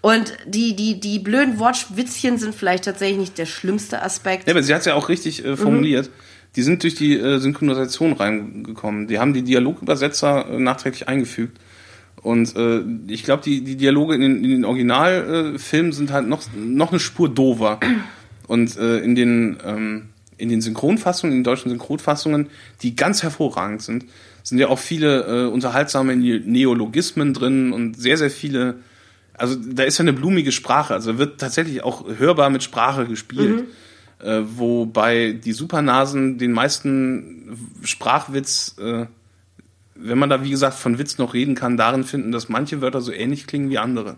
Und 0.02 0.36
die, 0.44 0.76
die, 0.76 1.00
die 1.00 1.18
blöden 1.18 1.58
Wortwitzchen 1.58 2.36
sind 2.36 2.54
vielleicht 2.54 2.84
tatsächlich 2.84 3.16
nicht 3.16 3.38
der 3.38 3.46
schlimmste 3.46 4.02
Aspekt. 4.02 4.46
Ja, 4.46 4.52
aber 4.52 4.62
sie 4.62 4.74
hat 4.74 4.80
es 4.80 4.86
ja 4.86 4.94
auch 4.94 5.08
richtig 5.08 5.42
äh, 5.44 5.56
formuliert. 5.56 6.10
Die 6.56 6.62
sind 6.62 6.82
durch 6.82 6.94
die 6.94 7.18
äh, 7.18 7.38
Synchronisation 7.38 8.12
reingekommen. 8.12 9.06
Die 9.08 9.18
haben 9.18 9.32
die 9.32 9.42
Dialogübersetzer 9.42 10.48
äh, 10.48 10.58
nachträglich 10.58 11.08
eingefügt. 11.08 11.58
Und 12.22 12.56
äh, 12.56 12.82
ich 13.08 13.24
glaube, 13.24 13.42
die, 13.42 13.62
die 13.62 13.76
Dialoge 13.76 14.14
in 14.14 14.20
den, 14.20 14.44
in 14.44 14.50
den 14.50 14.64
Originalfilmen 14.64 15.58
Filmen 15.58 15.92
sind 15.92 16.12
halt 16.12 16.28
noch, 16.28 16.42
noch 16.56 16.90
eine 16.90 17.00
Spur 17.00 17.28
dover. 17.28 17.80
Und 18.46 18.76
äh, 18.76 18.98
in 18.98 19.14
den 19.14 19.58
ähm, 19.64 20.08
in 20.36 20.48
den 20.48 20.60
Synchronfassungen, 20.60 21.32
in 21.32 21.38
den 21.40 21.44
deutschen 21.44 21.70
Synchronfassungen, 21.70 22.48
die 22.82 22.96
ganz 22.96 23.22
hervorragend 23.22 23.82
sind, 23.82 24.04
sind 24.42 24.58
ja 24.58 24.68
auch 24.68 24.78
viele 24.78 25.46
äh, 25.46 25.46
unterhaltsame 25.46 26.16
Neologismen 26.16 27.34
drin 27.34 27.72
und 27.72 27.98
sehr, 27.98 28.16
sehr 28.18 28.30
viele, 28.30 28.76
also 29.34 29.56
da 29.56 29.84
ist 29.84 29.98
ja 29.98 30.02
eine 30.02 30.12
blumige 30.12 30.52
Sprache, 30.52 30.94
also 30.94 31.18
wird 31.18 31.40
tatsächlich 31.40 31.82
auch 31.82 32.04
hörbar 32.18 32.50
mit 32.50 32.62
Sprache 32.62 33.06
gespielt. 33.06 33.64
Äh, 34.24 34.42
wobei 34.58 35.32
die 35.32 35.52
Supernasen 35.52 36.38
den 36.38 36.52
meisten 36.52 37.58
Sprachwitz, 37.82 38.74
äh, 38.78 39.04
wenn 39.94 40.18
man 40.18 40.30
da 40.30 40.42
wie 40.42 40.50
gesagt 40.50 40.74
von 40.78 40.98
Witz 40.98 41.18
noch 41.18 41.34
reden 41.34 41.54
kann, 41.54 41.76
darin 41.76 42.04
finden, 42.04 42.32
dass 42.32 42.48
manche 42.48 42.80
Wörter 42.80 43.02
so 43.02 43.12
ähnlich 43.12 43.46
klingen 43.46 43.68
wie 43.68 43.76
andere. 43.78 44.16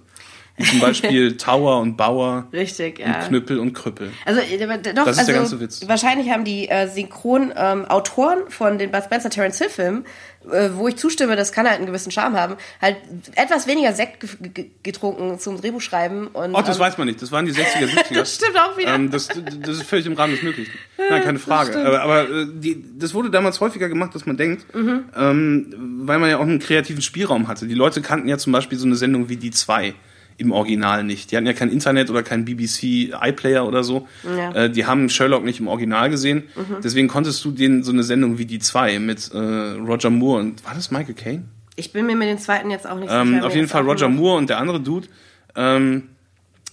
Wie 0.56 0.64
zum 0.64 0.78
Beispiel 0.78 1.36
Tower 1.36 1.80
und 1.80 1.96
Bauer, 1.96 2.46
Richtig, 2.52 3.00
und 3.00 3.06
ja. 3.06 3.26
Knüppel 3.26 3.58
und 3.58 3.72
Krüppel. 3.72 4.10
Also 4.24 4.40
äh, 4.40 4.58
doch, 4.58 5.04
Das 5.04 5.16
ist 5.16 5.18
also 5.18 5.32
der 5.32 5.34
ganze 5.40 5.60
Witz. 5.60 5.86
wahrscheinlich 5.88 6.30
haben 6.30 6.44
die 6.44 6.68
äh, 6.68 6.86
Synchron-Autoren 6.88 8.48
von 8.48 8.78
den 8.78 8.92
Bud 8.92 9.02
Spencer 9.02 9.28
Terence 9.28 9.58
Hill 9.58 9.68
Filmen, 9.68 10.04
äh, 10.52 10.70
wo 10.74 10.88
ich 10.88 10.96
zustimme, 10.96 11.36
das 11.36 11.52
kann 11.52 11.66
halt 11.66 11.76
einen 11.78 11.86
gewissen 11.86 12.10
Charme 12.10 12.36
haben, 12.36 12.56
halt 12.80 12.96
etwas 13.34 13.66
weniger 13.66 13.92
Sekt 13.92 14.20
ge 14.20 14.48
ge 14.50 14.66
getrunken 14.82 15.38
zum 15.38 15.60
Drehbuch 15.60 15.80
schreiben 15.80 16.28
und 16.28 16.54
Oh, 16.54 16.60
das 16.62 16.76
ähm, 16.76 16.82
weiß 16.82 16.98
man 16.98 17.06
nicht. 17.06 17.20
Das 17.22 17.32
waren 17.32 17.46
die 17.46 17.52
60er, 17.52 17.86
70er. 17.88 18.24
Stimmt 18.34 18.58
auch 18.58 18.76
wieder. 18.76 18.94
Ähm, 18.94 19.10
das, 19.10 19.28
das 19.28 19.76
ist 19.78 19.82
völlig 19.84 20.06
im 20.06 20.14
Rahmen 20.14 20.34
des 20.34 20.42
Möglichen. 20.42 20.72
Nein, 21.10 21.22
keine 21.22 21.38
Frage. 21.38 21.76
Aber, 21.84 22.02
aber 22.02 22.28
äh, 22.30 22.46
die, 22.52 22.84
das 22.98 23.14
wurde 23.14 23.30
damals 23.30 23.60
häufiger 23.60 23.88
gemacht, 23.88 24.10
als 24.14 24.26
man 24.26 24.36
denkt, 24.36 24.66
Mhm. 24.74 25.04
ähm, 25.16 25.74
weil 26.06 26.18
man 26.18 26.30
ja 26.30 26.36
auch 26.38 26.42
einen 26.42 26.58
kreativen 26.58 27.02
Spielraum 27.02 27.48
hatte. 27.48 27.66
Die 27.66 27.74
Leute 27.74 28.00
kannten 28.02 28.28
ja 28.28 28.38
zum 28.38 28.52
Beispiel 28.52 28.78
so 28.78 28.86
eine 28.86 28.96
Sendung 28.96 29.28
wie 29.28 29.36
die 29.36 29.50
zwei 29.50 29.94
im 30.38 30.52
Original 30.52 31.02
nicht. 31.04 31.30
Die 31.32 31.36
hatten 31.36 31.46
ja 31.46 31.52
kein 31.54 31.70
Internet 31.70 32.10
oder 32.10 32.22
kein 32.22 32.44
BBC 32.44 33.10
iPlayer 33.20 33.66
oder 33.66 33.82
so. 33.84 34.06
Ja. 34.24 34.50
Mhm. 34.50 34.56
Äh, 34.56 34.70
die 34.70 34.84
haben 34.86 35.08
Sherlock 35.08 35.44
nicht 35.44 35.60
im 35.60 35.68
Original 35.68 36.10
gesehen. 36.10 36.44
Deswegen 36.84 37.08
konntest 37.08 37.44
du 37.44 37.50
denen 37.52 37.82
so 37.82 37.92
eine 37.92 38.02
Sendung 38.02 38.38
wie 38.38 38.44
die 38.46 38.58
zwei 38.58 38.98
mit 38.98 39.30
äh, 39.32 39.38
Roger 39.38 40.10
Moore 40.10 40.40
und 40.40 40.64
war 40.64 40.74
das 40.74 40.90
Michael 40.90 41.14
Caine? 41.14 41.44
ich 41.78 41.92
bin 41.92 42.06
mir 42.06 42.16
mit 42.16 42.26
den 42.28 42.38
zweiten 42.38 42.70
jetzt 42.70 42.88
auch 42.88 42.98
nicht 42.98 43.10
Ähm, 43.12 43.34
sicher. 43.34 43.46
auf 43.46 43.54
jeden 43.54 43.68
Fall 43.68 43.82
Roger 43.82 44.08
Moore 44.08 44.38
und 44.38 44.48
der 44.48 44.56
andere 44.58 44.80
Dude. 44.80 45.08
Ähm, 45.54 46.04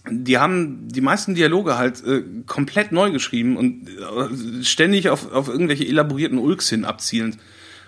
die 0.10 0.38
haben 0.38 0.88
die 0.90 1.02
meisten 1.02 1.36
Dialoge 1.36 1.78
halt 1.78 2.02
äh, 2.06 2.24
komplett 2.48 2.92
neu 2.94 3.12
geschrieben 3.12 3.56
und 3.58 3.88
äh, 3.90 4.64
ständig 4.64 5.10
auf, 5.10 5.32
auf 5.32 5.48
irgendwelche 5.50 5.86
elaborierten 5.86 6.38
Ulks 6.38 6.70
hin 6.70 6.84
abzielend. 6.86 7.38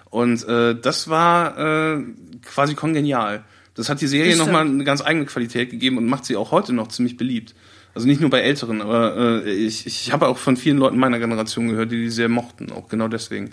Und 0.10 0.46
äh, 0.48 0.76
das 0.80 1.10
war 1.10 1.58
äh, 1.58 2.04
quasi 2.42 2.74
kongenial. 2.76 3.44
Das 3.76 3.90
hat 3.90 4.02
die 4.02 4.08
Serie 4.08 4.36
nochmal 4.38 4.66
eine 4.66 4.84
ganz 4.84 5.02
eigene 5.02 5.26
Qualität 5.26 5.70
gegeben 5.70 5.98
und 5.98 6.08
macht 6.08 6.26
sie 6.26 6.36
auch 6.36 6.52
heute 6.52 6.74
noch 6.74 6.88
ziemlich 6.88 7.18
beliebt. 7.18 7.54
Also 7.94 8.08
nicht 8.08 8.20
nur 8.20 8.30
bei 8.30 8.42
Älteren, 8.42 8.82
aber 8.82 9.46
äh, 9.46 9.52
ich, 9.52 9.86
ich 9.86 10.12
habe 10.12 10.28
auch 10.28 10.38
von 10.38 10.58
vielen 10.58 10.78
Leuten 10.78 10.98
meiner 10.98 11.20
Generation 11.20 11.70
gehört, 11.70 11.92
die 11.92 12.04
die 12.04 12.10
sehr 12.10 12.30
mochten, 12.30 12.72
auch 12.72 12.90
genau 12.90 13.08
deswegen. 13.08 13.52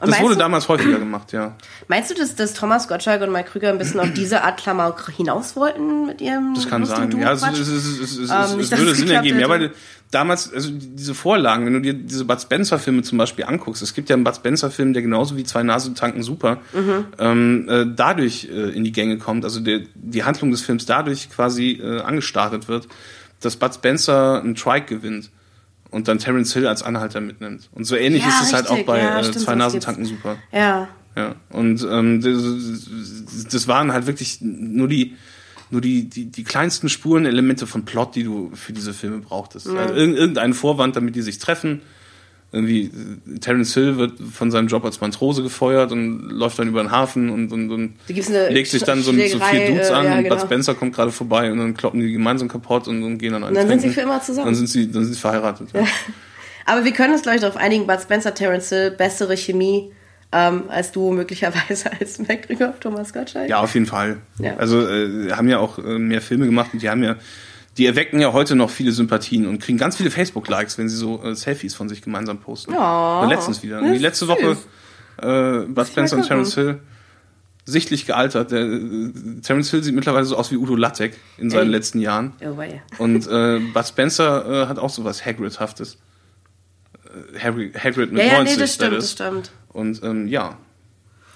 Das 0.00 0.10
meinst 0.10 0.22
wurde 0.22 0.34
du- 0.34 0.40
damals 0.40 0.68
häufiger 0.68 0.98
gemacht, 0.98 1.32
ja. 1.32 1.56
Meinst 1.88 2.10
du, 2.10 2.14
dass, 2.14 2.34
dass 2.34 2.54
Thomas 2.54 2.88
Gottschalk 2.88 3.22
und 3.22 3.32
Mike 3.32 3.50
Krüger 3.50 3.70
ein 3.70 3.78
bisschen 3.78 4.00
auf 4.00 4.12
diese 4.12 4.42
Art 4.42 4.58
Klamauk 4.60 5.10
hinaus 5.16 5.56
wollten 5.56 6.06
mit 6.06 6.20
ihrem 6.20 6.54
Das 6.54 6.68
kann 6.68 6.84
sein. 6.84 7.10
Ja, 7.18 7.32
es, 7.32 7.40
Duo-Quatsch? 7.40 7.60
es, 7.60 7.68
es, 7.68 7.86
es, 8.00 8.18
es, 8.18 8.30
Ähm, 8.30 8.60
es, 8.60 8.70
würde 8.70 8.94
Sinn 8.94 9.10
ergeben. 9.10 9.38
Ja, 9.40 9.48
hätte. 9.48 9.60
weil 9.66 9.70
damals, 10.10 10.52
also 10.52 10.70
diese 10.72 11.14
Vorlagen, 11.14 11.66
wenn 11.66 11.72
du 11.74 11.80
dir 11.80 11.94
diese 11.94 12.24
Bud 12.24 12.40
Spencer-Filme 12.40 13.02
zum 13.02 13.18
Beispiel 13.18 13.44
anguckst, 13.44 13.82
es 13.82 13.94
gibt 13.94 14.08
ja 14.10 14.14
einen 14.14 14.24
Bud 14.24 14.36
Spencer-Film, 14.36 14.92
der 14.92 15.02
genauso 15.02 15.36
wie 15.36 15.44
zwei 15.44 15.62
Nasen 15.62 15.94
tanken 15.94 16.22
super, 16.22 16.58
Mhm. 16.72 17.04
ähm, 17.18 17.68
äh, 17.68 17.86
dadurch 17.94 18.48
äh, 18.50 18.70
in 18.70 18.84
die 18.84 18.92
Gänge 18.92 19.18
kommt, 19.18 19.44
also 19.44 19.60
der, 19.60 19.80
die 19.94 20.24
Handlung 20.24 20.50
des 20.50 20.62
Films 20.62 20.86
dadurch 20.86 21.30
quasi 21.30 21.80
äh, 21.82 22.00
angestartet 22.02 22.68
wird, 22.68 22.86
dass 23.40 23.56
Bud 23.56 23.74
Spencer 23.74 24.40
einen 24.42 24.54
Trike 24.54 24.94
gewinnt 24.96 25.30
und 25.90 26.08
dann 26.08 26.18
Terence 26.18 26.52
Hill 26.52 26.66
als 26.66 26.82
Anhalter 26.82 27.20
mitnimmt. 27.20 27.68
Und 27.72 27.84
so 27.84 27.96
ähnlich 27.96 28.22
Ja, 28.22 28.28
ist 28.28 28.42
es 28.42 28.52
halt 28.52 28.68
auch 28.68 28.82
bei 28.84 28.98
Ja, 29.00 29.18
äh, 29.20 29.24
stimmt, 29.24 29.34
zwei 29.40 29.52
sowas 29.52 29.56
Nasen 29.58 29.72
gibt's. 29.72 29.86
tanken 29.86 30.04
super. 30.04 30.36
Ja. 30.52 30.88
Ja, 31.16 31.34
und 31.50 31.86
ähm, 31.90 32.20
das, 32.20 33.48
das 33.50 33.68
waren 33.68 33.92
halt 33.92 34.06
wirklich 34.06 34.38
nur 34.40 34.88
die 34.88 35.14
nur 35.70 35.80
die, 35.80 36.08
die, 36.08 36.26
die 36.26 36.44
kleinsten 36.44 36.88
Spurenelemente 36.88 37.66
von 37.66 37.84
Plot, 37.84 38.14
die 38.14 38.22
du 38.22 38.52
für 38.54 38.72
diese 38.72 38.94
Filme 38.94 39.18
brauchtest. 39.18 39.66
Also 39.66 39.94
irgend- 39.94 40.16
irgendeinen 40.16 40.54
Vorwand, 40.54 40.94
damit 40.94 41.16
die 41.16 41.22
sich 41.22 41.38
treffen. 41.38 41.80
Irgendwie, 42.56 42.84
äh, 42.84 43.38
Terence 43.38 43.74
Hill 43.74 43.96
wird 43.96 44.14
von 44.32 44.50
seinem 44.50 44.68
Job 44.68 44.84
als 44.84 45.00
Matrose 45.00 45.42
gefeuert 45.42 45.92
und 45.92 46.30
läuft 46.30 46.58
dann 46.58 46.68
über 46.68 46.82
den 46.82 46.90
Hafen 46.90 47.30
und, 47.30 47.52
und, 47.52 47.70
und 47.70 47.94
legt 48.08 48.68
sich 48.68 48.82
dann 48.82 49.02
so, 49.02 49.12
so 49.12 49.18
vier 49.18 49.66
Dudes 49.68 49.90
äh, 49.90 49.92
an 49.92 50.04
ja, 50.04 50.16
und 50.16 50.24
genau. 50.24 50.34
Bud 50.34 50.44
Spencer 50.44 50.74
kommt 50.74 50.94
gerade 50.94 51.12
vorbei 51.12 51.50
und 51.52 51.58
dann 51.58 51.74
kloppen 51.74 52.00
die 52.00 52.12
gemeinsam 52.12 52.48
kaputt 52.48 52.88
und, 52.88 53.02
und 53.02 53.18
gehen 53.18 53.32
dann 53.32 53.44
einen 53.44 53.54
dann 53.54 53.68
sind 53.68 53.80
trinken. 53.80 53.88
sie 53.88 53.94
für 53.94 54.06
immer 54.06 54.20
zusammen. 54.20 54.46
Dann 54.46 54.54
sind 54.54 54.68
sie, 54.68 54.90
dann 54.90 55.04
sind 55.04 55.14
sie 55.14 55.20
verheiratet. 55.20 55.68
Ja. 55.72 55.84
Aber 56.66 56.84
wir 56.84 56.92
können 56.92 57.12
uns, 57.12 57.22
glaube 57.22 57.36
ich, 57.36 57.42
darauf 57.42 57.56
einigen, 57.56 57.86
Bud 57.86 58.00
Spencer, 58.00 58.34
Terence 58.34 58.70
Hill, 58.70 58.90
bessere 58.90 59.36
Chemie 59.36 59.92
ähm, 60.32 60.64
als 60.68 60.92
du 60.92 61.12
möglicherweise 61.12 61.90
als 62.00 62.18
und 62.18 62.80
Thomas 62.80 63.12
Gottschalk. 63.12 63.48
Ja, 63.48 63.60
auf 63.60 63.74
jeden 63.74 63.86
Fall. 63.86 64.18
Also 64.58 64.86
äh, 64.86 65.30
haben 65.32 65.48
ja 65.48 65.58
auch 65.58 65.78
äh, 65.78 65.98
mehr 65.98 66.20
Filme 66.20 66.46
gemacht 66.46 66.70
und 66.72 66.82
die 66.82 66.90
haben 66.90 67.02
ja, 67.02 67.16
die 67.78 67.86
erwecken 67.86 68.20
ja 68.20 68.32
heute 68.32 68.56
noch 68.56 68.70
viele 68.70 68.92
Sympathien 68.92 69.46
und 69.46 69.60
kriegen 69.60 69.78
ganz 69.78 69.96
viele 69.96 70.10
Facebook-Likes, 70.10 70.78
wenn 70.78 70.88
sie 70.88 70.96
so 70.96 71.22
äh, 71.22 71.34
Selfies 71.34 71.74
von 71.74 71.88
sich 71.88 72.02
gemeinsam 72.02 72.38
posten. 72.38 72.72
Oh. 72.72 72.76
Oder 72.76 73.26
letztens 73.28 73.62
wieder. 73.62 73.80
Das 73.80 73.92
Die 73.92 73.98
letzte. 73.98 74.28
Woche 74.28 74.56
äh, 75.18 75.66
Bud 75.66 75.86
Spencer 75.86 76.16
und 76.16 76.22
gucken. 76.22 76.28
Terence 76.28 76.54
Hill 76.54 76.80
sichtlich 77.64 78.06
gealtert. 78.06 78.50
Der, 78.52 78.60
äh, 78.60 79.10
Terence 79.42 79.70
Hill 79.70 79.82
sieht 79.82 79.94
mittlerweile 79.94 80.24
so 80.24 80.36
aus 80.36 80.50
wie 80.50 80.56
Udo 80.56 80.76
Lattek 80.76 81.16
in 81.38 81.50
seinen 81.50 81.66
Ey. 81.66 81.72
letzten 81.72 82.00
Jahren. 82.00 82.32
Oh, 82.40 82.56
weia. 82.56 82.80
Und 82.98 83.26
äh, 83.26 83.58
Bud 83.58 83.86
Spencer 83.86 84.64
äh, 84.64 84.66
hat 84.68 84.78
auch 84.78 84.90
sowas 84.90 85.24
Hagrid-haftes. 85.24 85.98
Harry, 87.38 87.72
Hagrid 87.72 88.12
mit 88.12 88.22
Ja, 88.22 88.28
ja, 88.32 88.38
90. 88.38 88.56
nee, 88.56 88.60
das 88.62 88.74
stimmt, 88.74 88.92
das 88.96 89.04
is. 89.04 89.12
stimmt. 89.12 89.50
Und 89.72 90.02
ähm, 90.02 90.28
ja, 90.28 90.56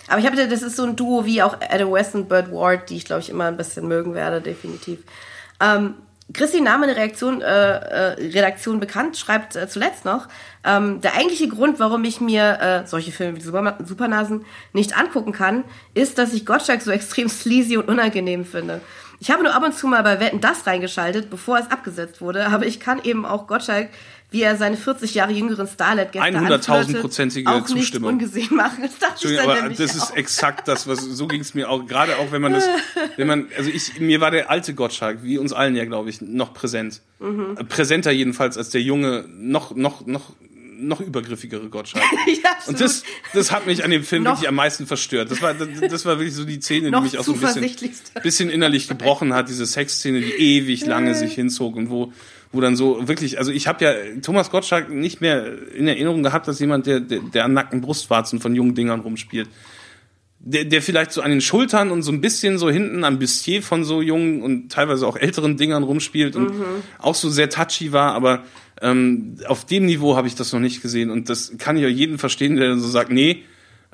Aber 0.09 0.19
ich 0.19 0.27
habe 0.27 0.37
das 0.37 0.62
ist 0.62 0.77
so 0.77 0.85
ein 0.85 0.97
Duo 0.97 1.25
wie 1.25 1.43
auch 1.43 1.57
Adam 1.61 1.93
West 1.93 2.15
und 2.15 2.29
Burt 2.29 2.51
Ward, 2.53 2.91
die 2.91 2.97
ich 2.97 3.05
glaube 3.05 3.23
ich 3.23 3.31
immer 3.31 3.45
ein 3.47 3.57
bisschen 3.57 3.89
mögen 3.89 4.15
werde, 4.15 4.41
definitiv. 4.41 5.01
Ähm, 5.61 5.95
Christi 6.32 6.61
Name 6.61 6.85
eine 6.85 6.97
Reaktion, 6.97 7.40
äh, 7.40 7.47
äh, 7.47 8.31
Redaktion 8.31 8.81
bekannt, 8.81 9.16
schreibt 9.16 9.57
äh, 9.57 9.69
zuletzt 9.69 10.05
noch, 10.05 10.28
ähm, 10.65 11.01
der 11.01 11.15
eigentliche 11.15 11.48
Grund, 11.48 11.81
warum 11.81 12.05
ich 12.05 12.20
mir 12.20 12.61
äh, 12.61 12.86
solche 12.86 13.12
Filme 13.12 13.36
wie 13.36 13.40
Super 13.40 13.78
Supernasen 13.85 14.44
nicht 14.73 14.97
angucken 14.97 15.32
kann, 15.32 15.65
ist, 15.94 16.19
dass 16.19 16.32
ich 16.32 16.47
Gottschalk 16.47 16.82
so 16.82 16.90
extrem 16.93 17.28
sleazy 17.28 17.77
und 17.77 17.89
unangenehm 17.89 18.44
finde. 18.44 18.81
Ich 19.23 19.31
habe 19.31 19.43
nur 19.43 19.55
ab 19.55 19.62
und 19.62 19.74
zu 19.74 19.86
mal 19.86 20.02
bei 20.02 20.19
Wetten 20.19 20.40
das 20.40 20.66
reingeschaltet, 20.66 21.28
bevor 21.28 21.59
es 21.59 21.70
abgesetzt 21.70 22.23
wurde, 22.23 22.47
aber 22.47 22.65
ich 22.65 22.81
kann 22.81 23.02
eben 23.05 23.27
auch 23.27 23.47
Gottschalk, 23.47 23.90
wie 24.31 24.43
er 24.43 24.57
seine 24.57 24.77
40 24.77 25.15
Jahre 25.15 25.32
jüngeren 25.32 25.66
Starlet 25.66 26.12
gestern 26.12 26.47
100.000-prozentige 26.47 27.48
auch 27.48 27.61
nicht 27.61 27.69
Zustimmung. 27.69 28.12
ungesehen 28.12 28.55
machen. 28.55 28.82
Das 28.82 28.98
dachte 28.98 29.28
ich 29.28 29.36
dann 29.36 29.51
aber 29.51 29.69
das 29.69 29.81
ist 29.81 30.12
auch. 30.12 30.16
exakt 30.16 30.69
das, 30.69 30.86
was 30.86 31.01
so 31.01 31.27
ging 31.27 31.40
es 31.40 31.55
mir 31.55 31.69
auch. 31.69 31.86
Gerade 31.86 32.16
auch 32.19 32.31
wenn 32.31 32.43
man 32.43 32.52
das, 32.52 32.65
wenn 33.16 33.27
man, 33.27 33.48
also 33.57 33.70
ich, 33.70 33.98
mir 33.98 34.20
war 34.20 34.31
der 34.31 34.51
alte 34.51 34.74
Gottschalk, 34.74 35.23
wie 35.23 35.39
uns 35.39 35.52
allen 35.52 35.74
ja, 35.74 35.85
glaube 35.85 36.11
ich, 36.11 36.20
noch 36.20 36.55
präsent. 36.55 37.01
Mhm. 37.19 37.57
Präsenter 37.69 38.12
jedenfalls 38.12 38.57
als 38.57 38.70
der 38.70 38.82
junge, 38.82 39.24
noch, 39.28 39.74
noch, 39.74 40.07
noch, 40.07 40.32
noch 40.78 41.01
übergriffigere 41.01 41.69
Gottschalk. 41.69 42.05
Ja. 42.27 42.51
Und 42.66 42.81
das, 42.81 43.02
das 43.35 43.51
hat 43.51 43.66
mich 43.66 43.82
an 43.85 43.90
dem 43.90 44.05
Film 44.05 44.24
wirklich 44.24 44.48
am 44.48 44.55
meisten 44.55 44.86
verstört. 44.86 45.31
Das 45.31 45.43
war, 45.43 45.52
das, 45.55 45.69
das 45.90 46.05
war 46.05 46.19
wirklich 46.19 46.35
so 46.35 46.44
die 46.44 46.61
Szene, 46.61 46.90
die 46.90 47.01
mich 47.01 47.19
auch 47.19 47.24
so 47.24 47.35
ein 47.35 47.40
bisschen, 47.40 47.90
bisschen 48.23 48.51
innerlich 48.51 48.89
gebrochen 48.89 49.35
hat. 49.35 49.48
Diese 49.48 49.66
Sexszene, 49.66 50.20
die 50.20 50.32
ewig 50.32 50.86
lange 50.86 51.15
sich 51.15 51.35
hinzog 51.35 51.77
und 51.77 51.90
wo, 51.90 52.12
wo 52.52 52.60
dann 52.60 52.77
so 52.77 53.06
wirklich, 53.06 53.39
also 53.39 53.52
ich 53.52 53.66
habe 53.66 53.85
ja 53.85 53.93
Thomas 54.22 54.51
Gottschalk 54.51 54.90
nicht 54.90 55.20
mehr 55.20 55.47
in 55.72 55.86
Erinnerung 55.86 56.22
gehabt 56.22 56.48
als 56.48 56.59
jemand, 56.59 56.86
der, 56.86 57.01
der, 57.01 57.20
der 57.20 57.44
an 57.44 57.52
nackten 57.52 57.81
Brustwarzen 57.81 58.40
von 58.40 58.55
jungen 58.55 58.74
Dingern 58.74 59.01
rumspielt. 59.01 59.48
Der, 60.43 60.64
der 60.64 60.81
vielleicht 60.81 61.12
so 61.12 61.20
an 61.20 61.31
den 61.31 61.43
Schultern 61.43 61.90
und 61.90 62.02
so 62.02 62.10
ein 62.10 62.22
bisschen 62.22 62.56
so 62.56 62.70
hinten 62.70 63.05
am 63.05 63.18
Bustier 63.18 63.62
von 63.62 63.85
so 63.85 64.01
jungen 64.01 64.43
und 64.43 64.72
teilweise 64.72 65.06
auch 65.06 65.16
älteren 65.16 65.59
Dingern 65.59 65.82
rumspielt 65.82 66.35
und 66.35 66.51
auch 66.98 67.14
so 67.14 67.28
sehr 67.28 67.51
touchy 67.51 67.93
war, 67.93 68.14
aber 68.14 68.44
ähm, 68.81 69.36
auf 69.47 69.66
dem 69.66 69.85
Niveau 69.85 70.16
habe 70.16 70.28
ich 70.28 70.35
das 70.35 70.55
noch 70.55 70.60
nicht 70.60 70.81
gesehen 70.81 71.10
und 71.10 71.28
das 71.28 71.52
kann 71.59 71.77
ich 71.77 71.82
ja 71.82 71.90
jeden 71.90 72.16
verstehen, 72.16 72.56
der 72.56 72.78
so 72.78 72.89
sagt, 72.89 73.12
nee, 73.12 73.43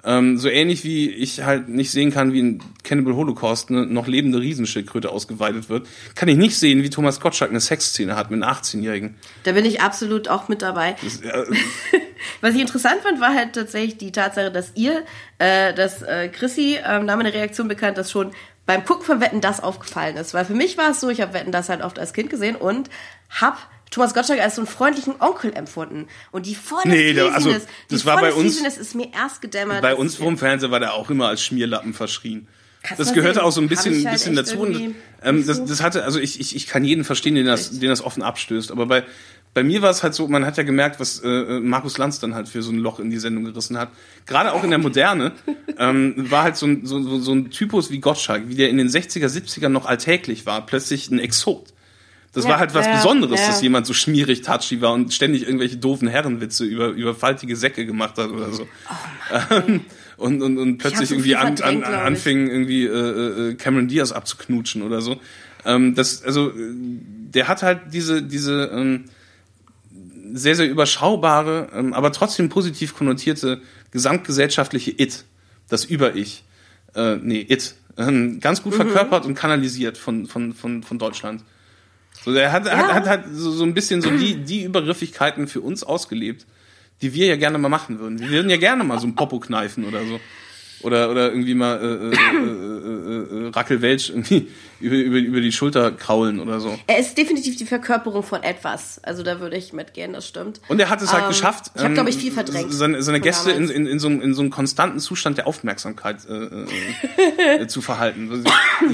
ähm, 0.05 0.39
so 0.39 0.49
ähnlich 0.49 0.85
wie 0.85 1.11
ich 1.11 1.43
halt 1.43 1.69
nicht 1.69 1.91
sehen 1.91 2.13
kann, 2.13 2.33
wie 2.33 2.41
in 2.41 2.63
Cannibal 2.85 3.15
Holocaust 3.15 3.71
eine 3.71 3.87
noch 3.87 4.07
lebende 4.07 4.41
Riesenschildkröte 4.41 5.11
ausgeweitet 5.11 5.69
wird, 5.69 5.89
kann 6.15 6.29
ich 6.29 6.37
nicht 6.37 6.59
sehen, 6.59 6.83
wie 6.83 6.91
Thomas 6.91 7.21
Gottschalk 7.21 7.51
eine 7.51 7.61
Sexszene 7.61 8.17
hat 8.17 8.31
mit 8.31 8.43
einem 8.43 8.53
18-Jährigen. 8.53 9.17
Da 9.45 9.53
bin 9.53 9.65
ich 9.65 9.81
absolut 9.81 10.29
auch 10.29 10.49
mit 10.49 10.63
dabei. 10.63 10.97
äh, 11.23 11.45
Was 12.41 12.55
ich 12.55 12.61
interessant 12.61 13.03
fand, 13.03 13.21
war 13.21 13.35
halt 13.35 13.55
tatsächlich 13.55 13.99
die 13.99 14.13
Tatsache, 14.13 14.51
dass 14.51 14.73
ihr, 14.75 15.05
äh, 15.39 15.75
dass 15.75 16.03
äh, 16.03 16.29
Chrissy, 16.29 16.79
ähm, 16.85 17.05
Name 17.05 17.25
der 17.25 17.35
Reaktion 17.35 17.69
bekannt, 17.69 17.99
dass 17.99 18.11
schon 18.11 18.33
beim 18.67 18.85
Gucken 18.85 19.05
von 19.05 19.21
Wetten 19.21 19.41
das 19.41 19.63
aufgefallen 19.63 20.17
ist. 20.17 20.35
Weil 20.35 20.45
für 20.45 20.55
mich 20.55 20.77
war 20.77 20.91
es 20.91 21.01
so, 21.01 21.09
ich 21.09 21.21
habe 21.21 21.35
Wetten 21.35 21.53
das 21.53 21.69
halt 21.69 21.83
oft 21.83 21.99
als 21.99 22.13
Kind 22.13 22.31
gesehen 22.31 22.57
und 22.57 22.91
hab 23.31 23.59
Thomas 23.91 24.15
Gottschalk 24.15 24.41
als 24.41 24.57
so 24.57 24.63
einen 24.63 24.67
freundlichen 24.69 25.15
Onkel 25.21 25.53
empfunden. 25.55 26.07
Und 26.33 26.47
die 26.47 26.55
volle 26.55 26.83
Nee, 26.87 27.13
da- 27.15 27.29
also, 27.29 27.53
das 27.53 27.67
die 27.91 28.05
war 28.05 28.21
bei 28.21 28.33
uns- 28.33 28.61
ist 28.61 28.95
mir 28.95 29.09
erst 29.15 29.41
gedämmert. 29.41 29.83
Bei 29.83 29.95
uns 29.95 30.17
vom 30.17 30.37
Fernseher 30.39 30.71
war 30.71 30.81
der 30.81 30.95
auch 30.95 31.09
immer 31.11 31.29
als 31.29 31.43
Schmierlappen 31.43 31.95
verschrien. 31.95 32.49
Kannst 32.83 33.01
Das 33.01 33.13
gehörte 33.15 33.41
sehen. 33.41 33.45
auch 33.45 33.53
so 33.53 33.61
ein 33.61 33.69
bisschen, 33.69 34.05
halt 34.05 34.13
bisschen 34.13 34.37
dazu. 34.37 34.59
Und, 34.59 34.95
ähm, 35.25 35.45
das, 35.47 35.65
das 35.65 35.83
hatte, 35.83 36.05
also 36.05 36.21
ich, 36.21 36.39
ich, 36.41 36.55
ich 36.55 36.67
kann 36.69 36.85
jeden 36.85 37.05
verstehen, 37.05 37.35
den 37.35 37.47
das, 37.47 37.79
den 37.79 37.89
das 37.89 38.03
offen 38.03 38.23
abstößt. 38.23 38.71
Aber 38.71 38.87
bei, 38.87 39.03
bei 39.55 39.65
mir 39.65 39.83
war 39.83 39.91
es 39.91 40.03
halt 40.05 40.15
so, 40.15 40.29
man 40.29 40.45
hat 40.47 40.57
ja 40.57 40.63
gemerkt, 40.63 41.01
was 41.01 41.21
äh, 41.25 41.59
Markus 41.61 41.99
Lanz 41.99 42.21
dann 42.21 42.35
halt 42.35 42.49
für 42.49 42.63
so 42.63 42.71
ein 42.71 42.79
Loch 42.79 43.01
in 43.01 43.11
die 43.11 43.17
Sendung 43.19 43.45
gerissen 43.45 43.77
hat. 43.79 43.89
Gerade 44.27 44.53
auch 44.53 44.63
in 44.63 44.71
der 44.71 44.79
Moderne 44.79 45.33
ähm, 45.79 46.15
war 46.31 46.43
halt 46.45 46.57
so 46.57 46.67
ein, 46.67 46.87
so, 46.87 47.03
so, 47.03 47.19
so 47.19 47.33
ein 47.33 47.51
Typus 47.51 47.91
wie 47.91 47.99
Gottschalk, 47.99 48.49
wie 48.49 48.55
der 48.55 48.69
in 48.69 48.77
den 48.79 48.89
60er, 48.89 49.27
70er 49.27 49.69
noch 49.69 49.87
alltäglich 49.87 50.47
war, 50.47 50.65
plötzlich 50.65 51.11
ein 51.11 51.19
Exot. 51.19 51.73
Das 52.37 52.45
Ja, 52.45 52.51
war 52.51 52.59
halt 52.59 52.75
was 52.75 52.85
ja, 52.85 52.97
Besonderes, 52.97 53.41
ja. 53.41 53.47
dass 53.47 53.63
jemand 53.63 53.87
so 53.87 53.95
schmierig 53.95 54.43
touchy 54.43 54.83
war 54.83 54.93
und 54.93 55.15
ständig 55.15 55.45
irgendwelche 55.45 55.79
doofen 55.79 56.07
Herrenwitze 56.07 56.67
über, 56.67 56.89
über 56.89 57.15
faltige 57.15 57.57
Säcke 57.57 57.87
gemacht 57.87 58.19
hat 58.19 58.29
oder 58.29 58.53
so. 58.53 58.69
Ähm, 59.51 59.81
und, 60.19 60.43
und, 60.43 60.59
und 60.59 60.77
plötzlich 60.77 61.09
so 61.09 61.15
irgendwie 61.15 61.35
an, 61.35 61.59
an, 61.63 61.83
anfing, 61.83 62.47
irgendwie 62.49 62.85
äh, 62.85 62.91
äh, 62.91 63.55
Cameron 63.55 63.89
Diaz 63.89 64.13
abzuknutschen 64.13 64.83
oder 64.83 65.01
so. 65.01 65.19
Ähm, 65.65 65.95
das, 65.95 66.23
also, 66.25 66.51
äh, 66.51 66.53
der 66.55 67.49
hat 67.49 67.63
halt 67.63 67.95
diese, 67.95 68.23
diese 68.23 68.71
ähm, 68.71 69.07
sehr, 70.35 70.57
sehr 70.57 70.69
überschaubare, 70.69 71.71
ähm, 71.73 71.95
aber 71.95 72.13
trotzdem 72.13 72.51
positiv 72.51 72.95
konnotierte 72.95 73.63
gesamtgesellschaftliche 73.93 74.91
It, 74.91 75.25
das 75.71 75.87
Über-Ich, 75.87 76.45
äh, 76.95 77.17
nee, 77.17 77.47
It, 77.49 77.77
ähm, 77.97 78.41
ganz 78.41 78.63
gut 78.63 78.75
verkörpert 78.75 79.25
und 79.25 79.35
kanalisiert 79.35 79.97
von, 79.97 80.27
von, 80.27 80.53
von, 80.53 80.83
von 80.83 80.99
Deutschland. 80.99 81.43
So, 82.27 82.33
der 82.33 82.51
hat, 82.51 82.69
hat, 82.69 82.93
hat, 82.93 83.07
hat 83.07 83.25
so, 83.31 83.53
so 83.53 83.63
ein 83.63 83.73
bisschen 83.73 84.03
so 84.03 84.11
die, 84.11 84.35
die 84.35 84.65
Übergriffigkeiten 84.65 85.47
für 85.47 85.61
uns 85.61 85.85
ausgelebt, 85.85 86.45
die 87.01 87.15
wir 87.15 87.29
ja 87.29 87.37
gerne 87.37 87.57
mal 87.57 87.69
machen 87.69 88.01
würden. 88.01 88.19
Wir 88.19 88.31
würden 88.31 88.51
ja 88.51 88.57
gerne 88.57 88.83
mal 88.83 88.99
so 88.99 89.07
ein 89.07 89.15
Popo 89.15 89.39
kneifen 89.39 89.85
oder 89.85 90.05
so. 90.05 90.19
Oder, 90.83 91.11
oder 91.11 91.31
irgendwie 91.31 91.55
mal 91.55 91.77
äh, 91.81 91.85
äh, 91.85 92.11
äh, 92.11 93.45
äh, 93.45 93.47
äh, 93.47 93.51
Rackel 93.51 93.81
Welch 93.83 94.11
irgendwie 94.11 94.49
über, 94.81 94.95
über, 94.97 95.17
über 95.17 95.41
die 95.41 95.51
Schulter 95.51 95.91
kraulen 95.91 96.39
oder 96.39 96.61
so. 96.61 96.79
Er 96.87 96.99
ist 96.99 97.17
definitiv 97.17 97.57
die 97.57 97.65
Verkörperung 97.65 98.23
von 98.23 98.43
etwas. 98.43 99.03
Also 99.03 99.23
da 99.23 99.41
würde 99.41 99.57
ich 99.57 99.73
mitgehen, 99.73 100.13
das 100.13 100.29
stimmt. 100.29 100.61
Und 100.69 100.79
er 100.79 100.91
hat 100.91 101.01
es 101.01 101.13
halt 101.13 101.23
Ähm, 101.25 101.29
geschafft, 101.31 101.71
ich 101.75 101.81
hab, 101.83 101.89
ähm, 101.89 101.95
glaub 101.95 102.09
ich, 102.09 102.17
viel 102.19 102.31
verdrängt 102.31 102.73
seine, 102.75 103.03
seine 103.03 103.21
Gäste 103.21 103.53
in, 103.53 103.71
in, 103.71 103.87
in, 103.87 103.99
so, 103.99 104.09
einem- 104.09 104.21
in 104.21 104.35
so 104.35 104.43
einem 104.43 104.51
konstanten 104.51 104.99
Zustand 105.01 105.39
der 105.39 105.47
Aufmerksamkeit 105.47 106.19
äh, 106.29 106.35
äh, 106.35 107.63
äh, 107.63 107.67
zu 107.69 107.81
verhalten. 107.81 108.29
Also, 108.31 108.45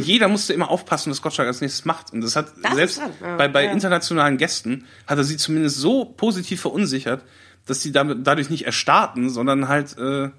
Jeder 0.01 0.29
musste 0.29 0.53
immer 0.53 0.71
aufpassen, 0.71 1.11
was 1.11 1.21
Gottschalk 1.21 1.49
als 1.49 1.61
nächstes 1.61 1.85
macht. 1.85 2.13
Und 2.13 2.21
das 2.21 2.37
hat 2.37 2.47
Das 2.63 2.75
selbst 2.77 2.99
ja, 3.21 3.37
bei, 3.37 3.49
bei 3.49 3.65
ja. 3.65 3.73
internationalen 3.73 4.37
Gästen 4.39 4.87
hat 5.09 5.19
er 5.19 5.25
sie 5.25 5.37
zumindest 5.37 5.79
so 5.79 6.05
positiv 6.05 6.61
verunsichert, 6.61 7.23
dass 7.67 7.83
sie 7.83 7.91
damit, 7.93 8.19
dadurch 8.27 8.51
nicht 8.51 8.67
erstarrten, 8.67 9.31
sondern 9.31 9.67
halt 9.69 9.97
äh, 9.99 10.31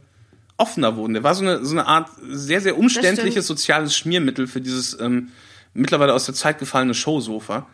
offener 0.57 0.95
wurden. 0.95 1.13
Der 1.13 1.23
war 1.23 1.35
so 1.35 1.43
eine, 1.43 1.65
so 1.65 1.71
eine 1.71 1.87
Art 1.87 2.09
sehr, 2.29 2.61
sehr 2.61 2.77
umständliches 2.77 3.47
soziales 3.47 3.95
Schmiermittel 3.95 4.47
für 4.47 4.61
dieses 4.61 4.99
ähm, 4.99 5.29
mittlerweile 5.73 6.13
aus 6.13 6.25
der 6.25 6.35
Zeit 6.35 6.59
gefallene 6.59 6.93
Showsofa 6.93 7.67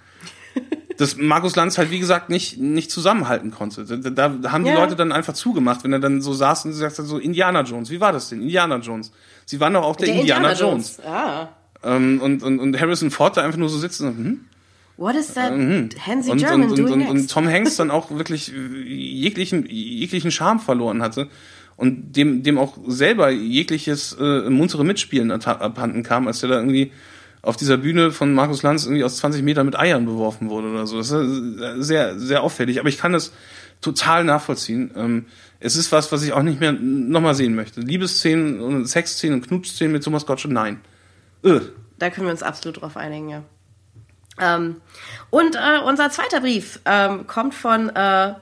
das 0.97 1.15
Markus 1.15 1.55
Lanz 1.55 1.77
halt, 1.77 1.91
wie 1.91 1.99
gesagt, 1.99 2.29
nicht, 2.29 2.57
nicht 2.57 2.91
zusammenhalten 2.91 3.51
konnte. 3.51 3.85
Da, 3.85 4.29
da, 4.29 4.51
haben 4.51 4.63
die 4.63 4.69
Ja. 4.69 4.75
Leute 4.75 4.95
dann 4.95 5.11
einfach 5.11 5.33
zugemacht, 5.33 5.83
wenn 5.83 5.93
er 5.93 5.99
dann 5.99 6.21
so 6.21 6.33
saß 6.33 6.65
und 6.65 6.73
sagte 6.73 7.03
so, 7.03 7.17
Indiana 7.17 7.61
Jones, 7.61 7.89
wie 7.89 8.01
war 8.01 8.11
das 8.11 8.29
denn? 8.29 8.41
Indiana 8.41 8.77
Jones. 8.77 9.11
Sie 9.45 9.59
waren 9.59 9.73
doch 9.73 9.83
auch 9.83 9.95
der, 9.95 10.09
Indiana, 10.09 10.53
Jones. 10.53 10.99
Ah. 11.05 11.49
Ähm, 11.83 12.19
und, 12.21 12.43
und, 12.43 12.59
und 12.59 12.79
Harrison 12.79 13.11
Ford 13.11 13.37
da 13.37 13.43
einfach 13.43 13.57
nur 13.57 13.69
so 13.69 13.77
sitzen 13.77 14.07
und, 14.07 14.17
hm? 14.17 14.39
What 14.97 15.15
is 15.15 15.33
that 15.35 15.53
Hansi 15.53 16.29
und, 16.29 16.39
German 16.39 16.63
und, 16.63 16.71
und, 16.71 16.77
doing 16.77 16.91
und, 16.91 16.99
next? 16.99 17.11
und 17.11 17.31
Tom 17.31 17.47
Hanks 17.47 17.75
dann 17.77 17.89
auch 17.89 18.11
wirklich 18.11 18.53
äh, 18.53 18.57
jeglichen, 18.57 19.65
jeglichen 19.69 20.31
Charme 20.31 20.59
verloren 20.59 21.01
hatte 21.01 21.29
und 21.79 22.17
dem, 22.17 22.43
dem 22.43 22.57
auch 22.57 22.77
selber 22.87 23.29
jegliches 23.29 24.17
äh, 24.19 24.49
muntere 24.49 24.83
Mitspielen 24.83 25.31
abhanden 25.31 26.03
kam, 26.03 26.27
als 26.27 26.41
der 26.41 26.49
da 26.49 26.55
irgendwie 26.55 26.91
auf 27.41 27.55
dieser 27.55 27.77
Bühne 27.77 28.11
von 28.11 28.33
Markus 28.33 28.63
Lanz 28.63 28.83
irgendwie 28.83 29.05
aus 29.05 29.15
20 29.17 29.43
Metern 29.43 29.65
mit 29.65 29.79
Eiern 29.79 30.05
beworfen 30.05 30.49
wurde 30.49 30.67
oder 30.67 30.85
so. 30.85 30.97
Das 30.97 31.09
ist 31.09 31.61
äh, 31.61 31.81
sehr, 31.81 32.19
sehr 32.19 32.43
auffällig. 32.43 32.81
Aber 32.81 32.89
ich 32.89 32.97
kann 32.97 33.13
das 33.13 33.31
total 33.79 34.25
nachvollziehen. 34.25 34.91
Ähm, 34.97 35.25
es 35.61 35.77
ist 35.77 35.93
was, 35.93 36.11
was 36.11 36.21
ich 36.23 36.33
auch 36.33 36.43
nicht 36.43 36.59
mehr 36.59 36.73
nochmal 36.73 37.33
sehen 37.33 37.55
möchte. 37.55 37.79
Liebesszenen 37.79 38.59
und 38.59 38.85
Sexszenen 38.85 39.39
und 39.39 39.47
Knutschszenen 39.47 39.93
mit 39.93 40.03
Thomas 40.03 40.25
Gottschalk, 40.25 40.53
nein. 40.53 40.81
Ugh. 41.45 41.61
Da 41.97 42.09
können 42.09 42.27
wir 42.27 42.31
uns 42.31 42.43
absolut 42.43 42.81
drauf 42.81 42.97
einigen, 42.97 43.29
ja. 43.29 43.43
Ähm, 44.37 44.81
und 45.29 45.55
äh, 45.55 45.79
unser 45.85 46.09
zweiter 46.09 46.41
Brief 46.41 46.81
ähm, 46.83 47.25
kommt 47.25 47.53
von 47.53 47.89
äh, 47.89 48.33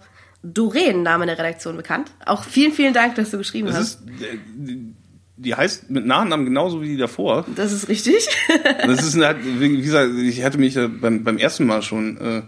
Doreen, 0.43 1.03
Name 1.03 1.25
der 1.25 1.37
Redaktion 1.37 1.75
bekannt. 1.77 2.11
Auch 2.25 2.43
vielen, 2.43 2.71
vielen 2.71 2.93
Dank, 2.93 3.15
dass 3.15 3.31
du 3.31 3.37
geschrieben 3.37 3.67
Das 3.67 3.77
hast. 3.77 4.01
ist, 4.01 4.21
äh, 4.23 4.37
die- 4.55 5.55
heißt 5.55 5.89
mit 5.91 6.05
Nachnamen 6.05 6.45
genauso 6.45 6.81
wie 6.81 6.87
die 6.89 6.97
davor. 6.97 7.45
Das 7.55 7.71
ist 7.71 7.87
richtig. 7.89 8.27
Das 8.85 9.03
ist 9.03 9.15
eine, 9.15 9.35
wie 9.59 9.81
gesagt, 9.81 10.13
ich 10.15 10.43
hatte 10.43 10.57
mich 10.57 10.75
beim, 10.75 11.23
beim 11.23 11.37
ersten 11.37 11.65
Mal 11.65 11.81
schon 11.81 12.17
äh, 12.17 12.41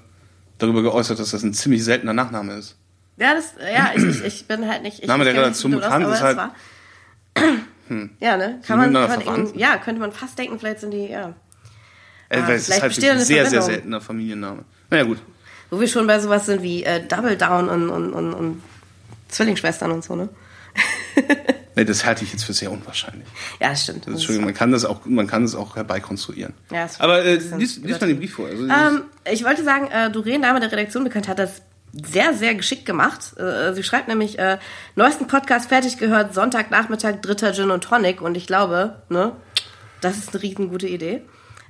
darüber 0.57 0.81
geäußert, 0.81 1.19
dass 1.19 1.31
das 1.31 1.43
ein 1.43 1.53
ziemlich 1.53 1.83
seltener 1.83 2.13
Nachname 2.13 2.53
ist. 2.53 2.77
ja, 3.17 3.33
das, 3.35 3.53
ja, 3.61 3.91
ich, 3.95 4.23
ich, 4.23 4.47
bin 4.47 4.67
halt 4.67 4.83
nicht. 4.83 4.99
Ich 5.01 5.07
Name 5.07 5.23
der 5.25 5.33
Redaktion 5.33 5.71
bekannt 5.73 6.05
ist 6.07 6.21
halt- 6.21 6.37
war- 6.37 6.55
Ja, 8.19 8.37
ne? 8.37 8.59
Kann 8.65 8.77
man, 8.77 8.93
kann 8.93 9.25
man 9.25 9.53
ja, 9.57 9.77
könnte 9.77 9.99
man 9.99 10.11
fast 10.11 10.37
denken, 10.37 10.59
vielleicht 10.59 10.79
sind 10.81 10.91
die, 10.91 11.07
ja. 11.07 11.33
Äh, 12.29 12.37
Ah, 12.39 12.47
weil 12.47 12.55
es 12.55 12.61
ist 12.61 12.65
vielleicht 12.75 12.81
halt 12.83 13.17
ein 13.19 13.25
sehr, 13.25 13.45
sehr 13.47 13.61
seltener 13.63 13.99
Familienname. 14.01 14.63
Naja, 14.91 15.03
gut. 15.03 15.17
Wo 15.69 15.79
wir 15.79 15.87
schon 15.87 16.07
bei 16.07 16.19
sowas 16.19 16.45
sind 16.45 16.61
wie 16.63 16.83
äh, 16.83 17.05
Double 17.05 17.37
Down 17.37 17.69
und, 17.69 17.89
und, 17.89 18.13
und, 18.13 18.33
und 18.33 18.61
Zwillingsschwestern 19.27 19.91
und 19.91 20.03
so, 20.03 20.15
ne? 20.15 20.29
Nee, 21.75 21.85
das 21.85 22.05
halte 22.05 22.25
ich 22.25 22.33
jetzt 22.33 22.43
für 22.43 22.51
sehr 22.51 22.71
unwahrscheinlich. 22.73 23.25
Ja, 23.61 23.69
das 23.69 23.83
stimmt. 23.83 24.05
Das 24.05 24.15
Entschuldigung, 24.15 24.43
man 24.43 24.53
kann 24.53 24.73
das 24.73 24.83
auch, 24.83 25.05
man 25.05 25.27
kann 25.27 25.43
das 25.43 25.55
auch 25.55 25.77
herbeikonstruieren. 25.77 26.53
Ja, 26.71 26.83
das 26.83 26.93
ist 26.93 27.01
Aber 27.01 27.23
äh, 27.23 27.35
lies, 27.57 27.77
lies 27.77 28.01
mal 28.01 28.07
den 28.07 28.17
Brief 28.19 28.33
vor. 28.33 28.47
Also, 28.47 28.65
Ähm, 28.65 29.03
ich 29.31 29.45
wollte 29.45 29.63
sagen, 29.63 29.87
äh, 29.89 30.11
Doreen, 30.11 30.41
Name 30.41 30.59
der 30.59 30.73
Redaktion 30.73 31.05
bekannt, 31.05 31.29
hat 31.29 31.39
das 31.39 31.61
sehr, 31.93 32.33
sehr 32.33 32.53
geschickt 32.55 32.85
gemacht. 32.85 33.37
Äh, 33.39 33.73
sie 33.73 33.83
schreibt 33.83 34.09
nämlich, 34.09 34.37
äh, 34.39 34.57
neuesten 34.95 35.27
Podcast 35.27 35.69
fertig 35.69 35.97
gehört, 35.97 36.33
Sonntagnachmittag, 36.33 37.21
dritter 37.21 37.53
Gin 37.53 37.71
und 37.71 37.81
Tonic. 37.81 38.19
Und 38.21 38.35
ich 38.35 38.45
glaube, 38.45 39.01
ne, 39.07 39.31
das 40.01 40.17
ist 40.17 40.33
eine 40.33 40.43
riesengute 40.43 40.87
Idee. 40.87 41.21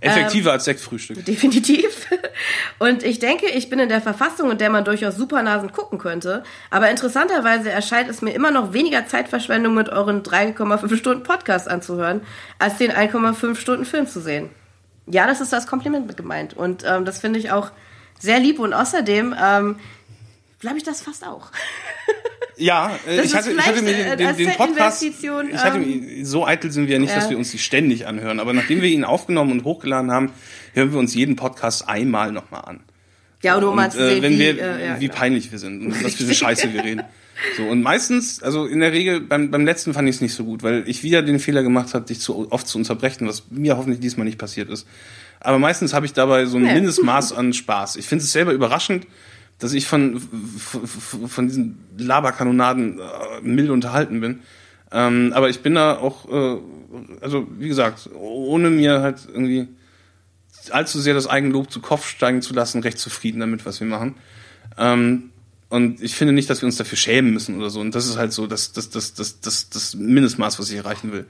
Effektiver 0.01 0.49
ähm, 0.49 0.53
als 0.53 0.65
Sektfrühstück. 0.65 1.25
Definitiv. 1.25 2.07
Und 2.79 3.03
ich 3.03 3.19
denke, 3.19 3.47
ich 3.47 3.69
bin 3.69 3.79
in 3.79 3.89
der 3.89 4.01
Verfassung, 4.01 4.51
in 4.51 4.57
der 4.57 4.69
man 4.69 4.85
durchaus 4.85 5.15
Supernasen 5.15 5.71
gucken 5.71 5.99
könnte. 5.99 6.43
Aber 6.69 6.89
interessanterweise 6.89 7.69
erscheint 7.69 8.09
es 8.09 8.21
mir 8.21 8.31
immer 8.31 8.51
noch 8.51 8.71
weniger 8.73 9.05
Zeitverschwendung, 9.07 9.73
mit 9.73 9.89
euren 9.89 10.23
3,5 10.23 10.95
Stunden 10.95 11.23
Podcast 11.23 11.67
anzuhören, 11.67 12.21
als 12.59 12.77
den 12.77 12.91
1,5 12.91 13.55
Stunden 13.55 13.85
Film 13.85 14.07
zu 14.07 14.21
sehen. 14.21 14.49
Ja, 15.05 15.27
das 15.27 15.41
ist 15.41 15.51
das 15.51 15.67
Kompliment 15.67 16.07
mit 16.07 16.17
gemeint. 16.17 16.55
Und 16.55 16.83
ähm, 16.85 17.03
das 17.03 17.19
finde 17.19 17.39
ich 17.39 17.51
auch 17.51 17.71
sehr 18.19 18.39
lieb. 18.39 18.59
Und 18.59 18.73
außerdem 18.73 19.35
ähm, 19.41 19.79
glaube 20.59 20.77
ich 20.77 20.83
das 20.83 21.01
fast 21.01 21.25
auch. 21.25 21.51
Ja, 22.59 22.91
äh, 23.07 23.21
ich 23.21 23.33
hatte, 23.33 23.51
ich 23.51 23.65
hatte 23.65 23.81
mir 23.81 23.93
den, 23.93 24.17
den, 24.17 24.35
den 24.35 24.49
Podcast, 24.55 25.01
ich 25.01 25.15
hatte, 25.57 25.77
ähm, 25.77 26.25
so 26.25 26.45
eitel 26.45 26.71
sind 26.71 26.87
wir 26.87 26.93
ja 26.93 26.99
nicht, 26.99 27.11
ja. 27.11 27.15
dass 27.15 27.29
wir 27.29 27.37
uns 27.37 27.51
die 27.51 27.57
ständig 27.57 28.05
anhören, 28.05 28.39
aber 28.39 28.53
nachdem 28.53 28.81
wir 28.81 28.89
ihn 28.89 29.05
aufgenommen 29.05 29.51
und 29.53 29.63
hochgeladen 29.63 30.11
haben, 30.11 30.31
hören 30.73 30.91
wir 30.91 30.99
uns 30.99 31.15
jeden 31.15 31.37
Podcast 31.37 31.87
einmal 31.87 32.31
nochmal 32.31 32.63
an. 32.65 32.81
Ja, 33.41 33.55
und, 33.55 33.61
du 33.61 33.71
meinst, 33.71 33.97
äh, 33.97 34.21
wenn 34.21 34.33
wie, 34.33 34.39
wir, 34.39 34.61
äh, 34.61 34.85
ja, 34.85 34.99
wie 34.99 35.07
genau. 35.07 35.17
peinlich 35.17 35.51
wir 35.51 35.59
sind 35.59 35.85
und 35.85 36.03
was 36.03 36.15
für 36.15 36.25
eine 36.25 36.33
Scheiße 36.35 36.73
wir 36.73 36.83
reden. 36.83 37.03
So, 37.55 37.63
und 37.63 37.81
meistens, 37.81 38.43
also 38.43 38.65
in 38.65 38.81
der 38.81 38.91
Regel, 38.91 39.21
beim, 39.21 39.49
beim 39.49 39.65
letzten 39.65 39.93
fand 39.93 40.09
ich 40.09 40.15
es 40.15 40.21
nicht 40.21 40.33
so 40.33 40.43
gut, 40.43 40.61
weil 40.61 40.83
ich 40.87 41.03
wieder 41.03 41.21
den 41.21 41.39
Fehler 41.39 41.63
gemacht 41.63 41.93
habe, 41.93 42.05
dich 42.05 42.19
zu 42.19 42.51
oft 42.51 42.67
zu 42.67 42.77
unterbrechen, 42.77 43.27
was 43.27 43.43
mir 43.49 43.77
hoffentlich 43.77 44.01
diesmal 44.01 44.25
nicht 44.25 44.37
passiert 44.37 44.69
ist. 44.69 44.85
Aber 45.39 45.57
meistens 45.57 45.93
habe 45.93 46.05
ich 46.05 46.11
dabei 46.11 46.45
so 46.45 46.57
ein 46.57 46.63
nee. 46.63 46.73
Mindestmaß 46.73 47.31
an 47.31 47.53
Spaß. 47.53 47.95
Ich 47.95 48.05
finde 48.07 48.25
es 48.25 48.31
selber 48.33 48.51
überraschend, 48.51 49.07
dass 49.59 49.73
ich 49.73 49.87
von, 49.87 50.19
von 50.19 51.47
diesen 51.47 51.77
Laberkanonaden 51.97 52.99
äh, 52.99 53.41
mild 53.41 53.69
unterhalten 53.69 54.21
bin. 54.21 54.39
Ähm, 54.91 55.33
aber 55.35 55.49
ich 55.49 55.61
bin 55.61 55.75
da 55.75 55.97
auch, 55.97 56.29
äh, 56.31 56.57
also 57.21 57.47
wie 57.57 57.67
gesagt, 57.67 58.09
ohne 58.13 58.69
mir 58.69 59.01
halt 59.01 59.27
irgendwie 59.31 59.67
allzu 60.71 60.99
sehr 60.99 61.13
das 61.13 61.27
Eigenlob 61.27 61.71
zu 61.71 61.81
Kopf 61.81 62.07
steigen 62.07 62.41
zu 62.41 62.53
lassen, 62.53 62.81
recht 62.81 62.99
zufrieden 62.99 63.39
damit, 63.39 63.65
was 63.65 63.79
wir 63.79 63.87
machen. 63.87 64.15
Ähm, 64.77 65.31
und 65.69 66.01
ich 66.01 66.15
finde 66.15 66.33
nicht, 66.33 66.49
dass 66.49 66.61
wir 66.61 66.65
uns 66.65 66.77
dafür 66.77 66.97
schämen 66.97 67.31
müssen 67.31 67.57
oder 67.57 67.69
so. 67.69 67.79
Und 67.79 67.93
das 67.93 68.07
ist 68.07 68.17
halt 68.17 68.33
so 68.33 68.47
das, 68.47 68.71
das, 68.71 68.89
das, 68.89 69.13
das, 69.13 69.39
das, 69.39 69.69
das 69.69 69.95
Mindestmaß, 69.95 70.57
was 70.57 70.71
ich 70.71 70.77
erreichen 70.77 71.11
will. 71.11 71.25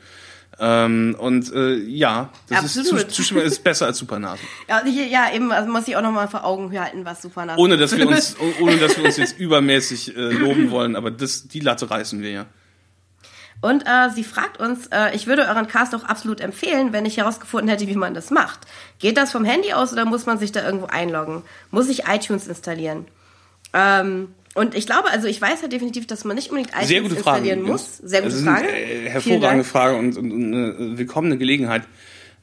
Ähm, 0.62 1.16
und 1.18 1.54
äh, 1.54 1.76
ja, 1.76 2.30
das 2.50 2.66
Absolut. 2.66 3.08
ist, 3.08 3.12
Zustimmung 3.12 3.44
ist 3.44 3.64
besser 3.64 3.86
als 3.86 3.98
Supernasen. 3.98 4.46
Ja, 4.68 4.86
ja 4.86 5.34
eben, 5.34 5.52
also 5.52 5.72
muss 5.72 5.88
ich 5.88 5.96
auch 5.96 6.02
nochmal 6.02 6.28
vor 6.28 6.44
Augen 6.44 6.78
halten, 6.78 7.06
was 7.06 7.22
Supernasen 7.22 7.62
ohne 7.62 7.78
dass 7.78 7.96
wir 7.96 8.08
uns 8.08 8.36
Ohne 8.60 8.78
dass 8.78 8.98
wir 8.98 9.06
uns 9.06 9.18
jetzt 9.18 9.40
übermäßig 9.40 10.16
äh, 10.18 10.32
loben 10.32 10.70
wollen, 10.70 10.96
aber 10.96 11.12
das, 11.12 11.48
die 11.48 11.62
Latte 11.62 11.90
reißen 11.90 12.22
wir 12.22 12.32
ja. 12.32 12.46
Und 13.62 13.84
äh, 13.86 14.10
sie 14.14 14.24
fragt 14.24 14.60
uns, 14.60 14.88
äh, 14.88 15.14
ich 15.16 15.28
würde 15.28 15.44
euren 15.44 15.68
Cast 15.68 15.94
auch 15.96 16.04
absolut 16.04 16.40
empfehlen, 16.42 16.94
wenn 16.94 17.06
ich 17.06 17.18
herausgefunden 17.18 17.70
hätte, 17.70 17.88
wie 17.88 17.96
man 17.96 18.14
das 18.14 18.30
macht. 18.30 18.60
Geht 19.00 19.18
das 19.18 19.32
vom 19.32 19.44
Handy 19.44 19.74
aus 19.74 19.92
oder 19.92 20.06
muss 20.06 20.26
man 20.26 20.40
sich 20.40 20.52
da 20.52 20.66
irgendwo 20.66 20.86
einloggen? 20.86 21.44
Muss 21.72 21.90
ich 21.90 22.08
iTunes 22.08 22.48
installieren? 22.48 23.06
Ähm, 23.74 24.34
und 24.56 24.76
ich 24.76 24.86
glaube, 24.86 25.10
also 25.10 25.28
ich 25.28 25.40
weiß 25.42 25.62
ja 25.62 25.68
definitiv, 25.68 26.08
dass 26.08 26.26
man 26.26 26.36
nicht 26.36 26.50
unbedingt 26.50 26.72
iTunes 26.72 26.88
Sehr 26.88 27.02
gute 27.02 27.16
installieren 27.16 27.60
Frage. 27.60 27.72
muss. 27.72 27.98
Sehr 27.98 28.22
gute 28.22 28.36
Frage. 28.36 28.68
Äh, 28.68 29.10
hervorragende 29.10 29.64
Frage 29.64 29.98
und, 29.98 30.18
und, 30.18 30.32
und, 30.32 30.54
eine 30.54 30.98
willkommene 30.98 31.38
Gelegenheit, 31.38 31.84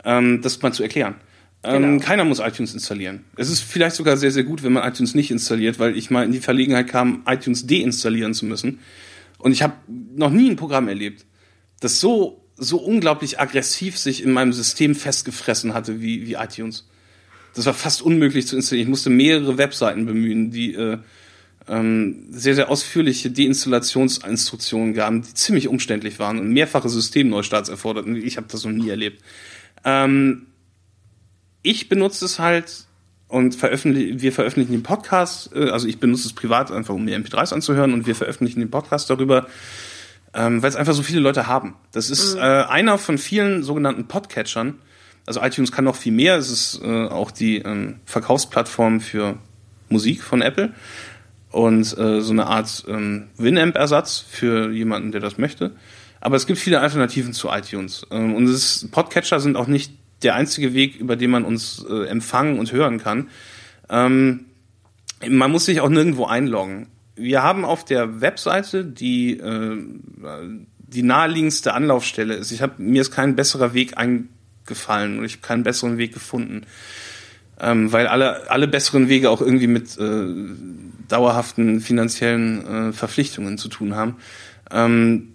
ähm, 0.05 0.41
das 0.41 0.63
mal 0.63 0.73
zu 0.73 0.83
erklären. 0.83 1.17
Ähm, 1.65 1.83
genau. 1.83 2.05
Keiner 2.05 2.25
muss 2.25 2.39
iTunes 2.39 2.75
installieren. 2.75 3.25
Es 3.37 3.51
ist 3.51 3.61
vielleicht 3.61 3.97
sogar 3.97 4.17
sehr, 4.17 4.31
sehr 4.31 4.45
gut, 4.45 4.63
wenn 4.63 4.73
man 4.73 4.89
iTunes 4.89 5.15
nicht 5.15 5.31
installiert, 5.31 5.79
weil 5.79 5.97
ich 5.97 6.11
mal 6.11 6.25
in 6.25 6.33
die 6.33 6.39
Verlegenheit 6.39 6.87
kam, 6.87 7.23
iTunes 7.27 7.67
deinstallieren 7.67 8.35
zu 8.35 8.47
müssen. 8.47 8.79
Und 9.39 9.53
ich 9.53 9.63
habe 9.63 9.75
noch 10.15 10.31
nie 10.31 10.49
ein 10.49 10.57
Programm 10.57 10.89
erlebt, 10.89 11.27
das 11.81 12.01
so, 12.01 12.45
so 12.57 12.79
unglaublich 12.79 13.41
aggressiv 13.41 13.99
sich 13.99 14.23
in 14.23 14.33
meinem 14.33 14.53
System 14.53 14.95
festgefressen 14.95 15.75
hatte 15.75 16.01
wie, 16.01 16.27
wie 16.27 16.35
iTunes. 16.35 16.89
Das 17.55 17.67
war 17.67 17.75
fast 17.75 18.01
unmöglich 18.01 18.47
zu 18.47 18.55
installieren. 18.55 18.87
Ich 18.87 18.91
musste 18.91 19.11
mehrere 19.11 19.59
Webseiten 19.59 20.07
bemühen, 20.07 20.51
die 20.51 20.75
äh, 20.75 20.99
ähm, 21.69 22.27
sehr, 22.31 22.55
sehr 22.55 22.71
ausführliche 22.71 23.31
Deinstallationsinstruktionen 23.31 24.95
gaben, 24.95 25.23
die 25.23 25.35
ziemlich 25.35 25.69
umständlich 25.69 26.19
waren 26.19 26.39
und 26.39 26.51
mehrfache 26.51 26.89
Systemneustarts 26.89 27.69
erforderten. 27.69 28.17
Ich 28.17 28.37
habe 28.37 28.47
das 28.51 28.65
noch 28.65 28.73
nie 28.73 28.89
erlebt. 28.89 29.23
Ähm, 29.85 30.47
ich 31.63 31.89
benutze 31.89 32.25
es 32.25 32.39
halt 32.39 32.87
und 33.29 33.57
veröffentlichen, 33.57 34.21
wir 34.21 34.33
veröffentlichen 34.33 34.73
den 34.73 34.85
Podcast, 34.85 35.51
äh, 35.55 35.71
also 35.71 35.89
ich 35.89 35.99
benutze 35.99 36.29
es 36.29 36.33
privat 36.33 36.71
einfach, 36.71 36.95
um 36.95 37.05
mir 37.05 37.19
MP3s 37.19 37.53
anzuhören 37.53 37.93
und 37.93 38.07
wir 38.07 38.15
veröffentlichen 38.15 38.61
den 38.61 38.71
Podcast 38.71 39.11
darüber, 39.11 39.49
ähm, 40.33 40.63
weil 40.63 40.69
es 40.69 40.77
einfach 40.77 40.95
so 40.95 41.03
viele 41.03 41.21
Leute 41.21 41.49
haben. 41.49 41.75
Das 41.93 42.11
ist 42.11 42.35
mhm. 42.35 42.41
äh, 42.41 42.63
einer 42.65 42.99
von 42.99 43.19
vielen 43.19 43.65
sogenannten 43.65 44.07
Podcatchern. 44.07 44.79
Also 45.27 45.43
iTunes 45.43 45.73
kann 45.73 45.85
noch 45.85 45.97
viel 45.97 46.13
mehr. 46.13 46.37
Es 46.37 46.51
ist 46.51 46.81
äh, 46.85 47.07
auch 47.07 47.33
die 47.33 47.59
ähm, 47.59 47.97
Verkaufsplattform 48.05 49.01
für 49.01 49.39
Musik 49.89 50.23
von 50.23 50.43
Apple 50.43 50.73
und 51.57 51.97
äh, 51.97 52.21
so 52.21 52.33
eine 52.33 52.49
Art 52.49 52.85
ähm, 52.87 53.29
Winamp-Ersatz 53.39 54.19
für 54.29 54.71
jemanden, 54.71 55.11
der 55.11 55.23
das 55.23 55.39
möchte. 55.39 55.73
Aber 56.21 56.37
es 56.37 56.47
gibt 56.47 56.59
viele 56.59 56.81
Alternativen 56.81 57.33
zu 57.33 57.49
iTunes. 57.49 58.07
Ähm, 58.11 58.35
und 58.35 58.47
es, 58.47 58.87
Podcatcher 58.91 59.41
sind 59.41 59.57
auch 59.57 59.67
nicht 59.67 59.91
der 60.23 60.35
einzige 60.35 60.75
Weg, 60.75 60.97
über 60.97 61.17
den 61.17 61.31
man 61.31 61.47
uns 61.47 61.83
äh, 61.89 62.09
empfangen 62.09 62.59
und 62.59 62.73
hören 62.73 62.99
kann. 62.99 63.31
Ähm, 63.89 64.45
man 65.27 65.51
muss 65.51 65.65
sich 65.65 65.81
auch 65.81 65.89
nirgendwo 65.89 66.27
einloggen. 66.27 66.89
Wir 67.15 67.43
haben 67.43 67.65
auf 67.65 67.87
der 67.87 68.21
Webseite 68.21 68.85
die 68.85 69.39
äh, 69.39 69.79
die 70.79 71.03
naheliegendste 71.03 71.73
Anlaufstelle 71.73 72.35
ist. 72.35 72.53
Ich 72.53 72.61
habe 72.61 72.75
mir 72.83 73.01
ist 73.01 73.13
kein 73.13 73.35
besserer 73.35 73.73
Weg 73.73 73.97
eingefallen 73.97 75.19
und 75.19 75.25
ich 75.25 75.37
habe 75.37 75.47
keinen 75.47 75.63
besseren 75.63 75.97
Weg 75.97 76.13
gefunden, 76.13 76.67
ähm, 77.59 77.93
weil 77.93 78.09
alle 78.09 78.51
alle 78.51 78.69
besseren 78.69 79.09
Wege 79.09 79.31
auch 79.31 79.41
irgendwie 79.41 79.69
mit 79.69 79.97
äh, 79.97 80.35
dauerhaften 81.09 81.81
finanziellen 81.81 82.67
äh, 82.67 82.93
Verpflichtungen 82.93 83.59
zu 83.59 83.69
tun 83.69 83.95
haben. 83.95 84.17
Ähm, 84.71 85.35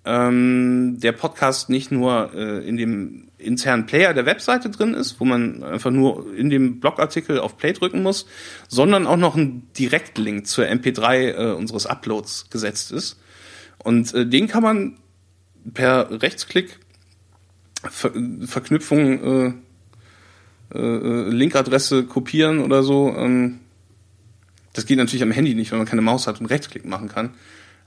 ähm, 0.09 0.99
der 0.99 1.11
Podcast 1.11 1.69
nicht 1.69 1.91
nur 1.91 2.31
äh, 2.33 2.67
in 2.67 2.77
dem 2.77 3.27
internen 3.37 3.85
Player 3.85 4.13
der 4.13 4.25
Webseite 4.25 4.71
drin 4.71 4.95
ist, 4.95 5.19
wo 5.19 5.25
man 5.25 5.63
einfach 5.63 5.91
nur 5.91 6.33
in 6.35 6.49
dem 6.49 6.79
Blogartikel 6.79 7.39
auf 7.39 7.57
Play 7.57 7.73
drücken 7.73 8.01
muss, 8.01 8.25
sondern 8.67 9.05
auch 9.05 9.17
noch 9.17 9.35
ein 9.35 9.67
Direktlink 9.77 10.47
zur 10.47 10.65
MP3 10.65 11.13
äh, 11.13 11.53
unseres 11.53 11.85
Uploads 11.85 12.49
gesetzt 12.49 12.91
ist. 12.91 13.19
Und 13.77 14.13
äh, 14.15 14.25
den 14.25 14.47
kann 14.47 14.63
man 14.63 14.97
per 15.73 16.21
Rechtsklick 16.21 16.79
Ver 17.89 18.11
Verknüpfung 18.45 19.23
äh, 19.23 20.77
äh, 20.77 21.29
Linkadresse 21.29 22.03
kopieren 22.03 22.59
oder 22.59 22.83
so. 22.83 23.15
Ähm, 23.15 23.59
das 24.73 24.85
geht 24.85 24.97
natürlich 24.97 25.23
am 25.23 25.31
Handy 25.31 25.55
nicht, 25.55 25.71
weil 25.71 25.79
man 25.79 25.87
keine 25.87 26.01
Maus 26.01 26.27
hat 26.27 26.41
und 26.41 26.47
Rechtsklick 26.47 26.83
machen 26.83 27.07
kann. 27.07 27.35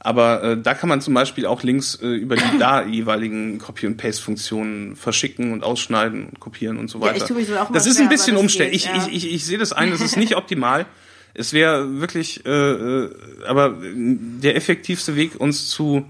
Aber 0.04 0.42
äh, 0.42 0.60
da 0.60 0.74
kann 0.74 0.88
man 0.88 1.00
zum 1.00 1.14
Beispiel 1.14 1.46
auch 1.46 1.62
Links 1.62 1.94
äh, 2.02 2.08
über 2.08 2.34
die 2.34 2.58
da 2.58 2.82
jeweiligen 2.86 3.58
Copy- 3.58 3.86
und 3.86 3.98
Paste-Funktionen 3.98 4.96
verschicken 4.96 5.52
und 5.52 5.62
ausschneiden 5.62 6.26
und 6.26 6.40
kopieren 6.40 6.76
und 6.78 6.90
so 6.90 7.00
weiter. 7.00 7.18
Ja, 7.18 7.38
ich 7.38 7.46
tue 7.46 7.62
auch 7.62 7.70
das 7.70 7.86
ist 7.86 8.00
ein 8.00 8.08
bisschen 8.08 8.36
umständlich. 8.36 8.86
Ich, 8.86 8.90
ja. 8.90 9.06
ich, 9.06 9.14
ich, 9.14 9.32
ich 9.32 9.46
sehe 9.46 9.58
das 9.58 9.72
ein, 9.72 9.92
das 9.92 10.00
ist 10.00 10.16
nicht 10.16 10.34
optimal. 10.36 10.86
Es 11.34 11.52
wäre 11.52 12.00
wirklich, 12.00 12.44
äh, 12.44 12.50
äh, 12.50 13.10
aber 13.46 13.76
der 13.80 14.56
effektivste 14.56 15.14
Weg, 15.14 15.40
uns 15.40 15.68
zu 15.68 16.04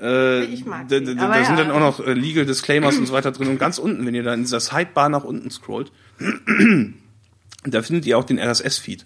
äh, 0.00 0.44
ich 0.44 0.64
mag 0.64 0.88
da, 0.88 0.98
da, 1.00 1.14
da 1.14 1.38
ja. 1.38 1.44
sind 1.44 1.58
dann 1.58 1.70
auch 1.70 1.80
noch 1.80 2.04
äh, 2.04 2.12
Legal 2.14 2.46
Disclaimers 2.46 2.96
und 2.96 3.06
so 3.06 3.12
weiter 3.12 3.32
drin. 3.32 3.48
Und 3.48 3.58
ganz 3.58 3.78
unten, 3.78 4.04
wenn 4.06 4.14
ihr 4.14 4.22
da 4.22 4.34
in 4.34 4.40
dieser 4.40 4.60
Sidebar 4.60 5.08
nach 5.08 5.24
unten 5.24 5.50
scrollt, 5.50 5.92
da 7.64 7.82
findet 7.82 8.06
ihr 8.06 8.18
auch 8.18 8.24
den 8.24 8.38
RSS-Feed. 8.38 9.04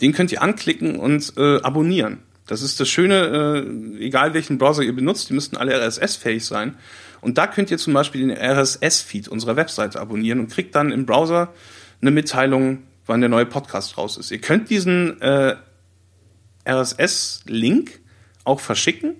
Den 0.00 0.12
könnt 0.12 0.32
ihr 0.32 0.42
anklicken 0.42 0.96
und 0.96 1.32
äh, 1.36 1.60
abonnieren. 1.62 2.18
Das 2.46 2.60
ist 2.60 2.78
das 2.78 2.88
Schöne, 2.90 3.64
äh, 3.98 4.04
egal 4.04 4.34
welchen 4.34 4.58
Browser 4.58 4.82
ihr 4.82 4.94
benutzt, 4.94 5.30
die 5.30 5.34
müssten 5.34 5.56
alle 5.56 5.72
RSS-fähig 5.80 6.44
sein. 6.44 6.76
Und 7.24 7.38
da 7.38 7.46
könnt 7.46 7.70
ihr 7.70 7.78
zum 7.78 7.92
Beispiel 7.92 8.26
den 8.26 8.36
RSS-Feed 8.36 9.28
unserer 9.28 9.56
Webseite 9.56 10.00
abonnieren 10.00 10.40
und 10.40 10.50
kriegt 10.50 10.74
dann 10.74 10.92
im 10.92 11.06
Browser 11.06 11.52
eine 12.00 12.10
Mitteilung, 12.10 12.82
wann 13.06 13.20
der 13.20 13.30
neue 13.30 13.46
Podcast 13.46 13.98
raus 13.98 14.16
ist. 14.16 14.30
Ihr 14.30 14.40
könnt 14.40 14.70
diesen 14.70 15.20
äh, 15.20 15.56
RSS-Link 16.66 18.00
auch 18.44 18.60
verschicken 18.60 19.16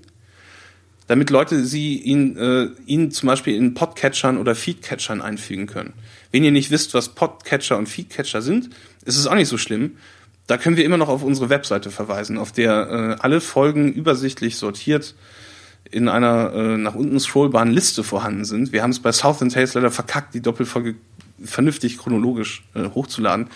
damit 1.06 1.30
Leute 1.30 1.64
sie 1.64 1.98
ihn, 1.98 2.36
äh, 2.36 2.68
ihn 2.86 3.10
zum 3.10 3.26
Beispiel 3.26 3.56
in 3.56 3.74
Podcatchern 3.74 4.38
oder 4.38 4.54
Feedcatchern 4.54 5.20
einfügen 5.20 5.66
können. 5.66 5.92
Wenn 6.30 6.44
ihr 6.44 6.50
nicht 6.50 6.70
wisst, 6.70 6.94
was 6.94 7.10
Podcatcher 7.10 7.76
und 7.76 7.88
Feedcatcher 7.88 8.42
sind, 8.42 8.70
ist 9.04 9.18
es 9.18 9.26
auch 9.26 9.34
nicht 9.34 9.48
so 9.48 9.58
schlimm. 9.58 9.96
Da 10.46 10.56
können 10.56 10.76
wir 10.76 10.84
immer 10.84 10.96
noch 10.96 11.08
auf 11.08 11.22
unsere 11.22 11.50
Webseite 11.50 11.90
verweisen, 11.90 12.38
auf 12.38 12.52
der 12.52 13.16
äh, 13.18 13.22
alle 13.22 13.40
Folgen 13.40 13.92
übersichtlich 13.92 14.56
sortiert 14.56 15.14
in 15.90 16.08
einer 16.08 16.52
äh, 16.52 16.76
nach 16.76 16.94
unten 16.94 17.20
scrollbaren 17.20 17.70
Liste 17.70 18.04
vorhanden 18.04 18.44
sind. 18.44 18.72
Wir 18.72 18.82
haben 18.82 18.90
es 18.90 19.00
bei 19.00 19.12
Southern 19.12 19.48
Tales 19.50 19.74
leider 19.74 19.90
verkackt, 19.90 20.34
die 20.34 20.40
Doppelfolge 20.40 20.96
vernünftig 21.42 21.98
chronologisch 21.98 22.64
äh, 22.74 22.84
hochzuladen. 22.94 23.48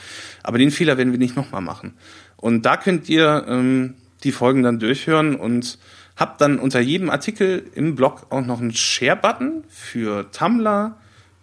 Aber 0.43 0.59
den 0.59 0.71
Fehler 0.71 0.99
werden 0.99 1.13
wir 1.13 1.19
nicht 1.19 1.37
nochmal 1.37 1.63
machen. 1.63 1.95
Und 2.37 2.67
da 2.67 2.77
könnt 2.77 3.09
ihr 3.09 3.47
ähm, 3.49 3.95
die 4.25 4.33
Folgen 4.33 4.63
dann 4.63 4.79
durchhören 4.79 5.37
und 5.37 5.79
hab 6.17 6.39
dann 6.39 6.59
unter 6.59 6.81
jedem 6.81 7.11
Artikel 7.11 7.65
im 7.75 7.95
Blog 7.95 8.27
auch 8.31 8.45
noch 8.45 8.61
einen 8.61 8.75
Share-Button 8.75 9.65
für 9.69 10.31
Tumblr, 10.33 10.97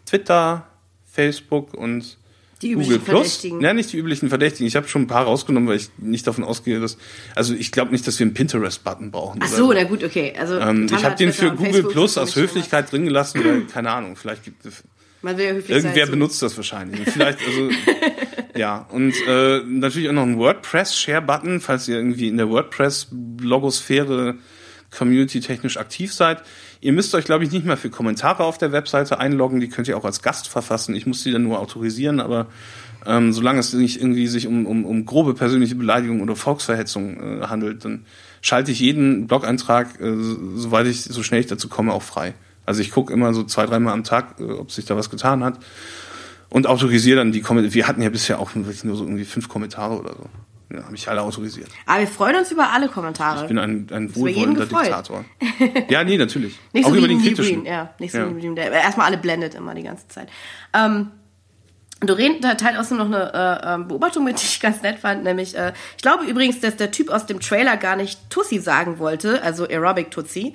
Twitter, 0.06 0.68
Facebook 1.06 1.74
und 1.74 2.18
die 2.62 2.74
Google 2.74 3.00
Plus. 3.00 3.46
Ja, 3.60 3.74
nicht 3.74 3.92
die 3.92 3.98
üblichen 3.98 4.30
Verdächtigen. 4.30 4.68
Ich 4.68 4.76
habe 4.76 4.88
schon 4.88 5.04
ein 5.04 5.08
paar 5.08 5.26
rausgenommen, 5.26 5.68
weil 5.70 5.78
ich 5.78 5.90
nicht 5.98 6.26
davon 6.26 6.44
ausgehe, 6.44 6.80
dass. 6.80 6.98
Also 7.36 7.54
ich 7.54 7.72
glaube 7.72 7.92
nicht, 7.92 8.08
dass 8.08 8.18
wir 8.20 8.26
einen 8.26 8.34
Pinterest-Button 8.34 9.12
brauchen. 9.12 9.40
Ach 9.44 9.48
so, 9.48 9.74
na 9.74 9.84
gut, 9.84 10.04
okay. 10.04 10.34
Also 10.38 10.58
ähm, 10.60 10.88
ich 10.94 11.04
habe 11.04 11.16
den 11.16 11.34
für 11.34 11.52
Google 11.52 11.66
Facebook 11.66 11.92
Plus 11.92 12.18
aus 12.18 12.36
Höflichkeit 12.36 12.92
drin 12.92 13.06
gelassen, 13.06 13.44
weil, 13.44 13.66
keine 13.66 13.92
Ahnung, 13.92 14.16
vielleicht 14.16 14.44
gibt 14.44 14.66
es. 14.66 14.84
Man 15.22 15.38
will 15.38 15.46
ja 15.46 15.52
höflich 15.54 15.76
Irgendwer 15.76 16.06
sein, 16.06 16.12
benutzt 16.12 16.42
das 16.42 16.56
wahrscheinlich. 16.56 17.10
Vielleicht, 17.10 17.40
also, 17.46 17.70
ja. 18.56 18.88
Und 18.92 19.16
äh, 19.28 19.62
natürlich 19.66 20.08
auch 20.10 20.14
noch 20.14 20.24
ein 20.24 20.38
WordPress-Share-Button, 20.38 21.62
falls 21.62 21.88
ihr 21.88 21.98
irgendwie 21.98 22.28
in 22.28 22.38
der 22.38 22.50
WordPress-Blogosphäre 22.50 24.36
community-technisch 24.96 25.78
aktiv 25.78 26.14
seid. 26.14 26.42
Ihr 26.82 26.94
müsst 26.94 27.14
euch, 27.16 27.26
glaube 27.26 27.44
ich, 27.44 27.52
nicht 27.52 27.66
mehr 27.66 27.78
für 27.78 27.90
Kommentare 27.90 28.44
auf 28.44 28.58
der 28.58 28.72
Webseite 28.72 29.20
einloggen. 29.20 29.60
Die 29.60 29.70
könnt 29.70 29.88
ihr 29.88 29.98
auch 29.98 30.06
als 30.06 30.22
Gast 30.22 30.48
verfassen. 30.48 30.96
Ich 30.96 31.06
muss 31.06 31.24
die 31.24 31.32
dann 31.32 31.44
nur 31.44 31.60
autorisieren, 31.60 32.20
aber 32.20 32.48
ähm, 33.06 33.34
solange 33.34 33.60
es 33.60 33.74
nicht 33.74 34.00
irgendwie 34.00 34.28
sich 34.28 34.48
um, 34.48 34.66
um, 34.66 34.86
um 34.86 35.06
grobe 35.06 35.34
persönliche 35.34 35.76
Beleidigung 35.76 36.22
oder 36.22 36.36
Volksverhetzung 36.36 37.42
äh, 37.42 37.48
handelt, 37.48 37.86
dann 37.86 38.06
schalte 38.42 38.72
ich 38.72 38.80
jeden 38.80 39.28
Blog-Eintrag, 39.28 40.00
äh, 40.00 40.16
soweit 40.56 40.88
ich, 40.88 41.04
so 41.04 41.24
schnell 41.24 41.40
ich 41.40 41.48
dazu 41.48 41.70
komme, 41.70 41.94
auch 41.94 42.04
frei. 42.04 42.34
Also 42.66 42.82
ich 42.82 42.92
gucke 42.92 43.14
immer 43.14 43.34
so 43.34 43.44
zwei, 43.44 43.66
dreimal 43.66 43.94
am 43.94 44.04
Tag, 44.04 44.40
äh, 44.40 44.44
ob 44.44 44.72
sich 44.72 44.86
da 44.86 44.96
was 44.96 45.10
getan 45.10 45.44
hat 45.44 45.60
und 46.50 46.68
autorisiere 46.68 47.18
dann 47.18 47.32
die 47.32 47.42
Kommentare. 47.42 47.74
Wir 47.74 47.88
hatten 47.88 48.02
ja 48.02 48.10
bisher 48.10 48.40
auch 48.40 48.56
nur 48.56 48.66
so 48.74 49.04
irgendwie 49.04 49.26
fünf 49.26 49.50
Kommentare 49.50 50.00
oder 50.00 50.14
so. 50.14 50.30
Ja, 50.76 50.84
habe 50.84 50.96
ich 50.96 51.08
alle 51.08 51.22
autorisiert. 51.22 51.70
Aber 51.86 52.00
wir 52.00 52.08
freuen 52.08 52.36
uns 52.38 52.52
über 52.52 52.72
alle 52.72 52.88
Kommentare. 52.88 53.44
Ich 53.44 53.48
bin 53.48 53.58
ein, 53.58 53.88
ein 53.92 54.16
wohlwollender 54.16 54.66
Diktator. 54.66 55.26
ja, 55.90 56.04
nee, 56.04 56.18
natürlich. 56.18 56.60
Nicht 56.74 56.86
Auch 56.86 56.92
so 56.92 56.98
über 56.98 57.08
den 57.08 57.22
kritischen. 57.22 57.64
Green, 57.64 57.66
ja, 57.66 57.94
nicht 58.00 58.12
so 58.12 58.20
ja. 58.20 58.36
wie 58.36 58.56
der 58.56 58.72
erstmal 58.72 59.08
alle 59.08 59.18
blendet 59.18 59.56
immer 59.56 59.74
die 59.76 59.84
ganze 59.84 60.08
Zeit. 60.08 60.30
Ähm, 60.74 61.12
Doreen 62.02 62.42
teilt 62.42 62.78
außerdem 62.78 62.98
noch 62.98 63.06
eine 63.06 63.34
äh, 63.34 63.74
ähm, 63.74 63.88
Beobachtung 63.88 64.26
mit, 64.26 64.42
die 64.42 64.46
ich 64.46 64.60
ganz 64.60 64.82
nett 64.82 65.00
fand, 65.00 65.24
nämlich, 65.24 65.58
äh, 65.58 65.72
ich 65.96 66.02
glaube 66.02 66.26
übrigens, 66.26 66.60
dass 66.60 66.76
der 66.76 66.92
Typ 66.92 67.10
aus 67.10 67.26
dem 67.26 67.40
Trailer 67.40 67.78
gar 67.78 67.96
nicht 67.96 68.30
Tussi 68.30 68.60
sagen 68.60 69.00
wollte, 69.00 69.42
also 69.42 69.66
Aerobic 69.66 70.12
Tussi, 70.12 70.54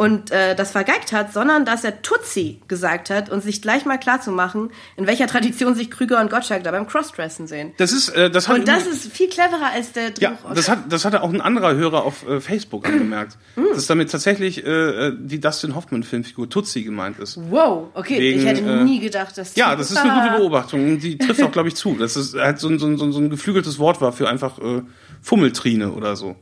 und 0.00 0.30
äh, 0.30 0.54
das 0.54 0.70
vergeigt 0.70 1.12
hat, 1.12 1.30
sondern 1.30 1.66
dass 1.66 1.84
er 1.84 2.00
Tutsi 2.00 2.62
gesagt 2.68 3.10
hat 3.10 3.28
und 3.28 3.42
sich 3.42 3.60
gleich 3.60 3.84
mal 3.84 3.98
klar 3.98 4.18
zu 4.18 4.30
machen, 4.30 4.70
in 4.96 5.06
welcher 5.06 5.26
Tradition 5.26 5.74
sich 5.74 5.90
Krüger 5.90 6.22
und 6.22 6.30
Gottschalk 6.30 6.64
da 6.64 6.70
beim 6.70 6.86
Crossdressen 6.86 7.46
sehen. 7.46 7.74
Das 7.76 7.92
ist, 7.92 8.08
äh, 8.08 8.30
das 8.30 8.48
hat 8.48 8.60
und 8.60 8.66
das 8.66 8.86
ist 8.86 9.12
viel 9.12 9.28
cleverer 9.28 9.72
als 9.74 9.92
der 9.92 10.12
Drehbuch. 10.12 10.48
Ja, 10.48 10.54
das 10.54 10.70
hat, 10.70 10.90
das 10.90 11.04
hatte 11.04 11.22
auch 11.22 11.28
ein 11.28 11.42
anderer 11.42 11.74
Hörer 11.74 12.02
auf 12.02 12.26
äh, 12.26 12.40
Facebook 12.40 12.88
angemerkt, 12.88 13.36
mm. 13.56 13.74
dass 13.74 13.88
damit 13.88 14.10
tatsächlich 14.10 14.64
äh, 14.64 14.70
äh, 14.70 15.16
die 15.18 15.38
Dustin 15.38 15.74
Hoffman 15.74 16.02
Filmfigur 16.02 16.48
Tutsi 16.48 16.82
gemeint 16.82 17.18
ist. 17.18 17.38
Wow, 17.50 17.88
okay, 17.92 18.20
Wegen, 18.20 18.40
ich 18.40 18.46
hätte 18.46 18.62
äh, 18.62 18.82
nie 18.82 19.00
gedacht, 19.00 19.36
dass 19.36 19.54
ja, 19.54 19.76
das 19.76 19.90
ist 19.90 19.98
eine 19.98 20.18
gute 20.18 20.34
Beobachtung. 20.38 20.98
Die 20.98 21.18
trifft 21.18 21.42
auch, 21.42 21.52
glaube 21.52 21.68
ich, 21.68 21.76
zu. 21.76 21.94
Das 21.96 22.16
ist 22.16 22.34
halt 22.36 22.58
so 22.58 22.68
ein, 22.68 22.78
so, 22.78 22.86
ein, 22.86 22.96
so 22.96 23.18
ein 23.18 23.28
geflügeltes 23.28 23.78
Wort 23.78 24.00
war 24.00 24.12
für 24.14 24.30
einfach 24.30 24.58
äh, 24.60 24.80
Fummeltrine 25.20 25.92
oder 25.92 26.16
so 26.16 26.36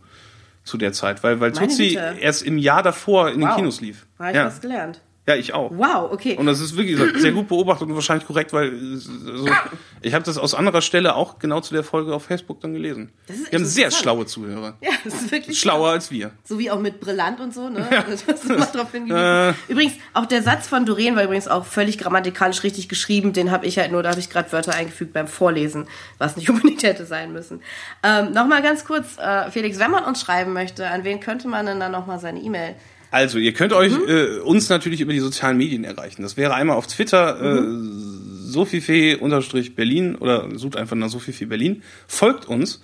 zu 0.68 0.78
der 0.78 0.92
Zeit, 0.92 1.22
weil, 1.22 1.40
weil 1.40 1.52
Tutsi 1.52 1.98
erst 2.20 2.42
im 2.42 2.58
Jahr 2.58 2.82
davor 2.82 3.30
in 3.30 3.40
wow. 3.40 3.48
den 3.48 3.56
Kinos 3.56 3.80
lief. 3.80 4.06
Habe 4.18 4.30
ich 4.30 4.36
ja. 4.36 4.46
was 4.46 4.60
gelernt. 4.60 5.00
Ja, 5.28 5.36
ich 5.36 5.52
auch. 5.52 5.70
Wow, 5.74 6.10
okay. 6.10 6.36
Und 6.38 6.46
das 6.46 6.58
ist 6.58 6.74
wirklich 6.74 6.98
sehr 7.20 7.32
gut 7.32 7.48
beobachtet 7.48 7.86
und 7.86 7.94
wahrscheinlich 7.94 8.26
korrekt, 8.26 8.50
weil 8.54 8.70
also, 8.70 9.46
ich 10.00 10.14
habe 10.14 10.24
das 10.24 10.38
aus 10.38 10.54
anderer 10.54 10.80
Stelle 10.80 11.14
auch 11.16 11.38
genau 11.38 11.60
zu 11.60 11.74
der 11.74 11.84
Folge 11.84 12.14
auf 12.14 12.24
Facebook 12.24 12.62
dann 12.62 12.72
gelesen. 12.72 13.12
wir 13.26 13.58
haben 13.58 13.66
sehr 13.66 13.90
schlaue 13.90 14.24
Zuhörer. 14.24 14.78
Ja, 14.80 14.92
das 15.04 15.12
ist 15.20 15.30
wirklich 15.30 15.60
schlauer 15.60 15.88
schlau. 15.88 15.92
als 15.92 16.10
wir. 16.10 16.30
So 16.44 16.58
wie 16.58 16.70
auch 16.70 16.80
mit 16.80 17.00
Brillant 17.00 17.40
und 17.40 17.52
so, 17.52 17.68
ne? 17.68 17.86
Ja. 17.90 18.04
Das 18.08 18.72
drauf 18.72 18.94
äh. 18.94 19.52
Übrigens, 19.70 19.96
auch 20.14 20.24
der 20.24 20.42
Satz 20.42 20.66
von 20.66 20.86
Doreen 20.86 21.14
war 21.14 21.24
übrigens 21.24 21.46
auch 21.46 21.66
völlig 21.66 21.98
grammatikalisch 21.98 22.62
richtig 22.62 22.88
geschrieben. 22.88 23.34
Den 23.34 23.50
habe 23.50 23.66
ich 23.66 23.78
halt 23.78 23.92
nur, 23.92 24.02
da 24.02 24.10
habe 24.10 24.20
ich 24.20 24.30
gerade 24.30 24.50
Wörter 24.52 24.74
eingefügt 24.74 25.12
beim 25.12 25.28
Vorlesen, 25.28 25.88
was 26.16 26.38
nicht 26.38 26.48
unbedingt 26.50 26.82
hätte 26.82 27.04
sein 27.04 27.34
müssen. 27.34 27.60
Ähm, 28.02 28.32
nochmal 28.32 28.62
ganz 28.62 28.86
kurz, 28.86 29.18
äh, 29.18 29.50
Felix, 29.50 29.78
wenn 29.78 29.90
man 29.90 30.04
uns 30.04 30.22
schreiben 30.22 30.54
möchte, 30.54 30.88
an 30.88 31.04
wen 31.04 31.20
könnte 31.20 31.48
man 31.48 31.66
denn 31.66 31.80
dann 31.80 31.92
nochmal 31.92 32.18
seine 32.18 32.40
E-Mail 32.40 32.76
also, 33.10 33.38
ihr 33.38 33.52
könnt 33.52 33.72
euch 33.72 33.92
mhm. 33.92 34.08
äh, 34.08 34.38
uns 34.40 34.68
natürlich 34.68 35.00
über 35.00 35.12
die 35.12 35.20
sozialen 35.20 35.56
Medien 35.56 35.84
erreichen. 35.84 36.22
Das 36.22 36.36
wäre 36.36 36.54
einmal 36.54 36.76
auf 36.76 36.86
Twitter 36.86 37.40
äh, 37.40 37.60
mhm. 37.60 38.44
äh, 38.46 38.50
Sophifee-Berlin 38.50 40.16
oder 40.16 40.48
sucht 40.58 40.76
einfach 40.76 40.96
nach 40.96 41.08
Sophifee 41.08 41.46
Berlin. 41.46 41.82
Folgt 42.06 42.46
uns, 42.46 42.80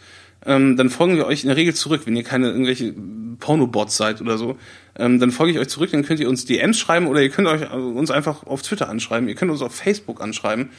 ähm, 0.47 0.77
dann 0.77 0.91
folgen 0.91 1.17
wir 1.17 1.27
euch 1.27 1.43
in 1.43 1.49
der 1.49 1.57
Regel 1.57 1.75
zurück, 1.75 2.03
wenn 2.05 2.17
ihr 2.17 2.23
keine 2.23 2.49
irgendwelche 2.49 2.95
Pornobots 3.41 3.97
seid 3.97 4.21
oder 4.21 4.39
so. 4.39 4.57
Ähm, 4.97 5.19
dann 5.19 5.31
folge 5.31 5.53
ich 5.53 5.59
euch 5.59 5.69
zurück, 5.69 5.91
dann 5.93 6.05
könnt 6.05 6.21
ihr 6.21 6.29
uns 6.29 6.45
DMs 6.45 6.79
schreiben 6.79 7.07
oder 7.07 7.23
ihr 7.23 7.31
könnt 7.31 7.49
euch 7.49 7.63
äh, 7.63 7.75
uns 7.75 8.11
einfach 8.11 8.47
auf 8.47 8.63
Twitter 8.63 8.89
anschreiben, 8.89 9.29
ihr 9.29 9.35
könnt 9.35 9.51
uns 9.51 9.63
auf 9.63 9.75
Facebook 9.75 10.21
anschreiben. 10.21 10.71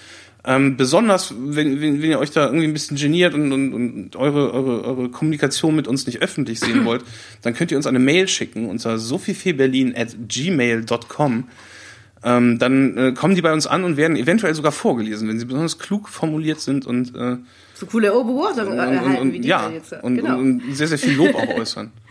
Ähm, 0.47 0.77
besonders, 0.77 1.33
wenn, 1.37 1.81
wenn, 1.81 2.01
wenn 2.01 2.09
ihr 2.09 2.19
euch 2.19 2.29
da 2.29 2.45
irgendwie 2.45 2.67
ein 2.67 2.73
bisschen 2.73 2.97
geniert 2.97 3.33
und, 3.33 3.51
und, 3.51 3.73
und 3.73 4.15
eure, 4.15 4.53
eure, 4.53 4.83
eure 4.83 5.09
Kommunikation 5.09 5.75
mit 5.75 5.87
uns 5.87 6.05
nicht 6.05 6.21
öffentlich 6.21 6.59
sehen 6.59 6.85
wollt, 6.85 7.03
dann 7.41 7.55
könnt 7.55 7.71
ihr 7.71 7.77
uns 7.77 7.87
eine 7.87 7.99
Mail 7.99 8.27
schicken 8.27 8.69
unter 8.69 8.99
sophiefeberlin 8.99 9.95
at 9.95 10.15
gmail.com. 10.27 11.45
Ähm, 12.23 12.59
dann 12.59 12.97
äh, 12.97 13.11
kommen 13.13 13.35
die 13.35 13.41
bei 13.41 13.53
uns 13.53 13.65
an 13.65 13.83
und 13.83 13.97
werden 13.97 14.17
eventuell 14.17 14.53
sogar 14.53 14.71
vorgelesen, 14.71 15.27
wenn 15.27 15.39
sie 15.39 15.45
besonders 15.45 15.79
klug 15.79 16.09
formuliert 16.09 16.59
sind 16.59 16.85
und 16.85 17.15
äh, 17.15 17.37
so 17.75 17.85
coole 17.87 18.09
Beobachtungen 18.09 18.77
erhalten, 18.77 19.33
wie 19.33 19.39
die 19.39 19.47
ja, 19.47 19.69
jetzt. 19.69 19.93
Und, 20.01 20.15
genau. 20.15 20.37
und, 20.37 20.63
und 20.63 20.75
sehr, 20.75 20.87
sehr 20.87 20.97
viel 20.97 21.13
Lob 21.13 21.35
auch 21.35 21.57
äußern. 21.57 21.91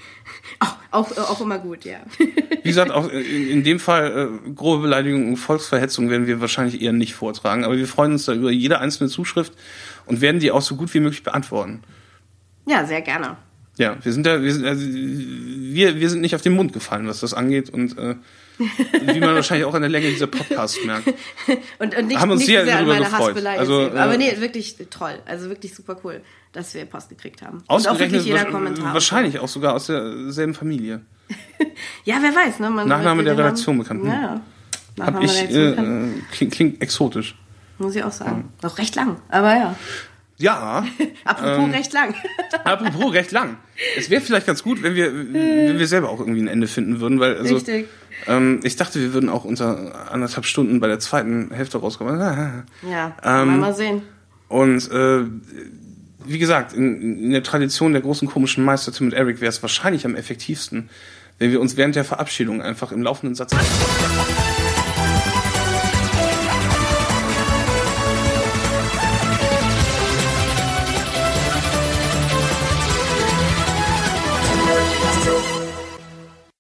Auch, 0.61 0.77
auch, 0.91 1.17
auch 1.17 1.41
immer 1.41 1.59
gut, 1.59 1.85
ja. 1.85 1.99
Wie 2.19 2.69
gesagt, 2.69 2.91
auch 2.91 3.09
in, 3.11 3.65
dem 3.65 3.79
Fall 3.81 4.41
äh, 4.47 4.51
grobe 4.51 4.83
Beleidigung 4.83 5.29
und 5.29 5.37
Volksverhetzung 5.37 6.11
werden 6.11 6.27
wir 6.27 6.41
wahrscheinlich 6.41 6.81
eher 6.81 6.93
nicht 6.93 7.15
vortragen, 7.15 7.65
aber 7.65 7.77
wir 7.77 7.87
freuen 7.87 8.13
uns 8.13 8.25
da 8.25 8.33
über 8.33 8.51
jede 8.51 8.79
einzelne 8.79 9.11
Zuschrift 9.11 9.53
und 10.07 10.21
werden 10.21 10.41
die 10.41 10.51
auch 10.51 10.63
so 10.63 10.77
gut 10.77 10.93
wie 10.95 11.01
möglich 11.01 11.23
beantworten. 11.23 11.83
Ja, 12.67 12.87
sehr 12.87 13.03
gerne. 13.03 13.37
Ja, 13.77 13.97
wir 14.03 14.13
sind 14.13 14.25
da, 14.25 14.41
wir 14.43 14.53
sind, 14.53 14.65
also, 14.65 14.87
wir, 14.87 16.01
wir 16.01 16.09
sind 16.09 16.21
nicht 16.21 16.35
auf 16.35 16.43
den 16.43 16.55
Mund 16.55 16.73
gefallen, 16.73 17.07
was 17.09 17.21
das 17.21 17.35
angeht 17.35 17.71
und 17.71 17.99
äh, 17.99 18.15
wie 18.59 19.21
man 19.21 19.35
wahrscheinlich 19.35 19.67
auch 19.67 19.75
an 19.75 19.83
der 19.83 19.91
Länge 19.91 20.09
dieser 20.09 20.27
Podcasts 20.27 20.79
merkt. 20.85 21.09
und, 21.79 21.97
und 21.97 22.07
nicht, 22.07 22.21
haben 22.21 22.31
uns 22.31 22.41
nicht 22.41 22.49
sehr, 22.49 22.65
sehr 22.65 22.77
darüber 22.79 22.99
gefreut. 22.99 23.45
Also, 23.45 23.89
äh, 23.89 23.99
Aber 23.99 24.17
nee, 24.17 24.33
wirklich 24.39 24.77
toll. 24.91 25.19
Also 25.27 25.49
wirklich 25.49 25.75
super 25.75 25.97
cool, 26.05 26.21
dass 26.53 26.75
wir 26.75 26.85
Post 26.85 27.09
gekriegt 27.09 27.43
haben. 27.43 27.63
Und 27.67 27.89
auch 27.89 27.99
wirklich 27.99 28.25
jeder 28.25 28.45
Kommentar. 28.45 28.95
Wahrscheinlich 28.95 29.39
auch 29.39 29.49
sogar 29.49 29.75
aus 29.75 29.87
derselben 29.87 30.55
Familie. 30.55 31.01
ja, 32.05 32.17
wer 32.21 32.35
weiß. 32.35 32.61
Ne? 32.61 32.71
Man 32.71 32.87
Nachname 32.87 33.25
der 33.25 33.37
Redaktion 33.37 33.79
bekannt. 33.79 34.05
Ja, 34.05 34.41
ja. 34.97 35.07
Hab 35.07 35.23
ich, 35.23 35.51
äh, 35.51 35.75
klingt, 36.31 36.53
klingt 36.53 36.83
exotisch. 36.83 37.35
Muss 37.79 37.97
ich 37.97 38.05
auch 38.05 38.13
sagen. 38.13 38.51
Ja. 38.63 38.69
Noch 38.69 38.79
recht 38.79 38.95
lang, 38.95 39.17
aber 39.29 39.57
ja. 39.57 39.77
Ja. 40.39 40.85
Apropos 41.25 41.73
recht 41.73 41.93
lang. 41.93 42.15
Apropos 42.65 43.13
recht 43.13 43.33
lang. 43.33 43.57
Es 43.97 44.11
wäre 44.11 44.21
vielleicht 44.21 44.47
ganz 44.47 44.63
gut, 44.63 44.83
wenn 44.83 44.95
wir, 44.95 45.13
wenn 45.15 45.79
wir 45.79 45.87
selber 45.87 46.11
auch 46.11 46.21
irgendwie 46.21 46.43
ein 46.43 46.49
Ende 46.49 46.67
finden 46.67 47.01
würden, 47.01 47.21
weil 47.21 47.37
also, 47.37 47.57
Richtig. 47.57 47.89
ähm, 48.27 48.61
ich 48.63 48.77
dachte, 48.77 49.01
wir 49.01 49.13
würden 49.15 49.29
auch 49.29 49.45
unter 49.45 50.11
anderthalb 50.11 50.45
Stunden 50.47 50.81
bei 50.81 50.89
der 50.89 50.99
zweiten 50.99 51.51
Hälfte 51.53 51.79
rauskommen. 51.79 52.19
Ja, 52.91 53.17
Ähm, 53.23 53.49
mal, 53.49 53.59
mal 53.59 53.75
sehen. 53.75 54.03
Und 54.49 54.91
äh, 54.91 55.25
wie 56.27 56.39
gesagt, 56.39 56.73
in, 56.73 57.19
in 57.25 57.31
der 57.31 57.43
Tradition 57.43 57.93
der 57.93 58.03
großen 58.03 58.29
komischen 58.29 58.65
Meister 58.65 58.93
Tim 58.93 59.07
und 59.09 59.15
Eric 59.15 59.41
wäre 59.41 59.51
es 59.51 59.63
wahrscheinlich 59.63 60.05
am 60.05 60.15
effektivsten, 60.15 60.89
wenn 61.39 61.51
wir 61.51 61.61
uns 61.61 61.77
während 61.77 61.97
der 61.97 62.05
Verabschiedung 62.05 62.63
einfach 62.63 62.93
im 62.93 63.03
laufenden 63.03 63.35
Satz 63.35 63.53